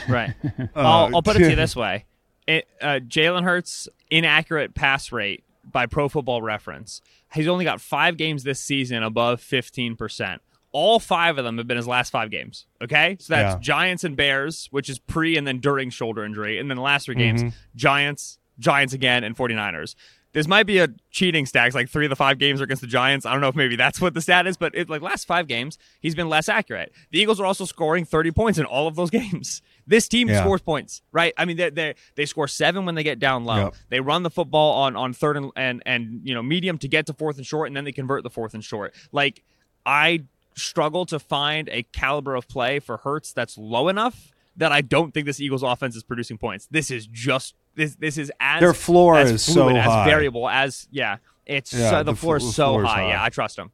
Right. 0.07 0.34
Uh, 0.59 0.67
I'll, 0.76 1.15
I'll 1.15 1.22
put 1.24 1.38
it 1.38 1.39
to 1.39 1.49
you 1.49 1.55
this 1.65 1.76
way: 1.76 2.05
uh, 2.47 2.61
Jalen 3.07 3.43
Hurts' 3.43 3.88
inaccurate 4.11 4.76
pass 4.76 5.11
rate 5.11 5.43
by 5.64 5.86
Pro 5.86 6.09
Football 6.09 6.41
Reference. 6.41 7.01
He's 7.34 7.47
only 7.47 7.66
got 7.66 7.82
five 7.82 8.18
games 8.18 8.43
this 8.43 8.59
season 8.59 9.03
above 9.03 9.41
fifteen 9.41 9.95
percent. 9.95 10.41
All 10.74 10.99
five 10.99 11.38
of 11.38 11.43
them 11.43 11.57
have 11.57 11.68
been 11.68 11.76
his 11.78 11.88
last 11.88 12.12
five 12.12 12.32
games. 12.32 12.66
Okay, 12.82 13.18
so 13.20 13.34
that's 13.34 13.55
Yeah. 13.55 13.59
Giants 13.59 14.03
and 14.05 14.16
Bears, 14.16 14.68
which 14.72 14.89
is 14.89 14.99
pre 14.99 15.36
and 15.38 15.45
then 15.45 15.59
during 15.59 15.89
shoulder 15.89 16.24
injury, 16.24 16.59
and 16.59 16.70
then 16.70 16.78
the 16.78 16.84
last 16.84 17.05
three 17.05 17.16
games, 17.16 17.43
Mm-hmm. 17.43 17.55
Giants, 17.76 18.39
Giants 18.57 18.93
again, 18.93 19.24
and 19.24 19.36
49ers. 19.36 19.95
This 20.34 20.47
might 20.47 20.64
be 20.64 20.78
a 20.80 20.88
cheating 21.09 21.45
stack. 21.45 21.74
Like 21.74 21.89
three 21.89 22.05
of 22.05 22.09
the 22.09 22.16
five 22.16 22.38
games 22.38 22.62
are 22.62 22.64
against 22.64 22.80
the 22.82 22.88
Giants. 22.88 23.26
I 23.26 23.34
don't 23.34 23.41
know 23.41 23.49
if 23.49 23.55
maybe 23.55 23.76
that's 23.76 23.99
what 23.99 24.14
the 24.14 24.22
stat 24.22 24.47
is, 24.47 24.55
but 24.55 24.74
it, 24.74 24.89
like 24.89 25.01
last 25.01 25.28
five 25.28 25.45
games, 25.45 25.78
he's 25.99 26.16
been 26.16 26.30
less 26.30 26.47
accurate. 26.47 26.93
The 27.12 27.20
Eagles 27.20 27.41
are 27.41 27.45
also 27.45 27.66
scoring 27.66 28.05
30 28.05 28.32
points 28.32 28.57
in 28.57 28.64
all 28.64 28.88
of 28.88 28.95
those 28.95 29.09
games. 29.20 29.62
This 29.92 30.08
team 30.08 30.30
Yeah. 30.30 30.39
scores 30.39 30.62
points, 30.62 31.02
right? 31.12 31.34
I 31.38 31.44
mean, 31.44 31.58
they 31.58 31.70
they 31.70 31.96
they 32.16 32.26
score 32.26 32.48
seven 32.48 32.86
when 32.86 32.96
they 32.96 33.04
get 33.04 33.20
down 33.20 33.44
low. 33.44 33.58
Yep. 33.66 33.76
They 33.89 34.00
run 34.00 34.24
the 34.24 34.30
football 34.30 34.84
on 34.84 34.96
on 34.96 35.12
third 35.12 35.36
and, 35.36 35.52
and 35.58 35.84
and 35.86 36.22
you 36.24 36.34
know 36.34 36.42
medium 36.42 36.78
to 36.78 36.88
get 36.88 37.06
to 37.08 37.14
fourth 37.14 37.36
and 37.36 37.46
short, 37.46 37.68
and 37.68 37.76
then 37.76 37.84
they 37.84 37.92
convert 37.92 38.24
the 38.24 38.30
fourth 38.30 38.54
and 38.54 38.64
short. 38.64 38.94
Like 39.12 39.44
I 39.86 40.24
struggle 40.56 41.06
to 41.08 41.20
find 41.20 41.68
a 41.70 41.84
caliber 41.84 42.36
of 42.36 42.48
play 42.48 42.80
for 42.80 42.98
Hurts 42.98 43.34
that's 43.34 43.58
low 43.58 43.89
enough 43.89 44.32
that 44.58 44.72
I 44.72 44.80
don't 44.82 45.14
think 45.14 45.26
this 45.26 45.39
Eagles 45.42 45.62
offense 45.64 45.96
is 45.98 46.04
producing 46.04 46.38
points. 46.38 46.68
This 46.72 46.89
is 46.89 47.06
just 47.06 47.56
this 47.76 47.96
this 47.96 48.18
is 48.18 48.32
as 48.39 48.62
Their 48.62 48.74
floor 48.74 49.18
as 49.18 49.30
is 49.32 49.46
fluid, 49.46 49.76
so 49.76 49.78
as 49.82 50.06
variable 50.08 50.48
as 50.50 50.88
yeah. 50.89 51.18
It's 51.46 51.74
Yeah, 51.74 51.89
so, 51.89 51.98
the, 51.98 52.12
the 52.12 52.16
floor 52.16 52.39
fl- 52.39 52.48
is 52.48 52.56
so 52.56 52.66
floor 52.70 52.84
is 52.84 52.88
high. 52.89 53.02
high. 53.02 53.10
Yeah, 53.10 53.24
I 53.24 53.30
trust 53.30 53.58
them. 53.58 53.72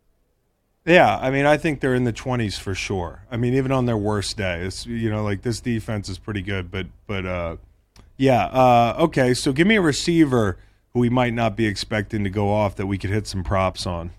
Yeah, 0.87 1.17
I 1.17 1.31
mean, 1.31 1.45
I 1.45 1.57
think 1.57 1.81
they're 1.81 1.93
in 1.93 2.05
the 2.05 2.13
twenties 2.13 2.57
for 2.57 2.73
sure. 2.73 3.23
I 3.29 3.35
mean, 3.35 3.53
even 3.53 3.73
on 3.73 3.87
their 3.87 3.97
worst 3.97 4.37
days, 4.37 4.85
you 4.85 5.09
know, 5.09 5.21
like 5.21 5.41
this 5.41 5.59
defense 5.59 6.07
is 6.07 6.17
pretty 6.17 6.41
good, 6.41 6.71
but 6.71 6.87
but 7.05 7.25
uh, 7.25 7.57
yeah, 8.15 8.45
uh, 8.45 8.95
okay. 8.99 9.33
So 9.33 9.51
give 9.51 9.67
me 9.67 9.75
a 9.75 9.81
receiver 9.81 10.57
who 10.93 11.01
we 11.01 11.09
might 11.09 11.33
not 11.33 11.57
be 11.57 11.65
expecting 11.65 12.23
to 12.23 12.29
go 12.29 12.49
off 12.49 12.77
that 12.77 12.87
we 12.87 12.97
could 12.97 13.09
hit 13.09 13.27
some 13.27 13.43
props 13.43 13.85
on. 13.85 14.11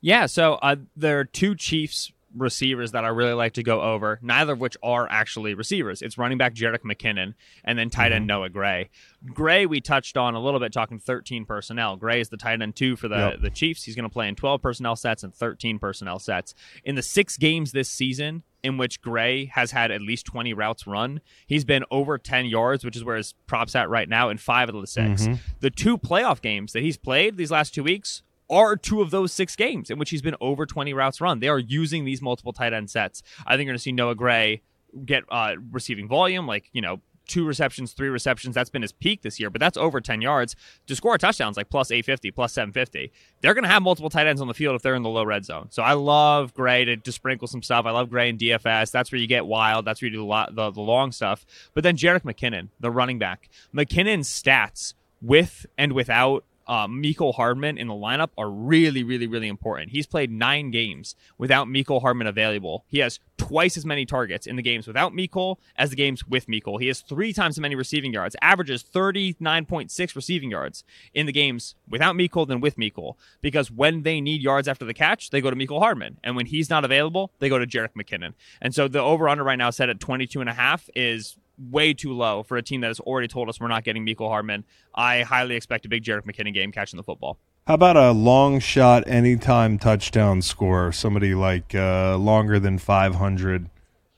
Yeah, 0.00 0.26
so 0.26 0.54
uh, 0.54 0.76
there 0.96 1.20
are 1.20 1.24
two 1.24 1.54
Chiefs 1.54 2.10
receivers 2.36 2.92
that 2.92 3.04
I 3.04 3.08
really 3.08 3.32
like 3.32 3.54
to 3.54 3.62
go 3.62 3.80
over, 3.80 4.18
neither 4.22 4.52
of 4.52 4.60
which 4.60 4.76
are 4.82 5.08
actually 5.10 5.54
receivers. 5.54 6.02
It's 6.02 6.18
running 6.18 6.38
back 6.38 6.54
Jerick 6.54 6.80
McKinnon 6.80 7.34
and 7.64 7.78
then 7.78 7.90
tight 7.90 8.12
end 8.12 8.22
mm-hmm. 8.22 8.26
Noah 8.26 8.48
Gray. 8.48 8.90
Gray, 9.26 9.66
we 9.66 9.80
touched 9.80 10.16
on 10.16 10.34
a 10.34 10.40
little 10.40 10.60
bit 10.60 10.72
talking 10.72 10.98
13 10.98 11.44
personnel. 11.44 11.96
Gray 11.96 12.20
is 12.20 12.28
the 12.28 12.36
tight 12.36 12.62
end 12.62 12.76
two 12.76 12.96
for 12.96 13.08
the, 13.08 13.16
Yep. 13.16 13.40
the 13.42 13.50
Chiefs. 13.50 13.84
He's 13.84 13.94
going 13.94 14.04
to 14.04 14.12
play 14.12 14.28
in 14.28 14.34
12 14.34 14.62
personnel 14.62 14.96
sets 14.96 15.22
and 15.22 15.34
13 15.34 15.78
personnel 15.78 16.18
sets. 16.18 16.54
In 16.84 16.94
the 16.94 17.02
six 17.02 17.36
games 17.36 17.72
this 17.72 17.88
season, 17.88 18.42
in 18.62 18.76
which 18.76 19.00
Gray 19.00 19.46
has 19.46 19.70
had 19.70 19.90
at 19.90 20.02
least 20.02 20.26
20 20.26 20.52
routes 20.52 20.86
run. 20.86 21.20
He's 21.46 21.64
been 21.64 21.84
over 21.90 22.18
10 22.18 22.46
yards, 22.46 22.84
which 22.84 22.96
is 22.96 23.02
where 23.02 23.16
his 23.16 23.32
props 23.46 23.74
at 23.74 23.88
right 23.88 24.08
now 24.08 24.28
in 24.28 24.36
five 24.38 24.68
of 24.68 24.78
the 24.78 24.86
6 24.86 25.22
mm-hmm. 25.22 25.34
The 25.60 25.70
two 25.70 25.96
playoff 25.96 26.40
games 26.42 26.72
that 26.72 26.82
he's 26.82 26.96
played 26.96 27.36
these 27.36 27.50
last 27.50 27.74
two 27.74 27.82
weeks 27.82 28.22
are 28.50 28.76
two 28.76 29.00
of 29.00 29.10
those 29.10 29.32
six 29.32 29.56
games 29.56 29.90
in 29.90 29.98
which 29.98 30.10
he's 30.10 30.22
been 30.22 30.36
over 30.40 30.66
20 30.66 30.92
routes 30.92 31.20
run. 31.20 31.40
They 31.40 31.48
are 31.48 31.58
using 31.58 32.04
these 32.04 32.20
multiple 32.20 32.52
tight 32.52 32.72
end 32.72 32.90
sets. 32.90 33.22
I 33.46 33.56
think 33.56 33.66
you're 33.66 33.72
going 33.72 33.78
to 33.78 33.82
see 33.82 33.92
Noah 33.92 34.14
Gray 34.14 34.62
get 35.04 35.24
uh, 35.30 35.54
receiving 35.70 36.08
volume, 36.08 36.46
like, 36.46 36.68
you 36.72 36.82
know, 36.82 37.00
two 37.30 37.46
receptions, 37.46 37.92
three 37.92 38.08
receptions. 38.08 38.54
That's 38.54 38.70
been 38.70 38.82
his 38.82 38.92
peak 38.92 39.22
this 39.22 39.38
year, 39.38 39.50
but 39.50 39.60
that's 39.60 39.76
over 39.76 40.00
10 40.00 40.20
yards. 40.20 40.56
To 40.88 40.96
score 40.96 41.16
touchdowns 41.16 41.56
like 41.56 41.70
plus 41.70 41.90
850, 41.90 42.32
plus 42.32 42.52
750, 42.52 43.12
they're 43.40 43.54
going 43.54 43.64
to 43.64 43.70
have 43.70 43.82
multiple 43.82 44.10
tight 44.10 44.26
ends 44.26 44.40
on 44.40 44.48
the 44.48 44.54
field 44.54 44.74
if 44.74 44.82
they're 44.82 44.96
in 44.96 45.04
the 45.04 45.08
low 45.08 45.24
red 45.24 45.44
zone. 45.44 45.68
So 45.70 45.82
I 45.82 45.92
love 45.92 46.52
Gray 46.52 46.84
to, 46.84 46.96
to 46.96 47.12
sprinkle 47.12 47.46
some 47.46 47.62
stuff. 47.62 47.86
I 47.86 47.92
love 47.92 48.10
Gray 48.10 48.28
in 48.28 48.36
DFS. 48.36 48.90
That's 48.90 49.12
where 49.12 49.20
you 49.20 49.28
get 49.28 49.46
wild. 49.46 49.84
That's 49.84 50.02
where 50.02 50.10
you 50.10 50.16
do 50.16 50.26
the, 50.26 50.48
the, 50.50 50.70
the 50.72 50.80
long 50.80 51.12
stuff. 51.12 51.46
But 51.72 51.84
then 51.84 51.96
Jerick 51.96 52.22
McKinnon, 52.22 52.68
the 52.80 52.90
running 52.90 53.20
back. 53.20 53.48
McKinnon's 53.72 54.28
stats 54.28 54.94
with 55.22 55.66
and 55.78 55.92
without 55.92 56.44
uh, 56.70 56.86
Mecole 56.86 57.34
Hardman 57.34 57.76
in 57.76 57.88
the 57.88 57.94
lineup 57.94 58.30
are 58.38 58.48
really, 58.48 59.02
really, 59.02 59.26
really 59.26 59.48
important. 59.48 59.90
He's 59.90 60.06
played 60.06 60.30
nine 60.30 60.70
games 60.70 61.16
without 61.36 61.66
Mecole 61.66 62.00
Hardman 62.00 62.28
available. 62.28 62.84
He 62.86 63.00
has 63.00 63.18
twice 63.36 63.76
as 63.76 63.84
many 63.84 64.06
targets 64.06 64.46
in 64.46 64.54
the 64.54 64.62
games 64.62 64.86
without 64.86 65.12
Mecole 65.12 65.56
as 65.74 65.90
the 65.90 65.96
games 65.96 66.28
with 66.28 66.46
Mecole. 66.46 66.80
He 66.80 66.86
has 66.86 67.00
three 67.00 67.32
times 67.32 67.56
as 67.56 67.60
many 67.60 67.74
receiving 67.74 68.12
yards, 68.12 68.36
averages 68.40 68.84
39.6 68.84 70.14
receiving 70.14 70.52
yards 70.52 70.84
in 71.12 71.26
the 71.26 71.32
games 71.32 71.74
without 71.88 72.14
Mecole 72.14 72.46
than 72.46 72.60
with 72.60 72.76
Mecole. 72.76 73.14
Because 73.40 73.68
when 73.72 74.04
they 74.04 74.20
need 74.20 74.40
yards 74.40 74.68
after 74.68 74.84
the 74.84 74.94
catch, 74.94 75.30
they 75.30 75.40
go 75.40 75.50
to 75.50 75.56
Mecole 75.56 75.80
Hardman. 75.80 76.18
And 76.22 76.36
when 76.36 76.46
he's 76.46 76.70
not 76.70 76.84
available, 76.84 77.32
they 77.40 77.48
go 77.48 77.58
to 77.58 77.66
Jerick 77.66 77.94
McKinnon. 77.98 78.34
And 78.62 78.72
so 78.72 78.86
the 78.86 79.00
over 79.00 79.28
under 79.28 79.42
right 79.42 79.58
now 79.58 79.70
set 79.70 79.88
at 79.88 79.98
22 79.98 80.40
and 80.40 80.48
a 80.48 80.54
half 80.54 80.88
is 80.94 81.36
way 81.70 81.92
too 81.92 82.12
low 82.12 82.42
for 82.42 82.56
a 82.56 82.62
team 82.62 82.80
that 82.80 82.88
has 82.88 83.00
already 83.00 83.28
told 83.28 83.48
us 83.48 83.60
we're 83.60 83.68
not 83.68 83.84
getting 83.84 84.04
Mecole 84.06 84.28
Hardman. 84.28 84.64
I 84.94 85.22
highly 85.22 85.56
expect 85.56 85.84
a 85.84 85.88
big 85.88 86.02
Jerick 86.02 86.22
McKinnon 86.22 86.54
game 86.54 86.72
catching 86.72 86.96
the 86.96 87.02
football. 87.02 87.38
How 87.66 87.74
about 87.74 87.96
a 87.96 88.12
long 88.12 88.58
shot 88.58 89.04
anytime 89.06 89.78
touchdown 89.78 90.42
score? 90.42 90.90
Somebody 90.92 91.34
like 91.34 91.74
uh, 91.74 92.16
longer 92.16 92.58
than 92.58 92.78
500 92.78 93.68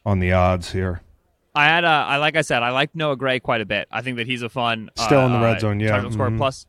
on 0.07 0.20
the 0.20 0.32
odds 0.32 0.72
here. 0.72 1.03
I 1.55 1.64
had, 1.66 1.84
a, 1.84 1.88
I 1.88 2.16
like 2.16 2.36
I 2.36 2.40
said, 2.43 2.62
I 2.62 2.70
like 2.70 2.95
Noah 2.95 3.16
Gray 3.16 3.38
quite 3.40 3.61
a 3.61 3.66
bit. 3.66 3.86
I 3.90 4.01
think 4.01 4.16
that 4.16 4.26
he's 4.26 4.40
a 4.43 4.49
fun 4.49 4.90
Still 4.97 5.20
uh, 5.20 5.26
in 5.26 5.32
the 5.32 5.40
red 5.40 5.57
uh, 5.57 5.61
zone, 5.61 5.80
yeah. 5.80 5.90
touchdown 5.90 6.12
scorer 6.12 6.30
Mhm. 6.30 6.38
plus, 6.38 6.66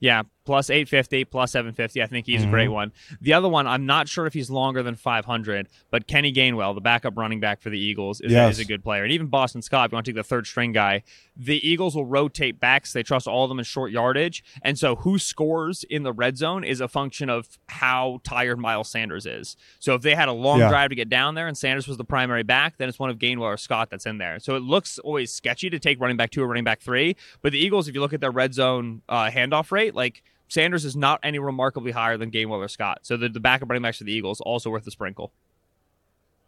yeah, 0.00 0.22
plus 0.48 0.70
eight 0.70 0.88
fifty, 0.88 1.26
plus 1.26 1.52
seven 1.52 1.74
fifty. 1.74 2.02
I 2.02 2.06
think 2.06 2.24
he's 2.24 2.40
a 2.40 2.44
Mm-hmm. 2.46 2.50
great 2.52 2.68
one. 2.68 2.92
The 3.20 3.34
other 3.34 3.50
one, 3.50 3.66
I'm 3.66 3.84
not 3.84 4.08
sure 4.08 4.24
if 4.26 4.32
he's 4.32 4.48
longer 4.48 4.82
than 4.82 4.94
five 4.94 5.26
hundred, 5.26 5.68
but 5.90 6.06
Kenny 6.06 6.32
Gainwell, 6.32 6.74
the 6.74 6.80
backup 6.80 7.18
running 7.18 7.38
back 7.38 7.60
for 7.60 7.68
the 7.68 7.78
Eagles, 7.78 8.22
is, 8.22 8.32
Yes. 8.32 8.54
is 8.54 8.60
a 8.60 8.64
good 8.64 8.82
player. 8.82 9.02
And 9.02 9.12
even 9.12 9.26
Boston 9.26 9.60
Scott, 9.60 9.84
if 9.86 9.92
you 9.92 9.96
want 9.96 10.06
to 10.06 10.12
take 10.12 10.16
the 10.16 10.22
third 10.24 10.46
string 10.46 10.72
guy, 10.72 11.02
the 11.36 11.58
Eagles 11.68 11.94
will 11.94 12.06
rotate 12.06 12.58
backs. 12.58 12.94
They 12.94 13.02
trust 13.02 13.28
all 13.28 13.44
of 13.44 13.50
them 13.50 13.58
in 13.58 13.64
short 13.66 13.92
yardage, 13.92 14.42
and 14.62 14.78
so 14.78 14.96
who 14.96 15.18
scores 15.18 15.84
in 15.84 16.02
the 16.02 16.12
red 16.14 16.38
zone 16.38 16.64
is 16.64 16.80
a 16.80 16.88
function 16.88 17.28
of 17.28 17.58
how 17.68 18.20
tired 18.24 18.58
Miles 18.58 18.88
Sanders 18.88 19.26
is. 19.26 19.54
So 19.80 19.94
if 19.94 20.00
they 20.00 20.14
had 20.14 20.28
a 20.28 20.32
long 20.32 20.60
Yeah. 20.60 20.70
drive 20.70 20.88
to 20.88 20.96
get 20.96 21.10
down 21.10 21.34
there 21.34 21.46
and 21.46 21.58
Sanders 21.58 21.86
was 21.86 21.98
the 21.98 22.04
primary 22.04 22.42
back, 22.42 22.78
then 22.78 22.88
it's 22.88 22.98
one 22.98 23.10
of 23.10 23.18
Gainwell 23.18 23.42
or 23.42 23.56
Scott 23.58 23.90
that's 23.90 24.06
in 24.06 24.16
there. 24.16 24.38
So 24.38 24.56
it 24.56 24.62
looks 24.62 24.98
always 24.98 25.30
sketchy 25.30 25.68
to 25.68 25.78
take 25.78 26.00
running 26.00 26.16
back 26.16 26.30
two 26.30 26.42
or 26.42 26.46
running 26.46 26.64
back 26.64 26.80
three. 26.80 27.16
But 27.42 27.52
the 27.52 27.58
Eagles, 27.58 27.86
if 27.86 27.94
you 27.94 28.00
look 28.00 28.14
at 28.14 28.20
their 28.22 28.30
red 28.30 28.54
zone 28.54 29.02
uh, 29.08 29.28
handoff 29.30 29.70
rate, 29.72 29.94
like 29.94 30.22
Sanders 30.48 30.84
is 30.84 30.96
not 30.96 31.20
any 31.22 31.38
remarkably 31.38 31.92
higher 31.92 32.16
than 32.16 32.30
Gainwell 32.30 32.58
or 32.58 32.68
Scott. 32.68 33.00
So 33.02 33.16
the, 33.16 33.28
the 33.28 33.40
backup 33.40 33.68
running 33.68 33.82
backs 33.82 33.98
for 33.98 34.04
the 34.04 34.12
Eagles 34.12 34.40
also 34.40 34.70
worth 34.70 34.86
a 34.86 34.90
sprinkle. 34.90 35.32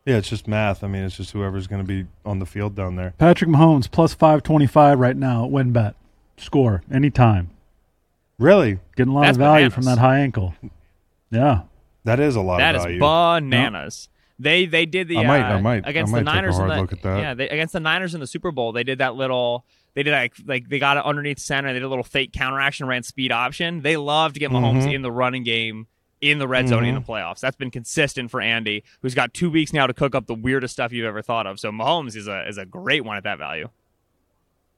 Yeah, 0.07 0.17
it's 0.17 0.29
just 0.31 0.49
math. 0.49 0.83
I 0.83 0.89
mean, 0.89 1.03
it's 1.05 1.17
just 1.19 1.33
whoever's 1.33 1.67
going 1.67 1.83
to 1.83 1.87
be 1.87 2.09
on 2.25 2.39
the 2.39 2.47
field 2.47 2.75
down 2.75 2.97
there. 2.97 3.13
Patrick 3.19 3.51
Mahomes 3.51 3.91
plus 3.91 4.15
five 4.15 4.43
twenty 4.43 4.67
five 4.67 4.99
right 4.99 5.17
now 5.17 5.45
at 5.45 5.51
WynnBET. 5.51 5.95
Score 6.39 6.83
anytime. 6.91 7.51
Really? 8.39 8.79
Getting 8.97 9.13
a 9.13 9.15
lot 9.15 9.23
That's 9.23 9.37
of 9.37 9.41
value 9.41 9.69
bananas. 9.69 9.75
from 9.75 9.85
that 9.85 9.99
high 9.99 10.21
ankle. 10.21 10.55
Yeah. 11.31 11.63
That 12.05 12.19
is 12.19 12.35
a 12.35 12.41
lot 12.41 12.59
That 12.59 12.75
of 12.77 12.81
is 12.81 12.85
value. 12.87 12.99
bananas. 13.01 14.09
They 14.39 14.65
they 14.65 14.87
did 14.87 15.07
the 15.09 15.19
I 15.19 15.27
might- 15.27 15.43
uh, 15.43 15.57
I 15.57 15.61
might- 15.61 15.87
against 15.87 16.15
I 16.15 16.21
the 16.21 16.25
might 16.25 16.31
take 16.33 16.39
a 16.39 16.43
Niners 16.43 16.55
in 16.59 16.61
hard 16.65 16.71
the 16.79 16.81
look 16.81 16.93
at 16.95 17.03
that. 17.03 17.19
yeah 17.21 17.35
they, 17.35 17.49
against 17.51 17.75
the 17.75 17.81
Niners 17.81 18.15
in 18.15 18.21
the 18.21 18.27
Super 18.27 18.51
Bowl. 18.51 18.73
They 18.73 18.85
did 18.85 18.97
that 18.99 19.15
little 19.17 19.67
they 19.95 20.03
did 20.03 20.13
like 20.13 20.35
like 20.47 20.69
they 20.69 20.79
got 20.79 20.97
it 20.97 21.05
underneath 21.05 21.39
center. 21.39 21.69
They 21.73 21.79
did 21.81 21.85
a 21.85 21.89
little 21.89 22.05
fake 22.05 22.33
counter 22.33 22.61
action, 22.61 22.87
ran 22.87 23.03
speed 23.03 23.33
option. 23.33 23.83
They 23.83 23.97
love 23.97 24.35
to 24.35 24.41
get 24.41 24.51
Mahomes 24.51 24.83
Mm-hmm. 24.83 24.91
in 24.91 25.03
the 25.03 25.13
running 25.13 25.43
game 25.45 25.87
in 26.21 26.39
the 26.39 26.47
red 26.47 26.69
zone 26.69 26.85
in 26.85 26.95
the 26.95 27.01
playoffs. 27.01 27.41
That's 27.41 27.57
been 27.57 27.71
consistent 27.71 28.31
for 28.31 28.41
Andy, 28.43 28.85
who's 29.01 29.15
got 29.15 29.33
two 29.33 29.51
weeks 29.51 29.73
now 29.73 29.87
to 29.87 29.95
cook 29.95 30.15
up 30.15 30.27
the 30.27 30.35
weirdest 30.35 30.75
stuff 30.75 30.93
you've 30.93 31.07
ever 31.07 31.23
thought 31.23 31.47
of. 31.47 31.59
So 31.59 31.71
Mahomes 31.73 32.15
is 32.15 32.29
a 32.29 32.47
is 32.49 32.59
a 32.59 32.67
great 32.67 33.05
one 33.05 33.17
at 33.17 33.25
that 33.25 33.39
value. 33.39 33.69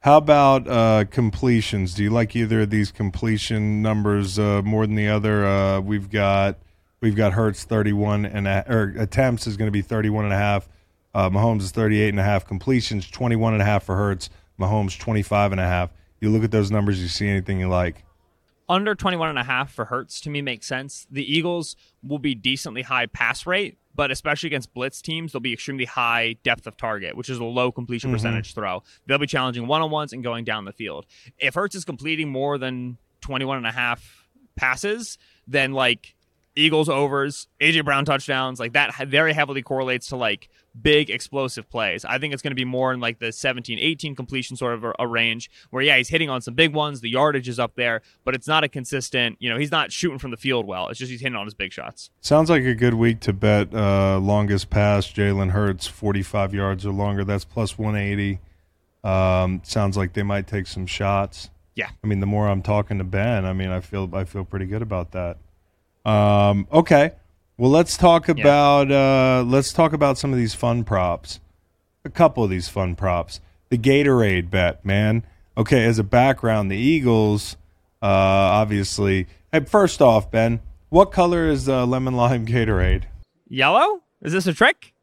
How 0.00 0.16
about 0.16 0.66
uh, 0.66 1.04
completions? 1.10 1.94
Do 1.94 2.02
you 2.02 2.10
like 2.10 2.34
either 2.34 2.62
of 2.62 2.70
these 2.70 2.90
completion 2.90 3.82
numbers 3.82 4.36
uh, 4.38 4.60
more 4.62 4.84
than 4.86 4.96
the 4.96 5.08
other? 5.08 5.46
Uh, 5.46 5.80
we've 5.80 6.10
got 6.10 6.58
We've 7.00 7.16
got 7.16 7.32
Hurts 7.32 7.64
31 7.64 8.26
and 8.26 8.46
a, 8.46 8.64
or 8.72 8.94
attempts 8.96 9.48
is 9.48 9.56
going 9.56 9.66
to 9.66 9.72
be 9.72 9.82
31 9.82 10.24
and 10.24 10.32
a 10.32 10.36
half. 10.36 10.68
Uh, 11.12 11.28
Mahomes 11.30 11.62
is 11.62 11.72
38 11.72 12.08
and 12.10 12.20
a 12.20 12.22
half. 12.22 12.46
Completions 12.46 13.10
21 13.10 13.54
and 13.54 13.60
a 13.62 13.64
half 13.64 13.82
for 13.82 13.96
Hurts. 13.96 14.30
Mahomes 14.58 14.98
25 14.98 15.52
and 15.52 15.60
a 15.60 15.66
half. 15.66 15.90
You 16.20 16.30
look 16.30 16.44
at 16.44 16.50
those 16.50 16.70
numbers, 16.70 17.00
you 17.02 17.08
see 17.08 17.28
anything 17.28 17.58
you 17.60 17.68
like. 17.68 18.04
Under 18.68 18.94
21 18.94 19.28
and 19.28 19.38
a 19.38 19.42
half 19.44 19.72
for 19.72 19.86
Hurts 19.86 20.20
to 20.22 20.30
me 20.30 20.40
makes 20.40 20.66
sense. 20.66 21.06
The 21.10 21.24
Eagles 21.30 21.76
will 22.02 22.18
be 22.20 22.34
decently 22.34 22.82
high 22.82 23.06
pass 23.06 23.44
rate, 23.44 23.76
but 23.94 24.10
especially 24.10 24.46
against 24.46 24.72
blitz 24.72 25.02
teams, 25.02 25.32
they'll 25.32 25.40
be 25.40 25.52
extremely 25.52 25.84
high 25.84 26.36
depth 26.44 26.66
of 26.66 26.76
target, 26.76 27.16
which 27.16 27.28
is 27.28 27.38
a 27.38 27.44
low 27.44 27.72
completion 27.72 28.08
Mm-hmm. 28.08 28.14
percentage 28.14 28.54
throw. 28.54 28.82
They'll 29.06 29.18
be 29.18 29.26
challenging 29.26 29.66
one 29.66 29.82
on 29.82 29.90
ones 29.90 30.12
and 30.12 30.22
going 30.22 30.44
down 30.44 30.64
the 30.64 30.72
field. 30.72 31.06
If 31.38 31.54
Hurts 31.54 31.74
is 31.74 31.84
completing 31.84 32.30
more 32.30 32.56
than 32.56 32.98
21 33.22 33.58
and 33.58 33.66
a 33.66 33.72
half 33.72 34.26
passes, 34.56 35.18
then 35.46 35.72
like 35.72 36.14
Eagles 36.54 36.88
overs, 36.88 37.48
AJ 37.60 37.84
Brown 37.84 38.04
touchdowns, 38.04 38.60
like 38.60 38.74
that 38.74 38.94
very 39.08 39.32
heavily 39.32 39.62
correlates 39.62 40.08
to 40.08 40.16
like 40.16 40.48
big 40.80 41.10
explosive 41.10 41.68
plays. 41.68 42.04
I 42.04 42.18
think 42.18 42.32
it's 42.32 42.42
going 42.42 42.52
to 42.52 42.56
be 42.56 42.64
more 42.64 42.92
in 42.92 43.00
like 43.00 43.18
the 43.18 43.32
17 43.32 43.78
18 43.78 44.14
completion 44.14 44.56
sort 44.56 44.74
of 44.74 44.84
a, 44.84 44.92
a 44.98 45.06
range 45.06 45.50
where 45.70 45.82
yeah, 45.82 45.96
he's 45.96 46.08
hitting 46.08 46.30
on 46.30 46.40
some 46.40 46.54
big 46.54 46.72
ones, 46.72 47.00
the 47.00 47.10
yardage 47.10 47.48
is 47.48 47.58
up 47.58 47.74
there, 47.74 48.02
but 48.24 48.34
it's 48.34 48.46
not 48.46 48.64
a 48.64 48.68
consistent, 48.68 49.36
you 49.40 49.50
know, 49.50 49.58
he's 49.58 49.70
not 49.70 49.92
shooting 49.92 50.18
from 50.18 50.30
the 50.30 50.36
field 50.36 50.66
well. 50.66 50.88
It's 50.88 50.98
just 50.98 51.10
he's 51.10 51.20
hitting 51.20 51.36
on 51.36 51.46
his 51.46 51.54
big 51.54 51.72
shots. 51.72 52.10
Sounds 52.20 52.48
like 52.50 52.64
a 52.64 52.74
good 52.74 52.94
week 52.94 53.20
to 53.20 53.32
bet 53.32 53.74
uh, 53.74 54.18
longest 54.18 54.70
pass, 54.70 55.06
Jalen 55.06 55.50
Hurts, 55.50 55.86
45 55.86 56.54
yards 56.54 56.86
or 56.86 56.92
longer. 56.92 57.24
That's 57.24 57.44
plus 57.44 57.78
180. 57.78 58.40
Um, 59.04 59.60
sounds 59.64 59.96
like 59.96 60.12
they 60.12 60.22
might 60.22 60.46
take 60.46 60.66
some 60.66 60.86
shots. 60.86 61.50
Yeah. 61.74 61.88
I 62.02 62.06
mean, 62.06 62.20
the 62.20 62.26
more 62.26 62.48
I'm 62.48 62.62
talking 62.62 62.98
to 62.98 63.04
Ben, 63.04 63.44
I 63.44 63.52
mean, 63.52 63.70
I 63.70 63.80
feel 63.80 64.08
I 64.12 64.24
feel 64.24 64.44
pretty 64.44 64.66
good 64.66 64.82
about 64.82 65.12
that. 65.12 65.38
Um, 66.04 66.66
okay, 66.72 67.12
well, 67.58 67.70
let's 67.70 67.96
talk 67.96 68.28
about 68.28 68.90
uh, 68.90 69.44
let's 69.46 69.72
talk 69.72 69.92
about 69.92 70.18
some 70.18 70.32
of 70.32 70.38
these 70.38 70.54
fun 70.54 70.84
props. 70.84 71.40
A 72.04 72.10
couple 72.10 72.42
of 72.42 72.50
these 72.50 72.68
fun 72.68 72.96
props. 72.96 73.40
The 73.70 73.78
Gatorade 73.78 74.50
bet, 74.50 74.84
man. 74.84 75.24
Okay, 75.56 75.84
as 75.84 75.98
a 75.98 76.04
background, 76.04 76.70
the 76.70 76.76
Eagles, 76.76 77.56
uh, 78.02 78.06
obviously. 78.06 79.26
Hey, 79.52 79.60
first 79.60 80.00
off, 80.00 80.30
Ben, 80.30 80.60
what 80.88 81.12
color 81.12 81.48
is 81.48 81.68
uh, 81.68 81.86
lemon 81.86 82.14
lime 82.14 82.46
Gatorade? 82.48 83.04
Yellow? 83.48 84.02
Is 84.22 84.32
this 84.32 84.46
a 84.46 84.54
trick? 84.54 84.94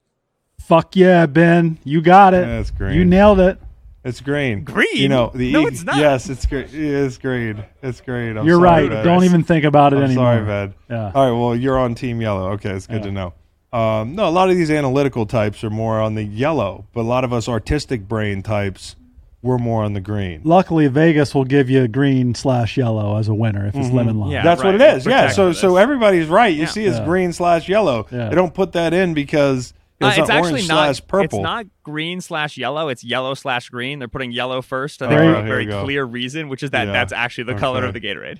Fuck 0.59 0.95
yeah, 0.95 1.25
Ben. 1.25 1.77
You 1.83 2.01
got 2.01 2.33
it. 2.33 2.45
That's 2.45 2.71
great. 2.71 2.95
You 2.95 3.05
nailed 3.05 3.39
it. 3.39 3.59
It's 4.03 4.21
green. 4.21 4.63
Green? 4.63 4.87
You 4.95 5.09
know 5.09 5.31
the 5.35 5.51
No, 5.51 5.63
Eag- 5.63 5.67
it's 5.73 5.83
not. 5.83 5.97
Yes, 5.97 6.29
it's 6.29 6.45
green. 6.45 6.67
It's 6.71 7.17
green. 7.17 7.63
It's 7.83 7.99
green. 8.01 8.37
I'm 8.37 8.45
You're 8.45 8.55
sorry, 8.57 8.83
right. 8.83 8.89
Ben. 8.89 9.05
Don't 9.05 9.23
even 9.25 9.43
think 9.43 9.65
about 9.65 9.91
it 9.93 9.97
I'm 9.97 10.03
anymore. 10.03 10.35
sorry, 10.35 10.45
Ben. 10.45 10.73
Yeah. 10.89 11.11
All 11.13 11.25
right. 11.31 11.37
Well, 11.39 11.55
you're 11.55 11.77
on 11.77 11.95
Team 11.95 12.21
Yellow. 12.21 12.51
Okay, 12.53 12.69
it's 12.71 12.87
good 12.87 12.97
Yeah. 12.97 13.01
to 13.01 13.11
know. 13.11 13.33
Um, 13.77 14.15
no, 14.15 14.27
a 14.27 14.31
lot 14.31 14.49
of 14.49 14.55
these 14.55 14.71
analytical 14.71 15.25
types 15.25 15.63
are 15.63 15.69
more 15.69 15.99
on 16.01 16.15
the 16.15 16.23
yellow, 16.23 16.85
but 16.93 17.01
a 17.01 17.03
lot 17.03 17.23
of 17.23 17.31
us 17.33 17.47
artistic 17.47 18.07
brain 18.07 18.41
types, 18.41 18.95
we're 19.43 19.59
more 19.59 19.83
on 19.83 19.93
the 19.93 19.99
green. 20.01 20.41
Luckily, 20.43 20.87
Vegas 20.87 21.35
will 21.35 21.43
give 21.45 21.69
you 21.69 21.87
green 21.87 22.33
slash 22.33 22.77
yellow 22.77 23.17
as 23.17 23.27
a 23.27 23.33
winner 23.35 23.67
if 23.67 23.75
it's 23.75 23.91
lemon 23.91 24.17
lime. 24.19 24.31
Yeah. 24.31 24.43
That's 24.43 24.63
what 24.63 24.71
right. 24.71 24.81
it 24.81 24.97
is. 24.97 25.05
Yeah. 25.05 25.27
So 25.29 25.49
for 25.49 25.53
so 25.53 25.77
everybody's 25.77 26.27
right. 26.27 26.53
You 26.53 26.61
Yeah. 26.61 26.67
see, 26.67 26.85
it's 26.85 26.97
Yeah. 26.97 27.05
green 27.05 27.31
slash 27.31 27.69
yellow. 27.69 28.07
Yeah. 28.11 28.29
They 28.29 28.35
don't 28.35 28.53
put 28.53 28.71
that 28.71 28.93
in 28.93 29.13
because 29.13 29.73
Uh, 30.01 30.07
it's, 30.07 30.17
it's 30.19 30.29
actually 30.29 30.61
not 30.61 30.95
slash 30.95 31.07
purple. 31.07 31.39
It's 31.39 31.43
not 31.43 31.65
green 31.83 32.21
slash 32.21 32.57
yellow. 32.57 32.87
It's 32.87 33.03
yellow 33.03 33.33
slash 33.33 33.69
green. 33.69 33.99
They're 33.99 34.07
putting 34.07 34.31
yellow 34.31 34.61
first. 34.61 35.01
I 35.01 35.05
Oh, 35.07 35.09
think 35.09 35.21
here 35.21 35.33
for 35.33 35.39
a 35.39 35.43
very 35.43 35.65
clear 35.67 36.05
reason, 36.05 36.47
which 36.49 36.63
is 36.63 36.71
that 36.71 36.87
Yeah. 36.87 36.93
that's 36.93 37.11
actually 37.11 37.45
the 37.45 37.55
color 37.55 37.83
of 37.85 37.93
the 37.93 37.99
Gatorade. 37.99 38.39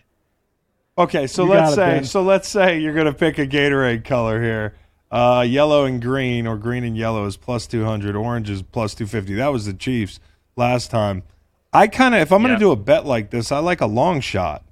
Okay, 0.97 1.28
so 1.28 1.43
You 1.45 1.51
let's 1.51 1.76
say 1.76 2.03
so 2.03 2.22
let's 2.22 2.47
say 2.49 2.80
you're 2.80 2.93
gonna 2.93 3.14
pick 3.14 3.38
a 3.39 3.47
Gatorade 3.47 4.03
color 4.05 4.41
here. 4.41 4.76
Uh, 5.12 5.43
yellow 5.47 5.86
and 5.86 6.01
green, 6.01 6.45
or 6.45 6.55
green 6.57 6.84
and 6.84 6.95
yellow 6.95 7.26
is 7.26 7.36
plus 7.36 7.66
two 7.68 7.84
hundred. 7.84 8.16
Orange 8.16 8.49
is 8.49 8.62
plus 8.62 8.93
two 8.93 9.07
fifty. 9.07 9.34
That 9.36 9.47
was 9.47 9.66
the 9.66 9.74
Chiefs 9.74 10.20
last 10.55 10.91
time. 10.91 11.24
I 11.74 11.88
kind 11.88 12.16
of, 12.16 12.22
if 12.22 12.32
I'm 12.32 12.41
gonna 12.41 12.60
do 12.60 12.72
a 12.72 12.76
bet 12.76 13.05
like 13.05 13.32
this, 13.32 13.51
I 13.51 13.60
like 13.60 13.82
a 13.82 13.86
long 13.86 14.22
shot. 14.22 14.64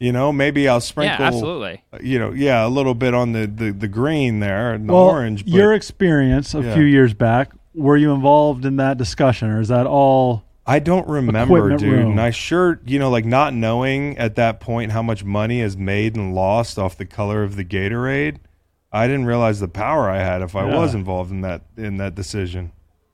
You 0.00 0.12
know, 0.12 0.32
maybe 0.32 0.68
I'll 0.68 0.80
sprinkle. 0.80 1.18
Yeah, 1.18 1.26
absolutely. 1.26 1.82
You 2.00 2.18
know, 2.20 2.30
yeah, 2.32 2.64
a 2.64 2.68
little 2.68 2.94
bit 2.94 3.14
on 3.14 3.32
the 3.32 3.46
the, 3.46 3.72
the 3.72 3.88
green 3.88 4.38
there 4.40 4.72
and 4.72 4.88
the 4.88 4.92
well, 4.92 5.04
orange. 5.06 5.44
But 5.44 5.52
your 5.54 5.72
experience 5.74 6.54
a 6.54 6.62
Yeah. 6.62 6.74
few 6.74 6.84
years 6.84 7.14
back, 7.14 7.50
were 7.74 7.96
you 7.96 8.12
involved 8.12 8.64
in 8.64 8.76
that 8.76 8.96
discussion, 8.96 9.50
or 9.50 9.60
is 9.60 9.68
that 9.68 9.86
all? 9.86 10.44
I 10.66 10.78
don't 10.80 11.08
remember, 11.08 11.70
dude. 11.76 11.82
room. 11.82 12.10
And 12.12 12.20
I 12.20 12.30
sure, 12.30 12.78
you 12.84 12.98
know, 12.98 13.10
like 13.10 13.24
not 13.24 13.54
knowing 13.54 14.16
at 14.18 14.36
that 14.36 14.60
point 14.60 14.92
how 14.92 15.02
much 15.02 15.24
money 15.24 15.60
is 15.62 15.76
made 15.76 16.14
and 16.14 16.34
lost 16.34 16.78
off 16.78 16.96
the 16.96 17.06
color 17.06 17.42
of 17.42 17.56
the 17.56 17.64
Gatorade. 17.64 18.36
I 18.92 19.06
didn't 19.06 19.24
realize 19.26 19.60
the 19.60 19.68
power 19.68 20.08
I 20.10 20.18
had 20.18 20.42
if 20.42 20.54
I 20.54 20.68
Yeah. 20.68 20.78
was 20.78 20.94
involved 20.94 21.30
in 21.30 21.40
that 21.40 21.62
in 21.76 21.96
that 21.96 22.14
decision. 22.14 22.70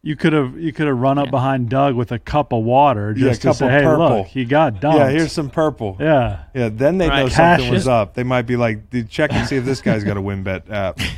You 0.06 0.16
could 0.16 0.34
have 0.34 0.58
you 0.58 0.70
could 0.70 0.86
have 0.86 0.98
run 0.98 1.16
up 1.16 1.30
behind 1.30 1.70
Doug 1.70 1.94
with 1.94 2.12
a 2.12 2.18
cup 2.18 2.52
of 2.52 2.62
water 2.62 3.14
Yeah, 3.16 3.28
just 3.30 3.40
cup 3.40 3.52
to 3.52 3.58
say, 3.60 3.66
of 3.66 3.72
"Hey, 3.72 3.82
purple. 3.84 4.18
look, 4.18 4.26
he 4.26 4.44
got 4.44 4.78
dumped." 4.78 4.98
Yeah, 4.98 5.08
here's 5.08 5.32
some 5.32 5.48
purple. 5.48 5.96
yeah. 5.98 6.44
Yeah, 6.54 6.68
then 6.70 6.98
they 6.98 7.08
know 7.08 7.22
Right. 7.24 7.32
something 7.32 7.64
Cash 7.64 7.70
was 7.70 7.88
up. 7.88 8.12
They 8.12 8.22
might 8.22 8.42
be 8.42 8.56
like, 8.56 8.90
"Dude, 8.90 9.08
check 9.08 9.32
and 9.32 9.48
see 9.48 9.56
if 9.56 9.64
this 9.64 9.80
guy's 9.80 10.04
got 10.04 10.18
a 10.18 10.20
win 10.20 10.42
bet 10.42 10.68
app. 10.70 11.00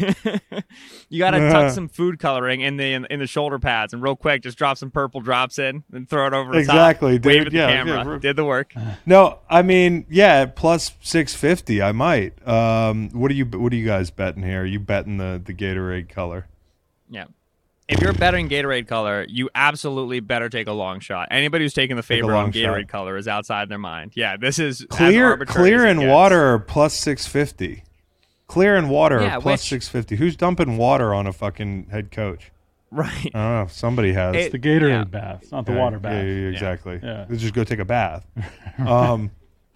You 1.08 1.20
got 1.20 1.32
to 1.32 1.50
tuck 1.50 1.70
some 1.74 1.88
food 1.88 2.18
coloring 2.18 2.60
in 2.62 2.76
the 2.78 2.92
in, 2.92 3.06
in 3.10 3.20
the 3.20 3.26
shoulder 3.28 3.58
pads, 3.60 3.92
and 3.92 4.02
real 4.02 4.16
quick, 4.16 4.42
just 4.42 4.58
drop 4.58 4.76
some 4.76 4.90
purple 4.90 5.20
drops 5.20 5.58
in, 5.58 5.84
and 5.92 6.08
throw 6.08 6.26
it 6.26 6.32
over 6.32 6.52
the 6.52 6.58
Exactly, 6.58 7.18
top. 7.18 7.26
Wave 7.26 7.38
dude. 7.38 7.46
at 7.48 7.52
the 7.52 7.58
Yeah, 7.58 7.66
camera. 7.84 8.12
yeah, 8.14 8.18
Did 8.18 8.36
the 8.36 8.44
work. 8.44 8.72
No, 9.04 9.38
I 9.48 9.62
mean, 9.62 10.04
yeah, 10.10 10.46
plus 10.46 10.92
six 11.00 11.32
fifty, 11.34 11.80
I 11.80 11.92
might. 11.92 12.46
Um, 12.46 13.10
what 13.10 13.30
are 13.30 13.34
you? 13.34 13.44
What 13.46 13.72
are 13.72 13.76
you 13.76 13.86
guys 13.86 14.10
betting 14.10 14.42
here? 14.42 14.62
Are 14.62 14.66
you 14.66 14.80
betting 14.80 15.18
the 15.18 15.40
the 15.44 15.54
Gatorade 15.54 16.08
color? 16.08 16.46
Yeah. 17.08 17.26
If 17.88 18.00
you're 18.00 18.12
betting 18.12 18.48
Gatorade 18.48 18.88
color, 18.88 19.24
you 19.28 19.48
absolutely 19.54 20.18
better 20.20 20.48
take 20.48 20.66
a 20.66 20.72
long 20.72 20.98
shot. 20.98 21.28
Anybody 21.30 21.64
who's 21.64 21.72
taking 21.74 21.94
the 21.96 22.02
favor 22.02 22.34
on 22.34 22.52
Gatorade 22.52 22.80
shot. 22.82 22.88
color 22.88 23.16
is 23.16 23.28
outside 23.28 23.68
their 23.68 23.78
mind. 23.78 24.12
Yeah, 24.16 24.36
this 24.36 24.58
is 24.58 24.84
Clear, 24.90 25.26
arbitrary 25.30 25.68
clear 25.70 25.84
as 25.86 25.90
and 25.92 26.00
gets. 26.00 26.10
water 26.10 26.58
plus 26.58 26.94
six 26.94 27.26
fifty. 27.26 27.84
Clear 28.48 28.74
and 28.76 28.90
water 28.90 29.20
Yeah, 29.20 29.36
are 29.36 29.40
plus 29.40 29.60
which- 29.62 29.68
six 29.68 29.88
fifty. 29.88 30.16
Who's 30.16 30.36
dumping 30.36 30.76
water 30.78 31.14
on 31.14 31.26
a 31.28 31.32
fucking 31.32 31.88
head 31.90 32.10
coach? 32.10 32.50
Right. 32.90 33.30
I 33.34 33.38
don't 33.38 33.62
know. 33.62 33.66
Somebody 33.70 34.12
has. 34.14 34.34
It- 34.34 34.52
The 34.52 34.58
Gatorade 34.58 34.88
Yeah. 34.88 35.04
bath, 35.04 35.38
it's 35.42 35.52
not 35.52 35.66
the 35.66 35.72
Yeah, 35.72 35.78
water 35.78 35.98
bath. 36.00 36.24
Yeah, 36.24 36.32
yeah, 36.32 36.48
exactly. 36.48 37.00
Yeah. 37.02 37.26
Let's 37.28 37.42
just 37.42 37.54
go 37.54 37.62
take 37.62 37.78
a 37.80 37.84
bath. 37.84 38.26
um, 38.78 39.30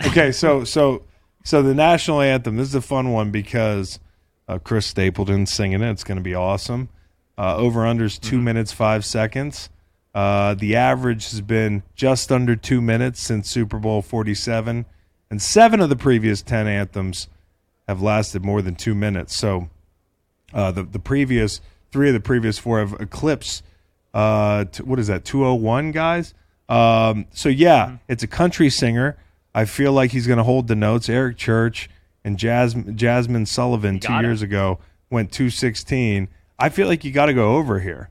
okay, 0.05 0.33
so 0.33 0.65
so 0.65 1.05
so 1.45 1.63
the 1.63 1.75
national 1.75 2.21
anthem. 2.23 2.57
This 2.57 2.69
is 2.69 2.75
a 2.75 2.81
fun 2.83 3.13
one 3.13 3.31
because 3.31 4.01
uh, 4.49 4.59
Chris 4.59 4.87
Stapleton's 4.87 5.51
singing 5.53 5.81
it. 5.81 5.91
It's 5.93 6.03
going 6.05 6.19
to 6.19 6.25
be 6.25 6.35
awesome. 6.35 6.89
Uh, 7.41 7.57
over 7.57 7.81
unders 7.81 8.21
2 8.21 8.39
minutes 8.39 8.71
five 8.71 9.03
seconds. 9.03 9.71
Uh, 10.15 10.55
the 10.55 10.77
average 10.77 11.31
has 11.31 11.41
been 11.41 11.83
just 11.95 12.33
under 12.33 12.57
two 12.57 12.81
minutes 12.81 13.21
since 13.21 13.49
Super 13.49 13.79
Bowl 13.79 14.03
forty 14.03 14.35
seven, 14.35 14.85
and 15.31 15.41
seven 15.41 15.81
of 15.81 15.89
the 15.89 15.97
previous 15.97 16.43
ten 16.43 16.67
anthems 16.67 17.29
have 17.87 18.03
lasted 18.03 18.45
more 18.45 18.61
than 18.61 18.75
two 18.75 18.95
minutes. 18.95 19.37
So 19.37 19.69
uh, 20.53 20.73
the 20.73 20.83
the 20.83 20.99
previous 20.99 21.61
three 21.93 22.09
of 22.09 22.15
the 22.15 22.21
previous 22.21 22.59
four 22.59 22.81
have 22.81 22.95
eclipsed. 23.01 23.63
Uh, 24.13 24.65
t- 24.65 24.83
what 24.83 24.99
is 24.99 25.07
that? 25.07 25.25
Two 25.25 25.47
oh 25.47 25.55
one 25.55 25.93
guys. 25.93 26.35
Um, 26.69 27.27
so 27.33 27.49
yeah, 27.49 27.99
it's 28.09 28.25
a 28.25 28.29
country 28.29 28.69
singer. 28.69 29.17
I 29.55 29.65
feel 29.65 29.93
like 29.93 30.11
he's 30.11 30.27
going 30.27 30.39
to 30.39 30.45
hold 30.45 30.67
the 30.67 30.77
notes. 30.77 31.09
Eric 31.09 31.37
Church 31.37 31.89
and 32.25 32.37
Jasmine, 32.37 32.97
Jazmine 32.97 33.47
Sullivan 33.47 34.01
two 34.01 34.13
it. 34.13 34.23
years 34.23 34.43
ago 34.43 34.81
went 35.09 35.31
two 35.31 35.51
sixteen. 35.51 36.27
I 36.61 36.69
feel 36.69 36.87
like 36.89 37.05
you 37.05 37.11
got 37.13 37.27
to 37.27 37.35
go 37.35 37.57
over 37.57 37.81
here. 37.81 38.11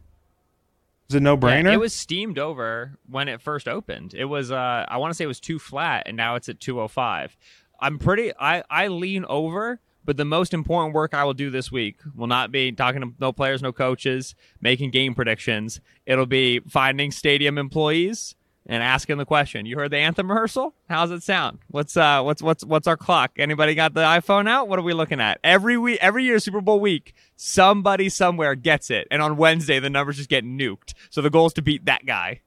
Is 1.09 1.15
it 1.15 1.21
no 1.21 1.33
Yeah, 1.33 1.39
brainer? 1.39 1.73
it 1.73 1.79
was 1.79 1.93
steamed 1.93 2.37
over 2.37 2.97
when 3.09 3.27
it 3.27 3.41
first 3.41 3.67
opened. 3.67 4.13
It 4.13 4.25
was 4.25 4.51
uh 4.51 4.85
I 4.87 4.97
want 4.97 5.11
to 5.11 5.15
say 5.15 5.23
it 5.23 5.27
was 5.27 5.39
too 5.39 5.59
flat 5.59 6.03
and 6.05 6.15
now 6.17 6.35
it's 6.35 6.49
at 6.49 6.59
205. 6.59 7.37
I'm 7.79 7.97
pretty 7.99 8.31
I 8.39 8.63
I 8.69 8.87
lean 8.89 9.25
over, 9.27 9.79
but 10.05 10.17
the 10.17 10.25
most 10.25 10.53
important 10.53 10.93
work 10.93 11.13
I 11.13 11.23
will 11.23 11.33
do 11.33 11.49
this 11.49 11.71
week 11.71 11.97
will 12.15 12.27
not 12.27 12.51
be 12.51 12.71
talking 12.71 13.01
to 13.01 13.13
no 13.19 13.31
players, 13.31 13.61
no 13.61 13.71
coaches, 13.71 14.35
making 14.61 14.91
game 14.91 15.15
predictions. 15.15 15.81
It'll 16.05 16.25
be 16.27 16.59
finding 16.67 17.11
stadium 17.11 17.57
employees 17.57 18.35
and 18.65 18.83
asking 18.83 19.17
the 19.17 19.25
question. 19.25 19.65
You 19.65 19.77
heard 19.77 19.91
the 19.91 19.97
anthem 19.97 20.29
rehearsal? 20.29 20.73
How's 20.87 21.11
it 21.11 21.23
sound? 21.23 21.59
What's 21.69 21.97
uh 21.97 22.21
what's 22.21 22.41
what's 22.41 22.63
what's 22.63 22.87
our 22.87 22.97
clock? 22.97 23.31
Anybody 23.37 23.75
got 23.75 23.93
the 23.93 24.01
iPhone 24.01 24.47
out? 24.47 24.67
What 24.67 24.79
are 24.79 24.83
we 24.83 24.93
looking 24.93 25.19
at? 25.19 25.39
Every 25.43 25.77
week 25.77 25.99
every 26.01 26.23
year 26.23 26.39
Super 26.39 26.61
Bowl 26.61 26.79
week, 26.79 27.13
somebody 27.35 28.09
somewhere 28.09 28.55
gets 28.55 28.89
it. 28.89 29.07
And 29.09 29.21
on 29.21 29.37
Wednesday 29.37 29.79
the 29.79 29.89
numbers 29.89 30.17
just 30.17 30.29
get 30.29 30.45
nuked. 30.45 30.93
So 31.09 31.21
the 31.21 31.29
goal 31.29 31.47
is 31.47 31.53
to 31.53 31.61
beat 31.61 31.85
that 31.85 32.05
guy. 32.05 32.41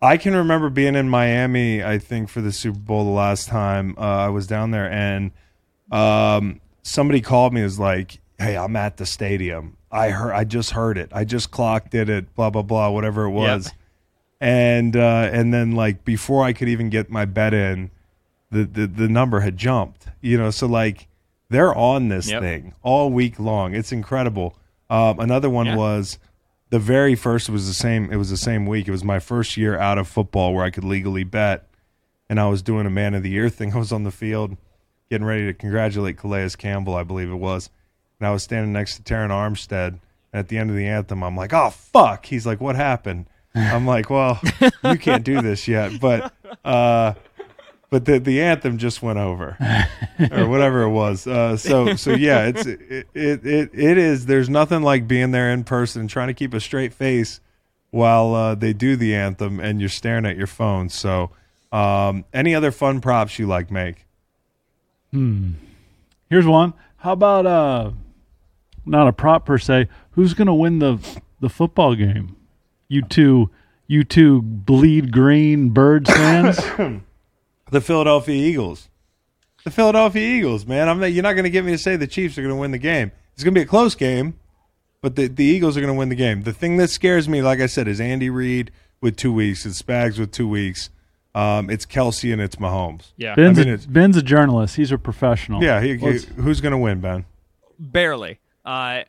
I 0.00 0.16
can 0.16 0.34
remember 0.34 0.68
being 0.68 0.96
in 0.96 1.08
Miami. 1.08 1.84
I 1.84 1.98
think 1.98 2.28
for 2.28 2.40
the 2.40 2.50
Super 2.50 2.80
Bowl 2.80 3.04
the 3.04 3.12
last 3.12 3.46
time 3.48 3.94
uh, 3.96 4.00
I 4.00 4.28
was 4.30 4.48
down 4.48 4.72
there, 4.72 4.90
and 4.90 5.30
um, 5.92 6.60
somebody 6.82 7.20
called 7.20 7.52
me. 7.54 7.60
and 7.60 7.66
Was 7.66 7.78
like, 7.78 8.18
"Hey, 8.36 8.56
I'm 8.56 8.74
at 8.74 8.96
the 8.96 9.06
stadium. 9.06 9.76
I 9.92 10.10
heard. 10.10 10.32
I 10.32 10.42
just 10.42 10.70
heard 10.70 10.98
it. 10.98 11.10
I 11.12 11.24
just 11.24 11.52
clocked 11.52 11.94
it 11.94 12.08
at 12.08 12.34
blah 12.34 12.50
blah 12.50 12.62
blah, 12.62 12.90
whatever 12.90 13.26
it 13.26 13.30
was." 13.30 13.70
And 14.42 14.96
uh, 14.96 15.30
and 15.32 15.54
then 15.54 15.72
like 15.76 16.04
before 16.04 16.42
I 16.44 16.52
could 16.52 16.68
even 16.68 16.90
get 16.90 17.08
my 17.10 17.24
bet 17.24 17.54
in, 17.54 17.92
the, 18.50 18.64
the 18.64 18.86
the 18.88 19.08
number 19.08 19.40
had 19.40 19.56
jumped. 19.56 20.06
You 20.20 20.36
know, 20.36 20.50
so 20.50 20.66
like 20.66 21.06
They're 21.48 21.74
on 21.74 22.08
this 22.08 22.28
Yep. 22.30 22.42
thing 22.42 22.74
all 22.82 23.10
week 23.10 23.38
long. 23.38 23.72
It's 23.74 23.92
incredible. 23.92 24.56
Um, 24.90 25.20
another 25.20 25.48
one 25.48 25.66
Yeah. 25.66 25.76
was 25.76 26.18
the 26.70 26.78
very 26.80 27.14
first 27.14 27.48
was 27.50 27.68
the 27.68 27.74
same. 27.74 28.10
It 28.10 28.16
was 28.16 28.30
the 28.30 28.36
same 28.36 28.66
week. 28.66 28.88
It 28.88 28.90
was 28.90 29.04
my 29.04 29.20
first 29.20 29.56
year 29.56 29.78
out 29.78 29.96
of 29.98 30.08
football 30.08 30.54
where 30.54 30.64
I 30.64 30.70
could 30.70 30.84
legally 30.84 31.22
bet, 31.24 31.68
and 32.28 32.40
I 32.40 32.48
was 32.48 32.62
doing 32.62 32.84
a 32.86 32.90
man 32.90 33.14
of 33.14 33.22
the 33.22 33.30
year 33.30 33.48
thing. 33.56 33.74
I 33.74 33.78
was 33.78 33.92
on 33.92 34.02
the 34.04 34.10
field 34.10 34.56
getting 35.08 35.26
ready 35.26 35.44
to 35.46 35.52
congratulate 35.54 36.16
Calais 36.16 36.50
Campbell, 36.58 36.96
I 36.96 37.02
believe 37.04 37.30
it 37.30 37.34
was, 37.36 37.68
and 38.18 38.26
I 38.26 38.32
was 38.32 38.42
standing 38.42 38.72
next 38.72 38.96
to 38.96 39.02
Terron 39.02 39.28
Armstead. 39.30 39.98
And 40.32 40.40
at 40.40 40.48
the 40.48 40.56
end 40.58 40.70
of 40.70 40.76
the 40.76 40.86
anthem, 40.88 41.22
I'm 41.22 41.36
like, 41.36 41.52
"Oh 41.52 41.70
fuck!" 41.70 42.26
He's 42.26 42.44
like, 42.46 42.60
"What 42.60 42.74
happened?" 42.74 43.26
I'm 43.54 43.86
like, 43.86 44.10
"Well, 44.10 44.40
you 44.84 44.98
can't 44.98 45.24
do 45.24 45.40
this 45.40 45.68
yet," 45.68 46.00
but. 46.00 46.32
uh 46.64 47.14
but 47.90 48.06
the 48.06 48.18
the 48.18 48.40
anthem 48.40 48.78
just 48.78 49.02
went 49.02 49.18
over 49.18 49.54
or 50.30 50.48
whatever 50.48 50.80
it 50.84 50.88
was 50.88 51.26
uh, 51.26 51.58
so 51.58 51.94
so 51.94 52.12
yeah 52.12 52.46
it's 52.46 52.64
it, 52.64 52.80
it 53.12 53.44
it 53.44 53.70
it 53.74 53.98
is 53.98 54.24
there's 54.24 54.48
nothing 54.48 54.80
like 54.80 55.06
being 55.06 55.30
there 55.30 55.52
in 55.52 55.62
person 55.62 56.08
trying 56.08 56.28
to 56.28 56.32
keep 56.34 56.54
a 56.54 56.60
straight 56.60 56.94
face 56.94 57.40
while 57.90 58.34
uh, 58.34 58.54
they 58.54 58.72
do 58.72 58.96
the 58.96 59.14
anthem 59.14 59.60
and 59.60 59.78
you're 59.78 59.90
staring 59.90 60.24
at 60.24 60.38
your 60.38 60.46
phone 60.46 60.88
so 60.88 61.32
um, 61.70 62.24
any 62.32 62.54
other 62.54 62.70
fun 62.70 63.02
props 63.02 63.38
you 63.38 63.46
like 63.46 63.70
make 63.70 64.06
Hmm. 65.12 65.50
Here's 66.30 66.46
one. 66.46 66.72
How 66.96 67.12
about 67.12 67.44
uh, 67.46 67.90
not 68.86 69.06
a 69.06 69.12
prop 69.12 69.44
per 69.44 69.58
se? 69.58 69.88
Who's 70.12 70.32
to 70.34 70.54
win 70.54 70.78
the 70.78 70.98
the 71.40 71.50
football 71.50 71.94
game? 71.94 72.36
You 72.92 73.02
two, 73.02 73.50
you 73.86 74.04
two 74.04 74.42
bleed 74.42 75.12
green 75.12 75.70
bird 75.70 76.06
fans. 76.06 76.56
the 77.70 77.80
Philadelphia 77.80 78.34
Eagles 78.34 78.88
the 79.64 79.70
Philadelphia 79.70 80.26
Eagles 80.38 80.66
man 80.66 80.88
I'm 80.88 80.98
not, 81.00 81.06
you're 81.12 81.22
not 81.22 81.32
going 81.34 81.44
to 81.44 81.50
get 81.50 81.64
me 81.64 81.70
to 81.72 81.78
say 81.78 81.96
the 81.96 82.06
Chiefs 82.06 82.36
are 82.36 82.42
going 82.42 82.54
to 82.54 82.60
win 82.60 82.72
the 82.72 82.78
game 82.78 83.12
it's 83.32 83.44
going 83.44 83.54
to 83.54 83.58
be 83.58 83.62
a 83.62 83.66
close 83.66 83.94
game 83.94 84.34
but 85.02 85.16
the, 85.16 85.26
the 85.26 85.44
Eagles 85.44 85.76
are 85.76 85.80
going 85.80 85.92
to 85.92 85.98
win 85.98 86.08
the 86.10 86.14
game. 86.14 86.44
The 86.44 86.52
thing 86.52 86.76
that 86.76 86.88
scares 86.88 87.28
me, 87.28 87.42
like 87.42 87.60
I 87.60 87.66
said, 87.66 87.88
is 87.88 88.00
Andy 88.00 88.30
Reid 88.30 88.70
with 89.00 89.16
two 89.16 89.32
weeks, 89.32 89.66
it's 89.66 89.82
Spags 89.82 90.16
with 90.18 90.30
two 90.30 90.48
weeks, 90.48 90.90
um, 91.34 91.68
it's 91.70 91.84
Kelce 91.84 92.32
and 92.32 92.40
it's 92.40 92.54
Mahomes. 92.56 93.12
Yeah. 93.16 93.34
Ben's, 93.34 93.58
I 93.58 93.62
mean, 93.62 93.70
a, 93.70 93.74
it's- 93.74 93.86
Ben's 93.86 94.16
a 94.16 94.22
journalist. 94.22 94.76
He's 94.76 94.92
a 94.92 94.98
professional. 94.98 95.60
Yeah, 95.62 95.80
he, 95.80 95.96
he- 95.96 96.18
who's 96.36 96.60
going 96.60 96.70
to 96.72 96.78
win, 96.78 97.00
Ben? 97.00 97.24
barely. 97.80 98.38
Uh, 98.64 99.02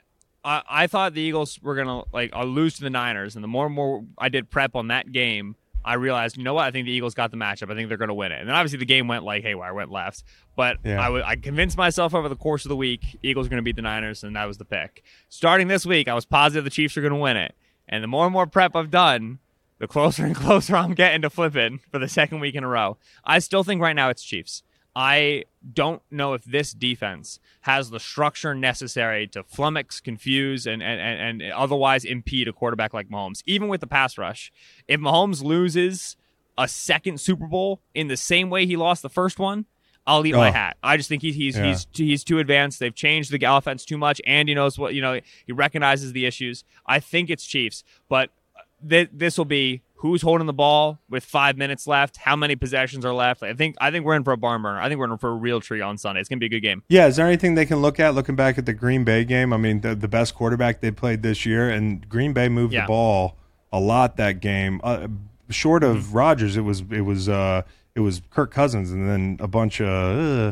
I 0.44 0.62
I 0.70 0.88
thought 0.88 1.14
the 1.14 1.22
Eagles 1.22 1.60
were 1.62 1.76
gonna 1.76 2.04
like 2.14 2.34
uh, 2.36 2.44
lose 2.44 2.76
to 2.76 2.84
the 2.84 2.90
Niners, 2.90 3.36
and 3.36 3.44
the 3.44 3.48
more 3.48 3.66
and 3.66 3.76
more 3.76 4.04
I 4.18 4.30
did 4.30 4.50
prep 4.50 4.76
on 4.76 4.88
that 4.88 5.12
game, 5.12 5.56
I 5.86 5.96
realized, 5.96 6.38
you 6.38 6.44
know 6.44 6.54
what? 6.54 6.66
I 6.66 6.72
think 6.72 6.86
the 6.86 6.92
Eagles 6.92 7.14
got 7.14 7.32
the 7.32 7.38
matchup. 7.38 7.72
I 7.72 7.76
think 7.76 7.90
they're 7.90 7.98
gonna 7.98 8.14
win 8.14 8.32
it. 8.32 8.40
And 8.40 8.48
then 8.50 8.56
obviously 8.56 8.80
the 8.80 8.86
game 8.86 9.08
went 9.08 9.24
like 9.24 9.44
haywire, 9.44 9.74
went 9.74 9.92
left. 9.92 10.24
But 10.56 10.78
Yeah. 10.84 11.02
I 11.26 11.36
convinced 11.36 11.78
myself 11.78 12.14
over 12.14 12.30
the 12.30 12.36
course 12.36 12.66
of 12.66 12.70
the 12.70 12.76
week, 12.76 13.18
Eagles 13.24 13.48
are 13.48 13.50
gonna 13.50 13.62
beat 13.62 13.76
the 13.76 13.82
Niners, 13.82 14.24
and 14.24 14.36
that 14.36 14.46
was 14.46 14.58
the 14.58 14.66
pick. 14.66 15.04
Starting 15.30 15.68
this 15.68 15.86
week, 15.86 16.08
I 16.08 16.14
was 16.14 16.26
positive 16.26 16.64
the 16.64 16.70
Chiefs 16.70 16.98
are 16.98 17.02
gonna 17.02 17.18
win 17.18 17.38
it. 17.38 17.56
And 17.88 18.04
the 18.04 18.08
more 18.08 18.26
and 18.26 18.34
more 18.34 18.48
prep 18.48 18.76
I've 18.76 18.92
done, 18.92 19.40
the 19.80 19.88
closer 19.88 20.26
and 20.26 20.36
closer 20.44 20.76
I'm 20.78 20.94
getting 20.94 21.22
to 21.24 21.30
flipping 21.30 21.80
for 21.92 22.00
the 22.00 22.08
second 22.08 22.40
week 22.40 22.56
in 22.56 22.64
a 22.64 22.68
row. 22.68 22.98
I 23.26 23.40
still 23.40 23.64
think 23.64 23.82
right 23.82 23.96
now 23.96 24.10
it's 24.10 24.24
Chiefs. 24.24 24.64
I 24.96 25.46
don't 25.74 26.02
know 26.12 26.34
if 26.34 26.44
this 26.44 26.72
defense 26.74 27.40
has 27.62 27.90
the 27.90 28.00
structure 28.00 28.54
necessary 28.54 29.28
to 29.30 29.44
flummox, 29.44 30.04
confuse, 30.04 30.68
and, 30.68 30.84
and, 30.84 31.00
and, 31.02 31.42
and 31.42 31.52
otherwise 31.52 32.06
impede 32.06 32.48
a 32.48 32.54
quarterback 32.54 32.94
like 32.94 33.10
Mahomes, 33.10 33.42
even 33.46 33.68
with 33.70 33.82
the 33.82 33.88
pass 33.88 34.18
rush. 34.18 34.52
If 34.88 35.00
Mahomes 35.00 35.44
loses 35.44 36.16
a 36.58 36.68
second 36.68 37.20
Super 37.20 37.48
Bowl 37.48 37.80
in 37.96 38.08
the 38.08 38.18
same 38.18 38.50
way 38.52 38.66
he 38.68 38.76
lost 38.76 39.02
the 39.02 39.10
first 39.10 39.40
one, 39.40 39.66
I'll 40.06 40.26
eat 40.26 40.34
my 40.36 40.50
Oh. 40.50 40.52
hat. 40.52 40.78
I 40.84 40.98
just 40.98 41.08
think 41.10 41.22
he's 41.22 41.34
he's 41.36 41.58
Yeah. 41.58 41.66
he's 41.70 41.88
he's 41.94 42.24
too 42.26 42.38
advanced. 42.40 42.80
They've 42.80 42.94
changed 42.94 43.32
the 43.32 43.44
offense 43.46 43.86
too 43.86 43.98
much. 43.98 44.22
Andy 44.28 44.54
knows 44.54 44.78
what 44.78 44.94
you 44.94 45.02
know. 45.02 45.22
He 45.48 45.54
recognizes 45.54 46.12
the 46.12 46.26
issues. 46.26 46.66
I 46.86 47.00
think 47.00 47.30
it's 47.30 47.46
Chiefs, 47.46 47.86
but 48.10 48.30
uh, 48.56 48.62
th- 48.88 49.10
this 49.14 49.38
will 49.38 49.46
be 49.46 49.82
who's 50.04 50.22
holding 50.22 50.46
the 50.48 50.54
ball 50.54 51.00
with 51.10 51.24
five 51.24 51.58
minutes 51.58 51.88
left. 51.88 52.18
How 52.18 52.36
many 52.36 52.56
possessions 52.58 53.06
are 53.06 53.14
left? 53.14 53.42
I 53.42 53.54
think 53.54 53.76
I 53.82 53.90
think 53.90 54.06
we're 54.06 54.16
in 54.16 54.24
for 54.24 54.34
a 54.34 54.38
barn 54.38 54.62
burner. 54.62 54.80
I 54.80 54.90
think 54.90 55.00
we're 55.00 55.10
in 55.12 55.18
for 55.18 55.30
a 55.30 55.34
real 55.36 55.62
tree 55.62 55.80
on 55.82 55.98
Sunday. 55.98 56.20
It's 56.20 56.28
gonna 56.30 56.40
be 56.40 56.46
a 56.46 56.50
good 56.50 56.60
game. 56.60 56.84
Yeah, 56.90 57.08
is 57.08 57.16
there 57.16 57.26
anything 57.26 57.56
they 57.56 57.66
can 57.66 57.82
look 57.82 58.00
at 58.00 58.14
looking 58.14 58.36
back 58.36 58.58
at 58.58 58.66
the 58.66 58.74
Green 58.74 59.04
Bay 59.06 59.24
game? 59.24 59.54
I 59.54 59.58
mean, 59.58 59.80
the, 59.82 59.96
the 59.96 60.08
best 60.10 60.36
quarterback 60.36 60.82
they 60.82 60.92
played 60.92 61.24
this 61.24 61.46
year, 61.46 61.70
and 61.70 62.08
Green 62.08 62.34
Bay 62.34 62.50
moved 62.50 62.74
Yeah. 62.74 62.82
the 62.82 62.88
ball 62.88 63.38
a 63.72 63.80
lot 63.80 64.18
that 64.18 64.40
game. 64.42 64.80
Uh, 64.84 65.08
short 65.50 65.84
of 65.84 65.98
Mm-hmm. 65.98 66.18
Rodgers, 66.18 66.58
it 66.58 66.62
was 66.62 66.84
it 66.92 67.02
was 67.02 67.30
uh, 67.30 67.62
it 67.96 68.02
was 68.02 68.22
Kirk 68.30 68.52
Cousins, 68.52 68.92
and 68.92 69.10
then 69.10 69.38
a 69.40 69.48
bunch 69.48 69.80
of 69.82 69.88
uh, 69.88 70.52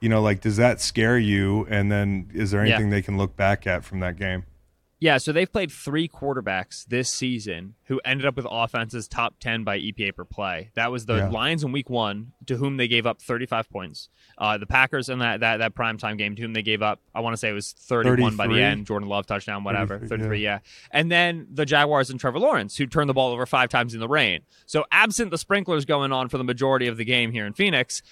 you 0.00 0.08
know, 0.08 0.22
like 0.22 0.40
does 0.40 0.56
that 0.58 0.80
scare 0.80 1.18
you? 1.18 1.66
And 1.68 1.90
then 1.90 2.30
is 2.32 2.52
there 2.52 2.64
Yeah. 2.64 2.74
anything 2.74 2.90
they 2.90 3.02
can 3.02 3.16
look 3.18 3.36
back 3.36 3.66
at 3.66 3.84
from 3.84 3.98
that 4.00 4.16
game? 4.16 4.44
Yeah, 5.02 5.18
so 5.18 5.32
they've 5.32 5.52
played 5.52 5.72
three 5.72 6.06
quarterbacks 6.06 6.86
this 6.86 7.10
season 7.10 7.74
who 7.86 8.00
ended 8.04 8.24
up 8.24 8.36
with 8.36 8.46
offenses 8.48 9.08
top 9.08 9.34
10 9.40 9.64
by 9.64 9.76
EPA 9.80 10.14
per 10.14 10.24
play. 10.24 10.70
That 10.74 10.92
was 10.92 11.06
the 11.06 11.16
Yeah. 11.16 11.28
Lions 11.28 11.64
in 11.64 11.72
week 11.72 11.90
one, 11.90 12.30
to 12.46 12.56
whom 12.56 12.76
they 12.76 12.86
gave 12.86 13.04
up 13.04 13.20
35 13.20 13.68
points. 13.68 14.10
Uh, 14.38 14.58
the 14.58 14.66
Packers 14.66 15.08
in 15.08 15.18
that, 15.18 15.40
that, 15.40 15.56
that 15.56 15.74
primetime 15.74 16.16
game, 16.16 16.36
to 16.36 16.42
whom 16.42 16.52
they 16.52 16.62
gave 16.62 16.82
up, 16.82 17.00
I 17.16 17.18
want 17.18 17.32
to 17.32 17.36
say 17.36 17.48
it 17.48 17.52
was 17.52 17.72
31 17.72 18.36
by 18.36 18.46
the 18.46 18.62
end. 18.62 18.86
Jordan 18.86 19.08
Love 19.08 19.26
touchdown, 19.26 19.64
whatever. 19.64 19.98
33, 19.98 20.18
33, 20.18 20.38
yeah. 20.44 20.58
And 20.92 21.10
then 21.10 21.48
the 21.52 21.66
Jaguars 21.66 22.08
and 22.08 22.20
Trevor 22.20 22.38
Lawrence, 22.38 22.76
who 22.76 22.86
turned 22.86 23.10
the 23.10 23.14
ball 23.14 23.32
over 23.32 23.44
five 23.44 23.70
times 23.70 23.94
in 23.94 24.00
the 24.00 24.06
rain. 24.08 24.42
So, 24.66 24.84
absent 24.92 25.32
the 25.32 25.38
sprinklers 25.38 25.84
going 25.84 26.12
on 26.12 26.28
for 26.28 26.38
the 26.38 26.44
majority 26.44 26.86
of 26.86 26.96
the 26.96 27.04
game 27.04 27.32
here 27.32 27.44
in 27.44 27.54
Phoenix, 27.54 28.02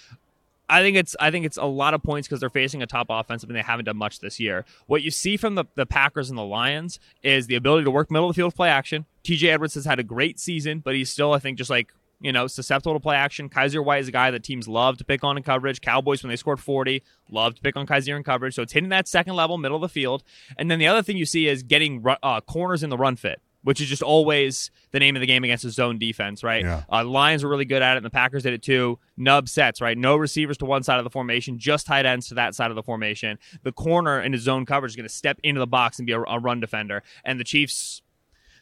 I 0.70 0.82
think 0.82 0.96
it's 0.96 1.16
I 1.18 1.30
think 1.30 1.44
it's 1.44 1.56
a 1.56 1.64
lot 1.64 1.94
of 1.94 2.02
points 2.02 2.28
because 2.28 2.40
they're 2.40 2.48
facing 2.48 2.80
a 2.82 2.86
top 2.86 3.08
offensive 3.10 3.50
and 3.50 3.56
they 3.56 3.62
haven't 3.62 3.86
done 3.86 3.96
much 3.96 4.20
this 4.20 4.38
year. 4.38 4.64
What 4.86 5.02
you 5.02 5.10
see 5.10 5.36
from 5.36 5.56
the, 5.56 5.64
the 5.74 5.84
Packers 5.84 6.30
and 6.30 6.38
the 6.38 6.44
Lions 6.44 7.00
is 7.22 7.46
the 7.48 7.56
ability 7.56 7.84
to 7.84 7.90
work 7.90 8.10
middle 8.10 8.28
of 8.28 8.36
the 8.36 8.40
field 8.40 8.54
play 8.54 8.68
action. 8.68 9.06
TJ 9.24 9.52
Edwards 9.52 9.74
has 9.74 9.84
had 9.84 9.98
a 9.98 10.04
great 10.04 10.38
season, 10.38 10.78
but 10.78 10.94
he's 10.94 11.10
still, 11.10 11.32
I 11.32 11.40
think, 11.40 11.58
just 11.58 11.70
like 11.70 11.92
you 12.20 12.32
know, 12.32 12.46
susceptible 12.46 12.94
to 12.94 13.00
play 13.00 13.16
action. 13.16 13.48
Kyzir 13.48 13.82
White 13.82 14.02
is 14.02 14.08
a 14.08 14.12
guy 14.12 14.30
that 14.30 14.44
teams 14.44 14.68
love 14.68 14.98
to 14.98 15.04
pick 15.04 15.24
on 15.24 15.36
in 15.36 15.42
coverage. 15.42 15.80
Cowboys, 15.80 16.22
when 16.22 16.28
they 16.28 16.36
scored 16.36 16.60
40, 16.60 17.02
love 17.30 17.54
to 17.54 17.62
pick 17.62 17.76
on 17.76 17.86
Kyzir 17.86 18.16
in 18.16 18.22
coverage. 18.22 18.54
So 18.54 18.62
it's 18.62 18.74
hitting 18.74 18.90
that 18.90 19.08
second 19.08 19.36
level, 19.36 19.56
middle 19.56 19.76
of 19.76 19.82
the 19.82 19.88
field. 19.88 20.22
And 20.58 20.70
then 20.70 20.78
the 20.78 20.86
other 20.86 21.02
thing 21.02 21.16
you 21.16 21.24
see 21.24 21.48
is 21.48 21.62
getting 21.62 22.04
uh, 22.22 22.42
corners 22.42 22.82
in 22.82 22.90
the 22.90 22.98
run 22.98 23.16
fit, 23.16 23.40
which 23.62 23.80
is 23.80 23.88
just 23.88 24.02
always 24.02 24.70
the 24.92 24.98
name 24.98 25.16
of 25.16 25.20
the 25.20 25.26
game 25.26 25.44
against 25.44 25.64
a 25.64 25.70
zone 25.70 25.98
defense, 25.98 26.42
right? 26.42 26.64
Yeah. 26.64 26.82
Uh, 26.90 27.04
Lions 27.04 27.44
were 27.44 27.50
really 27.50 27.64
good 27.64 27.82
at 27.82 27.94
it, 27.94 27.96
and 27.98 28.06
the 28.06 28.10
Packers 28.10 28.42
did 28.42 28.54
it 28.54 28.62
too. 28.62 28.98
Nub 29.16 29.48
sets, 29.48 29.80
right? 29.80 29.96
No 29.96 30.16
receivers 30.16 30.56
to 30.58 30.64
one 30.64 30.82
side 30.82 30.98
of 30.98 31.04
the 31.04 31.10
formation, 31.10 31.58
just 31.58 31.86
tight 31.86 32.06
ends 32.06 32.28
to 32.28 32.34
that 32.34 32.54
side 32.54 32.70
of 32.70 32.74
the 32.74 32.82
formation. 32.82 33.38
The 33.62 33.72
corner 33.72 34.20
in 34.20 34.32
his 34.32 34.42
zone 34.42 34.64
coverage 34.64 34.92
is 34.92 34.96
going 34.96 35.08
to 35.08 35.14
step 35.14 35.38
into 35.42 35.58
the 35.58 35.66
box 35.66 35.98
and 35.98 36.06
be 36.06 36.12
a, 36.12 36.20
a 36.20 36.38
run 36.38 36.60
defender. 36.60 37.02
And 37.24 37.38
the 37.38 37.44
Chiefs, 37.44 38.02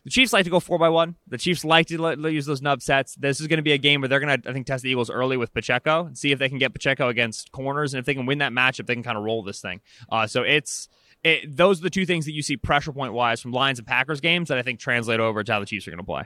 the 0.04 0.10
Chiefs 0.10 0.32
like 0.32 0.44
to 0.44 0.50
go 0.50 0.58
four 0.60 0.78
by 0.78 0.88
one. 0.88 1.14
The 1.28 1.38
Chiefs 1.38 1.64
like 1.64 1.86
to 1.86 2.00
let, 2.00 2.18
let 2.18 2.32
use 2.32 2.46
those 2.46 2.62
nub 2.62 2.82
sets. 2.82 3.14
This 3.14 3.40
is 3.40 3.46
going 3.46 3.58
to 3.58 3.62
be 3.62 3.72
a 3.72 3.78
game 3.78 4.00
where 4.00 4.08
they're 4.08 4.20
going 4.20 4.40
to, 4.40 4.50
I 4.50 4.52
think, 4.52 4.66
test 4.66 4.82
the 4.82 4.90
Eagles 4.90 5.10
early 5.10 5.36
with 5.36 5.54
Pacheco 5.54 6.06
and 6.06 6.18
see 6.18 6.32
if 6.32 6.38
they 6.38 6.48
can 6.48 6.58
get 6.58 6.72
Pacheco 6.72 7.08
against 7.08 7.52
corners, 7.52 7.94
and 7.94 8.00
if 8.00 8.06
they 8.06 8.14
can 8.14 8.26
win 8.26 8.38
that 8.38 8.52
matchup, 8.52 8.86
they 8.86 8.94
can 8.94 9.04
kind 9.04 9.18
of 9.18 9.24
roll 9.24 9.42
this 9.44 9.60
thing. 9.60 9.80
Uh, 10.10 10.26
so 10.26 10.42
it's. 10.42 10.88
It, 11.24 11.56
those 11.56 11.80
are 11.80 11.82
the 11.82 11.90
two 11.90 12.06
things 12.06 12.24
that 12.26 12.32
you 12.32 12.42
see 12.42 12.56
pressure 12.56 12.92
point 12.92 13.12
wise 13.12 13.40
from 13.40 13.52
Lions 13.52 13.78
and 13.78 13.86
Packers 13.86 14.20
games 14.20 14.48
that 14.48 14.58
I 14.58 14.62
think 14.62 14.78
translate 14.78 15.18
over 15.20 15.42
to 15.42 15.52
how 15.52 15.60
the 15.60 15.66
Chiefs 15.66 15.86
are 15.88 15.90
going 15.90 15.98
to 15.98 16.04
play. 16.04 16.24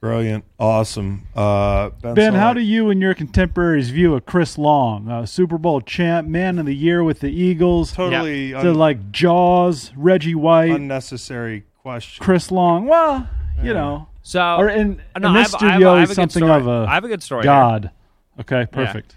Brilliant, 0.00 0.44
awesome. 0.60 1.26
Uh, 1.34 1.90
ben, 1.90 2.14
Ben, 2.14 2.34
how 2.34 2.52
do 2.52 2.60
you 2.60 2.88
and 2.88 3.00
your 3.00 3.14
contemporaries 3.14 3.90
view 3.90 4.14
a 4.14 4.20
Chris 4.20 4.56
Long, 4.56 5.08
uh, 5.08 5.26
Super 5.26 5.58
Bowl 5.58 5.80
champ, 5.80 6.28
man 6.28 6.60
of 6.60 6.66
the 6.66 6.74
year 6.74 7.02
with 7.02 7.18
the 7.18 7.30
Eagles? 7.30 7.92
totally 7.94 8.52
The 8.52 8.58
un- 8.70 8.74
like 8.76 9.10
Jaws, 9.10 9.90
Reggie 9.96 10.36
White, 10.36 10.70
unnecessary 10.70 11.64
question? 11.82 12.24
Chris 12.24 12.52
Long. 12.52 12.86
Well, 12.86 13.28
you 13.60 13.74
know, 13.74 14.06
So 14.22 14.40
or 14.56 14.68
in, 14.68 15.02
no, 15.18 15.30
in 15.30 15.36
I 15.36 15.42
this 15.42 15.52
have- 15.52 15.62
I 15.62 15.66
have- 15.66 15.72
studio, 15.74 15.92
I 15.94 15.98
have 16.00 16.08
he's 16.08 16.18
a 16.18 16.20
good 16.22 16.32
something 16.32 16.46
story. 16.48 16.60
of 16.60 16.66
a 16.68 16.86
I 16.88 16.94
have 16.94 17.04
a 17.04 17.08
good 17.08 17.22
story 17.24 17.40
here. 17.42 17.46
god. 17.52 17.90
Okay, 18.38 18.66
perfect. 18.70 19.16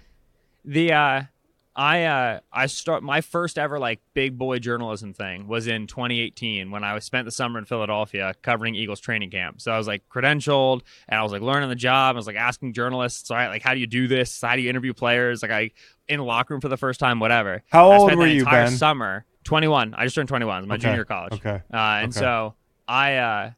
The 0.64 0.92
uh 0.92 1.22
I 1.74 2.04
uh 2.04 2.40
I 2.52 2.66
start 2.66 3.02
my 3.02 3.22
first 3.22 3.58
ever 3.58 3.78
like 3.78 4.00
big 4.12 4.36
boy 4.36 4.58
journalism 4.58 5.14
thing 5.14 5.48
was 5.48 5.66
in 5.66 5.86
2018 5.86 6.70
when 6.70 6.84
I 6.84 6.98
spent 6.98 7.24
the 7.24 7.30
summer 7.30 7.58
in 7.58 7.64
Philadelphia 7.64 8.34
covering 8.42 8.74
Eagles 8.74 9.00
training 9.00 9.30
camp. 9.30 9.60
So 9.62 9.72
I 9.72 9.78
was 9.78 9.86
like 9.86 10.06
credentialed 10.10 10.82
and 11.08 11.18
I 11.18 11.22
was 11.22 11.32
like 11.32 11.40
learning 11.40 11.70
the 11.70 11.74
job. 11.74 12.14
I 12.14 12.18
was 12.18 12.26
like 12.26 12.36
asking 12.36 12.74
journalists, 12.74 13.30
all 13.30 13.38
right, 13.38 13.48
like 13.48 13.62
how 13.62 13.72
do 13.72 13.80
you 13.80 13.86
do 13.86 14.06
this? 14.06 14.40
How 14.42 14.54
do 14.54 14.60
you 14.62 14.68
interview 14.68 14.92
players? 14.92 15.40
Like 15.40 15.50
I 15.50 15.70
in 16.08 16.18
the 16.18 16.24
locker 16.24 16.52
room 16.52 16.60
for 16.60 16.68
the 16.68 16.76
first 16.76 17.00
time, 17.00 17.20
whatever. 17.20 17.62
How 17.70 17.90
I 17.90 17.96
old 17.96 18.14
were 18.16 18.26
you, 18.26 18.40
entire 18.40 18.64
Ben? 18.64 18.72
Summer 18.72 19.24
21. 19.44 19.94
I 19.94 20.04
just 20.04 20.14
turned 20.14 20.28
21. 20.28 20.64
It 20.64 20.66
my 20.66 20.74
Okay, 20.74 20.82
junior 20.82 21.04
college. 21.06 21.32
okay, 21.34 21.62
Uh, 21.72 21.76
and 21.76 22.10
okay. 22.12 22.20
so 22.20 22.54
I 22.86 23.16
uh 23.16 23.50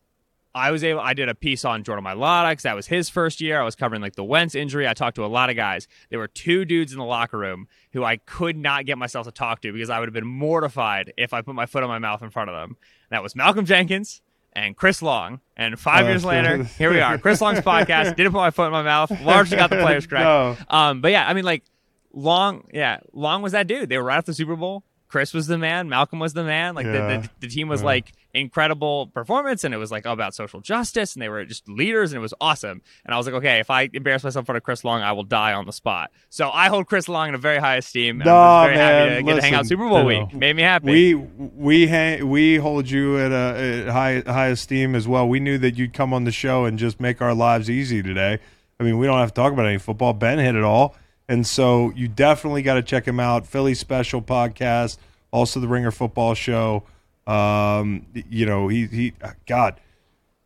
I 0.55 0.71
was 0.71 0.85
able. 0.85 1.01
I 1.01 1.15
did 1.15 1.29
a 1.29 1.35
piece 1.35 1.65
on 1.65 1.83
Jordan 1.83 2.05
Mailata 2.05 2.51
because 2.53 2.63
that 2.63 2.77
was 2.77 2.87
his 2.87 3.09
first 3.09 3.41
year. 3.41 3.61
I 3.61 3.65
was 3.65 3.75
covering 3.75 4.01
like 4.01 4.15
the 4.15 4.23
Wentz 4.25 4.55
injury. 4.55 4.87
I 4.87 4.95
talked 4.95 5.17
to 5.17 5.25
a 5.25 5.27
lot 5.27 5.51
of 5.51 5.57
guys. 5.57 5.89
There 6.11 6.19
were 6.19 6.29
two 6.29 6.65
dudes 6.65 6.93
in 6.93 6.99
the 6.99 7.05
locker 7.05 7.37
room 7.39 7.67
who 7.93 8.05
I 8.05 8.19
could 8.19 8.57
not 8.57 8.87
get 8.87 8.97
myself 8.97 9.27
to 9.27 9.33
talk 9.33 9.63
to 9.63 9.73
because 9.73 9.91
I 9.91 9.99
would 9.99 10.07
have 10.09 10.15
been 10.15 10.27
mortified 10.27 11.13
if 11.17 11.33
I 11.33 11.43
put 11.43 11.55
my 11.55 11.67
foot 11.67 11.83
on 11.83 11.89
my 11.89 11.99
mouth 11.99 12.23
in 12.23 12.31
front 12.31 12.51
of 12.51 12.57
them. 12.57 12.77
That 13.11 13.23
was 13.23 13.35
Malcolm 13.35 13.65
Jenkins 13.67 14.23
and 14.53 14.77
Chris 14.77 15.03
Long. 15.03 15.41
And 15.57 15.79
five 15.79 16.07
Oh, 16.07 16.09
years 16.11 16.25
later, 16.25 16.63
here 16.79 16.91
we 16.91 17.01
are. 17.01 17.19
Chris 17.19 17.41
Long's 17.41 17.59
podcast. 17.61 18.15
Didn't 18.15 18.31
put 18.33 18.39
my 18.39 18.51
foot 18.53 18.67
in 18.67 18.73
my 18.73 18.83
mouth. 18.83 19.11
Largely 19.23 19.57
got 19.57 19.71
the 19.71 19.77
players 19.81 20.07
correct. 20.09 20.25
No. 20.25 20.57
Um, 20.69 21.01
but 21.01 21.11
yeah, 21.11 21.29
I 21.29 21.33
mean, 21.35 21.45
like 21.45 21.65
Long, 22.13 22.69
yeah, 22.73 23.01
Long 23.13 23.43
was 23.43 23.53
that 23.53 23.67
dude. 23.67 23.89
They 23.89 23.99
were 23.99 24.05
right 24.05 24.19
at 24.19 24.27
the 24.27 24.35
Super 24.35 24.55
Bowl. 24.55 24.85
Chris 25.15 25.33
was 25.33 25.47
the 25.47 25.57
man. 25.57 25.89
Malcolm 25.89 26.19
was 26.19 26.33
the 26.33 26.43
man. 26.43 26.75
Like 26.75 26.87
Yeah. 26.87 26.93
the, 26.93 27.19
the, 27.23 27.31
the 27.43 27.47
team 27.47 27.69
was 27.69 27.83
Yeah. 27.83 27.87
like 27.87 28.13
incredible 28.35 29.07
performance, 29.15 29.63
and 29.63 29.73
it 29.73 29.77
was 29.77 29.93
like 29.93 30.07
all 30.07 30.13
about 30.13 30.35
social 30.35 30.61
justice, 30.61 31.15
and 31.15 31.23
they 31.23 31.29
were 31.29 31.45
just 31.45 31.69
leaders, 31.69 32.11
and 32.13 32.19
it 32.19 32.21
was 32.21 32.35
awesome. 32.41 32.83
And 33.05 33.15
I 33.15 33.17
was 33.17 33.27
like, 33.27 33.37
okay, 33.37 33.61
if 33.61 33.71
I 33.71 33.89
embarrass 33.93 34.25
myself 34.25 34.43
in 34.43 34.47
front 34.47 34.57
of 34.57 34.65
Chris 34.65 34.83
Long, 34.83 35.03
I 35.03 35.13
will 35.13 35.23
die 35.23 35.53
on 35.53 35.67
the 35.67 35.73
spot. 35.73 36.11
So 36.31 36.51
I 36.51 36.69
hold 36.69 36.89
Chris 36.89 37.09
Long 37.09 37.29
in 37.29 37.37
a 37.37 37.39
very 37.39 37.59
high 37.59 37.77
esteem. 37.77 38.21
And 38.23 38.27
Nah, 38.27 38.63
I'm 38.63 38.67
very 38.71 38.77
happy 38.79 39.09
man, 39.11 39.17
to 39.19 39.23
get 39.23 39.35
to 39.37 39.43
hang 39.43 39.55
out 39.55 39.67
Super 39.67 39.89
Bowl 39.89 40.11
you 40.13 40.19
know, 40.19 40.25
week. 40.25 40.35
Made 40.35 40.57
me 40.57 40.63
happy. 40.63 40.91
We 40.91 41.15
we 41.15 41.87
hang, 41.87 42.29
we 42.29 42.57
hold 42.57 42.91
you 42.91 43.17
at 43.21 43.31
a 43.31 43.85
at 43.87 43.93
high 43.93 44.23
high 44.27 44.49
esteem 44.49 44.97
as 44.97 45.07
well. 45.07 45.29
We 45.29 45.39
knew 45.39 45.59
that 45.59 45.79
you'd 45.79 45.93
come 45.93 46.13
on 46.13 46.25
the 46.25 46.33
show 46.33 46.65
and 46.65 46.77
just 46.77 46.99
make 46.99 47.23
our 47.23 47.35
lives 47.35 47.71
easy 47.71 48.03
today. 48.03 48.41
I 48.81 48.83
mean, 48.83 48.99
we 48.99 49.07
don't 49.07 49.19
have 49.21 49.29
to 49.33 49.35
talk 49.41 49.53
about 49.53 49.67
any 49.67 49.79
football. 49.79 50.13
Ben 50.13 50.41
hit 50.41 50.57
it 50.57 50.65
all, 50.65 50.97
and 51.29 51.47
so 51.47 51.93
you 51.97 52.09
definitely 52.09 52.63
got 52.63 52.75
to 52.75 52.83
check 52.83 53.07
him 53.07 53.19
out. 53.21 53.47
Philly 53.47 53.75
Special 53.75 54.21
Podcast, 54.23 54.99
also 55.31 55.61
the 55.61 55.69
Ringer 55.69 55.91
Football 55.91 56.35
Show. 56.35 56.85
Um, 57.27 58.07
you 58.29 58.47
know, 58.47 58.69
he 58.69 58.87
he 58.87 59.13
God. 59.47 59.81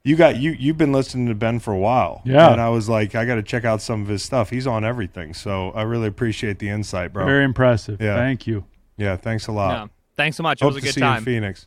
You 0.05 0.16
got 0.16 0.37
you. 0.37 0.53
You've 0.53 0.79
been 0.79 0.93
listening 0.93 1.26
to 1.26 1.35
Ben 1.35 1.59
for 1.59 1.72
a 1.74 1.79
while, 1.79 2.22
Yeah. 2.24 2.51
And 2.53 2.61
I 2.61 2.68
was 2.70 2.89
like, 2.89 3.14
I 3.14 3.24
got 3.26 3.35
to 3.35 3.43
check 3.43 3.64
out 3.64 3.83
some 3.83 4.01
of 4.01 4.09
his 4.09 4.22
stuff. 4.22 4.49
He's 4.49 4.66
on 4.66 4.85
everything, 4.85 5.35
so 5.35 5.70
I 5.72 5.83
really 5.83 6.07
appreciate 6.07 6.61
the 6.61 6.68
insight, 6.70 7.12
bro. 7.12 7.26
Very 7.26 7.45
impressive. 7.45 8.01
Yeah. 8.01 8.16
Thank 8.16 8.47
you. 8.47 8.64
yeah, 8.97 9.16
thanks 9.16 9.49
a 9.49 9.53
lot. 9.53 9.70
Yeah. 9.72 9.87
Thanks 10.16 10.37
so 10.37 10.43
much. 10.45 10.62
It 10.62 10.64
Hope 10.64 10.74
was 10.74 10.83
a 10.83 10.87
good 10.87 10.95
see 10.95 11.01
you 11.01 11.07
in 11.07 11.12
time. 11.12 11.24
Phoenix. 11.24 11.66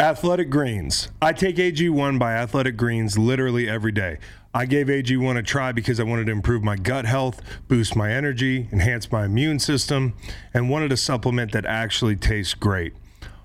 Athletic 0.00 0.48
Greens. 0.50 1.08
I 1.20 1.32
take 1.32 1.56
AG1 1.56 2.18
by 2.18 2.32
Athletic 2.34 2.76
Greens 2.76 3.18
literally 3.18 3.68
every 3.68 3.90
day. 3.92 4.18
I 4.58 4.66
gave 4.66 4.88
AG1 4.88 5.38
a 5.38 5.42
try 5.44 5.70
because 5.70 6.00
I 6.00 6.02
wanted 6.02 6.26
to 6.26 6.32
improve 6.32 6.64
my 6.64 6.74
gut 6.74 7.04
health, 7.04 7.40
boost 7.68 7.94
my 7.94 8.10
energy, 8.10 8.68
enhance 8.72 9.12
my 9.12 9.24
immune 9.24 9.60
system, 9.60 10.14
and 10.52 10.68
wanted 10.68 10.90
a 10.90 10.96
supplement 10.96 11.52
that 11.52 11.64
actually 11.64 12.16
tastes 12.16 12.54
great. 12.54 12.92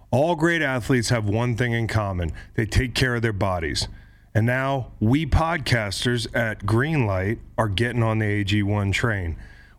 All 0.10 0.36
great 0.36 0.64
athletes 0.64 1.10
have 1.10 1.30
one 1.30 1.56
thing 1.56 1.72
in 1.72 1.88
common 1.88 2.32
they 2.56 2.66
take 2.66 2.96
care 2.96 3.14
of 3.14 3.22
their 3.22 3.32
bodies. 3.32 3.88
And 4.34 4.48
now 4.48 4.94
we 5.00 5.28
podcasters 5.28 6.36
at 6.36 6.62
Greenlight 6.62 7.38
are 7.60 7.70
getting 7.70 8.02
on 8.02 8.18
the 8.18 8.44
AG1 8.44 8.92
train. 8.92 9.36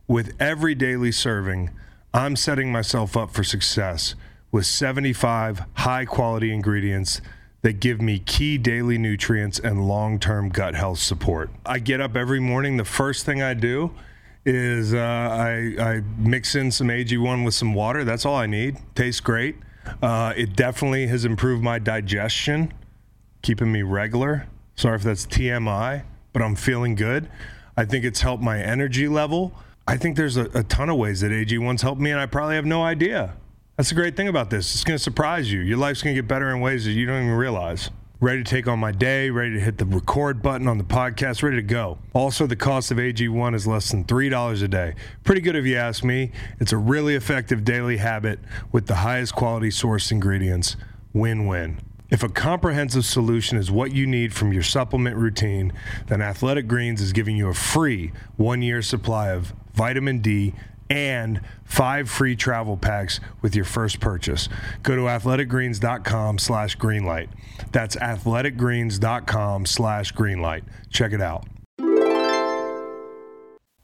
With 0.07 0.37
every 0.39 0.76
daily 0.76 1.11
serving, 1.11 1.70
I'm 2.12 2.37
setting 2.37 2.70
myself 2.70 3.16
up 3.16 3.32
for 3.32 3.43
success 3.43 4.14
with 4.53 4.66
75 4.66 5.64
high 5.78 6.05
quality 6.05 6.55
ingredients 6.55 7.20
that 7.65 7.81
give 7.81 7.99
me 7.99 8.19
key 8.19 8.59
daily 8.59 8.99
nutrients 8.99 9.59
and 9.59 9.89
long 9.89 10.19
term 10.19 10.51
gut 10.51 10.75
health 10.75 10.99
support. 10.99 11.49
I 11.65 11.79
get 11.79 11.99
up 11.99 12.15
every 12.15 12.39
morning, 12.39 12.77
the 12.77 12.85
first 12.85 13.25
thing 13.25 13.41
I 13.41 13.55
do 13.55 13.91
is 14.45 14.93
uh, 14.93 14.99
I, 14.99 15.75
I 15.79 16.03
mix 16.19 16.55
in 16.55 16.71
some 16.71 16.89
AG1 16.89 17.43
with 17.43 17.55
some 17.55 17.73
water. 17.73 18.05
That's 18.05 18.27
all 18.27 18.37
I 18.37 18.45
need. 18.45 18.77
Tastes 18.95 19.21
great. 19.21 19.57
Uh, 20.03 20.35
it 20.37 20.55
definitely 20.55 21.07
has 21.07 21.25
improved 21.25 21.65
my 21.65 21.79
digestion 21.79 22.71
keeping 23.41 23.73
me 23.73 23.81
regular. 23.81 24.47
Sorry 24.77 24.97
if 24.97 25.03
that's 25.03 25.27
TMI, 25.27 26.03
but 26.35 26.43
I'm 26.43 26.57
feeling 26.57 26.95
good. 26.95 27.31
I 27.79 27.87
think 27.87 28.05
it's 28.05 28.21
helped 28.21 28.43
my 28.43 28.59
energy 28.61 29.09
level. 29.09 29.55
I 29.89 29.97
think 29.97 30.19
there's 30.19 30.37
a, 30.37 30.51
a 30.55 30.65
ton 30.65 30.91
of 30.91 30.99
ways 30.99 31.23
that 31.23 31.31
AG1's 31.31 31.81
helped 31.81 32.01
me, 32.03 32.11
and 32.11 32.21
I 32.21 32.27
probably 32.27 32.57
have 32.57 32.67
no 32.67 32.83
idea. 32.83 33.37
That's 33.77 33.89
the 33.89 33.97
great 33.97 34.16
thing 34.16 34.29
about 34.29 34.51
this. 34.51 34.72
It's 34.72 34.85
going 34.85 34.97
to 34.97 35.03
surprise 35.03 35.51
you. 35.51 35.59
Your 35.59 35.79
life's 35.79 36.01
going 36.01 36.14
to 36.14 36.22
get 36.22 36.29
better 36.29 36.49
in 36.51 36.61
ways 36.61 36.85
that 36.85 36.93
you 36.93 37.07
don't 37.07 37.25
even 37.25 37.35
realize. 37.35 37.91
Ready 38.20 38.45
to 38.45 38.49
take 38.49 38.68
on 38.68 38.79
my 38.79 38.93
day, 38.93 39.31
ready 39.31 39.55
to 39.55 39.61
hit 39.61 39.79
the 39.79 39.85
record 39.85 40.43
button 40.43 40.68
on 40.68 40.79
the 40.79 40.85
podcast, 40.85 41.43
ready 41.43 41.57
to 41.57 41.62
go. 41.62 41.99
Also, 42.12 42.47
the 42.47 42.55
cost 42.55 42.93
of 42.93 42.99
AG1 42.99 43.53
is 43.53 43.66
less 43.66 43.91
than 43.91 44.05
$3 44.05 44.62
a 44.62 44.68
day. 44.68 44.95
Pretty 45.25 45.41
good 45.41 45.57
if 45.57 45.66
you 45.66 45.75
ask 45.75 46.05
me. 46.05 46.31
It's 46.61 46.70
a 46.70 46.77
really 46.77 47.16
effective 47.16 47.64
daily 47.64 47.97
habit 47.97 48.39
with 48.70 48.87
the 48.87 48.95
highest 48.95 49.35
quality 49.35 49.72
source 49.72 50.12
ingredients. 50.12 50.77
Win 51.12 51.49
win. 51.49 51.81
If 52.11 52.22
a 52.22 52.29
comprehensive 52.29 53.05
solution 53.05 53.59
is 53.59 53.72
what 53.72 53.93
you 53.93 54.07
need 54.07 54.33
from 54.33 54.53
your 54.53 54.62
supplement 54.62 55.16
routine, 55.16 55.72
then 56.07 56.22
Athletic 56.22 56.68
Greens 56.68 57.01
is 57.01 57.12
giving 57.12 57.37
you 57.37 57.49
a 57.49 57.55
free 57.55 58.12
one 58.37 58.62
year 58.62 58.83
supply 58.83 59.31
of 59.31 59.53
vitamin 59.75 60.20
D 60.20 60.55
and 60.91 61.41
five 61.64 62.11
free 62.11 62.37
travel 62.37 62.76
packs 62.76 63.20
with 63.43 63.57
your 63.57 63.64
first 63.64 64.01
purchase. 64.01 64.49
Go 64.82 64.97
to 64.97 65.03
athleticgreens.com 65.03 66.39
slash 66.39 66.76
greenlight. 66.76 67.28
That's 67.72 67.97
athleticgreens.com 67.97 69.66
slash 69.66 70.12
greenlight. 70.12 70.62
Check 70.91 71.12
it 71.12 71.20
out. 71.20 71.47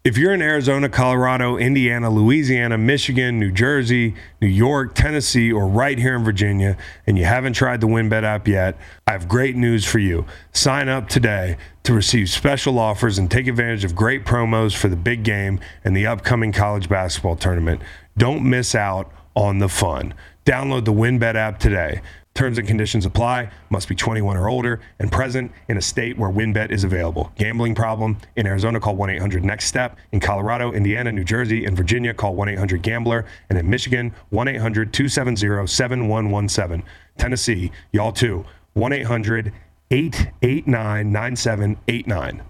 If 0.03 0.17
you're 0.17 0.33
in 0.33 0.41
Arizona, 0.41 0.89
Colorado, 0.89 1.59
Indiana, 1.59 2.09
Louisiana, 2.09 2.79
Michigan, 2.79 3.39
New 3.39 3.53
Jersey, 3.53 4.15
New 4.41 4.49
York, 4.49 4.95
Tennessee, 4.95 5.53
or 5.53 5.67
right 5.67 5.99
here 5.99 6.17
in 6.17 6.25
Virginia, 6.25 6.79
and 7.07 7.19
you 7.19 7.27
haven't 7.27 7.53
tried 7.53 7.83
the 7.83 7.87
WynnBET 7.87 8.23
app 8.23 8.49
yet, 8.49 8.79
I 9.07 9.13
have 9.13 9.29
great 9.29 9.57
news 9.57 9.85
for 9.85 9.99
you. 9.99 10.25
Sign 10.55 10.89
up 10.89 11.11
today 11.11 11.59
to 11.83 11.93
receive 11.93 12.31
special 12.31 12.79
offers 12.79 13.19
and 13.19 13.31
take 13.31 13.47
advantage 13.47 13.85
of 13.85 13.95
great 13.95 14.25
promos 14.25 14.75
for 14.75 14.89
the 14.89 14.97
big 14.97 15.23
game 15.23 15.61
and 15.85 15.95
the 15.95 16.07
upcoming 16.07 16.51
college 16.51 16.89
basketball 16.89 17.37
tournament. 17.37 17.83
Don't 18.17 18.43
miss 18.43 18.75
out 18.75 19.13
on 19.35 19.59
the 19.59 19.69
fun. 19.69 20.15
Download 20.47 20.87
the 20.87 20.95
WynnBET 20.95 21.35
app 21.35 21.59
today. 21.59 22.01
Terms 22.35 22.59
and 22.59 22.67
conditions 22.67 23.05
apply. 23.05 23.51
Must 23.71 23.89
be 23.89 23.95
21 23.95 24.37
or 24.37 24.49
older 24.49 24.81
and 24.99 25.11
present 25.11 25.53
in 25.69 25.77
a 25.77 25.83
state 25.83 26.17
where 26.17 26.31
WynnBET 26.31 26.71
is 26.71 26.85
available. 26.85 27.33
Gambling 27.37 27.75
problem? 27.75 28.17
In 28.37 28.47
Arizona, 28.47 28.81
call 28.81 28.97
1 28.97 29.11
800 29.11 29.45
NEXT 29.45 29.69
STEP. 29.69 29.99
In 30.13 30.21
Colorado, 30.21 30.73
Indiana, 30.73 31.13
New 31.13 31.25
Jersey, 31.25 31.65
and 31.65 31.77
Virginia, 31.77 32.15
call 32.15 32.35
1 32.35 32.49
800 32.49 32.83
GAMBLER. 32.83 33.27
And 33.51 33.59
in 33.59 33.69
Michigan, 33.69 34.15
1 34.31 34.49
800 34.49 34.93
270 34.93 35.67
7117. 35.67 36.83
Tennessee, 37.19 37.73
y'all 37.93 38.13
too. 38.13 38.45
1 38.75 38.93
800 38.93 39.53
889 39.91 41.13
9789. 41.13 42.43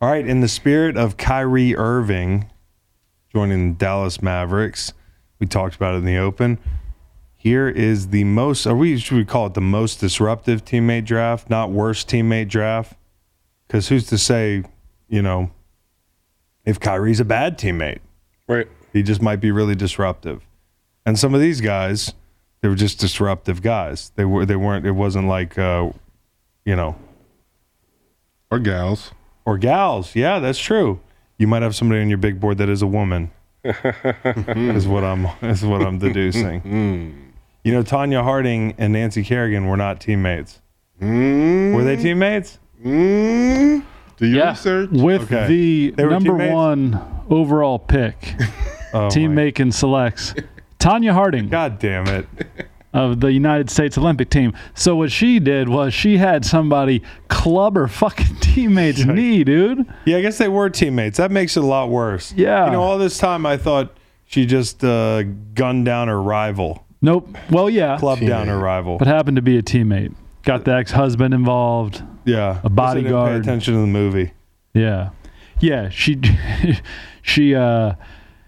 All 0.00 0.10
right, 0.10 0.26
in 0.26 0.40
the 0.40 0.48
spirit 0.48 0.96
of 0.96 1.16
Kyrie 1.16 1.74
Irving 1.76 2.50
joining 3.32 3.72
the 3.72 3.78
Dallas 3.78 4.22
Mavericks, 4.22 4.92
we 5.38 5.46
talked 5.46 5.76
about 5.76 5.94
it 5.94 5.98
in 5.98 6.04
the 6.04 6.18
open. 6.18 6.58
Here 7.40 7.68
is 7.68 8.08
the 8.08 8.24
most, 8.24 8.66
are 8.66 8.74
we, 8.74 8.98
should 8.98 9.16
we 9.16 9.24
call 9.24 9.46
it 9.46 9.54
the 9.54 9.60
most 9.60 10.00
disruptive 10.00 10.64
teammate 10.64 11.04
draft, 11.04 11.48
not 11.48 11.70
worst 11.70 12.08
teammate 12.08 12.48
draft? 12.48 12.94
Because 13.66 13.88
who's 13.88 14.06
to 14.08 14.18
say, 14.18 14.64
you 15.08 15.22
know, 15.22 15.50
if 16.64 16.80
Kyrie's 16.80 17.20
a 17.20 17.24
bad 17.24 17.56
teammate? 17.56 18.00
Right. 18.48 18.66
He 18.92 19.02
just 19.04 19.22
might 19.22 19.36
be 19.40 19.52
really 19.52 19.76
disruptive. 19.76 20.42
And 21.06 21.16
some 21.16 21.32
of 21.32 21.40
these 21.40 21.60
guys, 21.60 22.12
they 22.60 22.68
were 22.68 22.74
just 22.74 22.98
disruptive 22.98 23.62
guys. 23.62 24.10
They 24.16 24.24
were, 24.24 24.44
they 24.44 24.56
weren't, 24.56 24.84
it 24.84 24.90
wasn't 24.92 25.28
like, 25.28 25.56
uh, 25.56 25.90
you 26.64 26.74
know, 26.74 26.96
Or 28.50 28.58
gals. 28.58 29.12
or 29.44 29.58
gals. 29.58 30.16
Yeah, 30.16 30.40
that's 30.40 30.58
true. 30.58 30.98
You 31.38 31.46
might 31.46 31.62
have 31.62 31.76
somebody 31.76 32.00
on 32.00 32.08
your 32.08 32.18
big 32.18 32.40
board 32.40 32.58
that 32.58 32.68
is 32.68 32.82
a 32.82 32.86
woman. 32.86 33.30
is 33.64 34.88
what 34.88 35.04
I'm 35.04 35.26
is 35.42 35.64
what 35.64 35.82
I'm 35.82 35.98
deducing. 35.98 37.27
You 37.68 37.74
know, 37.74 37.82
Tonya 37.82 38.22
Harding 38.22 38.72
and 38.78 38.94
Nancy 38.94 39.22
Kerrigan 39.22 39.66
were 39.66 39.76
not 39.76 40.00
teammates. 40.00 40.62
Were 41.02 41.84
they 41.84 41.96
teammates? 41.96 42.58
Mm, 42.82 43.82
do 44.16 44.26
your 44.26 44.38
Yeah. 44.38 44.50
research. 44.52 44.88
With 44.90 45.30
Okay. 45.30 45.46
the 45.46 45.90
They 45.90 46.04
number 46.06 46.30
teammates? 46.30 46.54
one 46.54 46.98
overall 47.28 47.78
pick, 47.78 48.36
Oh 48.94 49.10
Team 49.10 49.34
my- 49.34 49.42
Macon 49.44 49.70
selects 49.70 50.34
Tonya 50.80 51.12
Harding 51.12 51.48
God 51.50 51.78
damn 51.78 52.06
it! 52.06 52.26
of 52.94 53.20
the 53.20 53.30
United 53.32 53.68
States 53.68 53.98
Olympic 53.98 54.30
team. 54.30 54.54
So 54.72 54.96
what 54.96 55.12
she 55.12 55.38
did 55.38 55.68
was 55.68 55.92
she 55.92 56.16
had 56.16 56.46
somebody 56.46 57.02
club 57.28 57.76
her 57.76 57.86
fucking 57.86 58.36
teammate's 58.40 59.04
knee, 59.04 59.44
dude. 59.44 59.84
Yeah, 60.06 60.16
I 60.16 60.20
guess 60.22 60.38
they 60.38 60.48
were 60.48 60.70
teammates. 60.70 61.18
That 61.18 61.30
makes 61.30 61.54
it 61.58 61.62
a 61.62 61.66
lot 61.66 61.90
worse. 61.90 62.32
Yeah. 62.34 62.64
You 62.64 62.72
know, 62.72 62.80
all 62.82 62.96
this 62.96 63.18
time 63.18 63.44
I 63.44 63.58
thought 63.58 63.94
she 64.24 64.46
just 64.46 64.82
uh, 64.82 65.22
gunned 65.54 65.84
down 65.84 66.08
her 66.08 66.22
rival, 66.22 66.86
Nope. 67.00 67.36
Well, 67.50 67.70
yeah, 67.70 67.96
Club 67.98 68.20
down 68.20 68.48
her 68.48 68.58
rival. 68.58 68.98
but 68.98 69.06
happened 69.06 69.36
to 69.36 69.42
be 69.42 69.56
a 69.58 69.62
teammate. 69.62 70.14
Got 70.42 70.64
the 70.64 70.72
ex-husband 70.72 71.34
involved. 71.34 72.02
yeah, 72.24 72.50
a 72.50 72.52
Guess 72.52 72.62
didn't 72.62 72.74
bodyguard. 72.74 73.32
Pay 73.32 73.38
attention 73.48 73.74
to 73.74 73.80
the 73.80 73.86
movie. 73.86 74.32
Yeah, 74.74 75.10
yeah. 75.60 75.88
She 75.90 76.20
she 77.22 77.54
uh 77.54 77.94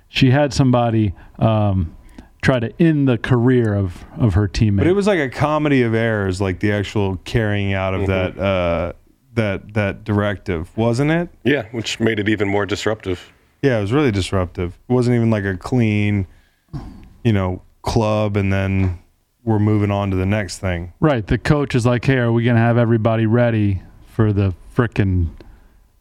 she 0.08 0.30
had 0.30 0.52
somebody 0.52 1.14
um 1.38 1.94
try 2.42 2.58
to 2.58 2.72
end 2.82 3.06
the 3.08 3.18
career 3.18 3.74
of 3.74 4.04
of 4.18 4.34
her 4.34 4.48
teammate. 4.48 4.78
But 4.78 4.86
it 4.86 4.94
was 4.94 5.06
like 5.06 5.18
a 5.20 5.28
comedy 5.28 5.82
of 5.82 5.94
errors, 5.94 6.40
like 6.40 6.60
the 6.60 6.72
actual 6.72 7.16
carrying 7.24 7.72
out 7.74 7.94
of 7.94 8.06
that 8.06 8.38
uh, 8.38 8.92
that 9.34 9.74
that 9.74 10.04
directive, 10.04 10.76
wasn't 10.76 11.10
it? 11.10 11.28
Yeah, 11.44 11.66
which 11.72 12.00
made 12.00 12.18
it 12.18 12.28
even 12.28 12.48
more 12.48 12.66
disruptive. 12.66 13.32
Yeah, 13.62 13.78
it 13.78 13.82
was 13.82 13.92
really 13.92 14.10
disruptive. 14.10 14.78
It 14.88 14.92
wasn't 14.92 15.16
even 15.16 15.30
like 15.30 15.44
a 15.44 15.56
clean, 15.56 16.26
you 17.24 17.32
know, 17.32 17.60
club, 17.82 18.36
and 18.36 18.52
then 18.52 18.98
we're 19.44 19.58
moving 19.58 19.90
on 19.90 20.10
to 20.10 20.16
the 20.16 20.26
next 20.26 20.58
thing. 20.58 20.92
right. 21.00 21.26
The 21.26 21.38
coach 21.38 21.74
is 21.74 21.86
like, 21.86 22.04
"Hey, 22.04 22.18
are 22.18 22.30
we 22.32 22.44
gonna 22.44 22.58
have 22.58 22.76
everybody 22.78 23.26
ready 23.26 23.82
for 24.06 24.32
the 24.32 24.54
frickin' 24.76 25.28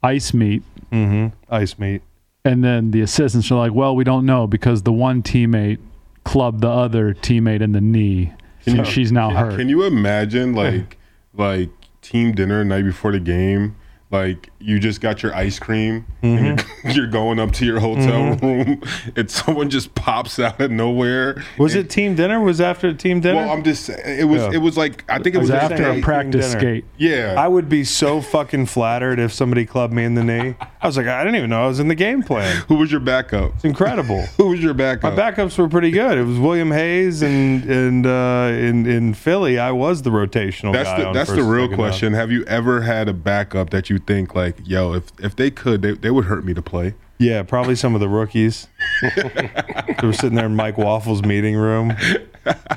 ice 0.03 0.33
meet, 0.33 0.63
Mm-hmm. 0.91 1.27
Ice 1.53 1.77
meat. 1.77 2.01
and 2.43 2.63
then 2.63 2.91
the 2.91 3.01
assistants 3.01 3.51
are 3.51 3.55
like, 3.55 3.73
"Well, 3.73 3.95
we 3.95 4.03
don't 4.03 4.25
know 4.25 4.47
because 4.47 4.83
the 4.83 4.91
one 4.93 5.21
teammate 5.23 5.77
clubbed 6.23 6.61
the 6.61 6.69
other 6.69 7.13
teammate 7.13 7.61
in 7.61 7.71
the 7.71 7.81
knee, 7.81 8.33
and 8.65 8.85
she's 8.87 9.11
now 9.11 9.29
hurt." 9.31 9.55
Can 9.57 9.69
you 9.69 9.83
imagine 9.83 10.53
like 10.53 10.97
like 11.33 11.69
team 12.01 12.33
dinner 12.33 12.63
night 12.65 12.83
before 12.85 13.11
the 13.11 13.19
game? 13.19 13.75
Like 14.11 14.49
you 14.59 14.79
just 14.79 15.01
got 15.01 15.21
your 15.21 15.35
ice 15.35 15.59
cream 15.59 16.05
and 16.23 16.39
Mm-hmm. 16.39 16.87
you're, 16.87 16.95
you're 16.95 17.07
going 17.07 17.39
up 17.39 17.51
to 17.53 17.65
your 17.65 17.79
hotel 17.79 18.35
room 18.37 18.81
and 19.15 19.29
someone 19.29 19.69
just 19.69 19.93
pops 19.95 20.37
out 20.39 20.59
of 20.59 20.71
nowhere. 20.71 21.43
Was 21.59 21.75
it 21.75 21.89
team 21.91 22.15
dinner? 22.15 22.39
Was 22.41 22.59
after 22.59 22.91
team 22.93 23.21
dinner? 23.21 23.35
Well, 23.41 23.51
I'm 23.51 23.63
just 23.63 23.85
saying 23.85 24.19
it 24.19 24.23
was 24.25 24.41
Yeah. 24.41 24.51
it 24.53 24.57
was 24.57 24.75
like 24.77 25.03
I 25.09 25.17
think 25.19 25.35
it 25.35 25.35
it 25.35 25.41
was 25.41 25.51
was 25.51 25.59
after 25.61 25.91
a 25.91 26.01
practice 26.01 26.51
skate. 26.51 26.85
Yeah. 26.97 27.35
I 27.37 27.47
would 27.47 27.69
be 27.69 27.83
so 27.83 28.19
fucking 28.19 28.65
flattered 28.65 29.19
if 29.19 29.31
somebody 29.31 29.65
clubbed 29.65 29.93
me 29.93 30.03
in 30.03 30.15
the 30.15 30.23
knee. 30.23 30.55
I 30.81 30.87
was 30.87 30.97
like, 30.97 31.07
I 31.07 31.23
didn't 31.23 31.35
even 31.37 31.51
know 31.51 31.63
I 31.65 31.67
was 31.67 31.79
in 31.79 31.87
the 31.87 31.95
game 31.95 32.23
plan. 32.23 32.63
Who 32.67 32.75
was 32.75 32.91
your 32.91 33.01
backup? 33.01 33.53
It's 33.55 33.65
incredible. 33.65 34.21
Who 34.37 34.47
was 34.47 34.61
your 34.63 34.73
backup? 34.73 35.15
My 35.15 35.31
backups 35.31 35.57
were 35.57 35.69
pretty 35.69 35.91
good. 35.91 36.17
It 36.17 36.23
was 36.23 36.39
William 36.39 36.71
Hayes 36.71 37.21
and 37.21 37.63
and 37.65 38.05
uh, 38.07 38.49
in 38.53 38.87
in 38.87 39.13
Philly, 39.13 39.59
I 39.59 39.71
was 39.71 40.01
the 40.01 40.09
rotational 40.09 40.73
That's 40.73 40.99
the 41.01 41.11
that's 41.13 41.31
the 41.31 41.43
real 41.43 41.69
question. 41.73 42.13
Have 42.13 42.31
you 42.31 42.43
ever 42.45 42.81
had 42.81 43.07
a 43.07 43.13
backup 43.13 43.69
that 43.69 43.89
you 43.89 43.98
think 43.99 44.35
like, 44.35 44.57
yo, 44.65 44.93
if 44.93 45.11
if 45.19 45.35
they 45.35 45.51
could, 45.51 45.81
they, 45.81 45.91
they 45.93 46.11
would 46.11 46.25
hurt 46.25 46.45
me 46.45 46.53
to 46.53 46.61
play? 46.61 46.95
Yeah, 47.17 47.43
probably 47.43 47.75
some 47.75 47.95
of 47.95 48.01
the 48.01 48.07
rookies. 48.07 48.67
they 49.15 49.99
were 50.01 50.13
sitting 50.13 50.35
there 50.35 50.45
in 50.45 50.55
Mike 50.55 50.77
Waufle's 50.77 51.21
meeting 51.21 51.57
room, 51.57 51.93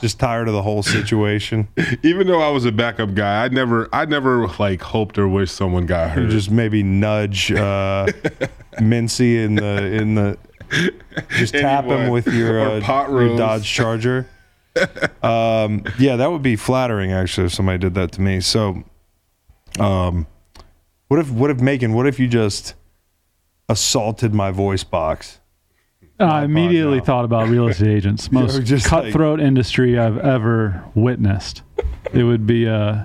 just 0.00 0.18
tired 0.18 0.48
of 0.48 0.54
the 0.54 0.62
whole 0.62 0.82
situation. 0.82 1.68
Even 2.02 2.26
though 2.26 2.40
I 2.40 2.50
was 2.50 2.64
a 2.64 2.72
backup 2.72 3.14
guy, 3.14 3.44
I 3.44 3.48
never 3.48 3.88
I 3.92 4.04
never 4.04 4.48
like 4.58 4.82
hoped 4.82 5.16
or 5.16 5.28
wished 5.28 5.54
someone 5.54 5.86
got 5.86 6.10
hurt. 6.10 6.22
You 6.22 6.28
just 6.28 6.50
maybe 6.50 6.82
nudge 6.82 7.52
uh, 7.52 8.06
Mincy 8.80 9.44
in 9.44 9.54
the 9.54 9.84
in 9.84 10.16
the 10.16 10.38
just 11.30 11.54
tap 11.54 11.84
him 11.84 12.08
with 12.08 12.26
your, 12.26 12.60
uh, 12.60 12.80
pot 12.80 13.10
your. 13.10 13.36
Dodge 13.36 13.64
Charger. 13.64 14.26
um, 15.22 15.84
yeah, 15.98 16.16
that 16.16 16.30
would 16.30 16.42
be 16.42 16.56
flattering 16.56 17.12
actually 17.12 17.46
if 17.46 17.52
somebody 17.52 17.78
did 17.78 17.94
that 17.94 18.12
to 18.12 18.20
me. 18.20 18.40
So, 18.40 18.82
um, 19.78 20.26
what 21.12 21.18
if 21.18 21.30
what 21.30 21.50
if 21.50 21.60
Megan? 21.60 21.92
What 21.92 22.06
if 22.06 22.18
you 22.18 22.26
just 22.26 22.72
assaulted 23.68 24.32
my 24.32 24.50
voice 24.50 24.82
box? 24.82 25.40
I 26.18 26.44
immediately 26.44 27.00
now. 27.00 27.04
thought 27.04 27.26
about 27.26 27.50
real 27.50 27.68
estate 27.68 27.88
agents. 27.88 28.32
Most 28.32 28.56
were 28.56 28.62
just 28.62 28.90
like- 28.90 29.04
cutthroat 29.04 29.38
industry 29.38 29.98
I've 29.98 30.16
ever 30.16 30.82
witnessed. 30.94 31.60
It 32.14 32.24
would 32.24 32.46
be 32.46 32.66
uh, 32.66 33.02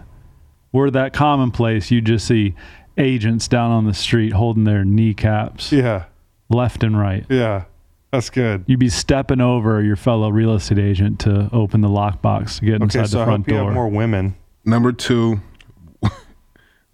we're 0.71 0.89
that 0.91 1.11
commonplace. 1.11 1.91
You 1.91 1.99
just 1.99 2.25
see 2.25 2.55
agents 2.97 3.49
down 3.49 3.71
on 3.71 3.83
the 3.85 3.93
street 3.93 4.31
holding 4.31 4.63
their 4.63 4.85
kneecaps 4.85 5.73
Yeah, 5.73 6.05
left 6.47 6.85
and 6.85 6.97
right. 6.97 7.25
yeah, 7.27 7.65
that's 8.13 8.29
good. 8.29 8.63
You'd 8.67 8.79
be 8.79 8.87
stepping 8.87 9.41
over 9.41 9.83
your 9.83 9.97
fellow 9.97 10.29
real 10.29 10.53
estate 10.55 10.79
agent 10.79 11.19
to 11.21 11.49
open 11.51 11.81
the 11.81 11.89
lockbox 11.89 12.59
to 12.59 12.65
get 12.67 12.81
inside 12.81 13.09
so 13.09 13.17
the 13.17 13.23
I 13.23 13.25
front 13.25 13.43
hope 13.43 13.51
you 13.51 13.55
have 13.57 13.65
door. 13.65 13.73
more 13.73 13.89
women. 13.89 14.37
Number 14.63 14.93
two, 14.93 15.41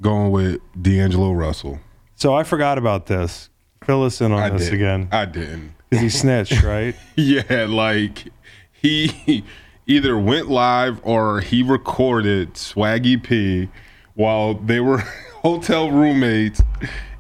going 0.04 0.32
with 0.32 0.60
D'Angelo 0.80 1.32
Russell. 1.32 1.80
So 2.16 2.34
I 2.36 2.44
forgot 2.44 2.78
about 2.78 3.08
this. 3.08 3.50
Fill 3.86 4.04
us 4.04 4.22
in 4.22 4.32
on 4.32 4.40
I 4.40 4.50
this 4.52 4.66
did 4.66 4.76
again 4.76 5.10
I 5.12 5.26
didn't. 5.26 5.74
because 5.90 6.02
he 6.04 6.10
snitched, 6.10 6.62
right? 6.64 6.96
Yeah, 7.16 7.66
like 7.68 8.28
he 8.72 9.44
either 9.88 10.18
went 10.18 10.50
live 10.50 11.02
or 11.04 11.42
he 11.42 11.64
recorded 11.64 12.54
Swaggy 12.54 13.22
P 13.22 13.70
while 14.14 14.54
they 14.54 14.80
were 14.80 14.98
hotel 15.42 15.92
roommates 15.92 16.62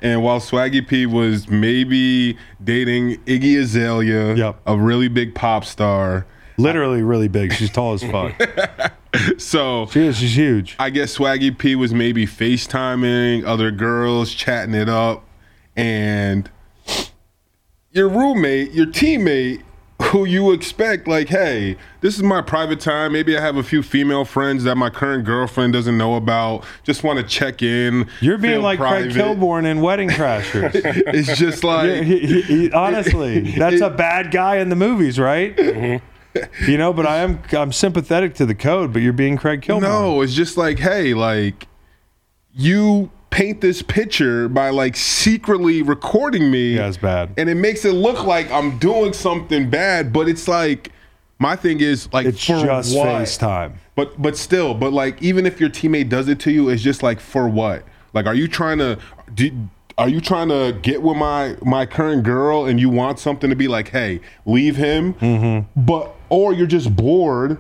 and 0.02 0.24
while 0.24 0.40
Swaggy 0.40 0.86
P 0.88 1.06
was 1.06 1.50
maybe 1.50 2.38
dating 2.64 3.18
Iggy 3.26 3.60
Azalea, 3.60 4.36
Yep. 4.36 4.62
a 4.66 4.78
really 4.78 5.08
big 5.10 5.34
pop 5.36 5.66
star. 5.66 6.26
Literally, 6.58 7.02
really 7.02 7.28
big. 7.28 7.52
She's 7.54 7.72
tall 7.72 7.94
as 7.94 8.04
fuck. 8.04 8.34
So 9.38 9.88
She 9.92 10.06
is. 10.08 10.18
She's 10.18 10.36
huge. 10.36 10.76
I 10.80 10.90
guess 10.90 11.18
Swaggy 11.18 11.56
P 11.58 11.76
was 11.76 11.94
maybe 11.94 12.26
FaceTiming 12.26 13.46
other 13.46 13.72
girls, 13.72 14.34
chatting 14.34 14.74
it 14.76 14.90
up, 14.90 15.24
and 15.76 16.50
your 17.92 18.10
roommate, 18.10 18.72
your 18.72 18.88
teammate, 18.88 19.62
who 20.02 20.26
you 20.26 20.52
expect, 20.52 21.08
like, 21.08 21.30
hey, 21.30 21.78
this 22.02 22.16
is 22.18 22.24
my 22.24 22.42
private 22.42 22.80
time. 22.80 23.14
Maybe 23.14 23.38
I 23.38 23.42
have 23.42 23.56
a 23.56 23.64
few 23.64 23.82
female 23.84 24.26
friends 24.26 24.64
that 24.66 24.76
my 24.76 24.90
current 24.90 25.24
girlfriend 25.26 25.74
doesn't 25.74 25.98
know 25.98 26.16
about. 26.16 26.66
Just 26.84 27.04
want 27.04 27.20
to 27.20 27.24
check 27.26 27.62
in. 27.62 28.08
You're 28.20 28.38
being 28.38 28.62
like 28.62 28.80
Craig. 28.80 29.12
Kilborn 29.12 29.66
in 29.66 29.82
Wedding 29.82 30.10
Crashers. 30.20 30.72
It's 30.76 31.38
just 31.38 31.64
like 31.64 32.04
he- 32.04 32.20
he- 32.26 32.42
he- 32.42 32.72
honestly, 32.72 33.40
that's 33.58 33.82
a 33.82 33.90
bad 33.90 34.32
guy 34.32 34.58
in 34.58 34.70
the 34.70 34.76
movies, 34.76 35.20
right? 35.20 35.56
Mm-hmm. 35.56 36.06
You 36.68 36.78
know, 36.78 36.94
but 36.94 37.06
I 37.06 37.18
am 37.18 37.42
I'm 37.52 37.72
sympathetic 37.72 38.34
to 38.36 38.46
the 38.46 38.56
code, 38.56 38.92
but 38.94 39.02
you're 39.02 39.14
being 39.14 39.38
Craig 39.38 39.62
Kilborn. 39.62 39.82
No, 39.82 40.22
it's 40.22 40.34
just 40.34 40.58
like, 40.58 40.80
hey, 40.80 41.14
like 41.14 41.68
you 42.54 43.12
paint 43.30 43.62
this 43.62 43.82
picture 43.82 44.48
by 44.48 44.70
like 44.70 44.96
secretly 44.96 45.82
recording 45.82 46.52
me. 46.52 46.76
Yeah, 46.76 46.88
it's 46.88 46.98
bad. 46.98 47.32
And 47.38 47.50
it 47.50 47.56
makes 47.56 47.84
it 47.86 47.94
look 47.94 48.26
like 48.26 48.50
I'm 48.52 48.78
doing 48.78 49.14
something 49.14 49.70
bad, 49.70 50.14
but 50.14 50.28
it's 50.30 50.48
like 50.48 50.92
my 51.40 51.56
thing 51.56 51.80
is 51.82 52.12
like 52.14 52.26
it's 52.26 52.44
for 52.44 52.64
just 52.64 52.96
what? 52.96 53.08
FaceTime. 53.08 53.74
But 53.96 54.22
but 54.22 54.38
still, 54.38 54.74
but 54.74 54.94
like 54.94 55.22
even 55.22 55.46
if 55.46 55.60
your 55.60 55.70
teammate 55.70 56.10
does 56.10 56.28
it 56.28 56.40
to 56.42 56.52
you, 56.52 56.70
it's 56.70 56.82
just 56.82 57.04
like 57.04 57.20
for 57.20 57.48
what? 57.48 57.84
Like, 58.14 58.28
are 58.28 58.36
you 58.36 58.48
trying 58.48 58.78
to 58.78 59.00
do? 59.34 59.52
Are 59.98 60.10
you 60.10 60.22
trying 60.22 60.50
to 60.50 60.78
get 60.82 61.02
with 61.02 61.18
my 61.18 61.56
my 61.64 61.86
current 61.86 62.24
girl 62.24 62.66
and 62.66 62.80
you 62.80 62.90
want 62.90 63.20
something 63.20 63.50
to 63.50 63.56
be 63.56 63.68
like, 63.68 63.90
hey, 63.90 64.22
leave 64.46 64.76
him? 64.76 65.14
Mm-hmm. 65.16 65.82
But 65.82 66.16
or 66.30 66.54
you're 66.54 66.68
just 66.68 66.96
bored, 66.96 67.60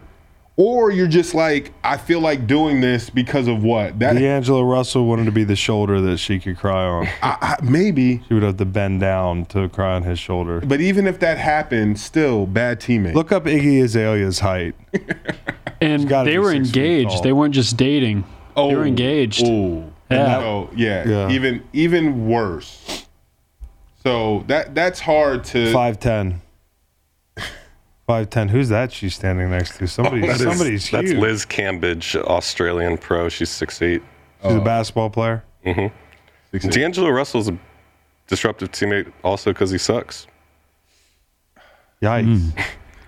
or 0.55 0.91
you're 0.91 1.07
just 1.07 1.35
like, 1.35 1.71
I 1.83 1.97
feel 1.97 2.19
like 2.21 2.47
doing 2.47 2.81
this 2.81 3.09
because 3.09 3.47
of 3.47 3.63
what? 3.63 3.99
That 3.99 4.13
D'Angelo 4.13 4.63
Russell 4.63 5.05
wanted 5.05 5.25
to 5.25 5.31
be 5.31 5.43
the 5.43 5.55
shoulder 5.55 6.01
that 6.01 6.17
she 6.17 6.39
could 6.39 6.57
cry 6.57 6.83
on. 6.85 7.07
I, 7.21 7.37
I, 7.41 7.57
maybe. 7.63 8.23
She 8.27 8.33
would 8.33 8.43
have 8.43 8.57
to 8.57 8.65
bend 8.65 9.01
down 9.01 9.45
to 9.47 9.69
cry 9.69 9.93
on 9.93 10.03
his 10.03 10.17
shoulder. 10.17 10.59
But 10.61 10.81
even 10.81 11.05
if 11.05 11.19
that 11.19 11.37
happened, 11.37 11.99
still 11.99 12.47
bad 12.47 12.79
teammate. 12.79 13.13
Look 13.13 13.31
up 13.31 13.45
Iggy 13.45 13.83
Azalea's 13.83 14.39
height. 14.39 14.75
And 15.81 16.07
gotta 16.07 16.29
they 16.29 16.39
were 16.39 16.53
engaged. 16.53 17.23
They 17.23 17.33
weren't 17.33 17.53
just 17.53 17.75
dating. 17.75 18.23
oh, 18.55 18.69
they 18.69 18.75
were 18.75 18.85
engaged. 18.85 19.43
Oh, 19.45 19.91
Yeah. 20.15 20.39
So 20.39 20.69
yeah, 20.75 21.07
Yeah. 21.07 21.29
even 21.29 21.63
even 21.73 22.27
worse. 22.27 23.05
So 24.03 24.43
that 24.47 24.75
that's 24.75 24.99
hard 24.99 25.43
to. 25.45 25.71
Five 25.71 25.99
ten. 25.99 26.41
Five 28.05 28.29
ten. 28.29 28.49
Who's 28.49 28.69
that? 28.69 28.91
She's 28.91 29.15
standing 29.15 29.49
next 29.49 29.77
to 29.77 29.87
somebody. 29.87 30.21
That 30.21 30.31
is- 30.31 30.41
somebody's 30.41 30.89
that's 30.91 31.09
huge. 31.11 31.19
Liz 31.19 31.45
Cambage, 31.45 32.15
Australian 32.15 32.97
pro. 32.97 33.29
She's 33.29 33.49
six 33.49 33.81
eight. 33.81 34.01
She's 34.43 34.53
a 34.55 34.59
basketball 34.61 35.09
player. 35.09 35.43
Mm 35.65 35.91
hmm. 36.51 36.69
D'Angelo 36.69 37.09
Russell's 37.09 37.47
a 37.49 37.57
disruptive 38.27 38.71
teammate 38.71 39.11
also 39.23 39.51
because 39.53 39.71
he 39.71 39.77
sucks. 39.77 40.27
Yikes. 42.01 42.51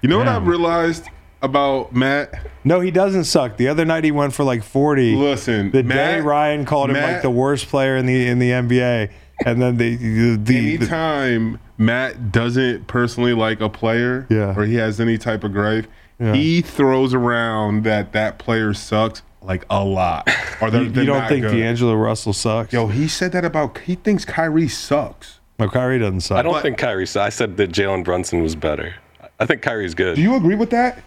You 0.01 0.09
know 0.09 0.17
what 0.17 0.27
I 0.29 0.33
Damn. 0.35 0.45
realized 0.45 1.09
about 1.45 1.93
Matt? 1.93 2.33
No, 2.63 2.79
he 2.81 2.91
doesn't 2.91 3.23
suck. 3.25 3.57
The 3.57 3.67
other 3.67 3.85
night 3.85 4.03
he 4.03 4.11
went 4.11 4.33
for 4.33 4.43
like 4.43 4.63
forty. 4.63 5.15
Listen, 5.15 5.71
the 5.71 5.83
Matt, 5.83 5.95
day 6.15 6.19
Ryan 6.21 6.65
called 6.65 6.89
him 6.89 6.97
like 7.01 7.21
the 7.21 7.29
worst 7.29 7.67
player 7.67 7.95
in 7.95 8.05
the 8.05 8.27
in 8.27 8.39
the 8.39 8.49
NBA, 8.51 9.11
and 9.45 9.61
then 9.61 9.77
the 9.77 9.95
the, 9.95 10.35
the, 10.35 10.37
the 10.37 10.57
Anytime 10.75 11.59
Matt 11.77 12.31
doesn't 12.31 12.87
personally 12.87 13.33
like 13.33 13.61
a 13.61 13.69
player, 13.69 14.25
Yeah. 14.29 14.53
or 14.57 14.65
he 14.65 14.75
has 14.75 14.99
any 14.99 15.17
type 15.17 15.43
of 15.43 15.51
gripe, 15.53 15.87
Yeah. 16.19 16.33
he 16.33 16.61
throws 16.61 17.13
around 17.13 17.83
that 17.83 18.11
that 18.13 18.39
player 18.39 18.73
sucks 18.73 19.21
like 19.41 19.63
a 19.69 19.83
lot. 19.83 20.27
Or 20.61 20.71
they're, 20.71 20.83
you, 20.83 20.89
they're 20.89 21.03
you 21.03 21.07
don't 21.09 21.19
not 21.19 21.29
think 21.29 21.41
good. 21.43 21.51
D'Angelo 21.51 21.93
Russell 21.95 22.33
sucks? 22.33 22.71
Yo, 22.73 22.87
he 22.87 23.07
said 23.07 23.31
that 23.33 23.43
about. 23.45 23.77
He 23.79 23.95
thinks 23.95 24.23
Kyrie 24.25 24.67
sucks. 24.69 25.39
no, 25.59 25.67
Kyrie 25.69 25.99
doesn't 25.99 26.21
suck. 26.21 26.37
I 26.37 26.41
don't 26.41 26.53
But- 26.53 26.63
think 26.63 26.77
Kyrie. 26.77 27.05
Sucks. 27.05 27.25
I 27.25 27.29
said 27.29 27.57
that 27.57 27.71
Jalen 27.71 28.03
Brunson 28.05 28.41
was 28.41 28.55
better. 28.55 28.95
I 29.37 29.45
think 29.45 29.61
Kyrie's 29.61 29.93
good. 29.93 30.15
Do 30.15 30.21
you 30.21 30.35
agree 30.35 30.55
with 30.55 30.69
that? 30.69 31.03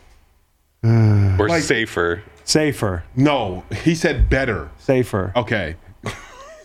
We're 0.83 1.49
like- 1.49 1.62
safer. 1.62 2.22
safer, 2.45 3.05
No, 3.16 3.64
he 3.83 3.95
said 3.95 4.31
better. 4.31 4.70
safer, 4.79 5.33
Okay. 5.37 5.76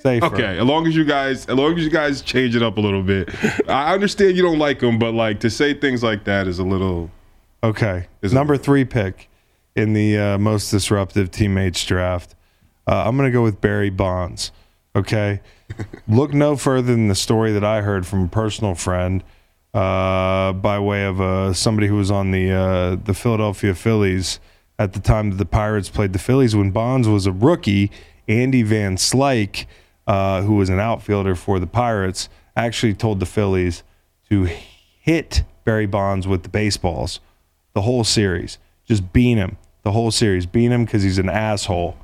safer. 0.02 0.26
Okay, 0.26 0.58
as 0.60 0.64
long 0.66 0.88
as 0.88 0.96
you 0.96 1.04
guys, 1.06 1.46
as 1.48 1.56
long 1.56 1.78
as 1.78 1.84
you 1.84 1.90
guys 1.90 2.22
change 2.22 2.56
it 2.56 2.64
up 2.64 2.78
a 2.78 2.82
little 2.82 3.04
bit, 3.04 3.30
I 3.70 3.94
understand 3.94 4.36
you 4.38 4.44
don't 4.44 4.60
like 4.60 4.82
him, 4.82 4.98
but 5.00 5.14
like 5.14 5.40
to 5.42 5.50
say 5.50 5.74
things 5.74 6.04
like 6.04 6.24
that 6.26 6.48
is 6.48 6.60
a 6.60 6.64
little. 6.64 7.10
Okay. 7.64 8.08
Is 8.22 8.32
it- 8.32 8.36
Number 8.36 8.58
three 8.58 8.86
pick 8.86 9.30
in 9.76 9.94
the 9.94 10.18
uh, 10.18 10.38
most 10.38 10.70
disruptive 10.72 11.32
teammates 11.32 11.84
draft. 11.86 12.36
Uh, 12.86 13.04
I'm 13.08 13.16
going 13.18 13.28
to 13.30 13.34
go 13.34 13.42
with 13.44 13.62
Barry 13.62 13.90
Bonds. 13.90 14.52
Okay. 14.96 15.42
Look 16.08 16.34
no 16.34 16.56
further 16.58 16.92
than 16.92 17.08
the 17.08 17.16
story 17.16 17.52
that 17.54 17.64
I 17.64 17.82
heard 17.82 18.06
from 18.06 18.26
a 18.26 18.28
personal 18.28 18.76
friend 18.76 19.24
uh, 19.74 20.54
by 20.54 20.80
way 20.80 21.06
of 21.06 21.20
uh, 21.20 21.54
somebody 21.54 21.88
who 21.88 21.96
was 21.96 22.12
on 22.12 22.32
the 22.32 22.52
uh, 22.52 22.96
the 22.96 23.14
Philadelphia 23.14 23.74
Phillies 23.74 24.40
at 24.80 24.94
the 24.94 25.00
time 25.00 25.32
that 25.32 25.38
the 25.38 25.46
Pirates 25.46 25.90
played 25.90 26.14
the 26.14 26.20
Phillies 26.20 26.56
when 26.56 26.72
Bonds 26.72 27.08
was 27.08 27.26
a 27.26 27.32
rookie. 27.32 27.92
Andy 28.26 28.64
Van 28.64 28.96
Slyke 28.96 29.66
uh, 30.08 30.42
who 30.42 30.56
was 30.56 30.70
an 30.70 30.80
outfielder 30.80 31.36
for 31.36 31.60
the 31.60 31.68
Pirates, 31.68 32.30
actually 32.56 32.94
told 32.94 33.20
the 33.20 33.26
Phillies 33.26 33.84
to 34.30 34.50
hit 35.00 35.44
Barry 35.64 35.86
Bonds 35.86 36.28
with 36.28 36.44
the 36.44 36.50
baseballs 36.50 37.20
the 37.74 37.82
whole 37.82 38.04
series. 38.04 38.58
Just 38.86 39.14
beat 39.14 39.38
him 39.38 39.58
the 39.84 39.92
whole 39.92 40.12
series. 40.12 40.46
Beat 40.46 40.72
him 40.72 40.86
because 40.86 41.04
he's 41.04 41.18
an 41.18 41.30
asshole. 41.30 41.98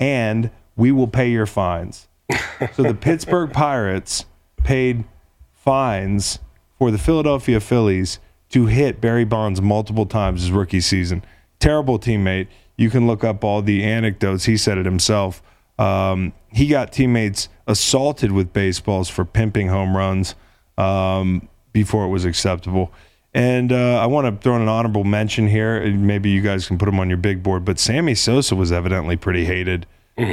And 0.00 0.50
we 0.76 0.92
will 0.92 1.06
pay 1.06 1.30
your 1.30 1.46
fines. 1.46 2.08
so 2.74 2.82
the 2.82 2.94
Pittsburgh 2.94 3.52
Pirates 3.52 4.26
paid 4.56 5.04
fines 5.52 6.40
for 6.78 6.90
the 6.90 6.98
Philadelphia 6.98 7.60
Phillies 7.60 8.18
to 8.50 8.66
hit 8.66 9.00
Barry 9.00 9.24
Bonds 9.24 9.60
multiple 9.60 10.06
times 10.06 10.42
his 10.42 10.52
rookie 10.52 10.80
season. 10.80 11.24
Terrible 11.58 11.98
teammate. 11.98 12.48
You 12.76 12.90
can 12.90 13.06
look 13.06 13.24
up 13.24 13.44
all 13.44 13.62
the 13.62 13.82
anecdotes. 13.84 14.44
He 14.44 14.56
said 14.56 14.78
it 14.78 14.84
himself. 14.84 15.42
Um, 15.78 16.32
he 16.52 16.66
got 16.66 16.92
teammates 16.92 17.48
assaulted 17.66 18.32
with 18.32 18.52
baseballs 18.52 19.08
for 19.08 19.24
pimping 19.24 19.68
home 19.68 19.96
runs 19.96 20.34
um, 20.78 21.48
before 21.72 22.04
it 22.04 22.08
was 22.08 22.24
acceptable. 22.24 22.92
And 23.32 23.72
uh, 23.72 23.98
I 23.98 24.06
want 24.06 24.26
to 24.26 24.42
throw 24.42 24.54
in 24.54 24.62
an 24.62 24.68
honorable 24.68 25.02
mention 25.02 25.48
here. 25.48 25.84
Maybe 25.92 26.30
you 26.30 26.40
guys 26.40 26.68
can 26.68 26.78
put 26.78 26.88
him 26.88 27.00
on 27.00 27.08
your 27.08 27.18
big 27.18 27.42
board. 27.42 27.64
But 27.64 27.80
Sammy 27.80 28.14
Sosa 28.14 28.54
was 28.54 28.70
evidently 28.70 29.16
pretty 29.16 29.44
hated 29.44 29.86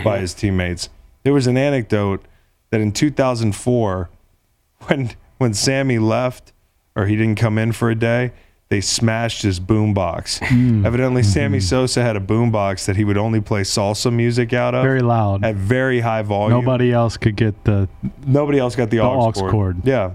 by 0.03 0.19
his 0.19 0.35
teammates. 0.35 0.89
There 1.23 1.33
was 1.33 1.47
an 1.47 1.57
anecdote 1.57 2.23
that 2.69 2.81
in 2.81 2.91
2004, 2.91 4.09
when 4.87 5.11
when 5.41 5.55
Sammy 5.55 5.97
left 5.97 6.53
or 6.95 7.07
he 7.07 7.15
didn't 7.15 7.37
come 7.39 7.57
in 7.57 7.71
for 7.71 7.89
a 7.89 7.95
day, 7.95 8.31
they 8.69 8.79
smashed 8.79 9.41
his 9.41 9.59
boombox. 9.59 10.39
Hmm. 10.47 10.85
Evidently, 10.85 11.23
hmm. 11.23 11.27
Sammy 11.27 11.59
Sosa 11.59 12.03
had 12.03 12.15
a 12.15 12.19
boombox 12.19 12.85
that 12.85 12.95
he 12.95 13.03
would 13.03 13.17
only 13.17 13.41
play 13.41 13.61
salsa 13.61 14.13
music 14.13 14.53
out 14.53 14.75
of 14.75 14.83
Very 14.83 15.01
loud. 15.01 15.43
at 15.43 15.55
very 15.55 15.99
high 15.99 16.21
volume. 16.21 16.63
Nobody 16.63 16.93
else 16.93 17.17
could 17.17 17.35
get 17.35 17.63
the. 17.63 17.89
Nobody 18.25 18.59
else 18.59 18.75
got 18.75 18.91
the, 18.91 18.99
aux, 18.99 19.31
aux 19.35 19.49
cord. 19.49 19.81
Yeah. 19.83 20.11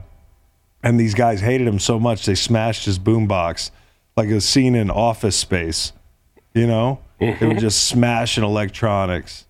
And 0.85 0.99
these 1.01 1.15
guys 1.15 1.41
hated 1.41 1.67
him 1.67 1.81
so 1.81 1.99
much 1.99 2.25
they 2.25 2.37
smashed 2.37 2.85
his 2.85 3.01
boombox 3.01 3.73
like 4.17 4.29
a 4.29 4.41
scene 4.41 4.77
in 4.77 4.91
Office 4.91 5.37
Space. 5.37 5.93
You 6.55 6.69
know, 6.69 7.01
they 7.19 7.37
were 7.43 7.55
just 7.55 7.83
smashing 7.89 8.45
electronics. 8.45 9.45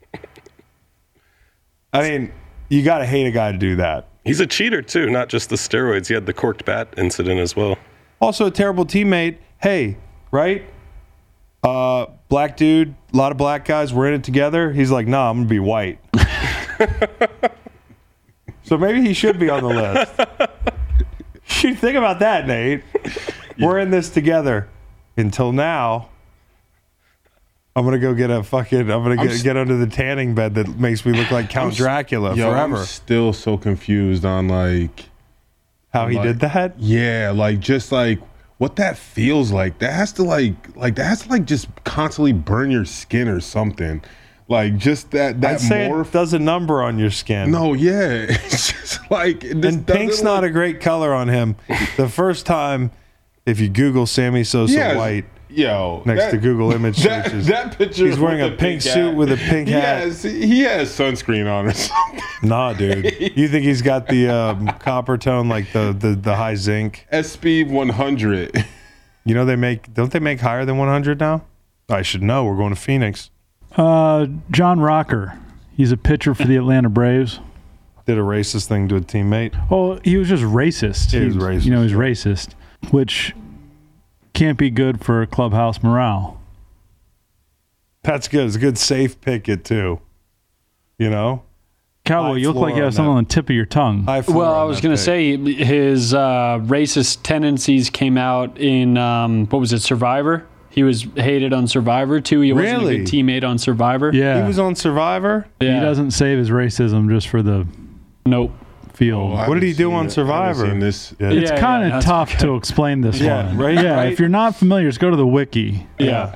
I 1.92 2.00
mean, 2.00 2.32
you 2.70 2.82
got 2.82 2.98
to 2.98 3.06
hate 3.06 3.26
a 3.26 3.30
guy 3.30 3.52
to 3.52 3.58
do 3.58 3.76
that. 3.76 4.08
He's 4.26 4.40
a 4.40 4.46
cheater 4.46 4.82
too, 4.82 5.08
not 5.08 5.28
just 5.28 5.48
the 5.50 5.56
steroids. 5.56 6.08
He 6.08 6.14
had 6.14 6.26
the 6.26 6.34
corked 6.34 6.64
bat 6.64 6.88
incident 6.96 7.40
as 7.40 7.54
well. 7.54 7.78
Also, 8.20 8.46
a 8.46 8.50
terrible 8.50 8.84
teammate. 8.84 9.38
Hey, 9.62 9.96
right? 10.30 10.64
Uh, 11.62 12.06
black 12.28 12.56
dude, 12.56 12.94
a 13.12 13.16
lot 13.16 13.32
of 13.32 13.38
black 13.38 13.64
guys. 13.64 13.94
We're 13.94 14.08
in 14.08 14.14
it 14.14 14.24
together. 14.24 14.72
He's 14.72 14.90
like, 14.90 15.06
nah, 15.06 15.30
I'm 15.30 15.38
gonna 15.38 15.48
be 15.48 15.60
white. 15.60 15.98
so 18.64 18.76
maybe 18.76 19.00
he 19.00 19.14
should 19.14 19.38
be 19.38 19.48
on 19.48 19.62
the 19.62 19.68
list. 19.68 20.12
You 21.62 21.74
think 21.74 21.96
about 21.96 22.18
that, 22.18 22.46
Nate. 22.46 22.82
We're 23.58 23.78
in 23.78 23.90
this 23.90 24.10
together. 24.10 24.68
Until 25.16 25.52
now, 25.52 26.10
I'm 27.76 27.84
gonna 27.84 27.98
go 27.98 28.14
get 28.14 28.30
a 28.30 28.42
fucking. 28.42 28.80
I'm 28.80 28.86
gonna 29.02 29.10
I'm 29.20 29.26
get, 29.26 29.30
s- 29.36 29.42
get 29.42 29.56
under 29.56 29.76
the 29.76 29.86
tanning 29.86 30.34
bed 30.34 30.54
that 30.54 30.66
makes 30.80 31.04
me 31.04 31.12
look 31.12 31.30
like 31.30 31.50
Count 31.50 31.72
s- 31.72 31.76
Dracula 31.76 32.34
Yo, 32.34 32.50
forever. 32.50 32.76
I'm 32.78 32.84
still 32.86 33.32
so 33.34 33.56
confused 33.58 34.24
on 34.24 34.48
like, 34.48 35.10
How 35.92 36.08
he 36.08 36.16
like- 36.16 36.26
did 36.26 36.40
that? 36.40 36.80
yeah, 36.80 37.32
like 37.34 37.60
just 37.60 37.92
like 37.92 38.18
what 38.58 38.76
that 38.76 38.96
feels 38.96 39.52
like. 39.52 39.78
That 39.80 39.92
has 39.92 40.12
to 40.14 40.22
like, 40.22 40.74
like 40.74 40.94
that 40.96 41.04
has 41.04 41.22
to 41.24 41.28
like 41.28 41.44
just 41.44 41.68
constantly 41.84 42.32
burn 42.32 42.70
your 42.70 42.86
skin 42.86 43.28
or 43.28 43.40
something. 43.40 44.02
Like 44.48 44.78
just 44.78 45.10
that 45.10 45.40
that 45.42 45.54
I'd 45.56 45.60
say 45.60 45.88
morph. 45.90 46.06
it 46.06 46.12
does 46.12 46.32
a 46.32 46.38
number 46.38 46.80
on 46.82 46.98
your 46.98 47.10
skin. 47.10 47.50
no, 47.50 47.74
yeah, 47.74 48.08
it's 48.28 48.72
just 48.72 49.10
like 49.10 49.44
and 49.44 49.60
pink's 49.86 50.22
doesn't 50.22 50.44
a 50.44 50.50
great 50.50 50.80
color 50.80 51.12
on 51.12 51.28
him. 51.28 51.56
The 51.98 52.08
first 52.08 52.46
time, 52.46 52.90
if 53.44 53.60
you 53.60 53.68
Google 53.68 54.06
Sammy 54.06 54.44
Sosa 54.44 54.72
Yeah, 54.72 54.96
white 54.96 55.24
Yo, 55.48 56.02
next 56.04 56.24
that- 56.24 56.30
to 56.32 56.38
Google 56.38 56.72
image 56.74 56.96
that, 57.04 57.26
searches, 57.26 57.46
that 57.46 57.78
picture. 57.78 58.06
he's 58.06 58.18
wearing 58.18 58.40
a 58.42 58.50
the 58.50 58.56
pink 58.56 58.82
suit 58.82 59.14
with 59.14 59.30
a 59.30 59.36
pink 59.36 59.68
He 59.68 59.74
hat. 59.74 60.00
has, 60.02 60.22
he 60.22 60.60
has 60.62 60.90
sunscreen 60.90 61.50
on 61.50 61.66
or 61.68 61.72
something. 61.72 62.20
nah, 62.42 62.72
dude. 62.72 63.04
You 63.36 63.48
think 63.48 63.64
he's 63.64 63.82
got 63.82 64.08
the 64.08 64.28
um, 64.28 64.66
Coppertone 64.68 65.48
like 65.48 65.72
the, 65.72 65.92
the 65.98 66.14
the 66.14 66.34
high 66.36 66.54
zinc? 66.56 67.06
SPF 67.12 67.70
100. 67.70 68.64
You 69.24 69.34
know 69.34 69.44
they 69.44 69.56
make 69.56 69.92
don't 69.94 70.10
they 70.12 70.18
make 70.20 70.40
higher 70.40 70.64
than 70.64 70.78
100 70.78 71.20
now? 71.20 71.44
I 71.88 72.02
should 72.02 72.22
know. 72.22 72.44
We're 72.44 72.56
going 72.56 72.74
to 72.74 72.80
Phoenix. 72.80 73.30
Uh, 73.76 74.26
John 74.50 74.80
Rocker. 74.80 75.38
He's 75.76 75.92
a 75.92 75.96
pitcher 75.96 76.34
for 76.34 76.44
the 76.44 76.56
Atlanta 76.56 76.88
Braves. 76.88 77.38
Did 78.06 78.18
a 78.18 78.22
racist 78.22 78.66
thing 78.66 78.88
to 78.88 78.96
a 78.96 79.00
teammate. 79.00 79.54
Oh, 79.70 80.00
he 80.02 80.16
was 80.16 80.28
just 80.28 80.42
racist. 80.42 81.10
He 81.12 81.24
was 81.24 81.36
racist, 81.36 81.64
You 81.64 81.70
know, 81.72 81.82
he's 81.82 81.92
racist, 81.92 82.54
which 82.90 83.34
can't 84.36 84.58
be 84.58 84.70
good 84.70 85.04
for 85.04 85.24
clubhouse 85.26 85.82
morale. 85.82 86.40
That's 88.02 88.28
good. 88.28 88.46
It's 88.46 88.56
a 88.56 88.60
good 88.60 88.78
safe 88.78 89.20
picket 89.20 89.64
too. 89.64 90.00
You 90.98 91.10
know, 91.10 91.42
Cowboy, 92.04 92.34
High 92.34 92.36
you 92.38 92.48
look 92.52 92.56
like 92.56 92.74
you 92.76 92.82
have 92.82 92.86
on 92.86 92.92
something 92.92 93.12
that. 93.12 93.18
on 93.18 93.24
the 93.24 93.30
tip 93.30 93.50
of 93.50 93.56
your 93.56 93.66
tongue. 93.66 94.04
Well, 94.06 94.54
I 94.54 94.62
was 94.62 94.80
going 94.80 94.94
to 94.94 95.02
say 95.02 95.36
his 95.36 96.14
uh, 96.14 96.58
racist 96.62 97.22
tendencies 97.22 97.90
came 97.90 98.16
out 98.16 98.56
in 98.58 98.96
um, 98.96 99.46
what 99.46 99.58
was 99.58 99.72
it, 99.72 99.80
Survivor? 99.80 100.46
He 100.70 100.82
was 100.84 101.02
hated 101.16 101.52
on 101.52 101.66
Survivor 101.66 102.20
too. 102.20 102.40
He 102.42 102.52
wasn't 102.52 102.78
Really? 102.80 102.94
a 102.96 102.98
good 102.98 103.06
teammate 103.08 103.44
on 103.44 103.58
Survivor. 103.58 104.10
yeah, 104.14 104.40
he 104.42 104.46
was 104.46 104.58
on 104.58 104.74
Survivor. 104.74 105.46
Yeah. 105.60 105.74
he 105.74 105.80
doesn't 105.80 106.10
save 106.12 106.38
his 106.38 106.50
racism 106.50 107.08
just 107.10 107.28
for 107.28 107.42
the 107.42 107.66
Nope. 108.26 108.52
Field. 108.96 109.34
I 109.38 109.48
What 109.48 109.54
did 109.54 109.62
he 109.64 109.72
do 109.74 109.92
on 109.92 110.06
it. 110.06 110.10
Survivor? 110.10 110.66
this. 110.78 111.14
Yeah. 111.20 111.30
it's 111.30 111.50
Yeah, 111.50 111.60
kind 111.60 111.84
of 111.84 111.90
that's 111.92 112.06
tough 112.06 112.30
okay. 112.30 112.38
to 112.46 112.56
explain 112.56 113.02
this 113.02 113.20
Yeah, 113.20 113.46
one. 113.46 113.58
right, 113.58 113.74
Yeah, 113.74 113.94
right. 113.96 114.12
if 114.12 114.18
you're 114.18 114.28
not 114.28 114.56
familiar, 114.56 114.88
just 114.88 115.00
go 115.00 115.10
to 115.10 115.16
the 115.16 115.26
wiki. 115.26 115.86
Yeah, 115.98 116.34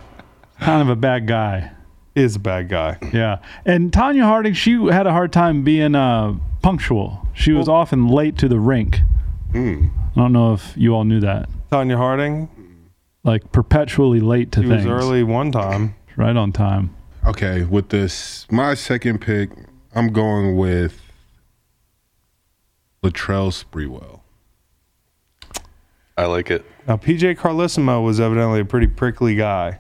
Kind 0.60 0.82
of 0.82 0.88
a 0.90 0.96
bad 0.96 1.26
guy. 1.26 1.70
is 2.14 2.36
a 2.36 2.38
bad 2.38 2.68
guy. 2.68 2.98
Yeah, 3.12 3.38
and 3.64 3.90
Tonya 3.90 4.24
Harding, 4.24 4.52
she 4.52 4.72
had 4.90 5.06
a 5.06 5.12
hard 5.12 5.32
time 5.32 5.62
being 5.64 5.94
uh, 5.94 6.34
punctual. 6.60 7.26
She 7.32 7.52
was 7.52 7.68
often 7.68 8.08
late 8.08 8.36
to 8.38 8.48
the 8.48 8.58
rink. 8.60 9.00
Hmm. 9.52 9.86
I 10.16 10.20
don't 10.20 10.32
know 10.32 10.52
if 10.52 10.74
you 10.76 10.94
all 10.94 11.04
knew 11.04 11.20
that. 11.20 11.48
Tonya 11.72 11.96
Harding. 11.96 12.48
Like 13.24 13.52
perpetually 13.52 14.20
late 14.20 14.52
to 14.52 14.62
He 14.62 14.68
things. 14.68 14.84
was 14.84 14.92
early 15.04 15.22
one 15.22 15.50
time. 15.52 15.94
right 16.16 16.36
on 16.36 16.52
time. 16.52 16.94
Okay, 17.26 17.64
with 17.64 17.88
this, 17.90 18.46
my 18.50 18.74
second 18.74 19.20
pick, 19.20 19.50
I'm 19.94 20.08
going 20.12 20.56
with 20.56 21.00
Latrell 23.04 23.50
Sprewell. 23.52 24.20
I 26.16 26.26
like 26.26 26.50
it. 26.50 26.64
Now, 26.86 26.96
PJ 26.96 27.36
Carlesimo 27.38 28.04
was 28.04 28.20
evidently 28.20 28.60
a 28.60 28.64
pretty 28.64 28.86
prickly 28.86 29.34
guy. 29.36 29.78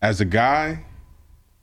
As 0.00 0.20
a 0.20 0.24
guy 0.24 0.84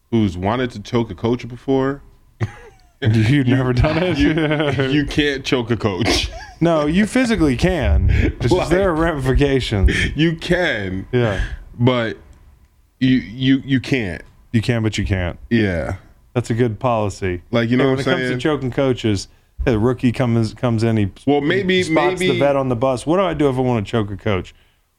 who's 0.09 0.36
wanted 0.38 0.72
to 0.72 0.82
choke 0.82 1.09
a 1.12 1.16
coach 1.16 1.47
before, 1.47 2.01
You've 3.01 3.47
never 3.47 3.72
done 3.74 3.97
it? 4.03 4.18
you, 4.18 4.84
you 4.91 5.05
can't 5.05 5.45
choke 5.45 5.72
a 5.72 5.78
coach. 5.78 6.30
no, 6.59 6.86
you 6.86 7.05
physically 7.05 7.55
can. 7.55 8.09
It's 8.09 8.38
just 8.41 8.53
Like- 8.53 8.70
there 8.70 8.89
are 8.89 8.95
ramifications. 8.95 9.91
you 10.16 10.36
can, 10.36 11.07
Yeah. 11.12 11.43
but 11.80 12.18
you 12.99 13.18
you 13.18 13.62
you 13.66 13.80
can't. 13.80 14.22
You 14.51 14.62
can, 14.62 14.84
but 14.84 14.97
you 14.97 15.05
can't. 15.05 15.39
Yeah, 15.49 15.95
That's 16.34 16.50
a 16.50 16.54
good 16.54 16.80
policy. 16.80 17.42
like 17.52 17.70
you 17.70 17.78
know 17.78 17.86
Hey, 17.86 17.90
when 17.92 18.00
it 18.00 18.04
comes 18.06 18.30
to 18.30 18.38
choking 18.38 18.72
coaches, 18.72 19.28
hey, 19.66 19.72
the 19.72 19.80
rookie 19.80 20.12
comes 20.12 20.54
comes 20.54 20.84
in, 20.84 20.98
he 20.98 21.12
Well, 21.28 21.42
maybe- 21.42 21.84
spots 21.84 22.20
maybe- 22.20 22.34
the 22.34 22.40
vet 22.40 22.56
on 22.56 22.70
the 22.70 22.76
bus. 22.76 23.06
What 23.06 23.18
do 23.18 23.24
I 23.24 23.34
do 23.34 23.50
if 23.50 23.58
I 23.58 23.62
want 23.62 23.86
to 23.86 23.92
choke 23.92 24.10
a 24.12 24.18
coach? 24.18 24.54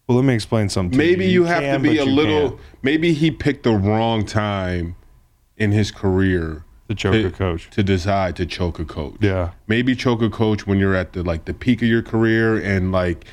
Well, 0.06 0.16
let 0.18 0.24
me 0.26 0.34
explain 0.34 0.68
something. 0.68 0.90
to 0.92 0.98
maybe 0.98 1.26
you 1.26 1.44
have 1.44 1.62
can, 1.62 1.82
to 1.82 1.88
be 1.88 1.96
a 1.98 2.04
little. 2.04 2.50
can't 2.50 2.60
Maybe 2.82 3.12
he 3.14 3.30
picked 3.30 3.62
the 3.62 3.72
wrong 3.72 4.26
time 4.26 4.96
in 5.56 5.72
his 5.72 5.90
career 5.90 6.64
to 6.88 6.94
choke 6.94 7.12
to, 7.14 7.26
a 7.26 7.30
coach. 7.30 7.70
to 7.70 7.82
decide 7.82 8.34
to 8.36 8.44
choke 8.44 8.78
a 8.78 8.84
coach. 8.84 9.16
Yeah. 9.20 9.50
maybe 9.68 9.94
choke 9.94 10.20
a 10.20 10.28
coach 10.28 10.66
when 10.66 10.78
you're 10.78 10.94
at 10.96 11.12
the 11.12 11.22
like 11.22 11.44
the 11.46 11.54
peak 11.54 11.80
of 11.82 11.88
your 11.88 12.02
career 12.02 12.58
and 12.58 12.92
like 12.92 13.24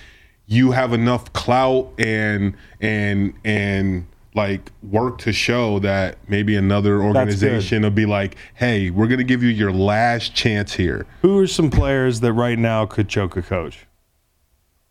you 0.45 0.71
have 0.71 0.93
enough 0.93 1.33
clout 1.33 1.91
and 1.97 2.53
and 2.79 3.33
and 3.43 4.05
like 4.35 4.71
work 4.83 5.17
to 5.19 5.33
show 5.33 5.79
that 5.79 6.17
maybe 6.27 6.55
another 6.55 7.01
organization 7.01 7.83
will 7.83 7.89
be 7.89 8.05
like, 8.05 8.35
hey, 8.55 8.89
we're 8.89 9.07
gonna 9.07 9.23
give 9.23 9.41
you 9.43 9.49
your 9.49 9.71
last 9.71 10.35
chance 10.35 10.73
here. 10.73 11.05
Who 11.21 11.39
are 11.39 11.47
some 11.47 11.69
players 11.71 12.19
that 12.21 12.33
right 12.33 12.57
now 12.59 12.85
could 12.85 13.09
choke 13.09 13.35
a 13.37 13.41
coach? 13.41 13.85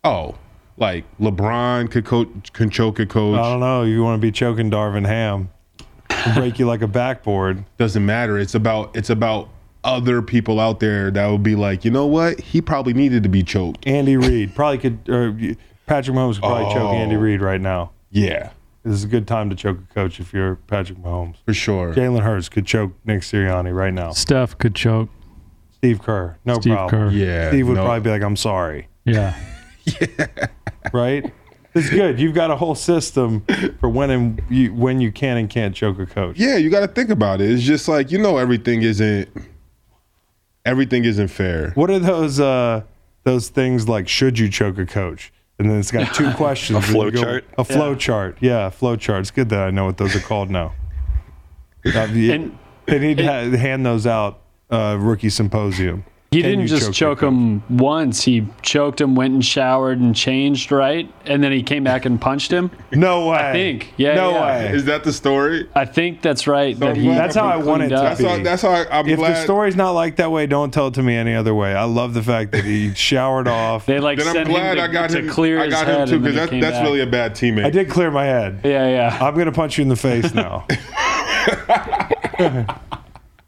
Oh, 0.03 0.35
like 0.77 1.05
LeBron 1.19 1.91
could 1.91 2.05
coach 2.05 2.53
can 2.53 2.69
choke 2.69 2.99
a 2.99 3.05
coach. 3.05 3.39
I 3.39 3.43
don't 3.43 3.59
know. 3.59 3.83
You 3.83 4.03
want 4.03 4.19
to 4.19 4.21
be 4.21 4.31
choking 4.31 4.71
Darvin 4.71 5.05
Ham, 5.05 5.49
break 6.35 6.57
you 6.59 6.65
like 6.67 6.81
a 6.81 6.87
backboard. 6.87 7.63
Doesn't 7.77 8.05
matter. 8.05 8.37
It's 8.37 8.55
about 8.55 8.95
it's 8.95 9.09
about 9.09 9.49
other 9.83 10.21
people 10.21 10.59
out 10.59 10.79
there 10.81 11.09
that 11.11 11.27
would 11.27 11.43
be 11.43 11.55
like, 11.55 11.85
you 11.85 11.91
know 11.91 12.05
what? 12.05 12.39
He 12.39 12.61
probably 12.61 12.93
needed 12.93 13.23
to 13.23 13.29
be 13.29 13.43
choked. 13.43 13.87
Andy 13.87 14.17
Reid 14.17 14.53
probably 14.53 14.77
could, 14.77 15.09
or 15.09 15.31
Patrick 15.87 16.15
Mahomes 16.17 16.33
could 16.35 16.41
probably 16.43 16.73
choke 16.73 16.89
Oh. 16.89 16.93
Andy 16.95 17.15
Reid 17.15 17.41
right 17.41 17.61
now. 17.61 17.91
Yeah. 18.11 18.51
This 18.89 18.97
is 18.97 19.03
a 19.03 19.07
good 19.07 19.27
time 19.27 19.51
to 19.51 19.55
choke 19.55 19.77
a 19.77 19.93
coach 19.93 20.19
if 20.19 20.33
you're 20.33 20.55
Patrick 20.55 20.97
Mahomes. 20.97 21.35
for 21.45 21.53
sure. 21.53 21.93
Jalen 21.93 22.23
Hurts 22.23 22.49
could 22.49 22.65
choke 22.65 22.91
Nick 23.05 23.21
Sirianni 23.21 23.71
right 23.71 23.93
now. 23.93 24.13
Steph 24.13 24.57
could 24.57 24.73
choke. 24.73 25.09
Steve 25.73 26.01
Kerr, 26.01 26.37
no 26.43 26.55
Steve 26.55 26.73
problem. 26.73 27.11
Kerr. 27.11 27.15
Yeah, 27.15 27.49
Steve 27.49 27.67
would 27.67 27.75
no. 27.75 27.83
probably 27.83 27.99
be 27.99 28.09
like, 28.09 28.23
"I'm 28.23 28.35
sorry." 28.35 28.87
Yeah. 29.05 29.39
yeah. 29.85 30.47
right? 30.91 31.31
It's 31.75 31.89
good. 31.91 32.19
You've 32.19 32.33
got 32.33 32.49
a 32.49 32.55
whole 32.55 32.73
system 32.73 33.45
for 33.79 33.89
when 33.89 34.09
and 34.09 34.41
you, 34.49 34.73
when 34.73 34.99
you 34.99 35.11
can 35.11 35.37
and 35.37 35.47
can't 35.47 35.75
choke 35.75 35.99
a 35.99 36.07
coach. 36.07 36.39
Yeah, 36.39 36.57
you 36.57 36.71
got 36.71 36.79
to 36.79 36.87
think 36.87 37.11
about 37.11 37.41
it. 37.41 37.51
It's 37.51 37.61
just 37.61 37.87
like 37.87 38.09
you 38.09 38.17
know, 38.17 38.37
everything 38.37 38.81
isn't 38.81 39.29
everything 40.65 41.05
isn't 41.05 41.27
fair. 41.27 41.71
What 41.75 41.91
are 41.91 41.99
those 41.99 42.39
uh, 42.39 42.81
those 43.23 43.49
things 43.49 43.87
like? 43.87 44.07
Should 44.07 44.39
you 44.39 44.49
choke 44.49 44.79
a 44.79 44.85
coach? 44.87 45.31
And 45.59 45.69
then 45.69 45.77
it's 45.79 45.91
got 45.91 46.13
two 46.15 46.31
questions. 46.35 46.79
A 46.79 46.81
flow 46.81 47.11
go- 47.11 47.21
chart? 47.21 47.45
A 47.57 47.63
flow 47.65 47.93
chart. 47.95 48.37
Yeah, 48.39 48.69
flow 48.69 48.95
chart. 48.95 49.21
It's 49.21 49.31
good 49.31 49.49
that 49.49 49.59
I 49.67 49.71
know 49.71 49.85
what 49.85 49.97
those 49.97 50.15
are 50.15 50.19
called 50.21 50.49
now. 50.49 50.73
Uh, 51.85 51.99
And- 51.99 52.57
they 52.87 52.99
need 52.99 53.17
to 53.17 53.23
ha- 53.25 53.57
hand 53.57 53.85
those 53.85 54.05
out. 54.07 54.41
Uh, 54.69 54.97
rookie 54.99 55.29
symposium. 55.29 56.03
He 56.31 56.43
Can 56.43 56.51
didn't 56.51 56.67
just 56.67 56.85
choke 56.87 56.93
choke, 56.93 57.21
your 57.21 57.31
him 57.31 57.63
once. 57.75 58.23
He 58.23 58.45
choked 58.61 59.01
him, 59.01 59.15
went 59.15 59.33
and 59.33 59.43
showered 59.43 59.99
and 59.99 60.15
changed, 60.15 60.71
right? 60.71 61.11
And 61.25 61.43
then 61.43 61.51
he 61.51 61.63
came 61.63 61.83
back 61.83 62.05
and 62.05 62.21
punched 62.21 62.51
him. 62.51 62.69
No 62.91 63.29
way. 63.29 63.37
I 63.37 63.51
think. 63.53 63.93
Yeah, 63.97 64.13
No 64.15 64.31
yeah. 64.31 64.45
way. 64.45 64.71
Is 64.75 64.85
that 64.85 65.03
the 65.03 65.11
story? 65.13 65.67
I 65.73 65.85
think 65.85 66.21
that's 66.21 66.45
right. 66.47 66.77
So 66.77 66.85
that 66.85 66.97
he, 66.97 67.07
That's 67.07 67.35
how 67.35 67.47
I 67.47 67.57
want 67.57 67.81
it 67.83 67.87
cleaned 67.87 68.01
to 68.03 68.09
up. 68.11 68.17
be. 68.19 68.23
That's 68.23 68.37
how. 68.37 68.43
That's 68.43 68.61
how 68.61 68.69
I, 68.93 68.99
I'm 68.99 69.07
if 69.09 69.17
glad. 69.17 69.31
the 69.37 69.43
story's 69.43 69.75
not 69.75 69.91
like 69.91 70.17
that 70.17 70.29
way, 70.31 70.45
don't 70.45 70.71
tell 70.71 70.87
it 70.87 70.93
to 70.95 71.03
me 71.03 71.15
any 71.15 71.33
other 71.33 71.55
way. 71.55 71.73
I 71.73 71.85
love 71.85 72.13
the 72.13 72.21
fact 72.23 72.51
that 72.51 72.63
he 72.63 72.93
showered 72.95 73.47
off. 73.47 73.85
They 73.87 73.99
like 73.99 74.19
then 74.19 74.27
I'm 74.27 74.33
sent 74.33 74.49
glad 74.49 74.71
him 74.71 74.77
to, 74.77 74.83
I 74.83 74.87
got 74.93 75.09
to 75.11 75.19
him. 75.19 75.29
clear 75.29 75.59
I 75.61 75.65
his 75.65 75.73
got 75.73 75.87
head 75.87 75.99
him 76.01 76.07
too 76.09 76.19
because 76.19 76.49
he 76.51 76.59
that's 76.59 76.67
that's 76.67 76.77
back. 76.77 76.83
really 76.85 77.01
a 77.01 77.07
bad 77.07 77.31
teammate. 77.33 77.65
I 77.65 77.69
did 77.71 77.89
clear 77.89 78.11
my 78.11 78.25
head. 78.25 78.61
Yeah, 78.63 78.87
yeah. 78.87 79.17
I'm 79.19 79.35
gonna 79.35 79.51
punch 79.51 79.77
you 79.79 79.81
in 79.83 79.89
the 79.89 79.95
face 79.95 80.31
now. 80.33 80.67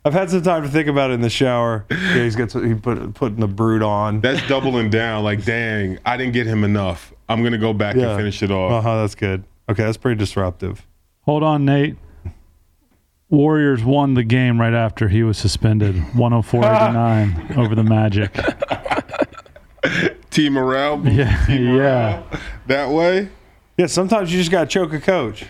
I've 0.04 0.14
had 0.14 0.30
some 0.32 0.42
time 0.42 0.64
to 0.64 0.70
think 0.70 0.88
about 0.88 1.12
it 1.12 1.14
in 1.16 1.22
the 1.22 1.30
shower. 1.30 1.86
Yeah, 1.92 2.24
he's 2.24 2.36
got 2.36 2.50
to, 2.50 2.62
he 2.62 2.74
put 2.74 3.14
putting 3.14 3.40
the 3.40 3.48
brood 3.48 3.84
on. 3.84 4.20
That's 4.22 4.46
doubling 4.48 4.90
down. 4.90 5.24
Like, 5.24 5.46
dang, 5.46 6.00
I 6.06 6.18
didn't 6.18 6.34
get 6.34 6.48
him 6.48 6.64
enough. 6.64 7.14
I'm 7.30 7.44
gonna 7.44 7.58
go 7.60 7.72
back 7.74 7.96
Yeah. 7.96 8.10
and 8.10 8.18
finish 8.18 8.42
it 8.42 8.50
off. 8.52 8.72
Uh 8.72 8.82
huh. 8.82 9.02
That's 9.02 9.14
good. 9.16 9.44
Okay, 9.70 9.84
that's 9.84 9.98
pretty 9.98 10.18
disruptive. 10.18 10.88
Hold 11.22 11.44
on, 11.44 11.66
Nate. 11.66 11.98
Warriors 13.30 13.84
won 13.84 14.16
the 14.16 14.24
game 14.24 14.60
right 14.60 14.74
after 14.74 15.08
he 15.08 15.24
was 15.24 15.38
suspended, 15.38 15.96
104-89 15.96 17.58
over 17.58 17.76
the 17.76 17.84
Magic. 17.84 18.36
Team 20.32 20.54
morale. 20.54 21.02
Yeah, 21.08 21.46
Team 21.46 21.64
yeah. 21.64 21.72
morale 21.72 22.26
That 22.68 22.90
way. 22.90 23.30
Yeah, 23.78 23.86
sometimes 23.88 24.32
you 24.34 24.40
just 24.40 24.52
gotta 24.52 24.68
choke 24.68 24.94
a 24.94 25.00
coach. 25.00 25.46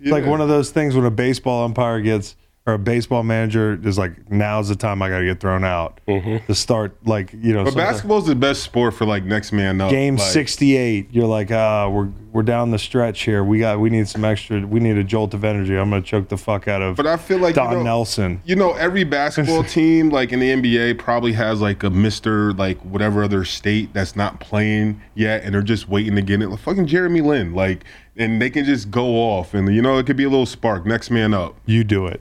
It's 0.00 0.10
like 0.10 0.24
Yeah. 0.24 0.30
one 0.30 0.40
of 0.40 0.48
those 0.48 0.70
things 0.70 0.94
when 0.96 1.04
a 1.04 1.10
baseball 1.10 1.64
umpire 1.64 2.00
gets 2.00 2.36
or 2.66 2.74
a 2.74 2.78
baseball 2.78 3.22
manager 3.22 3.78
is 3.84 3.96
like, 3.96 4.28
now's 4.30 4.68
the 4.68 4.74
time 4.76 5.00
I 5.00 5.08
gotta 5.08 5.24
get 5.24 5.38
thrown 5.40 5.62
out 5.64 6.00
to 6.06 6.54
start. 6.54 6.96
Like 7.06 7.32
you 7.32 7.52
know, 7.52 7.64
But 7.64 7.72
sometimes- 7.74 7.92
basketball's 7.92 8.26
the 8.26 8.34
best 8.34 8.62
sport 8.64 8.94
for 8.94 9.04
like 9.06 9.24
next 9.24 9.52
man 9.52 9.80
up. 9.80 9.90
game 9.90 10.16
Like, 10.16 10.26
68 10.26 11.08
you're 11.12 11.26
like 11.26 11.50
ah 11.52 11.88
we're 11.88 12.08
we're 12.32 12.42
down 12.42 12.70
the 12.70 12.78
stretch 12.78 13.22
here 13.22 13.42
we 13.44 13.60
got 13.60 13.80
we 13.80 13.88
need 13.88 14.06
some 14.08 14.24
extra 14.24 14.60
we 14.66 14.78
need 14.80 14.98
a 14.98 15.04
jolt 15.04 15.32
of 15.32 15.42
energy 15.42 15.74
i'm 15.76 15.88
gonna 15.88 16.02
choke 16.02 16.28
the 16.28 16.36
fuck 16.36 16.68
out 16.68 16.82
of 16.82 16.94
But 16.96 17.06
I 17.06 17.16
feel 17.16 17.38
like 17.38 17.54
don 17.54 17.70
you 17.70 17.76
know, 17.78 17.82
nelson 17.84 18.42
You 18.44 18.56
know, 18.56 18.72
every 18.72 19.04
basketball 19.04 19.64
team, 19.76 20.10
like 20.10 20.32
in 20.32 20.40
the 20.40 20.50
NBA, 20.50 20.98
probably 20.98 21.32
has 21.32 21.60
like 21.60 21.82
a 21.82 21.90
Mister, 21.90 22.52
like 22.52 22.78
whatever 22.80 23.22
other 23.24 23.44
state 23.44 23.92
that's 23.94 24.16
not 24.16 24.40
playing 24.40 25.00
yet, 25.14 25.44
and 25.44 25.54
they're 25.54 25.62
just 25.62 25.88
waiting 25.88 26.14
to 26.16 26.22
get 26.22 26.42
it. 26.42 26.48
Like 26.48 26.58
fucking 26.60 26.86
Jeremy 26.86 27.20
Lin, 27.20 27.54
like, 27.54 27.84
and 28.16 28.40
they 28.42 28.50
can 28.50 28.64
just 28.64 28.90
go 28.90 29.06
off, 29.16 29.54
and 29.54 29.72
you 29.74 29.80
know, 29.82 29.96
it 29.98 30.06
could 30.06 30.16
be 30.16 30.24
a 30.24 30.28
little 30.28 30.46
spark. 30.46 30.84
Next 30.84 31.10
man 31.10 31.32
up. 31.32 31.54
you 31.64 31.84
do 31.84 32.06
it 32.06 32.20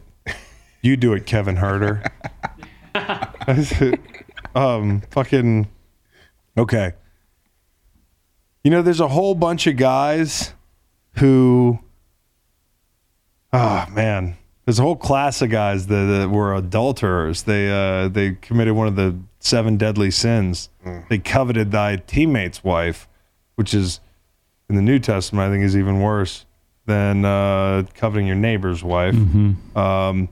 you 0.85 0.95
do 0.97 1.13
it 1.13 1.25
kevin 1.25 1.55
huerter 1.55 2.05
um 4.55 5.01
fucking 5.11 5.67
okay. 6.57 6.93
You 8.63 8.71
know 8.71 8.81
there's 8.81 8.99
a 8.99 9.07
whole 9.07 9.35
bunch 9.35 9.67
of 9.67 9.77
guys 9.77 10.53
who 11.17 11.79
oh 13.53 13.85
man. 13.91 14.37
There's 14.65 14.79
a 14.79 14.81
whole 14.81 14.95
class 14.95 15.43
of 15.43 15.51
guys 15.51 15.85
that, 15.87 16.05
that 16.05 16.29
were 16.31 16.55
adulterers. 16.55 17.43
They 17.43 17.69
uh 17.69 18.07
they 18.07 18.31
committed 18.33 18.73
one 18.75 18.87
of 18.87 18.95
the 18.95 19.15
seven 19.39 19.77
deadly 19.77 20.09
sins. 20.09 20.69
They 21.09 21.19
coveted 21.19 21.71
thy 21.71 21.97
teammate's 21.97 22.63
wife 22.63 23.07
which 23.55 23.73
is 23.73 23.99
in 24.67 24.75
the 24.75 24.81
new 24.81 24.99
testament 24.99 25.47
i 25.47 25.49
think 25.53 25.63
is 25.63 25.77
even 25.77 26.01
worse 26.01 26.45
than 26.87 27.23
uh 27.23 27.83
coveting 27.93 28.25
your 28.27 28.35
neighbor's 28.35 28.83
wife. 28.83 29.15
Um 29.77 30.29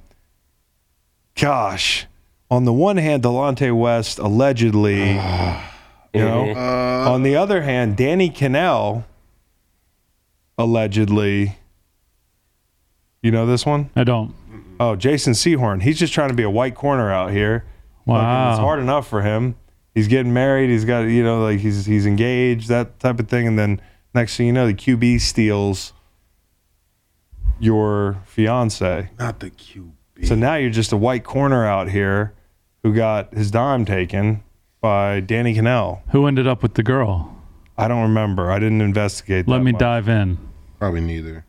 gosh 1.35 2.05
on 2.51 2.65
the 2.65 2.73
one 2.73 2.97
hand 2.97 3.23
delonte 3.23 3.75
west 3.77 4.19
allegedly 4.19 5.17
ah, 5.19 5.73
you 6.13 6.21
know 6.21 6.51
uh, 6.51 7.09
on 7.11 7.23
the 7.23 7.35
other 7.35 7.61
hand 7.63 7.97
danny 7.97 8.29
Kanell 8.29 9.03
allegedly 10.57 11.57
you 13.21 13.31
know 13.31 13.45
this 13.45 13.65
one 13.65 13.89
I 13.95 14.03
don't. 14.03 14.35
Oh, 14.79 14.95
Jason 14.95 15.33
Sehorn. 15.33 15.81
He's 15.81 15.97
just 15.99 16.13
trying 16.13 16.29
to 16.29 16.35
be 16.35 16.43
a 16.43 16.49
white 16.49 16.75
corner 16.75 17.11
out 17.11 17.31
here. 17.31 17.59
Fucking, 18.05 18.13
Wow. 18.15 18.49
It's 18.51 18.59
hard 18.59 18.79
enough 18.79 19.07
for 19.07 19.21
him. 19.21 19.55
He's 19.95 20.07
getting 20.09 20.33
married. 20.33 20.69
He's 20.69 20.83
got, 20.83 21.01
you 21.01 21.23
know, 21.23 21.41
like 21.41 21.59
he's 21.59 21.85
he's 21.85 22.05
engaged, 22.05 22.67
that 22.67 22.99
type 22.99 23.19
of 23.19 23.29
thing. 23.29 23.47
And 23.47 23.57
then 23.57 23.79
next 24.13 24.35
thing 24.35 24.47
you 24.47 24.51
know, 24.51 24.67
the 24.67 24.73
QB 24.73 25.21
steals 25.21 25.93
your 27.59 28.17
fiance. 28.25 29.09
Not 29.17 29.39
the 29.39 29.51
QB. 29.51 29.91
So 30.21 30.35
now 30.35 30.55
you're 30.55 30.69
just 30.69 30.91
a 30.91 30.97
white 30.97 31.23
corner 31.23 31.65
out 31.65 31.89
here 31.89 32.33
who 32.83 32.93
got 32.93 33.33
his 33.33 33.49
dime 33.49 33.83
taken 33.85 34.43
by 34.79 35.19
Danny 35.21 35.55
Kanell. 35.55 36.01
Who 36.11 36.27
ended 36.27 36.47
up 36.47 36.61
with 36.61 36.75
the 36.75 36.83
girl? 36.83 37.35
I 37.77 37.87
don't 37.87 38.03
remember. 38.03 38.51
I 38.51 38.59
didn't 38.59 38.81
investigate. 38.81 39.47
Let 39.47 39.57
that 39.59 39.63
me 39.63 39.71
much. 39.71 39.79
dive 39.79 40.07
in. 40.07 40.37
Probably 40.79 41.01
neither. 41.01 41.45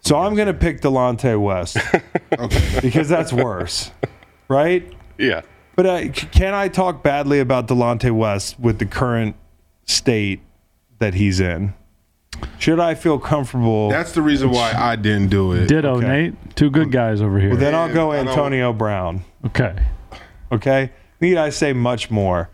So 0.00 0.16
I'm 0.18 0.34
gonna 0.34 0.54
pick 0.54 0.80
Delonte 0.80 1.40
West 1.40 1.76
Okay. 2.38 2.78
because 2.82 3.08
that's 3.08 3.32
worse, 3.32 3.90
right? 4.48 4.90
Yeah. 5.18 5.42
But 5.76 5.86
uh, 5.86 6.00
c- 6.12 6.26
can 6.32 6.54
I 6.54 6.68
talk 6.68 7.02
badly 7.04 7.38
about 7.40 7.68
Delonte 7.68 8.10
West 8.10 8.58
with 8.58 8.78
the 8.78 8.86
current 8.86 9.36
state 9.84 10.40
that 10.98 11.14
he's 11.14 11.38
in? 11.40 11.74
Should 12.58 12.78
I 12.80 12.94
feel 12.94 13.18
comfortable? 13.18 13.88
That's 13.88 14.12
the 14.12 14.22
reason 14.22 14.50
why 14.50 14.72
I 14.76 14.96
didn't 14.96 15.28
do 15.28 15.52
it. 15.52 15.66
Ditto, 15.68 15.96
Okay. 15.96 16.06
Nate. 16.06 16.34
Two 16.56 16.70
good 16.70 16.90
guys 16.92 17.20
over 17.20 17.38
here. 17.38 17.50
well, 17.50 17.58
then 17.58 17.74
I'll 17.74 17.92
go 17.92 18.12
Antonio 18.12 18.72
Brown. 18.72 19.22
okay. 19.46 19.76
Okay. 20.52 20.90
Need 21.20 21.36
I 21.36 21.50
say 21.50 21.72
much 21.72 22.10
more? 22.10 22.48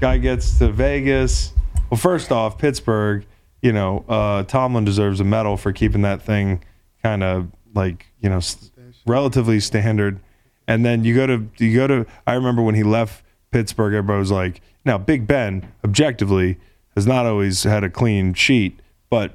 Guy 0.00 0.18
gets 0.18 0.58
to 0.58 0.68
Vegas. 0.70 1.52
Well, 1.90 1.98
first 1.98 2.32
off, 2.32 2.58
Pittsburgh. 2.58 3.24
You 3.62 3.72
know, 3.72 4.04
uh, 4.08 4.42
Tomlin 4.44 4.84
deserves 4.84 5.20
a 5.20 5.24
medal 5.24 5.56
for 5.56 5.72
keeping 5.72 6.02
that 6.02 6.22
thing 6.22 6.62
kind 7.02 7.22
of 7.22 7.48
like 7.74 8.06
you 8.20 8.28
know 8.28 8.36
s- 8.38 8.70
relatively 9.06 9.60
standard. 9.60 10.20
And 10.68 10.84
then 10.84 11.04
you 11.04 11.14
go 11.14 11.26
to 11.26 11.48
you 11.58 11.74
go 11.74 11.86
to. 11.86 12.06
I 12.26 12.34
remember 12.34 12.62
when 12.62 12.74
he 12.74 12.82
left 12.82 13.22
Pittsburgh, 13.50 13.94
everybody 13.94 14.18
was 14.18 14.30
like, 14.30 14.60
"Now 14.84 14.98
Big 14.98 15.26
Ben, 15.26 15.66
objectively, 15.84 16.58
has 16.94 17.06
not 17.06 17.26
always 17.26 17.62
had 17.64 17.82
a 17.84 17.90
clean 17.90 18.34
sheet, 18.34 18.80
but 19.10 19.34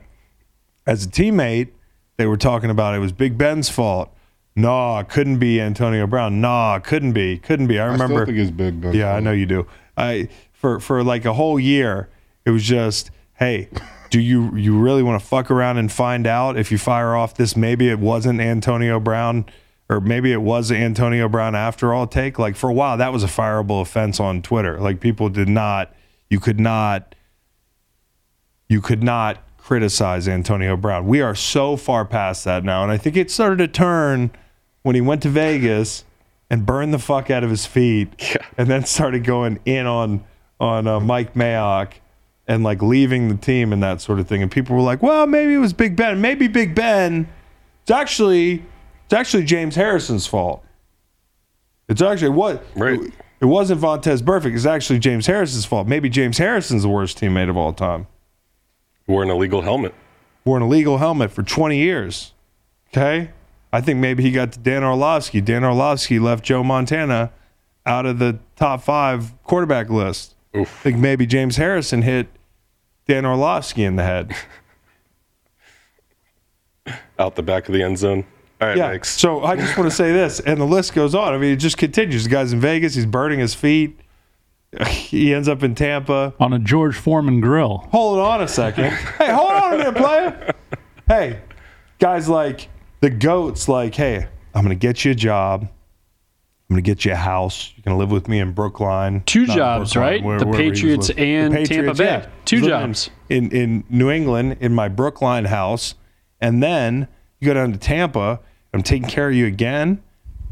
as 0.86 1.06
a 1.06 1.10
teammate, 1.10 1.70
they 2.18 2.26
were 2.26 2.38
talking 2.38 2.70
about 2.70 2.96
it 2.96 3.00
was 3.00 3.12
Big 3.12 3.38
Ben's 3.38 3.70
fault. 3.70 4.16
Nah, 4.56 5.00
it 5.00 5.10
couldn't 5.10 5.40
be 5.40 5.62
Antonio 5.62 6.06
Brown. 6.08 6.42
Nah, 6.42 6.76
it 6.76 6.84
couldn't 6.84 7.14
be, 7.14 7.38
couldn't 7.38 7.68
be. 7.68 7.80
I 7.80 7.84
I 7.84 7.92
remember. 7.92 8.16
still 8.16 8.26
think 8.26 8.38
it's 8.38 8.52
Big 8.52 8.82
Ben. 8.82 8.94
yeah, 8.94 9.14
I 9.16 9.20
know 9.20 9.32
you 9.32 9.46
do. 9.46 9.66
I 9.96 10.28
for 10.52 10.80
for 10.80 11.04
like 11.04 11.26
a 11.26 11.34
whole 11.34 11.60
year, 11.60 12.10
it 12.46 12.52
was 12.52 12.64
just, 12.64 13.12
hey, 13.36 13.70
do 14.10 14.20
you 14.20 14.56
you 14.56 14.78
really 14.78 15.04
want 15.04 15.22
to 15.22 15.26
fuck 15.26 15.50
around 15.50 15.78
and 15.78 15.92
find 15.92 16.28
out 16.28 16.58
if 16.58 16.72
you 16.72 16.78
fire 16.78 17.16
off 17.16 17.36
this? 17.36 17.56
Maybe 17.56 17.90
it 17.90 18.00
wasn't 18.00 18.42
Antonio 18.42 19.00
Brown, 19.00 19.46
or 19.88 20.02
maybe 20.02 20.34
it 20.34 20.42
was 20.42 20.70
Antonio 20.72 21.30
Brown 21.30 21.56
after 21.56 21.94
all. 21.94 22.06
Take 22.06 22.38
like 22.38 22.58
for 22.58 22.70
a 22.70 22.74
while, 22.74 22.98
that 22.98 23.14
was 23.14 23.24
a 23.24 23.28
fireable 23.28 23.82
offense 23.82 24.20
on 24.20 24.42
Twitter. 24.42 24.80
Like 24.80 25.00
people 25.00 25.30
did 25.30 25.48
not, 25.48 25.94
you 26.30 26.42
could 26.42 26.60
not 26.60 27.16
you 28.68 28.82
could 28.82 29.02
not 29.04 29.38
criticize 29.72 30.28
Antonio 30.28 30.76
Brown. 30.76 31.08
We 31.08 31.22
are 31.22 31.34
so 31.34 31.78
far 31.78 32.04
past 32.04 32.44
that 32.44 32.66
now. 32.66 32.84
And 32.84 32.92
I 32.92 32.98
think 32.98 33.16
it 33.16 33.32
started 33.32 33.58
to 33.60 33.70
turn 33.70 34.30
when 34.82 34.96
he 34.96 35.02
went 35.02 35.22
to 35.22 35.30
Vegas 35.30 36.04
and 36.50 36.66
burned 36.66 36.94
the 36.94 37.00
fuck 37.00 37.32
out 37.32 37.46
of 37.46 37.50
his 37.50 37.66
feet 37.66 38.38
and 38.58 38.70
then 38.70 38.84
started 38.84 39.24
going 39.24 39.62
in 39.64 39.86
on 39.86 40.26
on 40.60 40.88
uh, 40.88 41.00
Mike 41.00 41.36
Mayock 41.36 41.94
and 42.50 42.66
like 42.66 42.82
leaving 42.82 43.30
the 43.30 43.38
team 43.38 43.72
and 43.72 43.82
that 43.82 44.02
sort 44.02 44.20
of 44.20 44.28
thing. 44.28 44.42
And 44.42 44.52
people 44.52 44.76
were 44.76 44.82
like, 44.82 45.02
well, 45.02 45.26
maybe 45.26 45.54
it 45.54 45.60
was 45.60 45.72
Big 45.72 45.96
Ben. 45.96 46.20
Maybe 46.20 46.50
Big 46.50 46.76
Ben. 46.76 47.30
It's 47.84 47.92
actually 47.92 48.66
it's 49.06 49.14
actually 49.14 49.46
James 49.46 49.76
Harrison's 49.76 50.28
fault. 50.28 50.66
It's 51.88 52.02
actually 52.02 52.32
what 52.32 52.66
Right. 52.76 53.00
It 53.40 53.46
wasn't 53.46 53.80
Vontaze 53.80 54.22
Burfict. 54.22 54.54
It's 54.54 54.66
actually 54.66 55.00
James 55.00 55.28
Harrison's 55.28 55.64
fault. 55.64 55.88
Maybe 55.88 56.10
James 56.10 56.40
Harrison's 56.40 56.84
the 56.84 56.90
worst 56.90 57.18
teammate 57.18 57.50
of 57.50 57.56
all 57.56 57.72
time 57.72 58.08
Wore 59.12 59.24
an 59.24 59.30
illegal 59.30 59.62
helmet. 59.62 59.94
wore 60.46 60.56
an 60.58 60.64
illegal 60.64 60.98
helmet 61.00 61.32
for 61.32 61.44
20 61.44 61.78
years. 61.78 62.32
Okay. 62.90 63.30
I 63.74 63.82
think 63.82 64.00
maybe 64.00 64.24
he 64.24 64.32
got 64.32 64.54
to 64.54 64.60
Dan 64.60 64.84
Orlovsky. 64.86 65.42
Dan 65.42 65.64
Orlovsky 65.66 66.18
left 66.18 66.44
Joe 66.46 66.64
Montana 66.64 67.32
out 67.86 68.06
of 68.06 68.20
the 68.20 68.40
top 68.56 68.82
five 68.84 69.34
quarterback 69.44 69.90
list. 69.90 70.36
I 70.56 70.64
think 70.64 70.98
maybe 70.98 71.26
James 71.26 71.58
Harrison 71.58 72.02
hit 72.04 72.28
Dan 73.08 73.26
Orlovsky 73.26 73.84
in 73.84 73.96
the 73.98 74.04
head. 74.04 74.34
Out 77.20 77.36
the 77.36 77.44
back 77.44 77.68
of 77.70 77.74
the 77.74 77.84
end 77.84 77.98
zone. 77.98 78.26
All 78.60 78.68
right, 78.68 78.78
Yeah. 78.78 78.98
So 79.04 79.44
I 79.44 79.56
just 79.56 79.78
want 79.78 79.90
to 79.90 79.96
say 79.96 80.12
this, 80.12 80.40
and 80.40 80.60
the 80.60 80.66
list 80.66 80.94
goes 80.94 81.14
on. 81.16 81.34
I 81.34 81.38
mean, 81.38 81.52
it 81.54 81.58
just 81.58 81.78
continues. 81.78 82.24
The 82.24 82.30
guy's 82.30 82.52
in 82.54 82.60
Vegas. 82.60 82.96
He's 82.96 83.06
burning 83.06 83.40
his 83.40 83.54
feet. 83.54 84.00
He 84.90 85.34
ends 85.34 85.48
up 85.50 85.64
in 85.64 85.76
Tampa. 85.76 86.34
on 86.40 86.54
a 86.54 86.60
George 86.60 86.96
Foreman 86.96 87.42
grill. 87.42 87.88
Hold 87.92 88.20
on 88.20 88.42
a 88.42 88.48
second. 88.48 88.92
hey, 88.92 89.32
hold 89.32 89.52
on 89.52 89.74
a 89.74 89.78
minute, 89.78 89.96
player. 89.96 90.54
Hey, 91.08 91.42
guys 92.00 92.30
like 92.30 92.70
the 93.02 93.10
goats. 93.10 93.68
Like, 93.68 93.94
hey, 93.96 94.28
I'm 94.56 94.64
gonna 94.64 94.76
get 94.76 95.04
you 95.04 95.12
a 95.12 95.16
job. 95.16 95.64
I'm 95.64 96.76
gonna 96.76 96.82
get 96.84 97.04
you 97.04 97.12
a 97.12 97.16
house. 97.16 97.74
You're 97.76 97.84
gonna 97.84 97.98
live 97.98 98.12
with 98.12 98.30
me 98.30 98.40
in 98.40 98.54
Brookline. 98.54 99.24
Two 99.26 99.46
Not 99.46 99.58
jobs, 99.58 99.94
Brookline, 99.94 100.12
right? 100.14 100.24
where- 100.24 100.40
The 100.40 100.46
wherever 100.46 100.64
he 100.64 100.70
was 100.70 100.80
Patriots 100.80 101.10
and 101.12 101.66
Tampa 101.68 101.94
Bay. 101.96 102.06
yeah. 102.06 102.26
Two 102.46 102.62
jobs. 102.66 103.10
in 103.28 103.52
in 103.52 103.84
New 103.90 104.10
England 104.10 104.56
in 104.62 104.74
my 104.74 104.88
Brookline 104.88 105.46
house, 105.46 105.96
and 106.40 106.64
then 106.64 107.10
you 107.42 107.48
go 107.48 107.54
down 107.54 107.74
to 107.74 107.78
Tampa. 107.78 108.40
I'm 108.74 108.84
taking 108.84 109.10
care 109.10 109.28
of 109.28 109.34
you 109.36 109.48
again, 109.48 110.02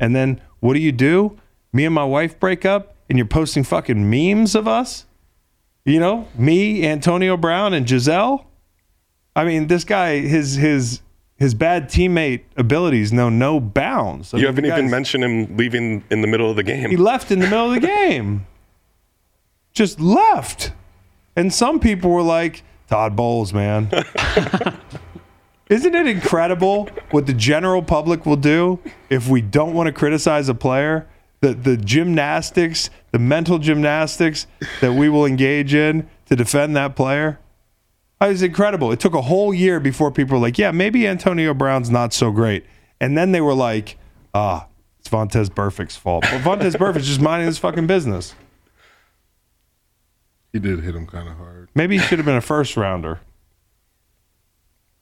and 0.01 0.13
then 0.13 0.41
what 0.59 0.73
do 0.73 0.81
you 0.81 0.91
do? 0.91 1.37
Me 1.71 1.85
and 1.85 1.95
my 1.95 2.03
wife 2.03 2.37
break 2.37 2.65
up, 2.65 2.95
and 3.09 3.17
you're 3.17 3.27
posting 3.27 3.63
fucking 3.63 4.09
memes 4.09 4.55
of 4.55 4.67
us. 4.67 5.05
You 5.85 5.99
know, 5.99 6.27
me, 6.37 6.85
Antonio 6.85 7.35
Brown, 7.37 7.73
and 7.73 7.87
Gisele. 7.87 8.45
I 9.35 9.43
mean, 9.45 9.67
this 9.67 9.83
guy, 9.83 10.19
his 10.19 10.55
his 10.55 11.01
his 11.37 11.53
bad 11.53 11.89
teammate 11.89 12.41
abilities 12.57 13.11
know 13.13 13.29
no 13.29 13.59
bounds. 13.59 14.33
I 14.33 14.37
You 14.37 14.43
mean, 14.43 14.47
haven't 14.55 14.65
even 14.65 14.89
mentioned 14.89 15.23
him 15.23 15.55
leaving 15.57 16.03
in 16.11 16.21
the 16.21 16.27
middle 16.27 16.49
of 16.49 16.57
the 16.57 16.63
game. 16.63 16.89
he 16.89 16.97
left 16.97 17.31
in 17.31 17.39
the 17.39 17.47
middle 17.47 17.67
of 17.73 17.81
the 17.81 17.87
game. 17.87 18.45
Just 19.73 19.99
left. 20.01 20.73
And 21.37 21.53
some 21.53 21.79
people 21.79 22.11
were 22.11 22.21
like, 22.23 22.63
Todd 22.89 23.15
Bowles, 23.15 23.53
man. 23.53 23.89
Isn't 25.69 25.93
it 25.95 26.07
incredible 26.07 26.89
what 27.11 27.27
the 27.27 27.33
general 27.33 27.83
public 27.83 28.25
will 28.25 28.35
do 28.35 28.79
if 29.09 29.29
we 29.29 29.39
don't 29.41 29.73
want 29.73 29.87
to 29.87 29.93
criticize 29.93 30.49
a 30.49 30.55
player? 30.55 31.07
The, 31.41 31.53
the 31.53 31.77
gymnastics, 31.77 32.89
the 33.11 33.19
mental 33.19 33.59
gymnastics 33.59 34.47
that 34.81 34.93
we 34.93 35.09
will 35.09 35.25
engage 35.25 35.73
in 35.73 36.09
to 36.27 36.35
defend 36.35 36.75
that 36.75 36.95
player? 36.95 37.39
It 38.21 38.27
was 38.27 38.43
incredible. 38.43 38.91
It 38.91 38.99
took 38.99 39.13
a 39.13 39.21
whole 39.21 39.53
year 39.53 39.79
before 39.79 40.11
people 40.11 40.37
were 40.37 40.45
like, 40.45 40.57
yeah, 40.57 40.71
maybe 40.71 41.07
Antonio 41.07 41.53
Brown's 41.53 41.89
not 41.89 42.13
so 42.13 42.31
great. 42.31 42.65
And 42.99 43.17
then 43.17 43.31
they 43.31 43.39
were 43.39 43.53
like, 43.53 43.97
ah, 44.33 44.67
it's 44.99 45.07
Vontaze 45.07 45.53
Burfict's 45.53 45.95
fault. 45.95 46.25
Well, 46.29 46.41
Vontaze 46.41 46.77
Burfict's 46.79 47.07
just 47.07 47.21
minding 47.21 47.47
his 47.47 47.57
fucking 47.57 47.87
business. 47.87 48.35
He 50.51 50.59
did 50.59 50.83
hit 50.83 50.95
him 50.95 51.05
kind 51.07 51.29
of 51.29 51.37
hard, 51.37 51.69
Maybe 51.75 51.97
he 51.97 52.03
should 52.03 52.17
have 52.19 52.25
been 52.25 52.35
a 52.35 52.41
first 52.41 52.75
rounder. 52.75 53.19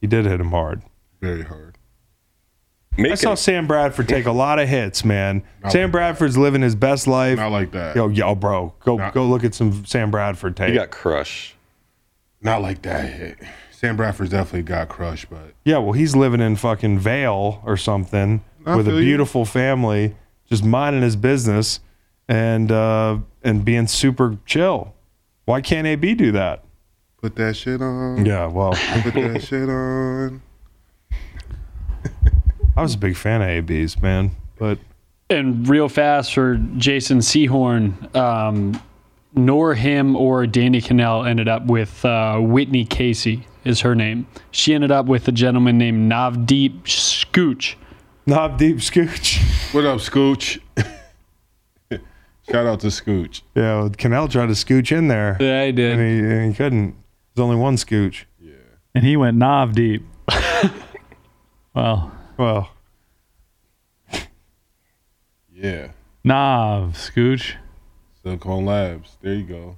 He 0.01 0.05
did 0.07 0.25
hit 0.25 0.39
him 0.39 0.51
hard. 0.51 0.83
very 1.21 1.43
hard. 1.43 1.76
Make 2.97 3.11
I 3.11 3.15
saw 3.15 3.33
it- 3.33 3.37
Sam 3.37 3.67
Bradford 3.67 4.07
take 4.07 4.25
a 4.25 4.31
lot 4.31 4.59
of 4.59 4.67
hits, 4.67 5.05
man. 5.05 5.43
Sam 5.69 5.91
Bradford's 5.91 6.37
living 6.37 6.61
his 6.61 6.75
best 6.75 7.05
life. 7.07 7.37
Not 7.37 7.51
like 7.51 7.71
that. 7.71 7.95
Yo, 7.95 8.07
yo, 8.07 8.33
bro, 8.35 8.73
go 8.83 8.97
Nah. 8.97 9.11
go 9.11 9.25
look 9.25 9.43
at 9.43 9.53
some 9.53 9.85
Sam 9.85 10.09
Bradford 10.11 10.55
tape. 10.57 10.69
he 10.69 10.75
got 10.75 10.89
crushed. 10.91 11.55
Not 12.41 12.61
like 12.61 12.81
that 12.83 13.09
hit. 13.11 13.37
Sam 13.71 13.95
Bradford's 13.97 14.31
definitely 14.31 14.63
got 14.63 14.89
crushed, 14.89 15.29
but 15.29 15.53
Yeah, 15.63 15.77
well, 15.77 15.91
he's 15.93 16.15
living 16.15 16.41
in 16.41 16.55
fucking 16.55 16.97
Vail 16.99 17.61
or 17.65 17.77
something 17.77 18.43
I 18.65 18.75
with 18.75 18.87
a 18.87 18.91
feel 18.91 18.99
you. 18.99 19.05
beautiful 19.05 19.45
family, 19.45 20.15
just 20.49 20.63
minding 20.63 21.03
his 21.03 21.15
business 21.15 21.79
and 22.27 22.71
uh, 22.71 23.19
and 23.43 23.63
being 23.63 23.85
super 23.87 24.37
chill. 24.45 24.93
Why 25.45 25.61
can't 25.61 25.85
AB 25.87 26.15
do 26.15 26.31
that? 26.31 26.63
put 27.21 27.35
that 27.35 27.55
shit 27.55 27.81
on. 27.81 28.25
Yeah, 28.25 28.45
well, 28.47 28.71
Put 29.01 29.13
that 29.15 29.43
shit 29.43 29.67
on. 29.69 30.41
I 32.77 32.81
was 32.83 32.93
a 32.93 32.97
big 32.97 33.15
fan 33.17 33.41
of 33.41 33.47
AB's, 33.49 33.99
man, 34.01 34.31
but 34.59 34.77
And 35.31 35.67
real 35.67 35.89
fast 35.89 36.33
for 36.33 36.57
Jason 36.77 37.19
Sehorn, 37.19 38.15
um, 38.15 38.79
nor 39.33 39.73
him 39.73 40.15
or 40.15 40.45
Danny 40.45 40.79
Kanell 40.79 41.27
ended 41.27 41.47
up 41.47 41.65
with 41.65 42.05
uh, 42.05 42.37
Whitney 42.37 42.85
Casey 42.85 43.47
is 43.65 43.81
her 43.81 43.95
name. 43.95 44.27
She 44.51 44.73
ended 44.75 44.91
up 44.91 45.07
with 45.07 45.27
a 45.27 45.31
gentleman 45.31 45.77
named 45.79 46.09
Navdeep 46.11 46.83
Scooch. 46.83 47.75
Navdeep 48.27 48.75
Scooch. 48.75 49.73
What 49.73 49.85
up, 49.85 49.99
Scooch? 49.99 50.59
Shout 52.49 52.65
out 52.65 52.79
to 52.81 52.87
Scooch. 52.87 53.41
Yeah, 53.55 53.79
well, 53.79 53.89
Kanell 53.89 54.29
tried 54.31 54.45
to 54.45 54.53
scooch 54.53 54.95
in 54.95 55.09
there, 55.09 55.35
Yeah, 55.39 55.59
I 55.59 55.63
and 55.65 55.75
did. 55.75 55.97
he, 55.97 56.19
and 56.19 56.51
he 56.51 56.55
couldn't. 56.55 56.95
There's 57.35 57.43
only 57.43 57.57
one 57.57 57.75
scooch. 57.75 58.23
Yeah. 58.39 58.53
And 58.95 59.03
he 59.03 59.17
went 59.17 59.35
knob 59.35 59.73
deep. 59.73 60.03
well, 61.75 62.11
Well, 62.37 62.69
Yeah. 65.53 65.87
knob, 66.23 66.93
Scooch. 66.93 67.53
Silicon 68.23 68.65
Labs. 68.65 69.17
There 69.21 69.33
you 69.33 69.43
go. 69.43 69.77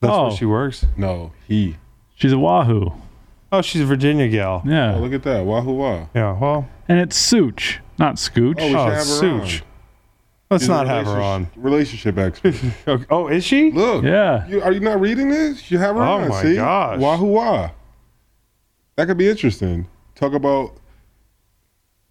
that's 0.00 0.12
Oh. 0.12 0.26
where 0.28 0.36
she 0.36 0.44
works. 0.44 0.84
No, 0.96 1.32
he. 1.48 1.76
She's 2.14 2.32
a 2.32 2.38
Wahoo. 2.38 2.92
Oh, 3.50 3.62
she's 3.62 3.80
a 3.80 3.86
Virginia 3.86 4.28
gal. 4.28 4.62
Yeah. 4.66 4.92
Oh, 4.92 4.94
Yeah. 4.96 5.00
look 5.00 5.12
at 5.14 5.22
that. 5.22 5.44
Wahoo 5.46 5.72
wah. 5.72 6.06
Yeah, 6.14 6.32
well, 6.38 6.68
And 6.88 7.00
it's 7.00 7.16
Such, 7.16 7.80
not 7.98 8.16
Scooch. 8.16 8.56
Oh, 8.60 8.64
we 8.66 8.70
should 8.70 8.76
oh, 8.78 8.84
have 8.84 8.94
her 8.94 9.02
Such. 9.04 9.62
on. 9.62 9.66
Let's 10.50 10.62
She's 10.64 10.68
not 10.68 10.86
have 10.86 11.06
her 11.06 11.20
on. 11.20 11.48
relationship- 11.56 12.14
Relationship 12.14 12.18
expert. 12.18 12.72
Okay. 12.88 13.04
Oh, 13.10 13.26
is 13.28 13.42
she? 13.44 13.72
Look. 13.72 14.04
Yeah. 14.04 14.46
You, 14.46 14.62
are 14.62 14.70
you 14.72 14.78
not 14.80 15.00
reading 15.00 15.30
this? 15.30 15.68
You 15.70 15.78
have 15.78 15.96
her 15.96 16.02
Oh 16.02 16.12
on. 16.18 16.24
Oh 16.24 16.28
my 16.28 16.42
see? 16.42 16.54
gosh. 16.56 17.00
Wahoo 17.00 17.26
wah. 17.26 17.70
That 18.96 19.06
could 19.06 19.16
be 19.18 19.28
interesting. 19.28 19.88
Talk 20.14 20.34
about 20.34 20.72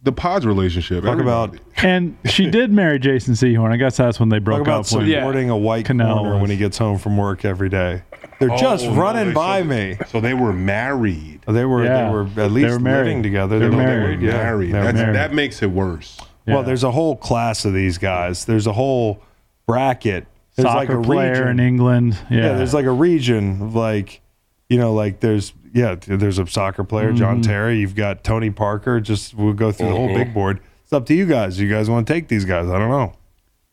the 0.06 0.12
Pods 0.14 0.46
relationship. 0.46 1.04
Talk 1.04 1.20
about 1.20 1.58
And 1.84 2.18
she 2.26 2.50
did 2.50 2.72
marry 2.72 2.98
Jason 3.00 3.34
Sehorn. 3.34 3.72
I 3.72 3.78
guess 3.78 3.98
that's 3.98 4.20
when 4.20 4.30
they 4.30 4.38
talk 4.38 4.44
broke 4.46 4.62
about 4.62 4.92
up. 4.92 4.98
When, 4.98 5.10
supporting 5.10 5.50
a 5.50 5.58
white 5.58 5.86
Canal 5.86 6.16
corner 6.20 6.34
was. 6.36 6.42
when 6.42 6.50
he 6.52 6.58
gets 6.58 6.78
home 6.78 6.98
from 6.98 7.18
work 7.18 7.44
every 7.44 7.68
day. 7.70 8.04
They're 8.40 8.52
Oh, 8.52 8.58
just 8.58 8.86
no, 8.86 8.94
running 8.96 9.28
they- 9.30 9.34
by 9.34 9.60
so- 9.62 9.66
me. 9.68 9.98
So 10.08 10.22
they 10.22 10.34
were 10.34 10.54
married. 10.54 11.42
They 11.48 11.66
were 11.66 11.84
Yeah. 11.84 12.06
they 12.08 12.14
were 12.14 12.24
at 12.24 12.36
They 12.36 12.48
least 12.48 12.70
were 12.74 12.80
married. 12.80 13.08
living 13.08 13.24
together. 13.24 13.60
They're 13.60 13.70
they 13.70 13.76
were 13.76 13.84
married. 13.84 14.20
married. 14.20 14.22
Yeah, 14.22 14.32
married. 14.44 14.74
They 14.74 14.78
were 14.80 14.84
That's, 14.86 14.96
married. 14.98 15.16
That 15.16 15.34
makes 15.34 15.62
it 15.62 15.72
worse. 15.72 16.20
Well, 16.48 16.64
there's 16.64 16.84
a 16.84 16.92
whole 16.92 17.16
class 17.16 17.66
of 17.66 17.74
these 17.74 17.98
guys. 17.98 18.46
There's 18.46 18.68
a 18.68 18.74
whole 18.74 19.20
bracket. 19.66 20.28
There's 20.56 20.68
soccer 20.68 20.80
like 20.80 20.90
a 20.90 21.02
player 21.02 21.30
region. 21.32 21.48
in 21.48 21.60
England. 21.60 22.18
Yeah. 22.30 22.38
yeah. 22.38 22.54
there's 22.54 22.74
like 22.74 22.86
a 22.86 22.92
region 22.92 23.62
of 23.62 23.76
like, 23.76 24.22
you 24.70 24.78
know, 24.78 24.94
like 24.94 25.20
there's 25.20 25.54
yeah, 25.76 25.96
there's 26.08 26.40
a 26.40 26.48
soccer 26.48 26.84
player, 26.84 27.12
John 27.14 27.36
Mm-hmm. 27.36 27.42
Terry. 27.50 27.78
You've 27.80 27.96
got 27.96 28.24
Tony 28.24 28.50
Parker. 28.50 29.00
Just 29.00 29.34
we'll 29.36 29.54
go 29.54 29.72
through 29.72 29.90
the 29.90 29.96
whole 29.96 30.08
Mm-hmm. 30.08 30.18
big 30.24 30.34
board. 30.34 30.60
It's 30.84 30.94
up 30.94 31.06
to 31.08 31.14
you 31.14 31.26
guys. 31.26 31.60
You 31.60 31.70
guys 31.70 31.90
want 31.90 32.08
to 32.08 32.14
take 32.14 32.28
these 32.30 32.46
guys? 32.46 32.68
I 32.70 32.80
don't 32.80 32.90
know. 32.90 33.14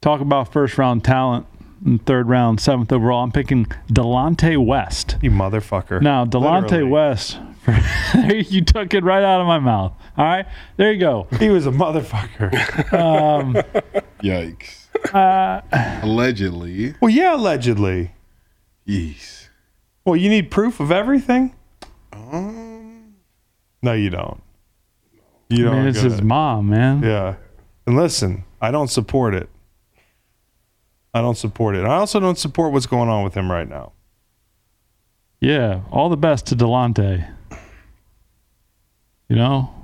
Talk 0.00 0.20
about 0.20 0.52
first 0.52 0.76
round 0.78 1.04
talent 1.04 1.46
and 1.84 2.04
third 2.04 2.28
round, 2.28 2.60
seventh 2.60 2.90
overall. 2.92 3.22
I'm 3.22 3.30
picking 3.32 3.66
Delonte 3.92 4.56
West. 4.64 5.16
You 5.22 5.30
motherfucker. 5.30 6.02
Now, 6.02 6.24
Delonte 6.24 6.62
Literally. 6.62 6.90
West, 6.90 7.38
you 8.50 8.64
took 8.64 8.94
it 8.94 9.04
right 9.04 9.22
out 9.22 9.40
of 9.40 9.46
my 9.46 9.58
mouth. 9.60 9.92
All 10.16 10.24
right, 10.24 10.46
there 10.76 10.92
you 10.92 10.98
go. 10.98 11.28
He 11.38 11.48
was 11.50 11.66
a 11.66 11.70
motherfucker. 11.70 12.50
Yikes. 14.22 14.86
Uh, 15.14 16.00
Allegedly. 16.02 16.94
well, 17.00 17.10
yeah, 17.10 17.34
allegedly. 17.34 18.12
Yeesh. 18.86 19.48
Well, 20.04 20.16
you 20.16 20.28
need 20.28 20.50
proof 20.50 20.80
of 20.80 20.90
everything. 20.90 21.54
Um, 22.12 23.14
no, 23.82 23.92
you 23.92 24.10
don't. 24.10 24.42
You 25.48 25.64
don't. 25.64 25.76
mean, 25.78 25.88
it's 25.88 26.00
his 26.00 26.18
it. 26.18 26.24
mom, 26.24 26.68
man. 26.70 27.02
Yeah. 27.02 27.34
And 27.86 27.96
listen, 27.96 28.44
I 28.60 28.70
don't 28.70 28.88
support 28.88 29.34
it. 29.34 29.48
I 31.14 31.20
don't 31.20 31.36
support 31.36 31.74
it. 31.76 31.84
I 31.84 31.96
also 31.96 32.20
don't 32.20 32.38
support 32.38 32.72
what's 32.72 32.86
going 32.86 33.08
on 33.08 33.22
with 33.24 33.34
him 33.34 33.50
right 33.50 33.68
now. 33.68 33.92
Yeah, 35.40 35.80
all 35.90 36.08
the 36.08 36.16
best 36.16 36.46
to 36.46 36.56
Delonte. 36.56 37.28
You 39.28 39.36
know, 39.36 39.74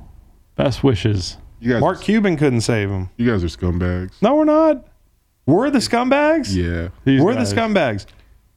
best 0.56 0.84
wishes. 0.84 1.36
You 1.60 1.72
guys, 1.72 1.80
Mark 1.80 2.00
Cuban 2.00 2.36
couldn't 2.36 2.60
save 2.60 2.90
him. 2.90 3.10
you 3.16 3.28
guys 3.30 3.42
are 3.42 3.48
scumbags. 3.48 4.22
No, 4.22 4.36
we're 4.36 4.44
not. 4.44 4.86
We're 5.46 5.70
the 5.70 5.78
scumbags. 5.78 6.54
Yeah. 6.54 6.90
These 7.04 7.20
we're 7.20 7.34
guys. 7.34 7.52
the 7.52 7.56
scumbags. 7.56 8.06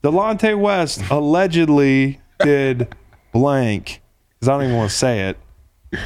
Delonte 0.03 0.59
West 0.59 1.01
allegedly 1.09 2.19
did 2.39 2.93
blank 3.31 4.01
because 4.39 4.49
I 4.49 4.53
don't 4.53 4.63
even 4.63 4.75
want 4.77 4.89
to 4.91 4.95
say 4.95 5.29
it, 5.29 5.37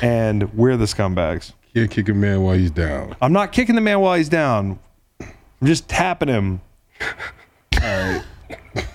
and 0.02 0.54
we're 0.54 0.78
the 0.78 0.86
scumbags. 0.86 1.54
Can't 1.74 1.90
kick 1.92 2.10
a 2.10 2.14
man 2.14 2.42
while 2.42 2.56
he's 2.56 2.72
down. 2.72 3.16
I'm 3.22 3.34
not 3.34 3.52
kicking 3.52 3.76
the 3.76 3.82
man 3.82 4.00
while 4.00 4.16
he's 4.16 4.30
down. 4.30 4.80
I'm 5.20 5.68
just 5.68 5.88
tapping 5.90 6.28
him. 6.30 6.62
All 7.02 7.80
right. 7.82 8.24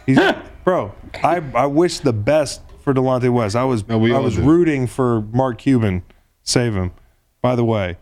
He's, 0.07 0.19
bro, 0.65 0.95
I, 1.23 1.43
I 1.55 1.67
wish 1.67 1.99
the 2.01 2.13
best 2.13 2.63
for 2.83 2.95
Delonte 2.95 3.31
West. 3.33 3.57
I 3.57 3.65
was 3.65 3.87
No, 3.89 3.99
we 3.99 4.13
I 4.13 4.17
all 4.17 4.23
was 4.23 4.37
do. 4.37 4.43
rooting 4.43 4.87
for 4.87 5.23
Mark 5.33 5.59
Cuban, 5.59 6.03
save 6.43 6.75
him. 6.75 6.93
By 7.43 7.55
the 7.57 7.65
way, 7.65 7.97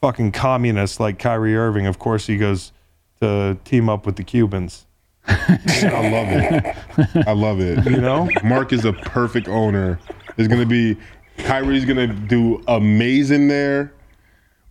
fucking 0.00 0.32
communist 0.32 1.00
like 1.00 1.18
Kyrie 1.18 1.56
Irving. 1.56 1.86
Of 1.86 1.98
course, 1.98 2.26
he 2.26 2.36
goes 2.36 2.72
to 3.20 3.56
team 3.64 3.88
up 3.88 4.06
with 4.06 4.16
the 4.16 4.24
Cubans. 4.24 4.86
I 5.30 6.10
love 6.10 6.28
it. 6.28 7.26
I 7.26 7.32
love 7.32 7.60
it. 7.60 7.84
You 7.84 8.00
know? 8.00 8.28
Mark 8.42 8.72
is 8.72 8.84
a 8.84 8.92
perfect 8.92 9.48
owner. 9.48 9.98
It's 10.36 10.48
gonna 10.48 10.66
be 10.66 10.96
Kyrie's 11.38 11.84
gonna 11.84 12.06
do 12.06 12.62
amazing 12.66 13.48
there. 13.48 13.92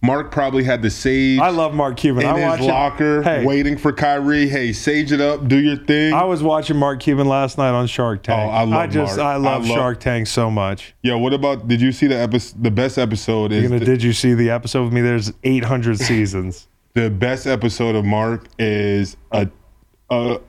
Mark 0.02 0.32
probably 0.32 0.64
had 0.64 0.82
the 0.84 0.90
sage 0.92 1.40
I 1.40 1.50
love 1.50 1.74
Mark 1.74 1.98
Cuban. 1.98 2.24
in 2.24 2.30
I 2.30 2.56
his 2.56 2.68
locker 2.68 3.24
Hey, 3.24 3.44
waiting 3.44 3.78
for 3.78 3.92
Kyrie. 3.92 4.48
Hey, 4.48 4.72
sage 4.72 5.12
it 5.12 5.20
up, 5.20 5.48
do 5.48 5.58
your 5.58 5.76
thing. 5.76 6.14
I 6.14 6.24
was 6.24 6.44
watching 6.44 6.78
Mark 6.78 7.00
Cuban 7.00 7.28
last 7.28 7.58
night 7.58 7.72
on 7.72 7.88
Shark 7.88 8.20
oh, 8.20 8.24
Tank. 8.24 8.52
Oh, 8.52 8.56
I 8.56 8.64
love 8.64 8.90
just 8.92 9.18
Mark. 9.18 9.28
I 9.28 9.36
love 9.38 9.64
I 9.64 9.68
love- 9.68 9.78
Shark 9.78 10.00
Tank 10.00 10.28
so 10.28 10.52
much. 10.52 10.94
Yo, 11.02 11.18
what 11.18 11.34
about? 11.34 11.68
Did 11.68 11.82
you 11.82 11.92
see 11.92 12.08
the 12.08 12.18
episode? 12.18 12.64
The 12.64 12.72
best 12.72 12.98
episode 12.98 13.52
is 13.52 13.64
gonna, 13.64 13.80
the, 13.80 13.86
did 13.86 14.04
you 14.04 14.14
see 14.14 14.34
the 14.34 14.50
episode 14.52 14.86
with 14.86 14.94
me? 14.94 15.02
There's 15.02 15.34
800 15.44 16.00
seasons. 16.00 16.68
the 16.94 17.10
best 17.10 17.48
episode 17.48 17.96
of 17.96 18.06
Mark 18.06 18.48
is 18.60 19.18
a, 19.32 19.50
a 20.12 20.40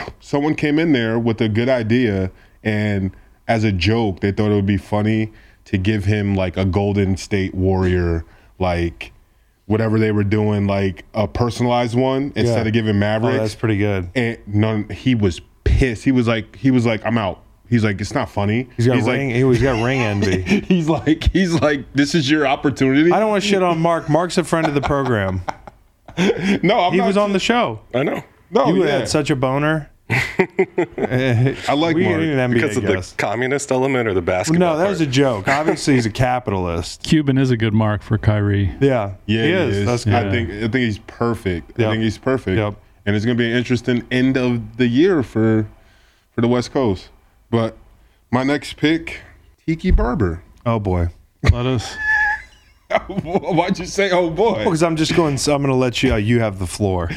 someone 0.20 0.54
came 0.54 0.78
in 0.78 0.92
there 0.92 1.18
with 1.18 1.40
a 1.40 1.48
good 1.48 1.68
idea 1.68 2.30
and 2.62 3.10
as 3.48 3.64
a 3.64 3.72
joke 3.72 4.20
they 4.20 4.32
thought 4.32 4.50
it 4.50 4.54
would 4.54 4.66
be 4.66 4.76
funny 4.76 5.32
to 5.64 5.78
give 5.78 6.04
him 6.04 6.34
like 6.34 6.56
a 6.56 6.64
Golden 6.64 7.16
State 7.16 7.54
Warrior 7.54 8.24
like 8.58 9.12
whatever 9.66 9.98
they 9.98 10.12
were 10.12 10.24
doing 10.24 10.66
like 10.66 11.04
a 11.14 11.26
personalized 11.28 11.96
one 11.96 12.32
instead 12.36 12.62
Yeah. 12.64 12.66
of 12.68 12.72
giving 12.72 12.96
Oh, 13.02 13.32
that's 13.32 13.54
pretty 13.54 13.78
good. 13.78 14.08
and 14.14 14.38
none 14.46 14.88
he 14.90 15.14
was 15.14 15.40
pissed. 15.64 16.04
He 16.04 16.12
was 16.12 16.26
like 16.28 16.56
he 16.56 16.70
was 16.70 16.84
like 16.86 17.04
I'm 17.06 17.16
out. 17.18 17.42
He's 17.68 17.84
like 17.84 18.00
it's 18.00 18.12
not 18.14 18.28
funny. 18.28 18.68
He's 18.76 18.86
got 18.86 18.96
like, 18.98 19.06
ring. 19.06 19.30
he's 19.30 19.62
got 19.62 19.82
ring 19.82 20.00
envy. 20.00 20.42
He's 20.68 20.88
like 20.90 21.30
he's 21.32 21.54
like 21.62 21.90
this 21.94 22.14
is 22.14 22.30
your 22.30 22.46
opportunity. 22.46 23.10
I 23.10 23.18
don't 23.18 23.30
want 23.30 23.42
to 23.42 23.48
shit 23.48 23.62
on 23.62 23.78
Mark. 23.78 24.10
Mark's 24.10 24.36
a 24.36 24.44
friend 24.44 24.66
of 24.66 24.74
the 24.74 24.82
program. 24.82 25.40
no, 26.18 26.80
I'm 26.80 26.92
He 26.92 26.98
not 26.98 27.06
was 27.06 27.16
on 27.16 27.32
the 27.32 27.38
show. 27.38 27.80
I 27.94 28.02
know 28.02 28.22
No, 28.52 28.66
you 28.66 28.74
would 28.74 28.86
yeah. 28.86 28.92
have 28.92 29.00
had 29.00 29.08
such 29.08 29.30
a 29.30 29.36
boner. 29.36 29.90
I 30.10 31.72
like 31.74 31.96
we 31.96 32.04
Mark. 32.04 32.20
need 32.20 32.30
an 32.30 32.50
NBA 32.50 32.54
because 32.54 32.76
of 32.76 32.82
the 32.82 33.14
communist 33.16 33.72
element 33.72 34.06
or 34.06 34.12
the 34.12 34.20
basketball. 34.20 34.74
No, 34.74 34.76
that 34.76 34.88
was 34.88 35.00
a 35.00 35.06
joke. 35.06 35.48
Obviously, 35.48 35.94
he's 35.94 36.04
a 36.04 36.10
capitalist. 36.10 37.02
Cuban 37.02 37.38
is 37.38 37.50
a 37.50 37.56
good 37.56 37.72
mark 37.72 38.02
for 38.02 38.18
Kyrie. 38.18 38.74
Yeah, 38.80 39.14
Yeah, 39.26 39.42
he 39.44 39.50
is. 39.52 39.86
That's 39.86 40.04
good. 40.04 40.14
I 40.14 40.30
think 40.30 40.50
I 40.50 40.60
think 40.60 40.74
he's 40.74 40.98
perfect. 40.98 41.78
Yep. 41.78 41.88
I 41.88 41.92
think 41.92 42.02
he's 42.02 42.18
perfect. 42.18 42.58
Yep. 42.58 42.74
And 43.06 43.16
it's 43.16 43.24
gonna 43.24 43.38
be 43.38 43.50
an 43.50 43.56
interesting 43.56 44.06
end 44.10 44.36
of 44.36 44.76
the 44.76 44.86
year 44.86 45.22
for 45.22 45.66
for 46.34 46.40
the 46.42 46.48
West 46.48 46.72
Coast. 46.72 47.08
But 47.50 47.76
my 48.30 48.42
next 48.42 48.76
pick, 48.76 49.20
Tiki 49.66 49.90
Barber. 49.90 50.42
Oh 50.66 50.78
boy. 50.78 51.08
Let 51.50 51.64
us. 51.64 51.96
Why'd 53.06 53.78
you 53.78 53.86
say, 53.86 54.10
oh 54.10 54.30
boy? 54.30 54.64
Because 54.64 54.82
I'm 54.82 54.96
just 54.96 55.16
going. 55.16 55.38
So 55.38 55.54
I'm 55.54 55.62
going 55.62 55.72
to 55.72 55.76
let 55.76 56.02
you. 56.02 56.12
Uh, 56.12 56.16
you 56.16 56.40
have 56.40 56.58
the 56.58 56.66
floor. 56.66 57.10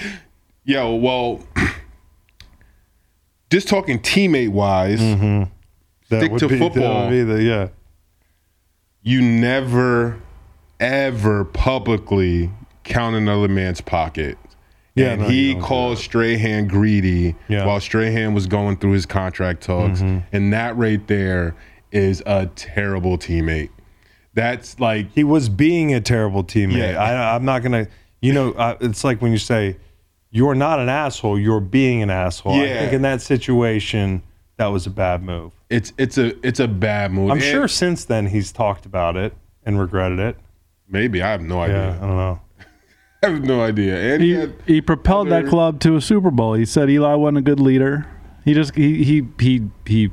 Yo, 0.65 0.95
well, 0.95 1.41
just 3.51 3.67
talking 3.67 3.99
teammate 3.99 4.49
wise, 4.49 4.99
That 4.99 5.47
Stick 6.19 6.31
would 6.31 6.39
to 6.39 6.47
be, 6.47 6.57
football. 6.59 7.09
the 7.09 7.41
yeah. 7.41 7.67
you 9.03 9.21
never 9.21 10.19
ever 10.79 11.45
publicly 11.45 12.51
count 12.83 13.15
another 13.15 13.47
man's 13.47 13.81
pocket. 13.81 14.37
Yeah, 14.95 15.11
and 15.11 15.21
no, 15.23 15.27
he 15.27 15.55
called 15.55 15.97
Strahan 15.97 16.67
greedy 16.67 17.35
Yeah. 17.47 17.65
while 17.65 17.79
Strahan 17.79 18.33
was 18.33 18.47
going 18.47 18.77
through 18.77 18.91
his 18.91 19.05
contract 19.05 19.61
talks. 19.61 20.01
Mm-hmm. 20.01 20.19
And 20.31 20.53
that 20.53 20.75
right 20.77 21.05
there 21.07 21.55
is 21.91 22.23
a 22.25 22.47
terrible 22.55 23.17
teammate. 23.17 23.69
That's 24.33 24.79
like 24.79 25.11
He 25.13 25.23
was 25.23 25.49
being 25.49 25.93
a 25.93 26.01
terrible 26.01 26.43
teammate. 26.43 26.93
Yeah. 26.93 27.01
I, 27.01 27.35
I'm 27.35 27.45
not 27.45 27.61
going 27.61 27.85
to. 27.85 27.91
You 28.21 28.33
know, 28.33 28.51
uh, 28.53 28.77
it's 28.81 29.03
like 29.03 29.21
when 29.21 29.31
you 29.31 29.37
say 29.37 29.77
you're 30.31 30.55
not 30.55 30.79
an 30.79 30.89
asshole. 30.89 31.39
You're 31.39 31.59
being 31.61 32.01
an 32.01 32.09
asshole. 32.09 32.53
I 32.53 32.65
Yeah. 32.65 32.79
think 32.81 32.93
in 32.93 33.01
that 33.03 33.21
situation, 33.21 34.21
that 34.57 34.67
was 34.67 34.85
a 34.85 34.89
bad 34.89 35.23
move. 35.23 35.51
it's 35.69 35.91
it's 35.97 36.17
a 36.17 36.33
it's 36.47 36.59
a 36.59 36.67
bad 36.67 37.11
move. 37.11 37.31
I'm 37.31 37.37
And 37.37 37.43
sure 37.45 37.67
since 37.67 38.05
then 38.05 38.27
he's 38.27 38.51
talked 38.51 38.85
about 38.85 39.15
it 39.17 39.33
and 39.65 39.79
regretted 39.79 40.19
it. 40.19 40.37
maybe 40.87 41.21
I 41.23 41.31
have 41.31 41.41
no 41.41 41.55
Yeah, 41.57 41.63
idea. 41.63 41.97
I 42.01 42.07
don't 42.07 42.17
know. 42.17 42.39
I 43.23 43.27
have 43.29 43.43
no 43.43 43.61
idea. 43.63 44.13
And 44.13 44.21
he, 44.23 44.29
He, 44.33 44.39
had, 44.39 44.53
he 44.67 44.81
propelled 44.81 45.29
that 45.29 45.39
other- 45.41 45.49
club 45.49 45.79
to 45.81 45.95
a 45.95 46.01
Super 46.01 46.29
Bowl. 46.31 46.53
He 46.53 46.65
said 46.65 46.89
Eli 46.89 47.15
wasn't 47.15 47.39
a 47.39 47.41
good 47.41 47.59
leader. 47.59 48.05
He 48.43 48.53
just 48.53 48.75
he 48.75 49.03
he 49.03 49.23
he 49.39 49.61
he 49.87 50.11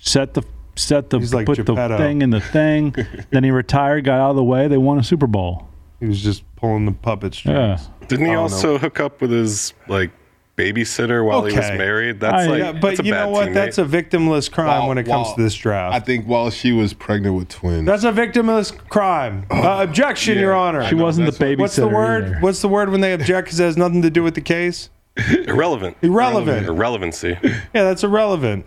set 0.00 0.34
the 0.34 0.42
set 0.76 1.10
the 1.10 1.18
He's 1.18 1.34
like 1.34 1.46
put 1.46 1.56
Geppetto. 1.58 1.88
the 1.88 1.98
thing 1.98 2.22
in 2.22 2.30
the 2.30 2.40
thing. 2.40 2.94
then 3.30 3.42
he 3.44 3.50
retired, 3.50 4.04
got 4.04 4.20
out 4.20 4.30
of 4.30 4.36
the 4.36 4.44
way. 4.44 4.68
They 4.68 4.78
won 4.78 4.98
a 4.98 5.02
Super 5.02 5.26
Bowl. 5.26 5.66
He 5.98 6.06
was 6.06 6.22
just 6.22 6.44
pulling 6.62 6.86
the 6.86 6.92
puppet 6.92 7.34
strings. 7.34 7.56
Yeah. 8.00 8.06
Didn't 8.06 8.24
he 8.26 8.30
Oh, 8.30 8.34
no. 8.36 8.40
also 8.42 8.78
hook 8.78 9.00
up 9.00 9.20
with 9.20 9.30
his 9.32 9.74
like 9.88 10.10
babysitter 10.56 11.24
while 11.26 11.44
he 11.44 11.56
was 11.56 11.68
married? 11.72 12.20
That's 12.20 12.34
I- 12.34 12.46
like 12.46 12.58
Yeah, 12.60 12.72
that's 12.72 12.80
but 12.80 13.00
a 13.00 13.04
you 13.04 13.12
bad 13.12 13.24
know 13.24 13.30
what? 13.30 13.48
teammate. 13.48 13.54
That's 13.54 13.78
a 13.78 13.84
victimless 13.84 14.50
crime 14.50 14.66
While- 14.68 14.88
when 14.88 14.98
it 14.98 15.02
comes 15.04 15.26
while- 15.26 15.34
to 15.34 15.42
this 15.42 15.54
draft. 15.54 15.94
I 15.94 15.98
think 15.98 16.24
while 16.26 16.50
she 16.50 16.70
was 16.72 16.92
pregnant 16.94 17.34
with 17.36 17.48
twins. 17.48 17.84
That's 17.86 18.04
a 18.04 18.12
victimless 18.12 18.72
crime. 18.88 19.44
Uh, 19.50 19.78
objection, 19.80 20.36
Yeah. 20.36 20.42
Your 20.42 20.54
Honor. 20.54 20.86
She 20.86 20.94
wasn't 20.94 21.26
the 21.26 21.32
that's 21.32 21.42
babysitter. 21.42 21.58
What's 21.58 21.76
the 21.76 21.88
word? 21.88 22.24
either. 22.26 22.36
What's 22.40 22.62
the 22.62 22.68
word 22.68 22.90
when 22.90 23.00
they 23.00 23.12
object 23.12 23.46
because 23.46 23.58
it 23.60 23.64
has 23.64 23.76
nothing 23.76 24.02
to 24.02 24.10
do 24.10 24.22
with 24.22 24.34
the 24.34 24.40
case? 24.40 24.88
irrelevant. 25.48 25.96
Irrelevant. 26.00 26.66
Irrelevancy. 26.68 27.36
Yeah, 27.42 27.52
that's 27.72 28.04
irrelevant. 28.04 28.66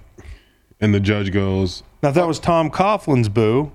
and 0.82 0.94
the 0.94 1.00
judge 1.00 1.32
goes, 1.32 1.82
Now, 2.04 2.10
if 2.10 2.16
that 2.16 2.28
was 2.28 2.40
Tom 2.40 2.70
Coughlin's 2.70 3.30
boo, 3.30 3.72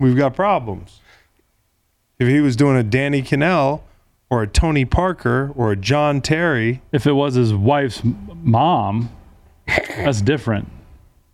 we've 0.00 0.16
got 0.16 0.34
problems. 0.34 1.00
If 2.18 2.28
he 2.28 2.40
was 2.40 2.56
doing 2.56 2.76
a 2.76 2.82
Danny 2.82 3.22
Kanell 3.22 3.80
or 4.30 4.42
a 4.42 4.46
Tony 4.46 4.84
Parker 4.84 5.52
or 5.56 5.72
a 5.72 5.76
John 5.76 6.20
Terry, 6.20 6.80
If 6.92 7.06
it 7.06 7.12
was 7.12 7.34
his 7.34 7.52
wife's 7.54 8.02
mom, 8.04 9.10
that's 9.66 10.20
different. 10.22 10.68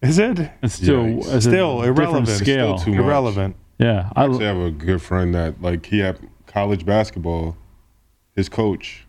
is 0.03 0.19
it 0.19 0.51
It's 0.63 0.75
still 0.75 1.05
Yikes. 1.05 1.19
it's 1.19 1.29
a 1.29 1.41
Still 1.43 1.77
different 1.83 1.99
irrelevant. 1.99 2.29
Scale. 2.39 2.79
Still 2.79 2.93
too 2.93 2.99
much. 2.99 3.05
irrelevant? 3.07 3.57
yeah, 3.79 4.11
I 4.17 4.23
I, 4.23 4.25
actually 4.27 4.45
have 4.45 4.57
a 4.59 4.71
good 4.71 5.03
friend 5.03 5.35
that 5.35 5.61
like 5.63 5.87
he 5.87 5.99
had 6.01 6.19
college 6.47 6.85
basketball. 6.87 7.57
His 8.35 8.49
coach 8.49 9.07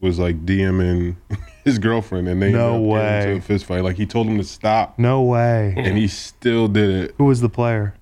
was 0.00 0.18
like 0.18 0.44
DMing 0.44 1.16
his 1.64 1.78
girlfriend, 1.78 2.28
and 2.28 2.40
they 2.42 2.52
No 2.52 2.74
ended 2.74 2.74
up 2.74 2.80
getting 2.80 2.88
way. 2.90 3.22
into 3.32 3.36
a 3.38 3.40
fist 3.40 3.64
fight. 3.64 3.82
Like 3.82 3.96
he 3.96 4.04
told 4.06 4.26
him 4.26 4.36
to 4.38 4.44
stop, 4.44 4.98
No 4.98 5.22
way. 5.22 5.72
and 5.76 5.96
he 5.96 6.06
still 6.08 6.68
did 6.68 6.90
it. 6.90 7.14
Who 7.18 7.24
was 7.24 7.40
the 7.40 7.48
player? 7.48 7.94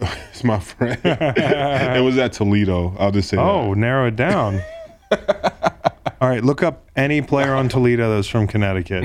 It's 0.30 0.44
my 0.44 0.58
friend. 0.58 0.98
it 1.04 2.02
was 2.02 2.16
at 2.16 2.32
Toledo. 2.32 2.96
I'll 2.98 3.10
just 3.10 3.28
say. 3.28 3.36
Oh, 3.36 3.74
narrow 3.74 4.06
it 4.06 4.16
down. 4.16 4.62
All 6.20 6.28
right, 6.28 6.42
look 6.42 6.62
up 6.62 6.86
any 6.96 7.20
player 7.20 7.54
on 7.54 7.68
Toledo 7.68 8.14
that's 8.14 8.28
from 8.28 8.46
Connecticut. 8.46 9.04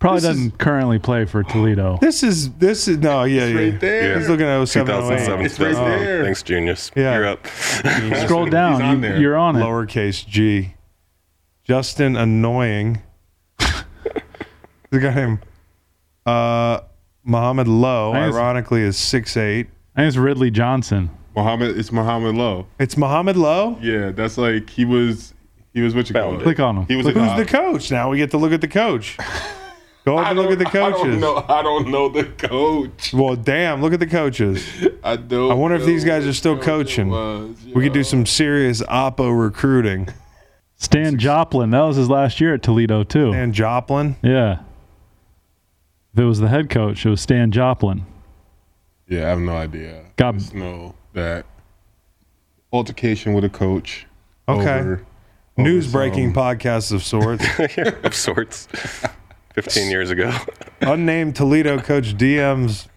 probably 0.00 0.20
doesn't 0.20 0.58
currently 0.58 0.98
play 0.98 1.26
for 1.26 1.44
Toledo. 1.44 1.98
This 2.00 2.22
is 2.24 2.50
this 2.54 2.88
is 2.88 2.98
no, 2.98 3.24
yeah, 3.24 3.46
that. 3.46 3.52
yeah. 3.52 3.60
right 3.60 3.80
there. 3.80 4.18
He's 4.18 4.28
looking 4.28 4.46
at 4.46 4.64
07, 4.64 4.86
2007. 4.86 5.46
It's 5.46 5.60
right 5.60 5.68
2008. 5.68 6.04
there. 6.04 6.24
Thanks, 6.24 6.42
Genius. 6.42 6.90
Yeah. 6.96 7.14
You're 7.14 7.26
up. 7.26 7.46
Scroll 7.46 8.46
down. 8.46 8.82
on 8.82 8.96
you, 8.96 9.00
there. 9.02 9.20
You're 9.20 9.36
on 9.36 9.56
it. 9.56 9.60
lowercase 9.60 10.26
g. 10.26 10.74
Justin 11.62 12.16
Annoying. 12.16 13.02
the 14.90 14.98
guy 14.98 15.14
named 15.14 15.38
uh, 16.26 16.80
Muhammad 17.24 17.68
Lowe, 17.68 18.12
Nice. 18.12 18.32
ironically, 18.34 18.82
is 18.82 18.96
six 18.96 19.36
eight. 19.36 19.68
I 19.96 20.00
think 20.02 20.08
it's 20.08 20.16
Ridley 20.16 20.50
Johnson. 20.50 21.10
Muhammad. 21.36 21.76
It's 21.78 21.92
Muhammad 21.92 22.34
Lowe. 22.34 22.66
It's 22.78 22.96
Muhammad 22.96 23.36
Lowe. 23.36 23.78
Yeah, 23.80 24.10
that's 24.10 24.38
like 24.38 24.70
he 24.70 24.84
was. 24.84 25.34
He 25.72 25.80
was 25.82 25.94
what 25.94 26.08
you 26.08 26.14
call 26.14 26.30
Found 26.30 26.40
it. 26.40 26.44
Click 26.44 26.58
on 26.60 26.76
him. 26.78 26.86
He 26.86 26.96
was 26.96 27.06
a 27.06 27.10
who's 27.12 27.36
the 27.36 27.42
uh, 27.58 27.62
coach. 27.62 27.90
Now 27.92 28.10
we 28.10 28.18
get 28.18 28.30
to 28.32 28.38
look 28.38 28.52
at 28.52 28.60
the 28.60 28.68
coach. 28.68 29.16
Go 30.06 30.16
up 30.16 30.26
I 30.26 30.30
and 30.30 30.38
look 30.38 30.50
at 30.50 30.58
the 30.58 30.64
don't- 30.64 30.92
I 30.94 30.96
coaches. 30.96 31.02
don't 31.12 31.20
know. 31.20 31.44
I 31.46 31.62
don't 31.62 31.88
know 31.90 32.08
the 32.08 32.24
coach. 32.24 33.12
Well, 33.12 33.36
damn, 33.36 33.82
look 33.82 33.92
at 33.92 34.00
the 34.00 34.06
coaches. 34.06 34.66
I 35.04 35.16
don't. 35.16 35.50
I 35.50 35.54
wonder 35.54 35.76
if 35.76 35.84
these 35.84 36.04
guys 36.06 36.26
are 36.26 36.32
still 36.32 36.58
coaching. 36.58 37.10
was, 37.10 37.54
We 37.74 37.84
could 37.84 37.92
do 37.92 38.02
some 38.02 38.24
serious 38.26 38.80
Oppo 38.82 39.38
recruiting. 39.38 40.08
Stan 40.76 41.18
Joplin. 41.18 41.70
That 41.70 41.82
was 41.82 41.96
his 41.96 42.08
last 42.08 42.40
year 42.40 42.54
at 42.54 42.62
Toledo 42.62 43.04
too. 43.04 43.32
And 43.34 43.52
Joplin. 43.52 44.16
Yeah. 44.22 44.60
If 46.12 46.18
it 46.20 46.24
was 46.24 46.40
the 46.40 46.48
head 46.48 46.70
coach, 46.70 47.06
it 47.06 47.10
was 47.10 47.20
Stan 47.20 47.50
Joplin. 47.52 48.04
Yeah, 49.08 49.26
I 49.26 49.28
have 49.30 49.40
no 49.40 49.56
idea. 49.56 50.04
Got- 50.16 50.34
I 50.34 50.38
just 50.38 50.54
know 50.54 50.94
that 51.14 51.46
altercation 52.72 53.32
with 53.32 53.44
a 53.44 53.48
coach. 53.48 54.06
Okay. 54.48 54.78
over- 54.80 55.04
News 55.56 55.86
over 55.88 55.98
breaking 55.98 56.32
some- 56.32 56.42
podcast 56.42 56.92
of 56.92 57.02
sorts. 57.02 57.44
of 58.04 58.14
sorts. 58.14 58.66
15 59.54 59.90
years 59.90 60.10
ago. 60.10 60.32
Unnamed 60.80 61.34
Toledo 61.36 61.78
coach 61.80 62.14
DM's 62.16 62.88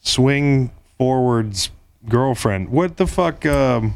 swing 0.00 0.70
forwards 0.98 1.70
girlfriend. 2.08 2.68
What 2.68 2.96
the 2.96 3.06
fuck? 3.06 3.46
Um, 3.46 3.94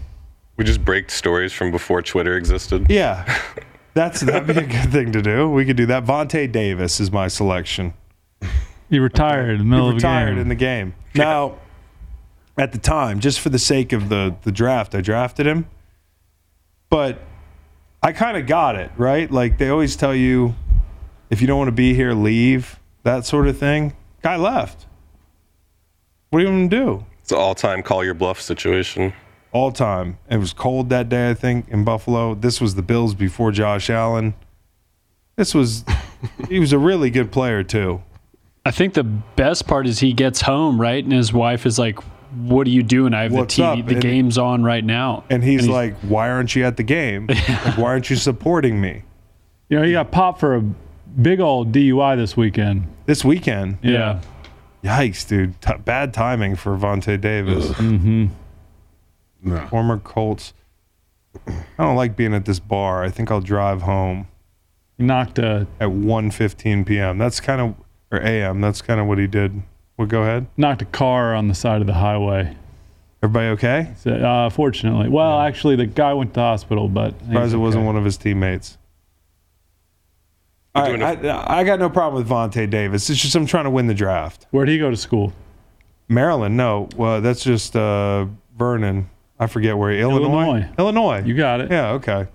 We 0.57 0.65
just 0.65 0.85
break 0.85 1.11
stories 1.11 1.53
from 1.53 1.71
before 1.73 2.03
Twitter 2.03 2.37
existed. 2.37 2.87
yeah, 2.89 3.25
that's 3.97 4.21
that'd 4.21 4.47
be 4.47 4.53
a 4.53 4.67
good 4.83 4.93
thing 4.93 5.11
to 5.13 5.23
do. 5.23 5.51
We 5.51 5.65
could 5.65 5.77
do 5.77 5.87
that. 5.87 6.05
Vontae 6.05 6.53
Davis 6.53 7.01
is 7.01 7.11
my 7.11 7.29
selection. 7.29 7.95
He 8.91 8.99
retired 8.99 9.53
in 9.53 9.59
the 9.59 9.65
middle 9.65 9.87
he 9.91 9.97
of 9.97 10.03
the 10.03 10.07
retired 10.07 10.33
game. 10.35 10.39
in 10.39 10.49
the 10.49 10.55
game. 10.55 10.95
Now, 11.15 11.57
at 12.59 12.73
the 12.73 12.79
time, 12.79 13.21
just 13.21 13.41
for 13.41 13.49
the 13.49 13.59
sake 13.59 13.93
of 13.93 14.09
the 14.11 14.37
the 14.43 14.53
draft, 14.53 14.95
I 14.95 15.01
drafted 15.01 15.47
him. 15.47 15.67
But 16.91 17.21
I 18.03 18.13
kind 18.13 18.37
of 18.37 18.47
got 18.47 18.77
it 18.77 18.93
right. 18.97 19.31
Like 19.31 19.59
they 19.59 19.71
always 19.71 19.97
tell 19.97 20.15
you, 20.15 20.55
if 21.31 21.41
you 21.41 21.47
don't 21.47 21.59
want 21.59 21.69
to 21.69 21.73
be 21.73 21.95
here, 21.95 22.13
leave. 22.13 22.79
That 23.03 23.25
sort 23.25 23.49
of 23.49 23.57
thing. 23.57 23.95
Guy 24.23 24.37
left. 24.37 24.87
What 26.31 26.41
are 26.41 26.43
you 26.43 26.49
going 26.49 26.69
to 26.69 26.77
do? 26.77 27.07
It's 27.23 27.33
an 27.33 27.39
all-time 27.39 27.83
call 27.83 28.05
your 28.05 28.15
bluff 28.15 28.41
situation. 28.41 29.13
All 29.57 29.73
time. 29.73 30.19
It 30.29 30.37
was 30.37 30.53
cold 30.53 30.91
that 30.91 31.09
day, 31.09 31.31
I 31.31 31.35
think, 31.35 31.69
in 31.71 31.83
Buffalo. 31.83 32.35
This 32.35 32.61
was 32.61 32.75
the 32.75 32.83
Bills 32.83 33.15
before 33.15 33.53
Josh 33.53 33.89
Allen. 33.89 34.35
This 35.37 35.55
was. 35.55 35.83
he 36.51 36.59
was 36.59 36.73
a 36.75 36.79
really 36.79 37.09
good 37.09 37.33
player 37.33 37.63
too. 37.63 38.03
I 38.67 38.71
think 38.71 38.93
the 38.93 39.05
best 39.05 39.67
part 39.67 39.87
is 39.87 39.99
he 40.01 40.13
gets 40.13 40.43
home, 40.43 40.79
right? 40.79 41.03
And 41.03 41.13
his 41.13 41.33
wife 41.33 41.65
is 41.65 41.79
like, 41.79 41.99
What 42.35 42.67
are 42.67 42.71
you 42.71 42.83
doing? 42.83 43.15
I 43.15 43.23
have 43.23 43.33
What's 43.33 43.57
the 43.57 43.63
TV, 43.63 43.81
up? 43.81 43.87
the 43.87 43.95
And- 43.95 44.03
game's 44.03 44.37
on 44.37 44.63
right 44.63 44.85
now. 44.85 45.25
And 45.31 45.43
he's 45.43 45.67
like, 45.69 45.95
"Why 46.01 46.29
aren't 46.29 46.55
you 46.55 46.65
at 46.65 46.77
the 46.77 46.83
game? 46.83 47.27
Like, 47.49 47.79
why 47.79 47.85
aren't 47.85 48.11
you 48.11 48.17
supporting 48.17 48.79
me 48.81 49.05
You 49.71 49.79
know, 49.79 49.85
he 49.85 49.93
got 49.93 50.11
popped 50.11 50.41
for 50.41 50.57
a 50.57 50.61
big 50.61 51.41
old 51.41 51.73
DUI 51.73 52.17
this 52.17 52.37
weekend. 52.37 52.87
this 53.07 53.25
weekend?" 53.25 53.79
Yeah. 53.83 54.21
Yikes, 54.85 55.27
dude! 55.27 55.61
T- 55.63 55.73
bad 55.85 56.13
timing 56.13 56.55
for 56.57 56.77
Vontae 56.77 57.19
Davis, 57.21 57.69
mm-hmm. 57.71 58.27
No. 59.43 59.67
former 59.69 59.99
Colts. 59.99 60.55
I 61.47 61.85
don't 61.85 61.97
like 61.97 62.17
being 62.17 62.35
at 62.35 62.45
this 62.45 62.59
bar. 62.59 63.05
I 63.05 63.11
think 63.11 63.31
I'll 63.31 63.41
drive 63.41 63.83
home 63.83 64.27
He 64.97 65.05
knocked 65.05 65.39
a 65.39 65.67
at 65.81 65.89
1:15 65.89 66.87
p.m. 66.87 67.19
That's 67.19 67.41
kind 67.41 67.61
of 67.61 67.75
or 68.11 68.19
a.m. 68.19 68.61
That's 68.61 68.83
kind 68.83 69.01
of 69.01 69.07
what 69.07 69.19
he 69.19 69.27
did. 69.27 69.63
Well, 69.97 70.07
go 70.07 70.23
ahead. 70.23 70.47
knocked 70.57 70.83
a 70.83 70.87
car 70.87 71.35
on 71.35 71.49
the 71.49 71.55
side 71.55 71.81
of 71.81 71.87
the 71.87 71.95
highway. 71.95 72.57
Everybody 73.23 73.49
okay? 73.49 73.93
So, 73.99 74.13
uh, 74.13 74.51
fortunately, 74.51 75.09
well, 75.09 75.41
actually, 75.41 75.75
the 75.77 75.87
guy 75.87 76.13
went 76.13 76.31
to 76.33 76.35
the 76.35 76.41
hospital, 76.41 76.89
but 76.89 77.15
he's 77.21 77.29
Surprised 77.29 77.55
it 77.55 77.59
wasn't 77.59 77.81
okay. 77.83 77.87
one 77.87 77.97
of 77.97 78.05
his 78.05 78.17
teammates. 78.19 78.77
All 80.75 80.83
right, 80.83 81.19
doing 81.21 81.31
I, 81.33 81.61
I 81.61 81.65
got 81.65 81.79
no 81.79 81.89
problem 81.89 82.23
with 82.23 82.31
Vontae 82.31 82.69
Davis. 82.69 83.09
It's 83.09 83.21
just 83.21 83.35
I'm 83.35 83.47
trying 83.47 83.65
to 83.65 83.71
win 83.71 83.87
the 83.87 83.95
draft. 83.95 84.47
Where'd 84.51 84.69
he 84.69 84.79
go 84.79 84.91
to 84.91 84.97
school? 84.97 85.33
Maryland, 86.09 86.57
no. 86.57 86.89
Well, 86.97 87.23
that's 87.23 87.43
just 87.43 87.75
uh, 87.75 88.27
Vernon. 88.57 89.09
I 89.39 89.47
forget 89.47 89.77
where. 89.77 89.93
Illinois. 89.93 90.27
Illinois. 90.29 90.69
Illinois. 90.79 91.23
You 91.25 91.35
got 91.37 91.61
it. 91.61 91.71
Yeah. 91.71 91.91
Okay. 91.93 92.27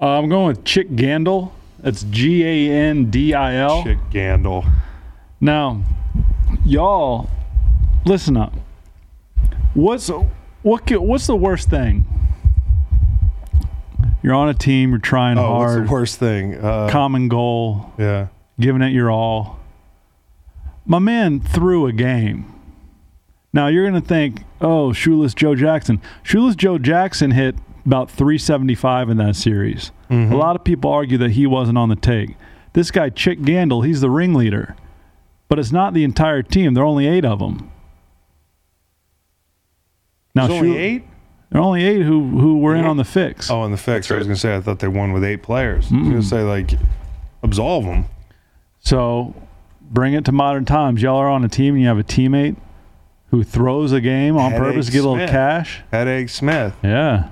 Uh, 0.00 0.18
I'm 0.18 0.28
going 0.28 0.46
with 0.48 0.64
Chick 0.64 0.88
Gandil. 0.90 1.52
That's 1.80 2.04
G 2.04 2.44
A 2.44 2.72
N 2.72 3.10
D 3.10 3.34
I 3.34 3.56
L. 3.56 3.82
Chick 3.84 3.98
Gandil. 4.10 4.68
Now, 5.40 5.82
y'all, 6.64 7.28
listen 8.06 8.36
up. 8.36 8.52
What's 9.74 10.08
what? 10.62 10.90
What's 10.90 11.26
the 11.26 11.36
worst 11.36 11.68
thing? 11.70 12.06
You're 14.22 14.34
on 14.34 14.48
a 14.48 14.54
team. 14.54 14.90
You're 14.90 14.98
trying 15.00 15.36
Oh, 15.38 15.58
what's 15.58 15.72
hard. 15.72 15.88
the 15.88 15.92
worst 15.92 16.18
thing? 16.18 16.54
Uh, 16.56 16.88
Common 16.90 17.28
goal. 17.28 17.92
yeah. 17.98 18.28
Giving 18.60 18.82
it 18.82 18.92
your 18.92 19.10
all. 19.10 19.58
My 20.86 20.98
man 21.00 21.40
threw 21.40 21.86
a 21.86 21.92
game. 21.92 22.44
Now 23.52 23.66
you're 23.68 23.88
going 23.88 24.00
to 24.00 24.06
think, 24.06 24.42
oh, 24.62 24.92
Shoeless 24.92 25.34
Joe 25.34 25.54
Jackson. 25.54 26.00
Shoeless 26.22 26.54
Joe 26.56 26.78
Jackson 26.78 27.32
hit 27.32 27.56
about 27.84 28.10
375 28.10 29.10
in 29.10 29.16
that 29.18 29.36
series. 29.36 29.90
Mm-hmm. 30.10 30.32
A 30.32 30.36
lot 30.36 30.56
of 30.56 30.64
people 30.64 30.90
argue 30.90 31.18
that 31.18 31.32
he 31.32 31.46
wasn't 31.46 31.76
on 31.78 31.88
the 31.88 31.96
take. 31.96 32.36
This 32.72 32.90
guy, 32.90 33.10
Chick 33.10 33.40
Gandil, 33.40 33.84
he's 33.86 34.00
the 34.00 34.08
ringleader. 34.10 34.76
But 35.48 35.58
it's 35.58 35.72
not 35.72 35.92
the 35.92 36.04
entire 36.04 36.42
team. 36.42 36.72
There 36.74 36.82
are 36.82 36.86
only 36.86 37.06
eight 37.06 37.24
of 37.24 37.38
them. 37.40 37.70
Now, 40.34 40.46
There's 40.46 40.60
only 40.62 40.72
Shul- 40.74 40.78
eight. 40.78 41.04
There 41.50 41.60
are 41.60 41.64
only 41.64 41.84
eight 41.84 42.00
who, 42.02 42.38
who 42.38 42.58
were 42.60 42.74
in 42.74 42.86
on 42.86 42.96
the 42.96 43.04
fix. 43.04 43.50
Oh, 43.50 43.62
in 43.64 43.72
the 43.72 43.76
fix. 43.76 44.10
I 44.10 44.16
was 44.16 44.26
gonna 44.26 44.36
say 44.36 44.56
I 44.56 44.60
thought 44.62 44.78
they 44.78 44.88
won 44.88 45.12
with 45.12 45.22
eight 45.22 45.42
players. 45.42 45.92
I 45.92 45.98
was 45.98 46.08
gonna 46.08 46.22
say 46.22 46.40
like 46.42 46.70
absolve 47.42 47.84
them. 47.84 48.06
So 48.78 49.34
bring 49.82 50.14
it 50.14 50.24
to 50.24 50.32
modern 50.32 50.64
times. 50.64 51.02
Y'all 51.02 51.18
are 51.18 51.28
on 51.28 51.44
a 51.44 51.48
team 51.50 51.74
and 51.74 51.82
you 51.82 51.88
have 51.88 51.98
a 51.98 52.04
teammate 52.04 52.56
who 53.32 53.42
throws 53.42 53.90
a 53.92 54.00
game 54.00 54.36
on 54.36 54.52
Headache 54.52 54.66
purpose 54.68 54.86
to 54.86 54.92
get 54.92 54.98
a 54.98 55.02
little 55.02 55.16
Smith. 55.16 55.30
cash. 55.30 55.82
Headache 55.90 56.28
Smith. 56.28 56.76
Yeah. 56.84 57.30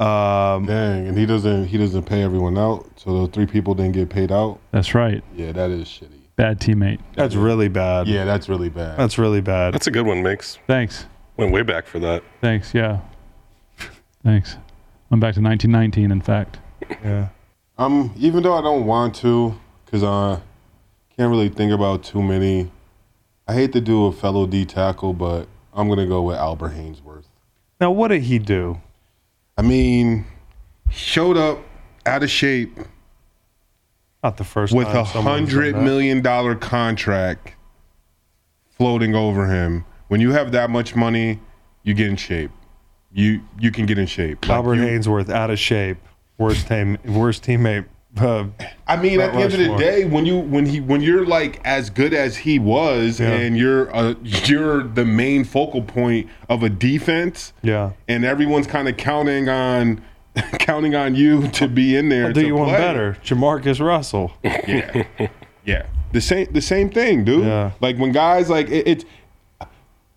Um, 0.00 0.66
Dang, 0.66 1.06
and 1.06 1.16
he 1.16 1.24
doesn't 1.24 1.66
he 1.66 1.78
doesn't 1.78 2.02
pay 2.04 2.22
everyone 2.22 2.58
out, 2.58 2.90
so 2.96 3.12
those 3.12 3.28
three 3.28 3.46
people 3.46 3.74
didn't 3.74 3.92
get 3.92 4.08
paid 4.08 4.32
out. 4.32 4.58
That's 4.72 4.92
right. 4.94 5.22
Yeah, 5.36 5.52
that 5.52 5.70
is 5.70 5.86
shitty. 5.86 6.20
Bad 6.36 6.58
teammate. 6.58 6.98
that's 7.14 7.36
really 7.36 7.68
bad. 7.68 8.08
Yeah, 8.08 8.24
that's 8.24 8.48
really 8.48 8.70
bad. 8.70 8.98
That's 8.98 9.18
really 9.18 9.40
bad. 9.40 9.72
That's 9.72 9.86
a 9.86 9.92
good 9.92 10.04
one, 10.04 10.22
Mix. 10.22 10.58
Thanks. 10.66 11.06
Went 11.36 11.52
way 11.52 11.62
back 11.62 11.86
for 11.86 12.00
that. 12.00 12.24
Thanks. 12.40 12.74
Yeah. 12.74 13.00
Thanks. 14.24 14.56
Went 15.10 15.20
back 15.20 15.34
to 15.34 15.40
1919, 15.40 16.10
in 16.10 16.20
fact. 16.20 16.58
Yeah. 17.04 17.28
Um, 17.78 18.12
even 18.16 18.42
though 18.42 18.54
I 18.54 18.62
don't 18.62 18.86
want 18.86 19.14
to, 19.16 19.54
cause 19.86 20.02
I 20.02 20.40
can't 21.16 21.30
really 21.30 21.50
think 21.50 21.72
about 21.72 22.02
too 22.02 22.22
many. 22.22 22.70
I 23.46 23.54
hate 23.54 23.72
to 23.72 23.80
do 23.80 24.06
a 24.06 24.12
fellow 24.12 24.46
D 24.46 24.64
tackle, 24.64 25.12
but 25.12 25.46
I'm 25.72 25.88
gonna 25.88 26.06
go 26.06 26.22
with 26.22 26.36
Albert 26.36 26.70
Haynesworth. 26.70 27.24
Now, 27.80 27.90
what 27.90 28.08
did 28.08 28.22
he 28.22 28.38
do? 28.38 28.80
I 29.56 29.62
mean, 29.62 30.24
showed 30.90 31.36
up 31.36 31.58
out 32.06 32.22
of 32.22 32.30
shape 32.30 32.78
Not 34.22 34.36
the 34.36 34.44
first 34.44 34.74
with 34.74 34.88
a 34.88 35.04
hundred 35.04 35.76
million 35.76 36.22
dollar 36.22 36.54
contract 36.54 37.54
floating 38.70 39.14
over 39.14 39.46
him. 39.46 39.84
When 40.08 40.20
you 40.20 40.32
have 40.32 40.52
that 40.52 40.70
much 40.70 40.94
money, 40.96 41.40
you 41.82 41.94
get 41.94 42.08
in 42.08 42.16
shape. 42.16 42.50
You 43.12 43.42
you 43.58 43.70
can 43.70 43.86
get 43.86 43.98
in 43.98 44.06
shape. 44.06 44.42
Like, 44.48 44.56
Albert 44.56 44.76
you- 44.76 44.82
Haynesworth 44.82 45.28
out 45.28 45.50
of 45.50 45.58
shape. 45.58 45.98
Worst 46.38 46.66
team. 46.66 46.98
Worst 47.04 47.44
teammate. 47.44 47.84
Uh, 48.20 48.46
I 48.86 48.96
mean, 48.96 49.20
at 49.20 49.32
the 49.32 49.40
end 49.40 49.52
of 49.54 49.58
the 49.58 49.76
day, 49.76 50.04
when 50.04 50.24
you 50.24 50.38
when 50.38 50.66
he 50.66 50.80
when 50.80 51.00
you're 51.00 51.26
like 51.26 51.60
as 51.64 51.90
good 51.90 52.14
as 52.14 52.36
he 52.36 52.58
was, 52.60 53.18
Yeah. 53.18 53.30
and 53.32 53.58
you're 53.58 53.94
uh, 53.94 54.14
you're 54.22 54.84
the 54.84 55.04
main 55.04 55.42
focal 55.44 55.82
point 55.82 56.28
of 56.48 56.62
a 56.62 56.68
defense, 56.68 57.52
yeah. 57.62 57.90
and 58.06 58.24
everyone's 58.24 58.68
kind 58.68 58.88
of 58.88 58.96
counting 58.96 59.48
on 59.48 60.00
counting 60.60 60.94
on 60.94 61.14
you 61.16 61.48
to 61.48 61.66
be 61.66 61.96
in 61.96 62.08
there. 62.08 62.26
I'll 62.26 62.32
do 62.32 62.46
you 62.46 62.54
one 62.54 62.68
play. 62.68 62.78
better, 62.78 63.18
Jamarcus 63.24 63.84
Russell. 63.84 64.32
Yeah, 64.44 65.06
yeah. 65.64 65.86
The 66.12 66.20
same 66.20 66.52
the 66.52 66.62
same 66.62 66.90
thing, 66.90 67.24
dude. 67.24 67.44
Yeah. 67.46 67.72
Like 67.80 67.96
when 67.98 68.12
guys 68.12 68.48
like 68.48 68.68
it, 68.68 68.86
it's. 68.86 69.04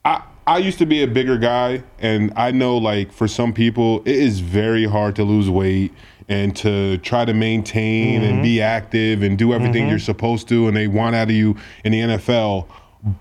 I 0.05 0.21
I 0.45 0.59
used 0.59 0.77
to 0.77 0.85
be 0.85 1.01
a 1.03 1.07
bigger 1.07 1.37
guy, 1.37 1.83
and 1.99 2.31
I 2.35 2.51
know 2.51 2.77
like 2.77 3.11
for 3.11 3.27
some 3.27 3.53
people 3.53 4.01
it 4.05 4.15
is 4.15 4.39
very 4.39 4.85
hard 4.85 5.15
to 5.17 5.23
lose 5.23 5.49
weight 5.49 5.91
and 6.29 6.55
to 6.57 6.97
try 6.99 7.25
to 7.25 7.33
maintain 7.33 8.21
and 8.21 8.43
be 8.43 8.55
mm-hmm. 8.55 8.63
active 8.63 9.23
and 9.23 9.37
do 9.37 9.53
everything 9.53 9.83
mm-hmm. 9.83 9.91
you're 9.91 9.99
supposed 9.99 10.47
to, 10.49 10.67
and 10.67 10.75
they 10.75 10.87
want 10.87 11.15
out 11.15 11.29
of 11.29 11.35
you 11.35 11.55
in 11.83 11.91
the 11.91 12.01
NFL. 12.01 12.67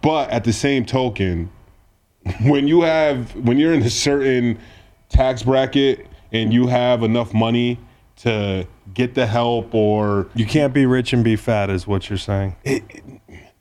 But 0.03 0.31
at 0.31 0.45
the 0.45 0.53
same 0.53 0.85
token, 0.85 1.51
when 2.43 2.67
you 2.67 2.83
have 2.83 3.35
when 3.37 3.59
you're 3.59 3.73
in 3.73 3.83
a 3.83 3.91
certain 3.91 4.59
tax 5.09 5.43
bracket 5.43 6.07
and 6.33 6.53
you 6.53 6.67
have 6.67 7.03
enough 7.03 7.33
money 7.33 7.79
to 8.17 8.67
get 8.95 9.15
the 9.15 9.27
help 9.27 9.75
or 9.75 10.29
You 10.35 10.47
can't 10.47 10.73
be 10.73 10.87
rich 10.87 11.13
and 11.13 11.23
be 11.23 11.37
fat, 11.37 11.71
is 11.71 11.87
what 11.87 12.09
you're 12.09 12.19
saying. 12.19 12.57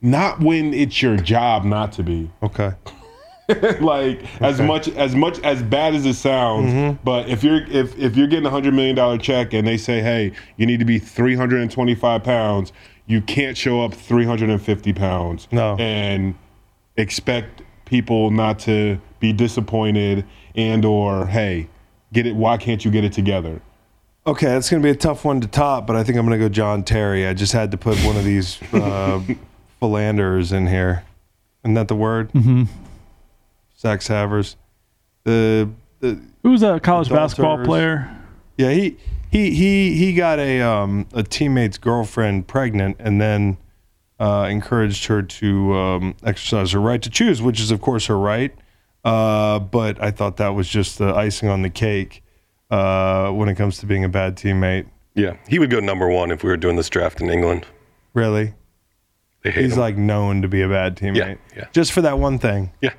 not 0.02 0.40
when 0.40 0.74
it's 0.74 1.02
your 1.02 1.18
job 1.18 1.64
not 1.64 1.92
to 1.94 2.04
be 2.04 2.32
Okay. 2.42 2.72
like 3.80 4.24
as 4.42 4.60
much 4.60 4.88
as 4.90 5.16
much 5.16 5.40
as 5.42 5.62
bad 5.62 5.94
as 5.94 6.06
it 6.06 6.16
sounds 6.16 6.98
but 7.04 7.30
if 7.30 7.44
you're 7.44 7.64
if 7.70 7.98
if 7.98 8.16
you're 8.18 8.28
getting 8.28 8.46
a 8.46 8.50
hundred 8.50 8.74
million 8.74 8.96
dollar 8.96 9.18
check 9.18 9.54
and 9.54 9.68
they 9.68 9.78
say 9.78 10.02
hey 10.02 10.32
you 10.58 10.66
need 10.66 10.80
to 10.80 10.86
be 10.86 10.98
325 10.98 12.24
pounds 12.24 12.74
you 13.06 13.22
can't 13.22 13.56
show 13.56 13.84
up 13.84 13.94
350 13.94 14.94
pounds 14.94 15.48
No. 15.52 15.76
and 15.78 16.34
expect 16.98 17.62
people 17.86 18.32
not 18.32 18.58
to 18.60 19.00
be 19.20 19.32
disappointed 19.32 20.26
and 20.56 20.84
or 20.84 21.28
hey 21.28 21.68
get 22.14 22.26
it 22.26 22.36
why 22.36 22.58
can't 22.58 22.84
you 22.84 22.90
get 22.92 23.04
it 23.04 23.14
together 23.14 23.62
Okay, 24.28 24.48
that's 24.48 24.72
going 24.72 24.82
to 24.82 24.88
be 24.88 24.90
a 24.90 24.96
tough 24.96 25.24
one 25.24 25.40
to 25.42 25.48
top, 25.48 25.86
but 25.86 25.96
I 25.96 26.04
think 26.04 26.18
I'm 26.18 26.26
going 26.26 26.40
to 26.40 26.44
go 26.44 26.50
John 26.50 26.82
Terry. 26.84 27.28
I 27.28 27.36
just 27.36 27.54
had 27.54 27.70
to 27.70 27.78
put 27.78 27.96
one 28.00 28.18
of 28.18 28.24
these 28.24 28.60
uh, 28.74 29.22
philanderers 29.80 30.52
in 30.52 30.66
here. 30.66 31.04
Isn't 31.64 31.76
that 31.76 31.90
the 31.90 31.96
word? 31.96 32.32
Mm-hmm. 32.34 32.64
Sex 33.86 34.08
havers. 34.08 34.58
The, 35.26 35.70
the 36.00 36.20
Who's 36.42 36.64
a 36.64 36.80
college 36.80 37.10
basketball 37.10 37.62
Adulterers. 37.62 37.68
player? 37.68 38.22
yeah 38.58 38.72
he 38.72 38.98
he 39.30 39.52
he 39.54 39.96
he 39.96 40.14
got 40.16 40.40
a 40.40 40.60
um 40.62 41.06
a 41.14 41.22
teammate's 41.22 41.78
girlfriend 41.78 42.48
pregnant 42.48 42.96
and 43.00 43.22
then 43.22 43.58
uh, 44.20 44.48
encouraged 44.50 45.06
her 45.06 45.22
to 45.22 45.76
um, 45.76 46.16
exercise 46.24 46.72
her 46.72 46.80
right 46.80 47.00
to 47.04 47.10
choose, 47.12 47.42
which 47.44 47.60
is 47.60 47.70
of 47.70 47.80
course 47.82 48.08
her 48.08 48.18
right. 48.18 48.56
Uh, 49.04 49.60
but 49.60 50.02
I 50.02 50.10
thought 50.10 50.38
that 50.38 50.56
was 50.56 50.68
just 50.68 50.98
the 50.98 51.14
icing 51.14 51.50
on 51.50 51.62
the 51.62 51.70
cake 51.70 52.24
uh, 52.72 53.30
when 53.30 53.50
it 53.50 53.56
comes 53.56 53.78
to 53.80 53.86
being 53.86 54.04
a 54.04 54.10
bad 54.10 54.36
teammate. 54.36 54.88
Yeah, 55.14 55.36
he 55.48 55.60
would 55.60 55.70
go 55.70 55.80
number 55.80 56.08
one 56.08 56.32
if 56.32 56.44
we 56.44 56.50
were 56.50 56.58
doing 56.58 56.76
this 56.78 56.90
draft 56.90 57.22
in 57.22 57.30
England. 57.30 57.68
Really? 58.16 58.54
They 59.44 59.52
hate 59.52 59.66
He's 59.66 59.74
him. 59.74 59.80
like 59.80 59.96
known 59.98 60.42
to 60.42 60.48
be 60.48 60.62
a 60.64 60.70
bad 60.70 60.96
teammate. 60.96 61.18
Yeah, 61.18 61.36
yeah. 61.56 61.68
Just 61.74 61.92
for 61.92 62.02
that 62.02 62.18
one 62.18 62.40
thing. 62.40 62.72
yeah. 62.82 62.94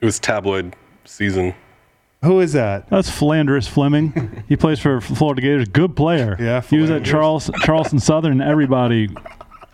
It 0.00 0.04
was 0.04 0.18
tabloid 0.18 0.76
season. 1.04 1.54
Who 2.22 2.40
is 2.40 2.52
that? 2.54 2.88
That's 2.90 3.08
Flanders 3.10 3.68
Fleming. 3.68 4.44
he 4.48 4.56
plays 4.56 4.78
for 4.78 5.00
Florida 5.00 5.40
Gators. 5.42 5.68
Good 5.68 5.94
player. 5.96 6.36
Yeah, 6.40 6.60
He 6.60 6.78
was 6.78 6.90
at 6.90 7.04
Charles, 7.04 7.50
Charleston 7.62 7.98
Southern. 8.00 8.40
Everybody 8.40 9.08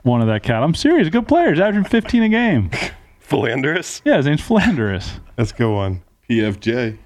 wanted 0.04 0.26
that 0.26 0.42
cat. 0.42 0.62
I'm 0.62 0.74
serious. 0.74 1.08
Good 1.08 1.28
player. 1.28 1.50
He's 1.50 1.60
averaging 1.60 1.88
15 1.88 2.22
a 2.24 2.28
game. 2.28 2.70
Flanders. 3.20 4.02
Yeah, 4.04 4.16
his 4.18 4.26
name's 4.26 4.42
Flanders. 4.42 5.10
That's 5.36 5.52
a 5.52 5.54
good 5.54 5.72
one. 5.74 6.02
PFJ. 6.28 6.98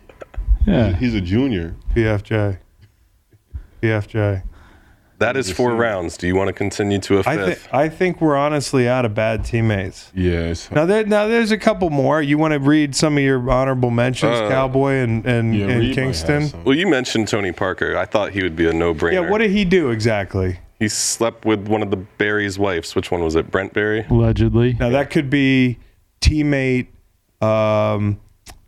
Yeah. 0.66 0.92
He's 0.96 1.14
a 1.14 1.20
junior. 1.20 1.76
PFJ. 1.94 2.58
PFJ. 3.82 4.42
That 5.18 5.36
is 5.36 5.50
four 5.50 5.74
rounds. 5.74 6.16
Do 6.18 6.26
you 6.26 6.36
want 6.36 6.48
to 6.48 6.52
continue 6.52 6.98
to 7.00 7.18
a 7.18 7.22
fifth? 7.22 7.62
think 7.62 7.74
I 7.74 7.88
think 7.88 8.20
we're 8.20 8.36
honestly 8.36 8.86
out 8.86 9.04
of 9.06 9.14
bad 9.14 9.44
teammates. 9.44 10.12
Yes. 10.14 10.70
Now 10.70 10.84
there 10.84 11.06
now 11.06 11.26
there's 11.26 11.50
a 11.52 11.56
couple 11.58 11.88
more. 11.88 12.20
You 12.20 12.36
want 12.36 12.52
to 12.52 12.58
read 12.60 12.94
some 12.94 13.16
of 13.16 13.22
your 13.24 13.50
honorable 13.50 13.90
mentions, 13.90 14.32
Uh, 14.36 14.48
Cowboy 14.50 14.92
and 14.96 15.24
and, 15.24 15.56
Yeah, 15.56 15.68
and 15.68 15.80
Reed 15.80 15.88
might 15.90 15.94
Kingston? 15.94 16.48
some. 16.48 16.64
well, 16.64 16.76
you 16.76 16.86
mentioned 16.86 17.28
Tony 17.28 17.52
Parker. 17.52 17.96
I 17.96 18.04
thought 18.04 18.32
he 18.32 18.42
would 18.42 18.56
be 18.56 18.68
a 18.68 18.72
no-brainer. 18.74 19.12
Yeah, 19.14 19.30
what 19.30 19.38
did 19.38 19.50
he 19.52 19.64
do 19.64 19.90
exactly? 19.90 20.58
he 20.78 20.88
slept 20.88 21.46
with 21.46 21.66
one 21.68 21.80
of 21.82 21.90
the 21.90 21.96
Barry's 21.96 22.58
wives. 22.58 22.94
Which 22.94 23.10
one 23.10 23.22
was 23.24 23.34
it? 23.34 23.50
Brent 23.50 23.72
Barry. 23.72 24.04
Allegedly. 24.10 24.74
Now 24.78 24.90
that 24.90 25.08
could 25.08 25.30
be 25.30 25.78
teammate 26.20 26.88
um, 27.40 28.20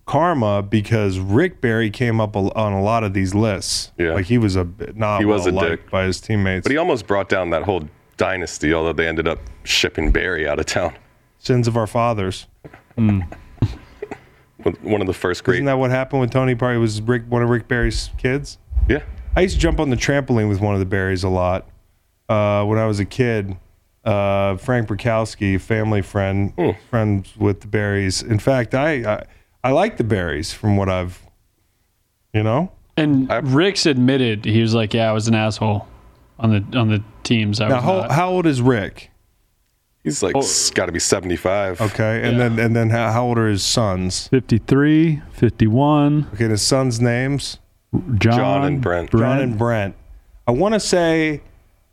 karma 0.09 0.63
because 0.63 1.19
Rick 1.21 1.61
Barry 1.61 1.91
came 1.91 2.21
up 2.21 2.35
a- 2.35 2.53
on 2.57 2.73
a 2.73 2.83
lot 2.83 3.05
of 3.05 3.13
these 3.15 3.35
lists. 3.35 3.93
Yeah. 3.99 4.15
like 4.15 4.27
he 4.27 4.39
was 4.39 4.57
a 4.57 4.67
not 4.95 5.19
He 5.21 5.25
was 5.25 5.45
well 5.45 5.55
a 5.55 5.57
liked 5.57 5.71
dick. 5.83 5.91
by 5.91 6.05
his 6.05 6.21
teammates. 6.21 6.65
But 6.65 6.73
he 6.73 6.79
almost 6.79 7.07
brought 7.07 7.29
down 7.29 7.51
that 7.51 7.63
whole 7.63 7.89
dynasty. 8.17 8.73
Although 8.75 8.95
they 8.95 9.07
ended 9.07 9.29
up 9.29 9.39
shipping 9.65 10.11
Barry 10.11 10.49
out 10.49 10.59
of 10.59 10.67
town. 10.67 10.95
Sins 11.39 11.69
of 11.69 11.77
our 11.77 11.87
fathers. 11.87 12.47
With 14.65 14.83
One 14.83 15.01
of 15.01 15.07
the 15.07 15.15
first 15.15 15.45
great. 15.45 15.57
Isn't 15.57 15.67
that 15.67 15.75
what 15.79 15.91
happened 15.91 16.21
with 16.21 16.33
Tony 16.33 16.57
Probably 16.57 16.79
Was 16.79 17.01
Rick 17.01 17.23
one 17.29 17.43
of 17.43 17.49
Rick 17.49 17.69
Barry's 17.69 18.11
kids? 18.19 18.59
yeah. 18.89 19.03
I 19.37 19.43
used 19.43 19.55
to 19.55 19.61
jump 19.61 19.79
on 19.79 19.91
the 19.91 19.97
trampoline 19.97 20.49
with 20.49 20.61
one 20.61 20.75
of 20.75 20.81
the 20.81 20.87
Barrys 20.87 21.23
a 21.23 21.29
lot 21.29 21.69
uh, 22.29 22.65
when 22.65 22.77
I 22.79 22.87
was 22.87 22.99
a 22.99 23.05
kid. 23.05 23.57
Uh, 24.05 24.57
Frank 24.57 24.89
Brukowski, 24.89 25.61
family 25.61 26.03
friend, 26.03 26.53
Hmm. 26.57 26.71
friends 26.91 27.37
with 27.37 27.61
the 27.61 27.69
Barrys. 27.69 28.21
In 28.23 28.39
fact, 28.41 28.75
I, 28.75 29.05
I 29.19 29.25
I 29.69 29.73
like 29.73 29.99
the 29.99 30.05
Barrys 30.05 30.51
from 30.51 30.79
what 30.79 30.89
I've, 30.89 31.21
you 32.33 32.43
know. 32.43 32.73
And 32.97 33.31
I- 33.31 33.41
Rick's 33.41 33.85
admitted 33.85 34.47
he 34.47 34.63
was 34.63 34.75
like, 34.75 34.95
"Yeah, 34.95 35.11
I 35.11 35.13
was 35.13 35.29
an 35.29 35.35
asshole 35.35 35.87
on 36.39 36.51
the 36.51 36.79
on 36.79 36.89
the 36.89 37.05
teams." 37.23 37.61
I 37.61 37.69
Now, 37.69 37.75
was 37.75 37.85
how, 37.85 38.09
how 38.09 38.31
old 38.31 38.47
is 38.47 38.63
Rick? 38.63 39.11
He's 40.03 40.23
like 40.23 40.35
oh. 40.35 40.43
got 40.73 40.87
to 40.87 40.93
be 40.93 40.99
seventy-five. 40.99 41.83
Okay, 41.83 42.23
and 42.27 42.41
then 42.41 42.59
and 42.59 42.75
then 42.75 42.89
how, 42.89 43.13
how 43.13 43.27
old 43.27 43.37
are 43.37 43.47
his 43.47 43.63
sons? 43.63 44.29
53, 44.29 45.21
51. 45.33 46.29
Okay, 46.33 46.49
his 46.49 46.63
sons' 46.63 46.99
names 46.99 47.59
John, 47.93 48.39
John 48.39 48.65
and 48.65 48.81
Brent. 48.81 49.11
John 49.11 49.39
and 49.39 49.59
Brent. 49.59 49.97
I 50.47 50.53
want 50.53 50.73
to 50.73 50.81
say 50.81 51.43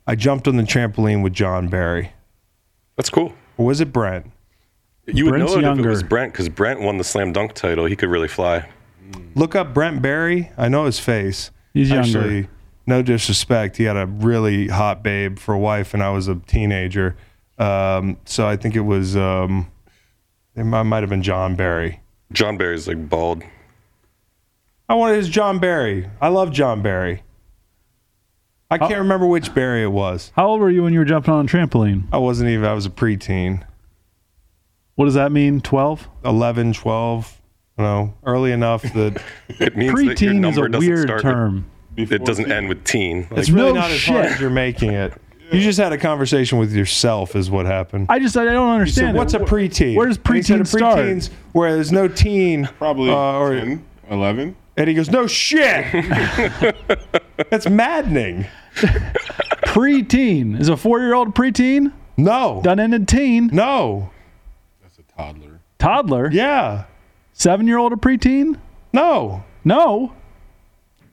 I 0.06 0.14
jumped 0.14 0.48
on 0.48 0.56
the 0.56 0.62
trampoline 0.62 1.22
with 1.22 1.34
John 1.34 1.68
Barry, 1.68 2.12
That's 2.96 3.10
cool. 3.10 3.34
or 3.58 3.66
was 3.66 3.82
it 3.82 3.92
Brent? 3.92 4.30
You 5.06 5.26
would 5.26 5.38
know 5.38 5.58
it 5.58 5.64
if 5.64 5.78
it 5.78 5.86
was. 5.86 6.02
Brent 6.02 6.32
because 6.32 6.48
Brent 6.48 6.80
won 6.80 6.98
the 6.98 7.04
slam 7.04 7.32
dunk 7.32 7.54
title. 7.54 7.86
He 7.86 7.96
could 7.96 8.08
really 8.08 8.28
fly. 8.28 8.68
Look 9.34 9.54
up 9.54 9.72
Brent 9.72 10.02
Barry. 10.02 10.50
I 10.58 10.68
know 10.68 10.84
his 10.86 10.98
face. 10.98 11.50
He's 11.72 11.90
younger. 11.90 12.48
No 12.86 13.02
disrespect. 13.02 13.76
He 13.76 13.84
had 13.84 13.96
a 13.96 14.06
really 14.06 14.68
hot 14.68 15.02
babe 15.02 15.38
for 15.38 15.54
a 15.54 15.58
wife, 15.58 15.92
and 15.94 16.02
I 16.02 16.10
was 16.10 16.28
a 16.28 16.36
teenager. 16.36 17.16
Um, 17.58 18.18
so 18.24 18.46
I 18.46 18.56
think 18.56 18.76
it 18.76 18.82
was, 18.82 19.16
um, 19.16 19.70
it 20.54 20.64
might, 20.64 20.84
might 20.84 21.02
have 21.02 21.10
been 21.10 21.22
John 21.22 21.56
Barry. 21.56 22.00
John 22.32 22.56
Barry's 22.56 22.86
like 22.86 23.08
bald. 23.08 23.42
I 24.88 24.94
wanted 24.94 25.16
his 25.16 25.28
John 25.28 25.58
Barry. 25.58 26.08
I 26.20 26.28
love 26.28 26.52
John 26.52 26.82
Barry. 26.82 27.22
I 28.70 28.78
can't 28.78 28.98
remember 28.98 29.26
which 29.26 29.54
Barry 29.54 29.82
it 29.84 29.92
was. 29.92 30.32
How 30.34 30.48
old 30.48 30.60
were 30.60 30.70
you 30.70 30.82
when 30.82 30.92
you 30.92 30.98
were 30.98 31.04
jumping 31.04 31.32
on 31.32 31.44
a 31.44 31.48
trampoline? 31.48 32.04
I 32.12 32.18
wasn't 32.18 32.50
even, 32.50 32.64
I 32.64 32.72
was 32.72 32.86
a 32.86 32.90
preteen. 32.90 33.64
What 34.96 35.04
does 35.06 35.14
that 35.14 35.30
mean? 35.32 35.60
12? 35.60 36.08
11, 36.24 36.72
12, 36.72 37.40
you 37.78 37.84
know, 37.84 38.14
early 38.24 38.52
enough 38.52 38.82
that 38.94 39.22
It 39.48 39.76
means 39.76 39.94
that 39.94 40.02
your 40.04 40.14
Preteen 40.14 40.34
is 40.34 40.40
number 40.40 40.64
a 40.66 40.70
doesn't 40.70 40.88
weird 40.88 41.06
start. 41.08 41.22
term. 41.22 41.70
With, 41.96 42.12
it 42.12 42.24
doesn't 42.26 42.50
end 42.52 42.68
with 42.68 42.84
teen. 42.84 43.26
it's 43.30 43.48
really 43.48 43.72
No 43.72 43.80
not 43.80 43.90
as 43.90 44.04
hard 44.04 44.24
shit. 44.24 44.34
as 44.34 44.40
you're 44.40 44.50
making 44.50 44.90
it. 44.90 45.12
You 45.52 45.60
just 45.60 45.78
had 45.78 45.92
a 45.92 45.98
conversation 45.98 46.58
with 46.58 46.72
yourself, 46.72 47.36
is 47.36 47.50
what 47.50 47.66
happened. 47.66 48.06
I 48.08 48.18
just 48.18 48.36
I 48.36 48.44
don't 48.44 48.54
So 48.54 48.68
understand. 48.72 49.16
what's 49.16 49.32
a 49.32 49.40
it. 49.42 49.46
preteen? 49.48 49.94
Where 49.94 50.06
does 50.08 50.18
And 50.24 50.34
he 50.36 50.42
said 50.42 50.60
preteen 50.60 50.66
start? 50.66 50.96
preteen's 50.98 51.30
Where 51.52 51.72
there's 51.74 51.92
no 51.92 52.08
teen, 52.08 52.66
Probably 52.78 53.10
uh, 53.10 53.14
or 53.38 53.54
10, 53.54 53.86
11. 54.10 54.56
and 54.76 54.88
he 54.88 54.94
goes, 54.94 55.08
no 55.10 55.26
shit. 55.26 55.84
That's 57.50 57.68
maddening. 57.68 58.46
Preteen. 59.66 60.58
Is 60.60 60.68
a 60.68 60.76
four 60.76 61.00
year 61.00 61.14
old 61.14 61.34
preteen? 61.34 61.92
No, 62.16 62.60
Done 62.64 62.80
ended 62.80 63.06
teen? 63.08 63.48
no, 63.52 64.00
That's 64.00 64.14
a 64.14 64.15
toddler. 65.16 65.60
Toddler? 65.78 66.30
yeah, 66.32 66.84
Seven 67.32 67.66
year 67.66 67.78
old 67.78 67.92
a 67.92 67.96
preteen? 67.96 68.58
no. 68.92 69.44
No. 69.64 70.12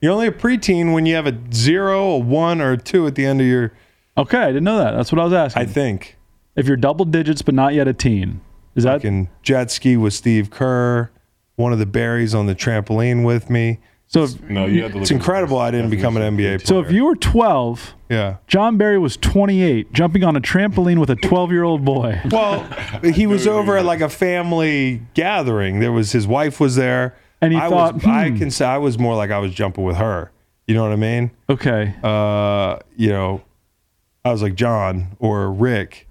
You're 0.00 0.12
only 0.12 0.26
a 0.28 0.32
preteen 0.32 0.92
when 0.94 1.06
you 1.06 1.14
have 1.16 1.26
a 1.26 1.36
zero, 1.52 2.10
a 2.10 2.18
one, 2.18 2.60
or 2.60 2.72
a 2.72 2.78
two 2.78 3.06
at 3.06 3.14
the 3.16 3.24
end 3.26 3.40
of 3.40 3.46
your. 3.46 3.72
Okay, 4.16 4.38
I 4.38 4.46
didn't 4.48 4.64
know 4.64 4.78
that. 4.78 4.92
That's 4.92 5.10
what 5.10 5.18
I 5.20 5.24
was 5.24 5.32
asking. 5.32 5.62
I 5.62 5.66
think. 5.66 6.16
if 6.56 6.66
you're 6.68 6.76
double 6.76 7.04
digits 7.04 7.42
but 7.42 7.54
not 7.54 7.74
yet 7.74 7.88
a 7.88 7.92
teen, 7.94 8.40
is 8.76 8.84
that 8.84 8.98
Fucking 8.98 9.28
jet 9.42 9.70
ski 9.70 9.96
with 9.96 10.12
Steve 10.14 10.50
Kerr, 10.50 11.10
one 11.56 11.72
of 11.72 11.78
the 11.78 11.86
Barrys 11.86 12.34
on 12.34 12.46
the 12.46 12.54
trampoline 12.54 13.24
with 13.24 13.48
me. 13.50 13.80
So? 14.06 14.24
If, 14.24 14.40
No, 14.42 14.66
you 14.66 14.82
have 14.82 14.92
to 14.92 14.98
look 14.98 15.02
It's 15.02 15.10
incredible 15.10 15.58
I 15.58 15.70
didn't 15.70 15.90
become 15.90 16.16
an 16.16 16.36
NBA 16.36 16.36
player. 16.36 16.58
so 16.60 16.80
if 16.80 16.92
you 16.92 17.04
were 17.04 17.16
12, 17.16 17.94
yeah. 18.10 18.36
John 18.46 18.76
Barry 18.76 18.98
was 18.98 19.16
28, 19.16 19.92
jumping 19.92 20.24
on 20.24 20.36
a 20.36 20.40
trampoline 20.40 20.98
with 20.98 21.10
a 21.10 21.16
12 21.16 21.50
year 21.50 21.64
old 21.64 21.84
boy. 21.84 22.20
Well, 22.30 22.62
he 23.02 23.26
was 23.28 23.46
over 23.46 23.76
at 23.76 23.84
like 23.84 24.00
a 24.00 24.08
family 24.08 25.02
gathering. 25.14 25.80
There 25.80 25.92
was 25.92 26.12
his 26.12 26.26
wife 26.26 26.60
was 26.60 26.76
there, 26.76 27.16
And 27.40 27.52
he 27.52 27.58
I 27.58 27.68
thought, 27.68 27.94
was, 27.94 28.04
I 28.06 28.30
hmm. 28.30 28.38
can 28.38 28.50
say 28.50 28.66
I 28.66 28.78
was 28.78 28.98
more 28.98 29.14
like 29.16 29.30
I 29.30 29.38
was 29.38 29.52
jumping 29.54 29.84
with 29.84 29.96
her. 29.96 30.30
You 30.66 30.74
know 30.74 30.82
what 30.82 30.92
I 30.92 30.96
mean? 30.96 31.30
Okay. 31.48 31.94
Uh, 32.02 32.78
you 32.96 33.10
know, 33.10 33.42
I 34.24 34.32
was 34.32 34.40
like 34.42 34.54
John 34.54 35.16
or 35.18 35.52
Rick. 35.52 36.08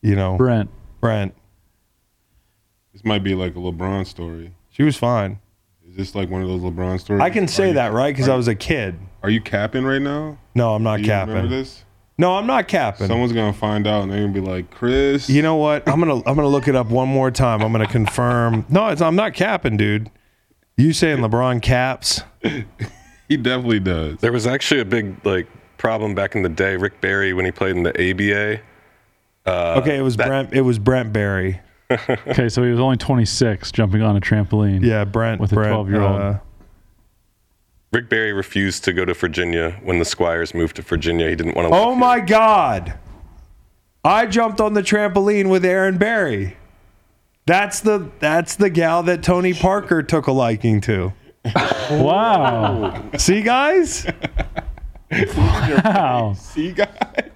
You 0.00 0.16
know, 0.16 0.36
Brent. 0.36 0.70
Brent. 1.00 1.34
This 2.92 3.04
might 3.04 3.22
be 3.22 3.34
like 3.34 3.54
a 3.54 3.58
LeBron 3.58 4.06
story. 4.06 4.52
She 4.70 4.82
was 4.82 4.96
fine. 4.96 5.38
Is 5.92 5.96
this 5.98 6.14
like 6.14 6.30
one 6.30 6.40
of 6.40 6.48
those 6.48 6.62
LeBron 6.62 6.98
stories? 7.00 7.20
I 7.20 7.28
can 7.28 7.46
say 7.46 7.68
you- 7.68 7.74
that 7.74 7.92
right 7.92 8.14
because 8.14 8.26
I 8.28 8.34
was 8.34 8.48
a 8.48 8.54
kid. 8.54 8.98
Are 9.22 9.28
you 9.28 9.42
capping 9.42 9.84
right 9.84 10.00
now? 10.00 10.38
No, 10.54 10.74
I'm 10.74 10.82
not 10.82 10.96
Do 10.96 11.02
you 11.02 11.10
remember 11.12 11.34
capping. 11.34 11.50
this? 11.50 11.84
No, 12.16 12.34
I'm 12.36 12.46
not 12.46 12.66
capping. 12.66 13.06
Someone's 13.08 13.32
gonna 13.34 13.52
find 13.52 13.86
out 13.86 14.02
and 14.02 14.10
they're 14.10 14.20
gonna 14.22 14.32
be 14.32 14.40
like, 14.40 14.70
Chris. 14.70 15.28
You 15.28 15.42
know 15.42 15.56
what? 15.56 15.86
I'm 15.86 15.98
gonna 16.00 16.16
I'm 16.24 16.34
gonna 16.34 16.48
look 16.48 16.66
it 16.66 16.74
up 16.74 16.86
one 16.88 17.08
more 17.08 17.30
time. 17.30 17.60
I'm 17.62 17.72
gonna 17.72 17.86
confirm. 17.86 18.64
No, 18.70 18.88
it's, 18.88 19.02
I'm 19.02 19.16
not 19.16 19.34
capping, 19.34 19.76
dude. 19.76 20.10
You 20.78 20.94
saying 20.94 21.18
LeBron 21.18 21.60
caps? 21.60 22.22
he 23.28 23.36
definitely 23.36 23.80
does. 23.80 24.18
There 24.20 24.32
was 24.32 24.46
actually 24.46 24.80
a 24.80 24.86
big 24.86 25.14
like 25.26 25.46
problem 25.76 26.14
back 26.14 26.34
in 26.34 26.40
the 26.42 26.48
day. 26.48 26.76
Rick 26.78 27.02
Barry 27.02 27.34
when 27.34 27.44
he 27.44 27.50
played 27.52 27.76
in 27.76 27.82
the 27.82 27.90
ABA. 27.90 28.62
Uh, 29.44 29.80
okay, 29.80 29.98
it 29.98 30.02
was 30.02 30.16
that- 30.16 30.26
Brent. 30.28 30.54
It 30.54 30.62
was 30.62 30.78
Brent 30.78 31.12
Barry. 31.12 31.60
Okay, 32.28 32.48
so 32.48 32.62
he 32.62 32.70
was 32.70 32.80
only 32.80 32.96
26 32.96 33.70
jumping 33.72 34.00
on 34.02 34.16
a 34.16 34.20
trampoline. 34.20 34.82
Yeah, 34.82 35.04
Brent 35.04 35.40
With 35.40 35.52
a 35.52 35.56
Brent, 35.56 35.74
12-year-old. 35.76 36.20
uh, 36.20 36.38
Rick 37.92 38.08
Barry 38.08 38.32
refused 38.32 38.84
to 38.84 38.92
go 38.94 39.04
to 39.04 39.12
Virginia 39.12 39.78
when 39.82 39.98
the 39.98 40.04
Squires 40.06 40.54
moved 40.54 40.76
to 40.76 40.82
Virginia. 40.82 41.28
He 41.28 41.36
didn't 41.36 41.54
want 41.54 41.68
to. 41.68 41.74
oh 41.74 41.94
my 41.94 42.20
God! 42.20 42.94
I 44.04 44.24
jumped 44.26 44.60
on 44.60 44.72
the 44.72 44.80
trampoline 44.82 45.50
with 45.50 45.64
Erin 45.64 45.98
Barry. 45.98 46.56
That's 47.44 47.80
the 47.80 48.10
that's 48.20 48.56
the 48.56 48.70
gal 48.70 49.02
that 49.02 49.22
Tony 49.22 49.52
Parker 49.52 50.02
took 50.02 50.26
a 50.26 50.32
liking 50.32 50.80
to. 50.82 51.12
Wow. 51.90 53.10
See, 53.18 53.42
guys. 53.42 54.06
wow. 55.36 56.32
See, 56.38 56.72
guys. 56.72 57.31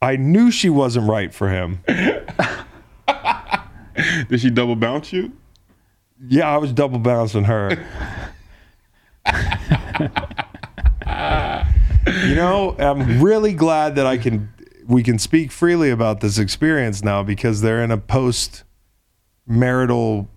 I 0.00 0.16
knew 0.16 0.50
she 0.50 0.70
wasn't 0.70 1.08
right 1.08 1.32
for 1.34 1.48
him. 1.48 1.80
Did 4.28 4.40
she 4.40 4.50
double 4.50 4.76
bounce 4.76 5.12
you? 5.12 5.32
Yeah, 6.28 6.48
I 6.48 6.56
was 6.58 6.72
double 6.72 6.98
bouncing 6.98 7.44
her. 7.44 7.70
you 12.06 12.34
know, 12.34 12.74
I'm 12.78 13.20
really 13.22 13.52
glad 13.54 13.96
that 13.96 14.06
I 14.06 14.16
can 14.18 14.52
we 14.86 15.02
can 15.02 15.18
speak 15.18 15.52
freely 15.52 15.90
about 15.90 16.20
this 16.20 16.38
experience 16.38 17.02
now 17.04 17.22
because 17.22 17.60
they're 17.60 17.82
in 17.82 17.90
a 17.90 17.98
post 17.98 18.64
marital 19.46 20.28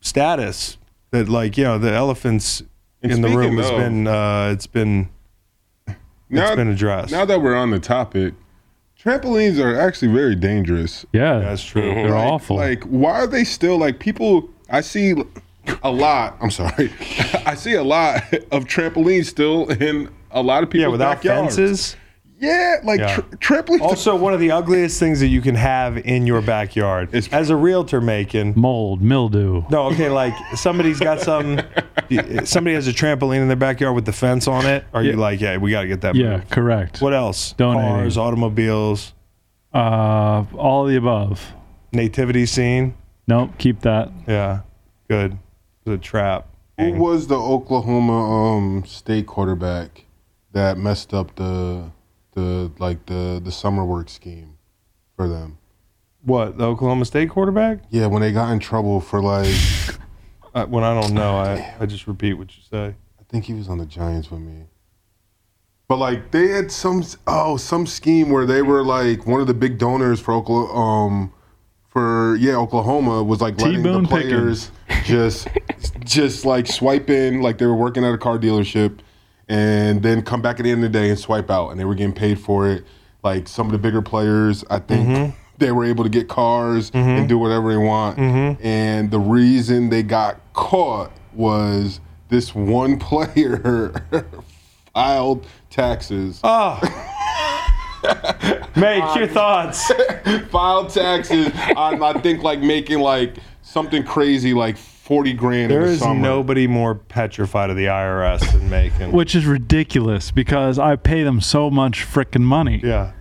status 0.00 0.76
that 1.10 1.28
like, 1.28 1.56
you 1.56 1.64
know, 1.64 1.78
the 1.78 1.92
elephants 1.92 2.62
And 3.02 3.12
in 3.12 3.20
the 3.22 3.28
room 3.28 3.56
has 3.58 3.70
of- 3.70 3.76
been 3.76 4.06
uh 4.06 4.50
it's 4.52 4.66
been 4.66 5.08
Now, 6.28 6.46
it's 6.48 6.56
been 6.56 6.68
addressed. 6.68 7.12
Now 7.12 7.24
that 7.24 7.40
we're 7.40 7.56
on 7.56 7.70
the 7.70 7.78
topic, 7.80 8.34
Trampolines 9.04 9.62
are 9.62 9.78
actually 9.78 10.12
very 10.12 10.34
dangerous. 10.34 11.04
Yeah, 11.12 11.38
That's 11.40 11.62
true. 11.62 11.82
They're 11.82 12.10
Like- 12.10 12.26
awful. 12.32 12.56
Like, 12.56 12.84
why 12.84 13.12
are 13.12 13.26
they 13.26 13.44
still 13.44 13.76
like 13.78 13.98
people? 13.98 14.48
I 14.70 14.80
see 14.80 15.14
a 15.82 15.90
lot. 15.90 16.36
I'm 16.40 16.50
sorry. 16.50 16.90
I 17.46 17.54
see 17.54 17.74
a 17.74 17.82
lot 17.84 18.22
of 18.50 18.64
trampolines 18.64 19.26
still 19.26 19.70
in 19.70 20.08
a 20.30 20.42
lot 20.42 20.62
of 20.62 20.70
people. 20.70 20.82
Yeah, 20.86 20.88
without 20.88 21.16
backyards. 21.16 21.56
fences. 21.56 21.96
Yeah, 22.40 22.76
like 22.84 23.00
Yeah. 23.00 23.14
Tra- 23.38 23.62
trampolines. 23.62 23.80
Also, 23.80 24.16
one 24.16 24.34
of 24.34 24.40
the 24.40 24.50
ugliest 24.50 24.98
things 24.98 25.20
that 25.20 25.28
you 25.28 25.40
can 25.40 25.54
have 25.54 25.96
in 25.98 26.26
your 26.26 26.42
backyard 26.42 27.08
It's- 27.14 27.28
as 27.32 27.48
a 27.50 27.56
realtor 27.56 28.00
making. 28.00 28.54
Mold, 28.56 29.00
mildew. 29.00 29.62
No, 29.70 29.84
okay, 29.86 30.08
like 30.10 30.34
somebody's 30.56 30.98
got 31.00 31.20
some. 31.20 31.60
Somebody 32.44 32.74
has 32.74 32.86
a 32.88 32.92
trampoline 32.92 33.40
in 33.40 33.48
their 33.48 33.56
backyard 33.56 33.94
with 33.94 34.04
the 34.04 34.12
fence 34.12 34.46
on 34.48 34.66
it. 34.66 34.84
Are 34.92 35.02
you 35.02 35.12
like, 35.14 35.40
yeah, 35.40 35.56
we 35.56 35.70
got 35.70 35.82
to 35.82 35.88
get 35.88 36.00
that? 36.02 36.14
Yeah, 36.16 36.36
moved? 36.38 36.50
correct. 36.50 37.00
What 37.00 37.14
else? 37.14 37.52
Donating. 37.56 37.88
Cars, 37.90 38.18
automobiles, 38.18 39.14
Uh, 39.72 40.44
all 40.56 40.84
of 40.84 40.90
the 40.90 40.96
above. 40.96 41.52
nativity 41.92 42.46
scene. 42.46 42.94
Nope, 43.26 43.52
keep 43.58 43.80
that. 43.80 44.10
Yeah, 44.26 44.60
good. 45.08 45.38
It's 45.86 45.94
a 45.94 45.98
trap. 45.98 46.46
Who 46.78 46.92
was 46.92 47.28
the 47.28 47.38
Oklahoma 47.38 48.56
um, 48.56 48.84
state 48.84 49.26
quarterback 49.26 50.04
that 50.52 50.76
messed 50.76 51.14
up 51.14 51.34
the 51.36 51.84
the 52.34 52.70
like 52.78 53.06
the 53.06 53.40
the 53.42 53.52
summer 53.52 53.84
work 53.84 54.08
scheme 54.08 54.58
for 55.16 55.28
them? 55.28 55.58
What 56.22 56.58
the 56.58 56.64
Oklahoma 56.64 57.04
State 57.04 57.30
quarterback? 57.30 57.80
Yeah, 57.90 58.06
when 58.06 58.22
they 58.22 58.32
got 58.32 58.50
in 58.50 58.58
trouble 58.58 59.00
for 59.00 59.22
like, 59.22 59.54
Uh, 60.54 60.66
when 60.66 60.84
I 60.84 60.98
don't 60.98 61.12
know, 61.12 61.36
I, 61.36 61.74
I 61.80 61.86
just 61.86 62.06
repeat 62.06 62.34
what 62.34 62.56
you 62.56 62.62
say. 62.70 62.94
I 63.18 63.22
think 63.28 63.44
he 63.44 63.54
was 63.54 63.68
on 63.68 63.78
the 63.78 63.86
Giants 63.86 64.30
with 64.30 64.40
me. 64.40 64.66
But 65.88 65.96
like 65.96 66.30
they 66.30 66.48
had 66.48 66.70
some 66.70 67.04
oh 67.26 67.56
some 67.56 67.86
scheme 67.86 68.30
where 68.30 68.46
they 68.46 68.62
were 68.62 68.84
like 68.84 69.26
one 69.26 69.40
of 69.40 69.46
the 69.46 69.54
big 69.54 69.78
donors 69.78 70.18
for 70.20 70.32
Oklahoma 70.32 70.80
um 70.80 71.32
for 71.88 72.36
yeah 72.36 72.54
Oklahoma 72.56 73.22
was 73.22 73.40
like 73.40 73.60
letting 73.60 73.82
T-bone 73.82 74.04
the 74.04 74.08
players 74.08 74.70
just 75.04 75.48
just 76.04 76.46
like 76.46 76.66
swipe 76.66 77.10
in 77.10 77.42
like 77.42 77.58
they 77.58 77.66
were 77.66 77.74
working 77.74 78.02
at 78.02 78.14
a 78.14 78.18
car 78.18 78.38
dealership 78.38 79.00
and 79.48 80.02
then 80.02 80.22
come 80.22 80.42
back 80.42 80.58
at 80.58 80.64
the 80.64 80.70
end 80.70 80.84
of 80.84 80.92
the 80.92 80.98
day 80.98 81.10
and 81.10 81.18
swipe 81.18 81.50
out 81.50 81.70
and 81.70 81.78
they 81.78 81.84
were 81.84 81.94
getting 81.94 82.14
paid 82.14 82.38
for 82.38 82.68
it. 82.68 82.84
Like 83.22 83.48
some 83.48 83.66
of 83.66 83.72
the 83.72 83.78
bigger 83.78 84.02
players 84.02 84.64
I 84.70 84.78
think 84.78 85.08
mm-hmm. 85.08 85.38
they 85.58 85.72
were 85.72 85.84
able 85.84 86.04
to 86.04 86.10
get 86.10 86.28
cars 86.28 86.90
and 86.94 87.06
mm-hmm. 87.06 87.26
do 87.26 87.38
whatever 87.38 87.70
they 87.70 87.78
want. 87.78 88.18
Mm-hmm. 88.18 88.66
And 88.66 89.10
the 89.10 89.18
reason 89.18 89.90
they 89.90 90.02
got 90.02 90.40
caught 90.52 91.12
was 91.32 92.00
this 92.28 92.54
one 92.54 92.98
player 93.00 94.04
filed 94.92 95.46
taxes. 95.70 96.40
Ah. 96.44 96.80
Oh. 96.82 97.10
Make 98.76 99.16
your 99.16 99.26
thoughts. 99.28 99.90
filed 100.50 100.90
taxes 100.90 101.50
on 101.76 102.02
I 102.02 102.12
think 102.20 102.42
like 102.42 102.60
making 102.60 103.00
like 103.00 103.36
something 103.62 104.04
crazy 104.04 104.52
like 104.52 104.76
40 105.04 105.32
grand 105.34 105.70
There 105.70 105.80
in 105.82 105.86
the 105.88 105.92
is 105.92 105.98
summer. 106.00 106.18
nobody 106.18 106.66
more 106.66 106.94
petrified 106.94 107.68
of 107.70 107.76
the 107.76 107.84
IRS 107.86 108.50
than 108.52 108.70
Macon. 108.70 109.12
Which 109.12 109.34
is 109.34 109.44
ridiculous 109.44 110.30
because 110.30 110.78
I 110.78 110.96
pay 110.96 111.22
them 111.22 111.40
so 111.42 111.70
much 111.70 112.06
freaking 112.06 112.40
money. 112.42 112.80
yeah. 112.82 113.12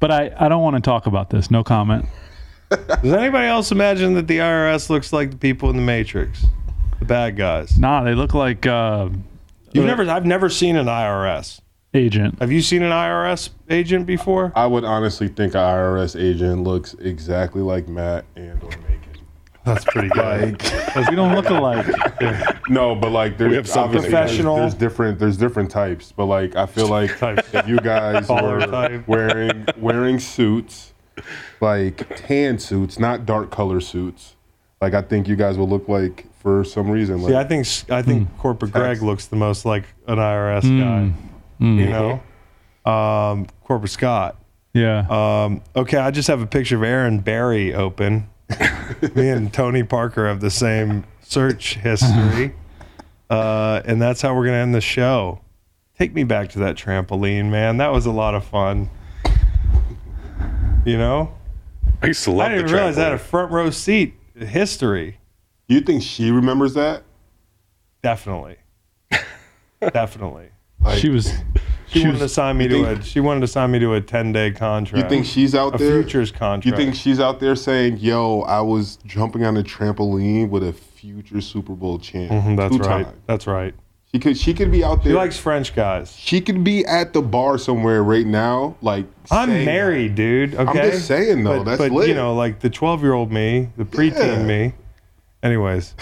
But 0.00 0.10
I, 0.10 0.30
I 0.38 0.48
don't 0.48 0.62
want 0.62 0.76
to 0.76 0.82
talk 0.82 1.06
about 1.06 1.30
this. 1.30 1.50
No 1.50 1.62
comment. 1.64 2.06
Does 2.70 3.12
anybody 3.12 3.46
else 3.48 3.72
imagine 3.72 4.14
that 4.14 4.26
the 4.28 4.38
IRS 4.38 4.88
looks 4.90 5.12
like 5.12 5.30
the 5.30 5.36
people 5.36 5.68
in 5.70 5.76
the 5.76 5.82
Matrix, 5.82 6.44
the 6.98 7.04
bad 7.06 7.36
guys? 7.36 7.78
Nah, 7.78 8.02
they 8.04 8.14
look 8.14 8.32
like 8.34 8.66
uh, 8.66 9.08
You've 9.72 9.84
never. 9.86 10.08
I've 10.10 10.24
never 10.26 10.48
seen 10.48 10.76
an 10.76 10.86
IRS. 10.86 11.60
agent. 11.94 12.38
Have 12.40 12.50
you 12.52 12.62
seen 12.62 12.82
an 12.82 12.92
IRS 12.92 13.50
agent 13.68 14.06
before? 14.06 14.52
I 14.54 14.66
would 14.66 14.84
honestly 14.84 15.28
think 15.28 15.54
an 15.54 15.60
IRS 15.60 16.18
agent 16.20 16.64
looks 16.64 16.94
exactly 16.94 17.60
like 17.62 17.86
Matt 17.88 18.24
and 18.36 18.62
or 18.62 18.68
Macon. 18.70 18.89
That's 19.74 19.84
pretty 19.84 20.08
good. 20.08 20.58
Because 20.58 21.08
we 21.08 21.16
don't 21.16 21.34
look 21.34 21.48
alike. 21.50 21.86
No, 22.68 22.94
but 22.94 23.10
like 23.10 23.36
there's 23.36 23.54
have 23.56 23.68
some 23.68 23.84
obviously 23.84 24.10
there's- 24.10 24.36
There's, 24.36 24.74
different 24.74 25.18
there's 25.18 25.36
different 25.36 25.70
types, 25.72 26.12
but 26.12 26.26
like 26.26 26.54
I 26.54 26.66
feel 26.66 26.86
like 26.86 27.10
if 27.20 27.66
you 27.66 27.78
guys 27.78 28.28
were 28.28 28.60
type. 28.60 29.08
wearing 29.08 29.66
wearing 29.76 30.20
suits, 30.20 30.92
like 31.60 32.06
tan 32.16 32.58
suits, 32.60 32.98
not 33.00 33.26
dark 33.26 33.50
color 33.50 33.80
suits, 33.80 34.36
like 34.80 34.94
I 34.94 35.02
think 35.02 35.26
you 35.26 35.34
guys 35.34 35.58
will 35.58 35.68
look 35.68 35.88
like 35.88 36.26
for 36.42 36.62
some 36.62 36.88
reason. 36.90 37.22
Like, 37.22 37.30
See, 37.32 37.36
I 37.36 37.44
think 37.44 37.66
I 37.90 38.02
think 38.02 38.28
corporate 38.38 38.70
Greg 38.72 39.02
looks 39.02 39.26
the 39.26 39.36
most 39.36 39.64
like 39.64 39.84
an 40.06 40.18
IRS 40.18 40.62
guy. 40.78 41.12
You 41.58 41.86
know, 41.90 42.90
um, 42.90 43.46
corporate 43.64 43.90
Scott. 43.90 44.36
Yeah. 44.72 45.06
Um, 45.10 45.62
okay, 45.74 45.98
I 45.98 46.10
just 46.12 46.28
have 46.28 46.40
a 46.40 46.46
picture 46.46 46.76
of 46.76 46.82
Erin 46.84 47.18
Barry 47.18 47.74
open. 47.74 48.28
Me 49.14 49.28
and 49.30 49.52
Tony 49.52 49.82
Parker 49.82 50.26
have 50.26 50.40
the 50.40 50.50
same 50.50 51.04
search 51.22 51.76
history, 51.76 52.54
uh, 53.30 53.82
and 53.84 54.00
that's 54.00 54.20
how 54.20 54.34
we're 54.34 54.44
gonna 54.46 54.58
end 54.58 54.74
the 54.74 54.80
show. 54.80 55.40
Take 55.98 56.14
me 56.14 56.24
back 56.24 56.48
to 56.50 56.58
that 56.60 56.76
trampoline, 56.76 57.50
man. 57.50 57.76
That 57.76 57.92
was 57.92 58.06
a 58.06 58.10
lot 58.10 58.34
of 58.34 58.44
fun. 58.44 58.90
You 60.84 60.96
know, 60.96 61.34
I 62.02 62.06
used 62.06 62.24
to 62.24 62.30
love 62.30 62.48
I 62.48 62.54
didn't 62.54 62.68
the 62.68 62.74
realize 62.74 62.98
I 62.98 63.04
had 63.04 63.12
a 63.12 63.18
front 63.18 63.52
row 63.52 63.70
seat 63.70 64.14
history. 64.34 65.18
you 65.68 65.80
think 65.80 66.02
she 66.02 66.30
remembers 66.30 66.74
that? 66.74 67.02
Definitely, 68.02 68.56
definitely. 69.80 70.48
she 70.96 71.10
was. 71.10 71.32
She, 71.90 71.98
She 72.00 72.04
wanted 72.06 72.20
was- 72.20 72.30
to 72.30 72.34
sign 72.34 72.56
me 72.58 72.68
to 72.68 72.84
think- 72.84 73.00
a. 73.00 73.04
She 73.04 73.20
wanted 73.20 73.40
to 73.40 73.46
sign 73.48 73.70
me 73.72 73.78
to 73.80 73.94
a 73.94 74.00
ten 74.00 74.32
day 74.32 74.50
contract. 74.52 75.04
You 75.04 75.08
think 75.08 75.26
she's 75.26 75.54
out 75.54 75.74
a 75.74 75.78
there? 75.78 76.02
futures 76.02 76.30
contract? 76.30 76.66
You 76.66 76.72
think 76.84 76.94
she's 76.94 77.18
out 77.20 77.40
there 77.40 77.56
saying, 77.56 77.98
"Yo, 77.98 78.42
I 78.42 78.60
was 78.60 78.98
jumping 79.06 79.44
on 79.44 79.56
a 79.56 79.62
trampoline 79.62 80.48
with 80.50 80.62
a 80.62 80.72
future 80.72 81.40
Super 81.40 81.72
Bowl 81.74 81.98
champ"? 81.98 82.30
Mhm, 82.30 82.56
that's 82.56 82.76
right. 82.76 83.04
times." 83.06 83.08
That's 83.26 83.46
right. 83.46 83.74
She 84.12 84.18
could. 84.20 84.36
She 84.36 84.54
could 84.54 84.70
be 84.72 84.82
out 84.84 85.02
there. 85.04 85.12
She 85.12 85.16
likes 85.16 85.36
French 85.38 85.74
guys. 85.74 86.14
She 86.16 86.40
could 86.40 86.62
be 86.64 86.84
at 86.86 87.12
the 87.12 87.22
bar 87.22 87.58
somewhere 87.58 88.02
right 88.04 88.26
now. 88.26 88.74
Like 88.82 89.06
I'm 89.30 89.64
married, 89.64 90.14
dude. 90.16 90.54
Okay. 90.54 90.62
I'm 90.80 90.90
just 90.92 91.06
saying, 91.06 91.42
though, 91.44 91.58
But, 91.58 91.64
that's 91.64 91.78
but 91.78 91.92
lit. 91.92 92.08
you 92.08 92.14
know, 92.14 92.34
like 92.34 92.58
the 92.60 92.70
12 92.70 93.02
year 93.02 93.12
old 93.14 93.30
me, 93.32 93.68
the 93.76 93.84
preteen 93.84 94.18
Yeah. 94.38 94.42
me. 94.42 94.72
Anyways, 95.44 95.94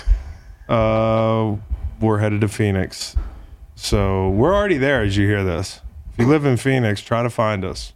uh, 0.68 1.52
we're 2.00 2.18
headed 2.18 2.40
to 2.42 2.48
Phoenix, 2.48 3.14
so 3.80 4.30
we're 4.30 4.52
already 4.54 4.76
there. 4.76 5.02
As 5.02 5.16
you 5.16 5.26
hear 5.26 5.44
this, 5.44 5.80
if 6.12 6.18
you 6.18 6.26
live 6.26 6.44
in 6.44 6.56
Phoenix, 6.56 7.00
try 7.00 7.22
to 7.22 7.30
find 7.30 7.64
us. 7.64 7.92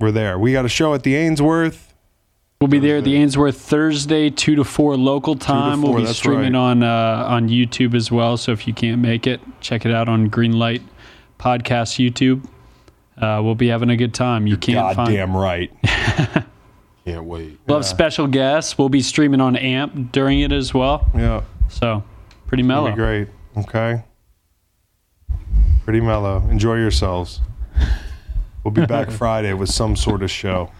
We're 0.00 0.10
there. 0.10 0.38
We 0.38 0.52
got 0.52 0.64
a 0.64 0.68
show 0.68 0.94
at 0.94 1.04
the 1.04 1.14
Ainsworth. 1.14 1.94
We'll 2.60 2.68
be 2.68 2.78
there 2.80 2.98
at 2.98 3.04
the 3.04 3.16
Ainsworth 3.16 3.56
Thursday, 3.56 4.28
two 4.28 4.56
to 4.56 4.64
four 4.64 4.96
local 4.96 5.36
time. 5.36 5.80
four, 5.80 5.90
we'll 5.92 6.00
be 6.00 6.06
that's 6.06 6.18
streaming 6.18 6.54
right. 6.54 6.58
on 6.58 6.82
uh, 6.82 7.24
on 7.28 7.48
YouTube 7.48 7.94
as 7.94 8.10
well. 8.10 8.36
So 8.36 8.52
if 8.52 8.66
you 8.66 8.74
can't 8.74 9.00
make 9.00 9.26
it, 9.26 9.40
check 9.60 9.86
it 9.86 9.92
out 9.92 10.08
on 10.08 10.28
Greenlight 10.28 10.82
Podcast 11.38 11.98
YouTube. 11.98 12.44
Uh, 13.16 13.40
we'll 13.42 13.54
be 13.54 13.68
having 13.68 13.90
a 13.90 13.96
good 13.96 14.12
time. 14.12 14.46
You 14.46 14.56
can't 14.56 14.94
find. 14.96 15.08
Goddamn 15.08 15.36
right. 15.36 15.70
Can't 17.06 17.24
wait. 17.24 17.58
We'll 17.66 17.78
have 17.78 17.86
special 17.86 18.26
guests. 18.26 18.76
We'll 18.76 18.90
be 18.90 19.00
streaming 19.00 19.40
on 19.40 19.56
AMP 19.56 20.12
during 20.12 20.40
it 20.40 20.52
as 20.52 20.74
well. 20.74 21.10
Yeah, 21.14 21.42
So 21.68 22.04
pretty 22.46 22.62
that'll 22.62 22.84
mellow. 22.84 22.90
be 22.90 22.96
great. 22.96 23.28
Okay. 23.56 24.04
Pretty 25.90 26.06
mellow. 26.06 26.48
Enjoy 26.48 26.76
yourselves. 26.76 27.40
We'll 28.62 28.70
be 28.70 28.86
back 28.86 29.10
Friday 29.20 29.54
with 29.54 29.70
some 29.70 29.96
sort 29.96 30.22
of 30.22 30.30
show. 30.30 30.70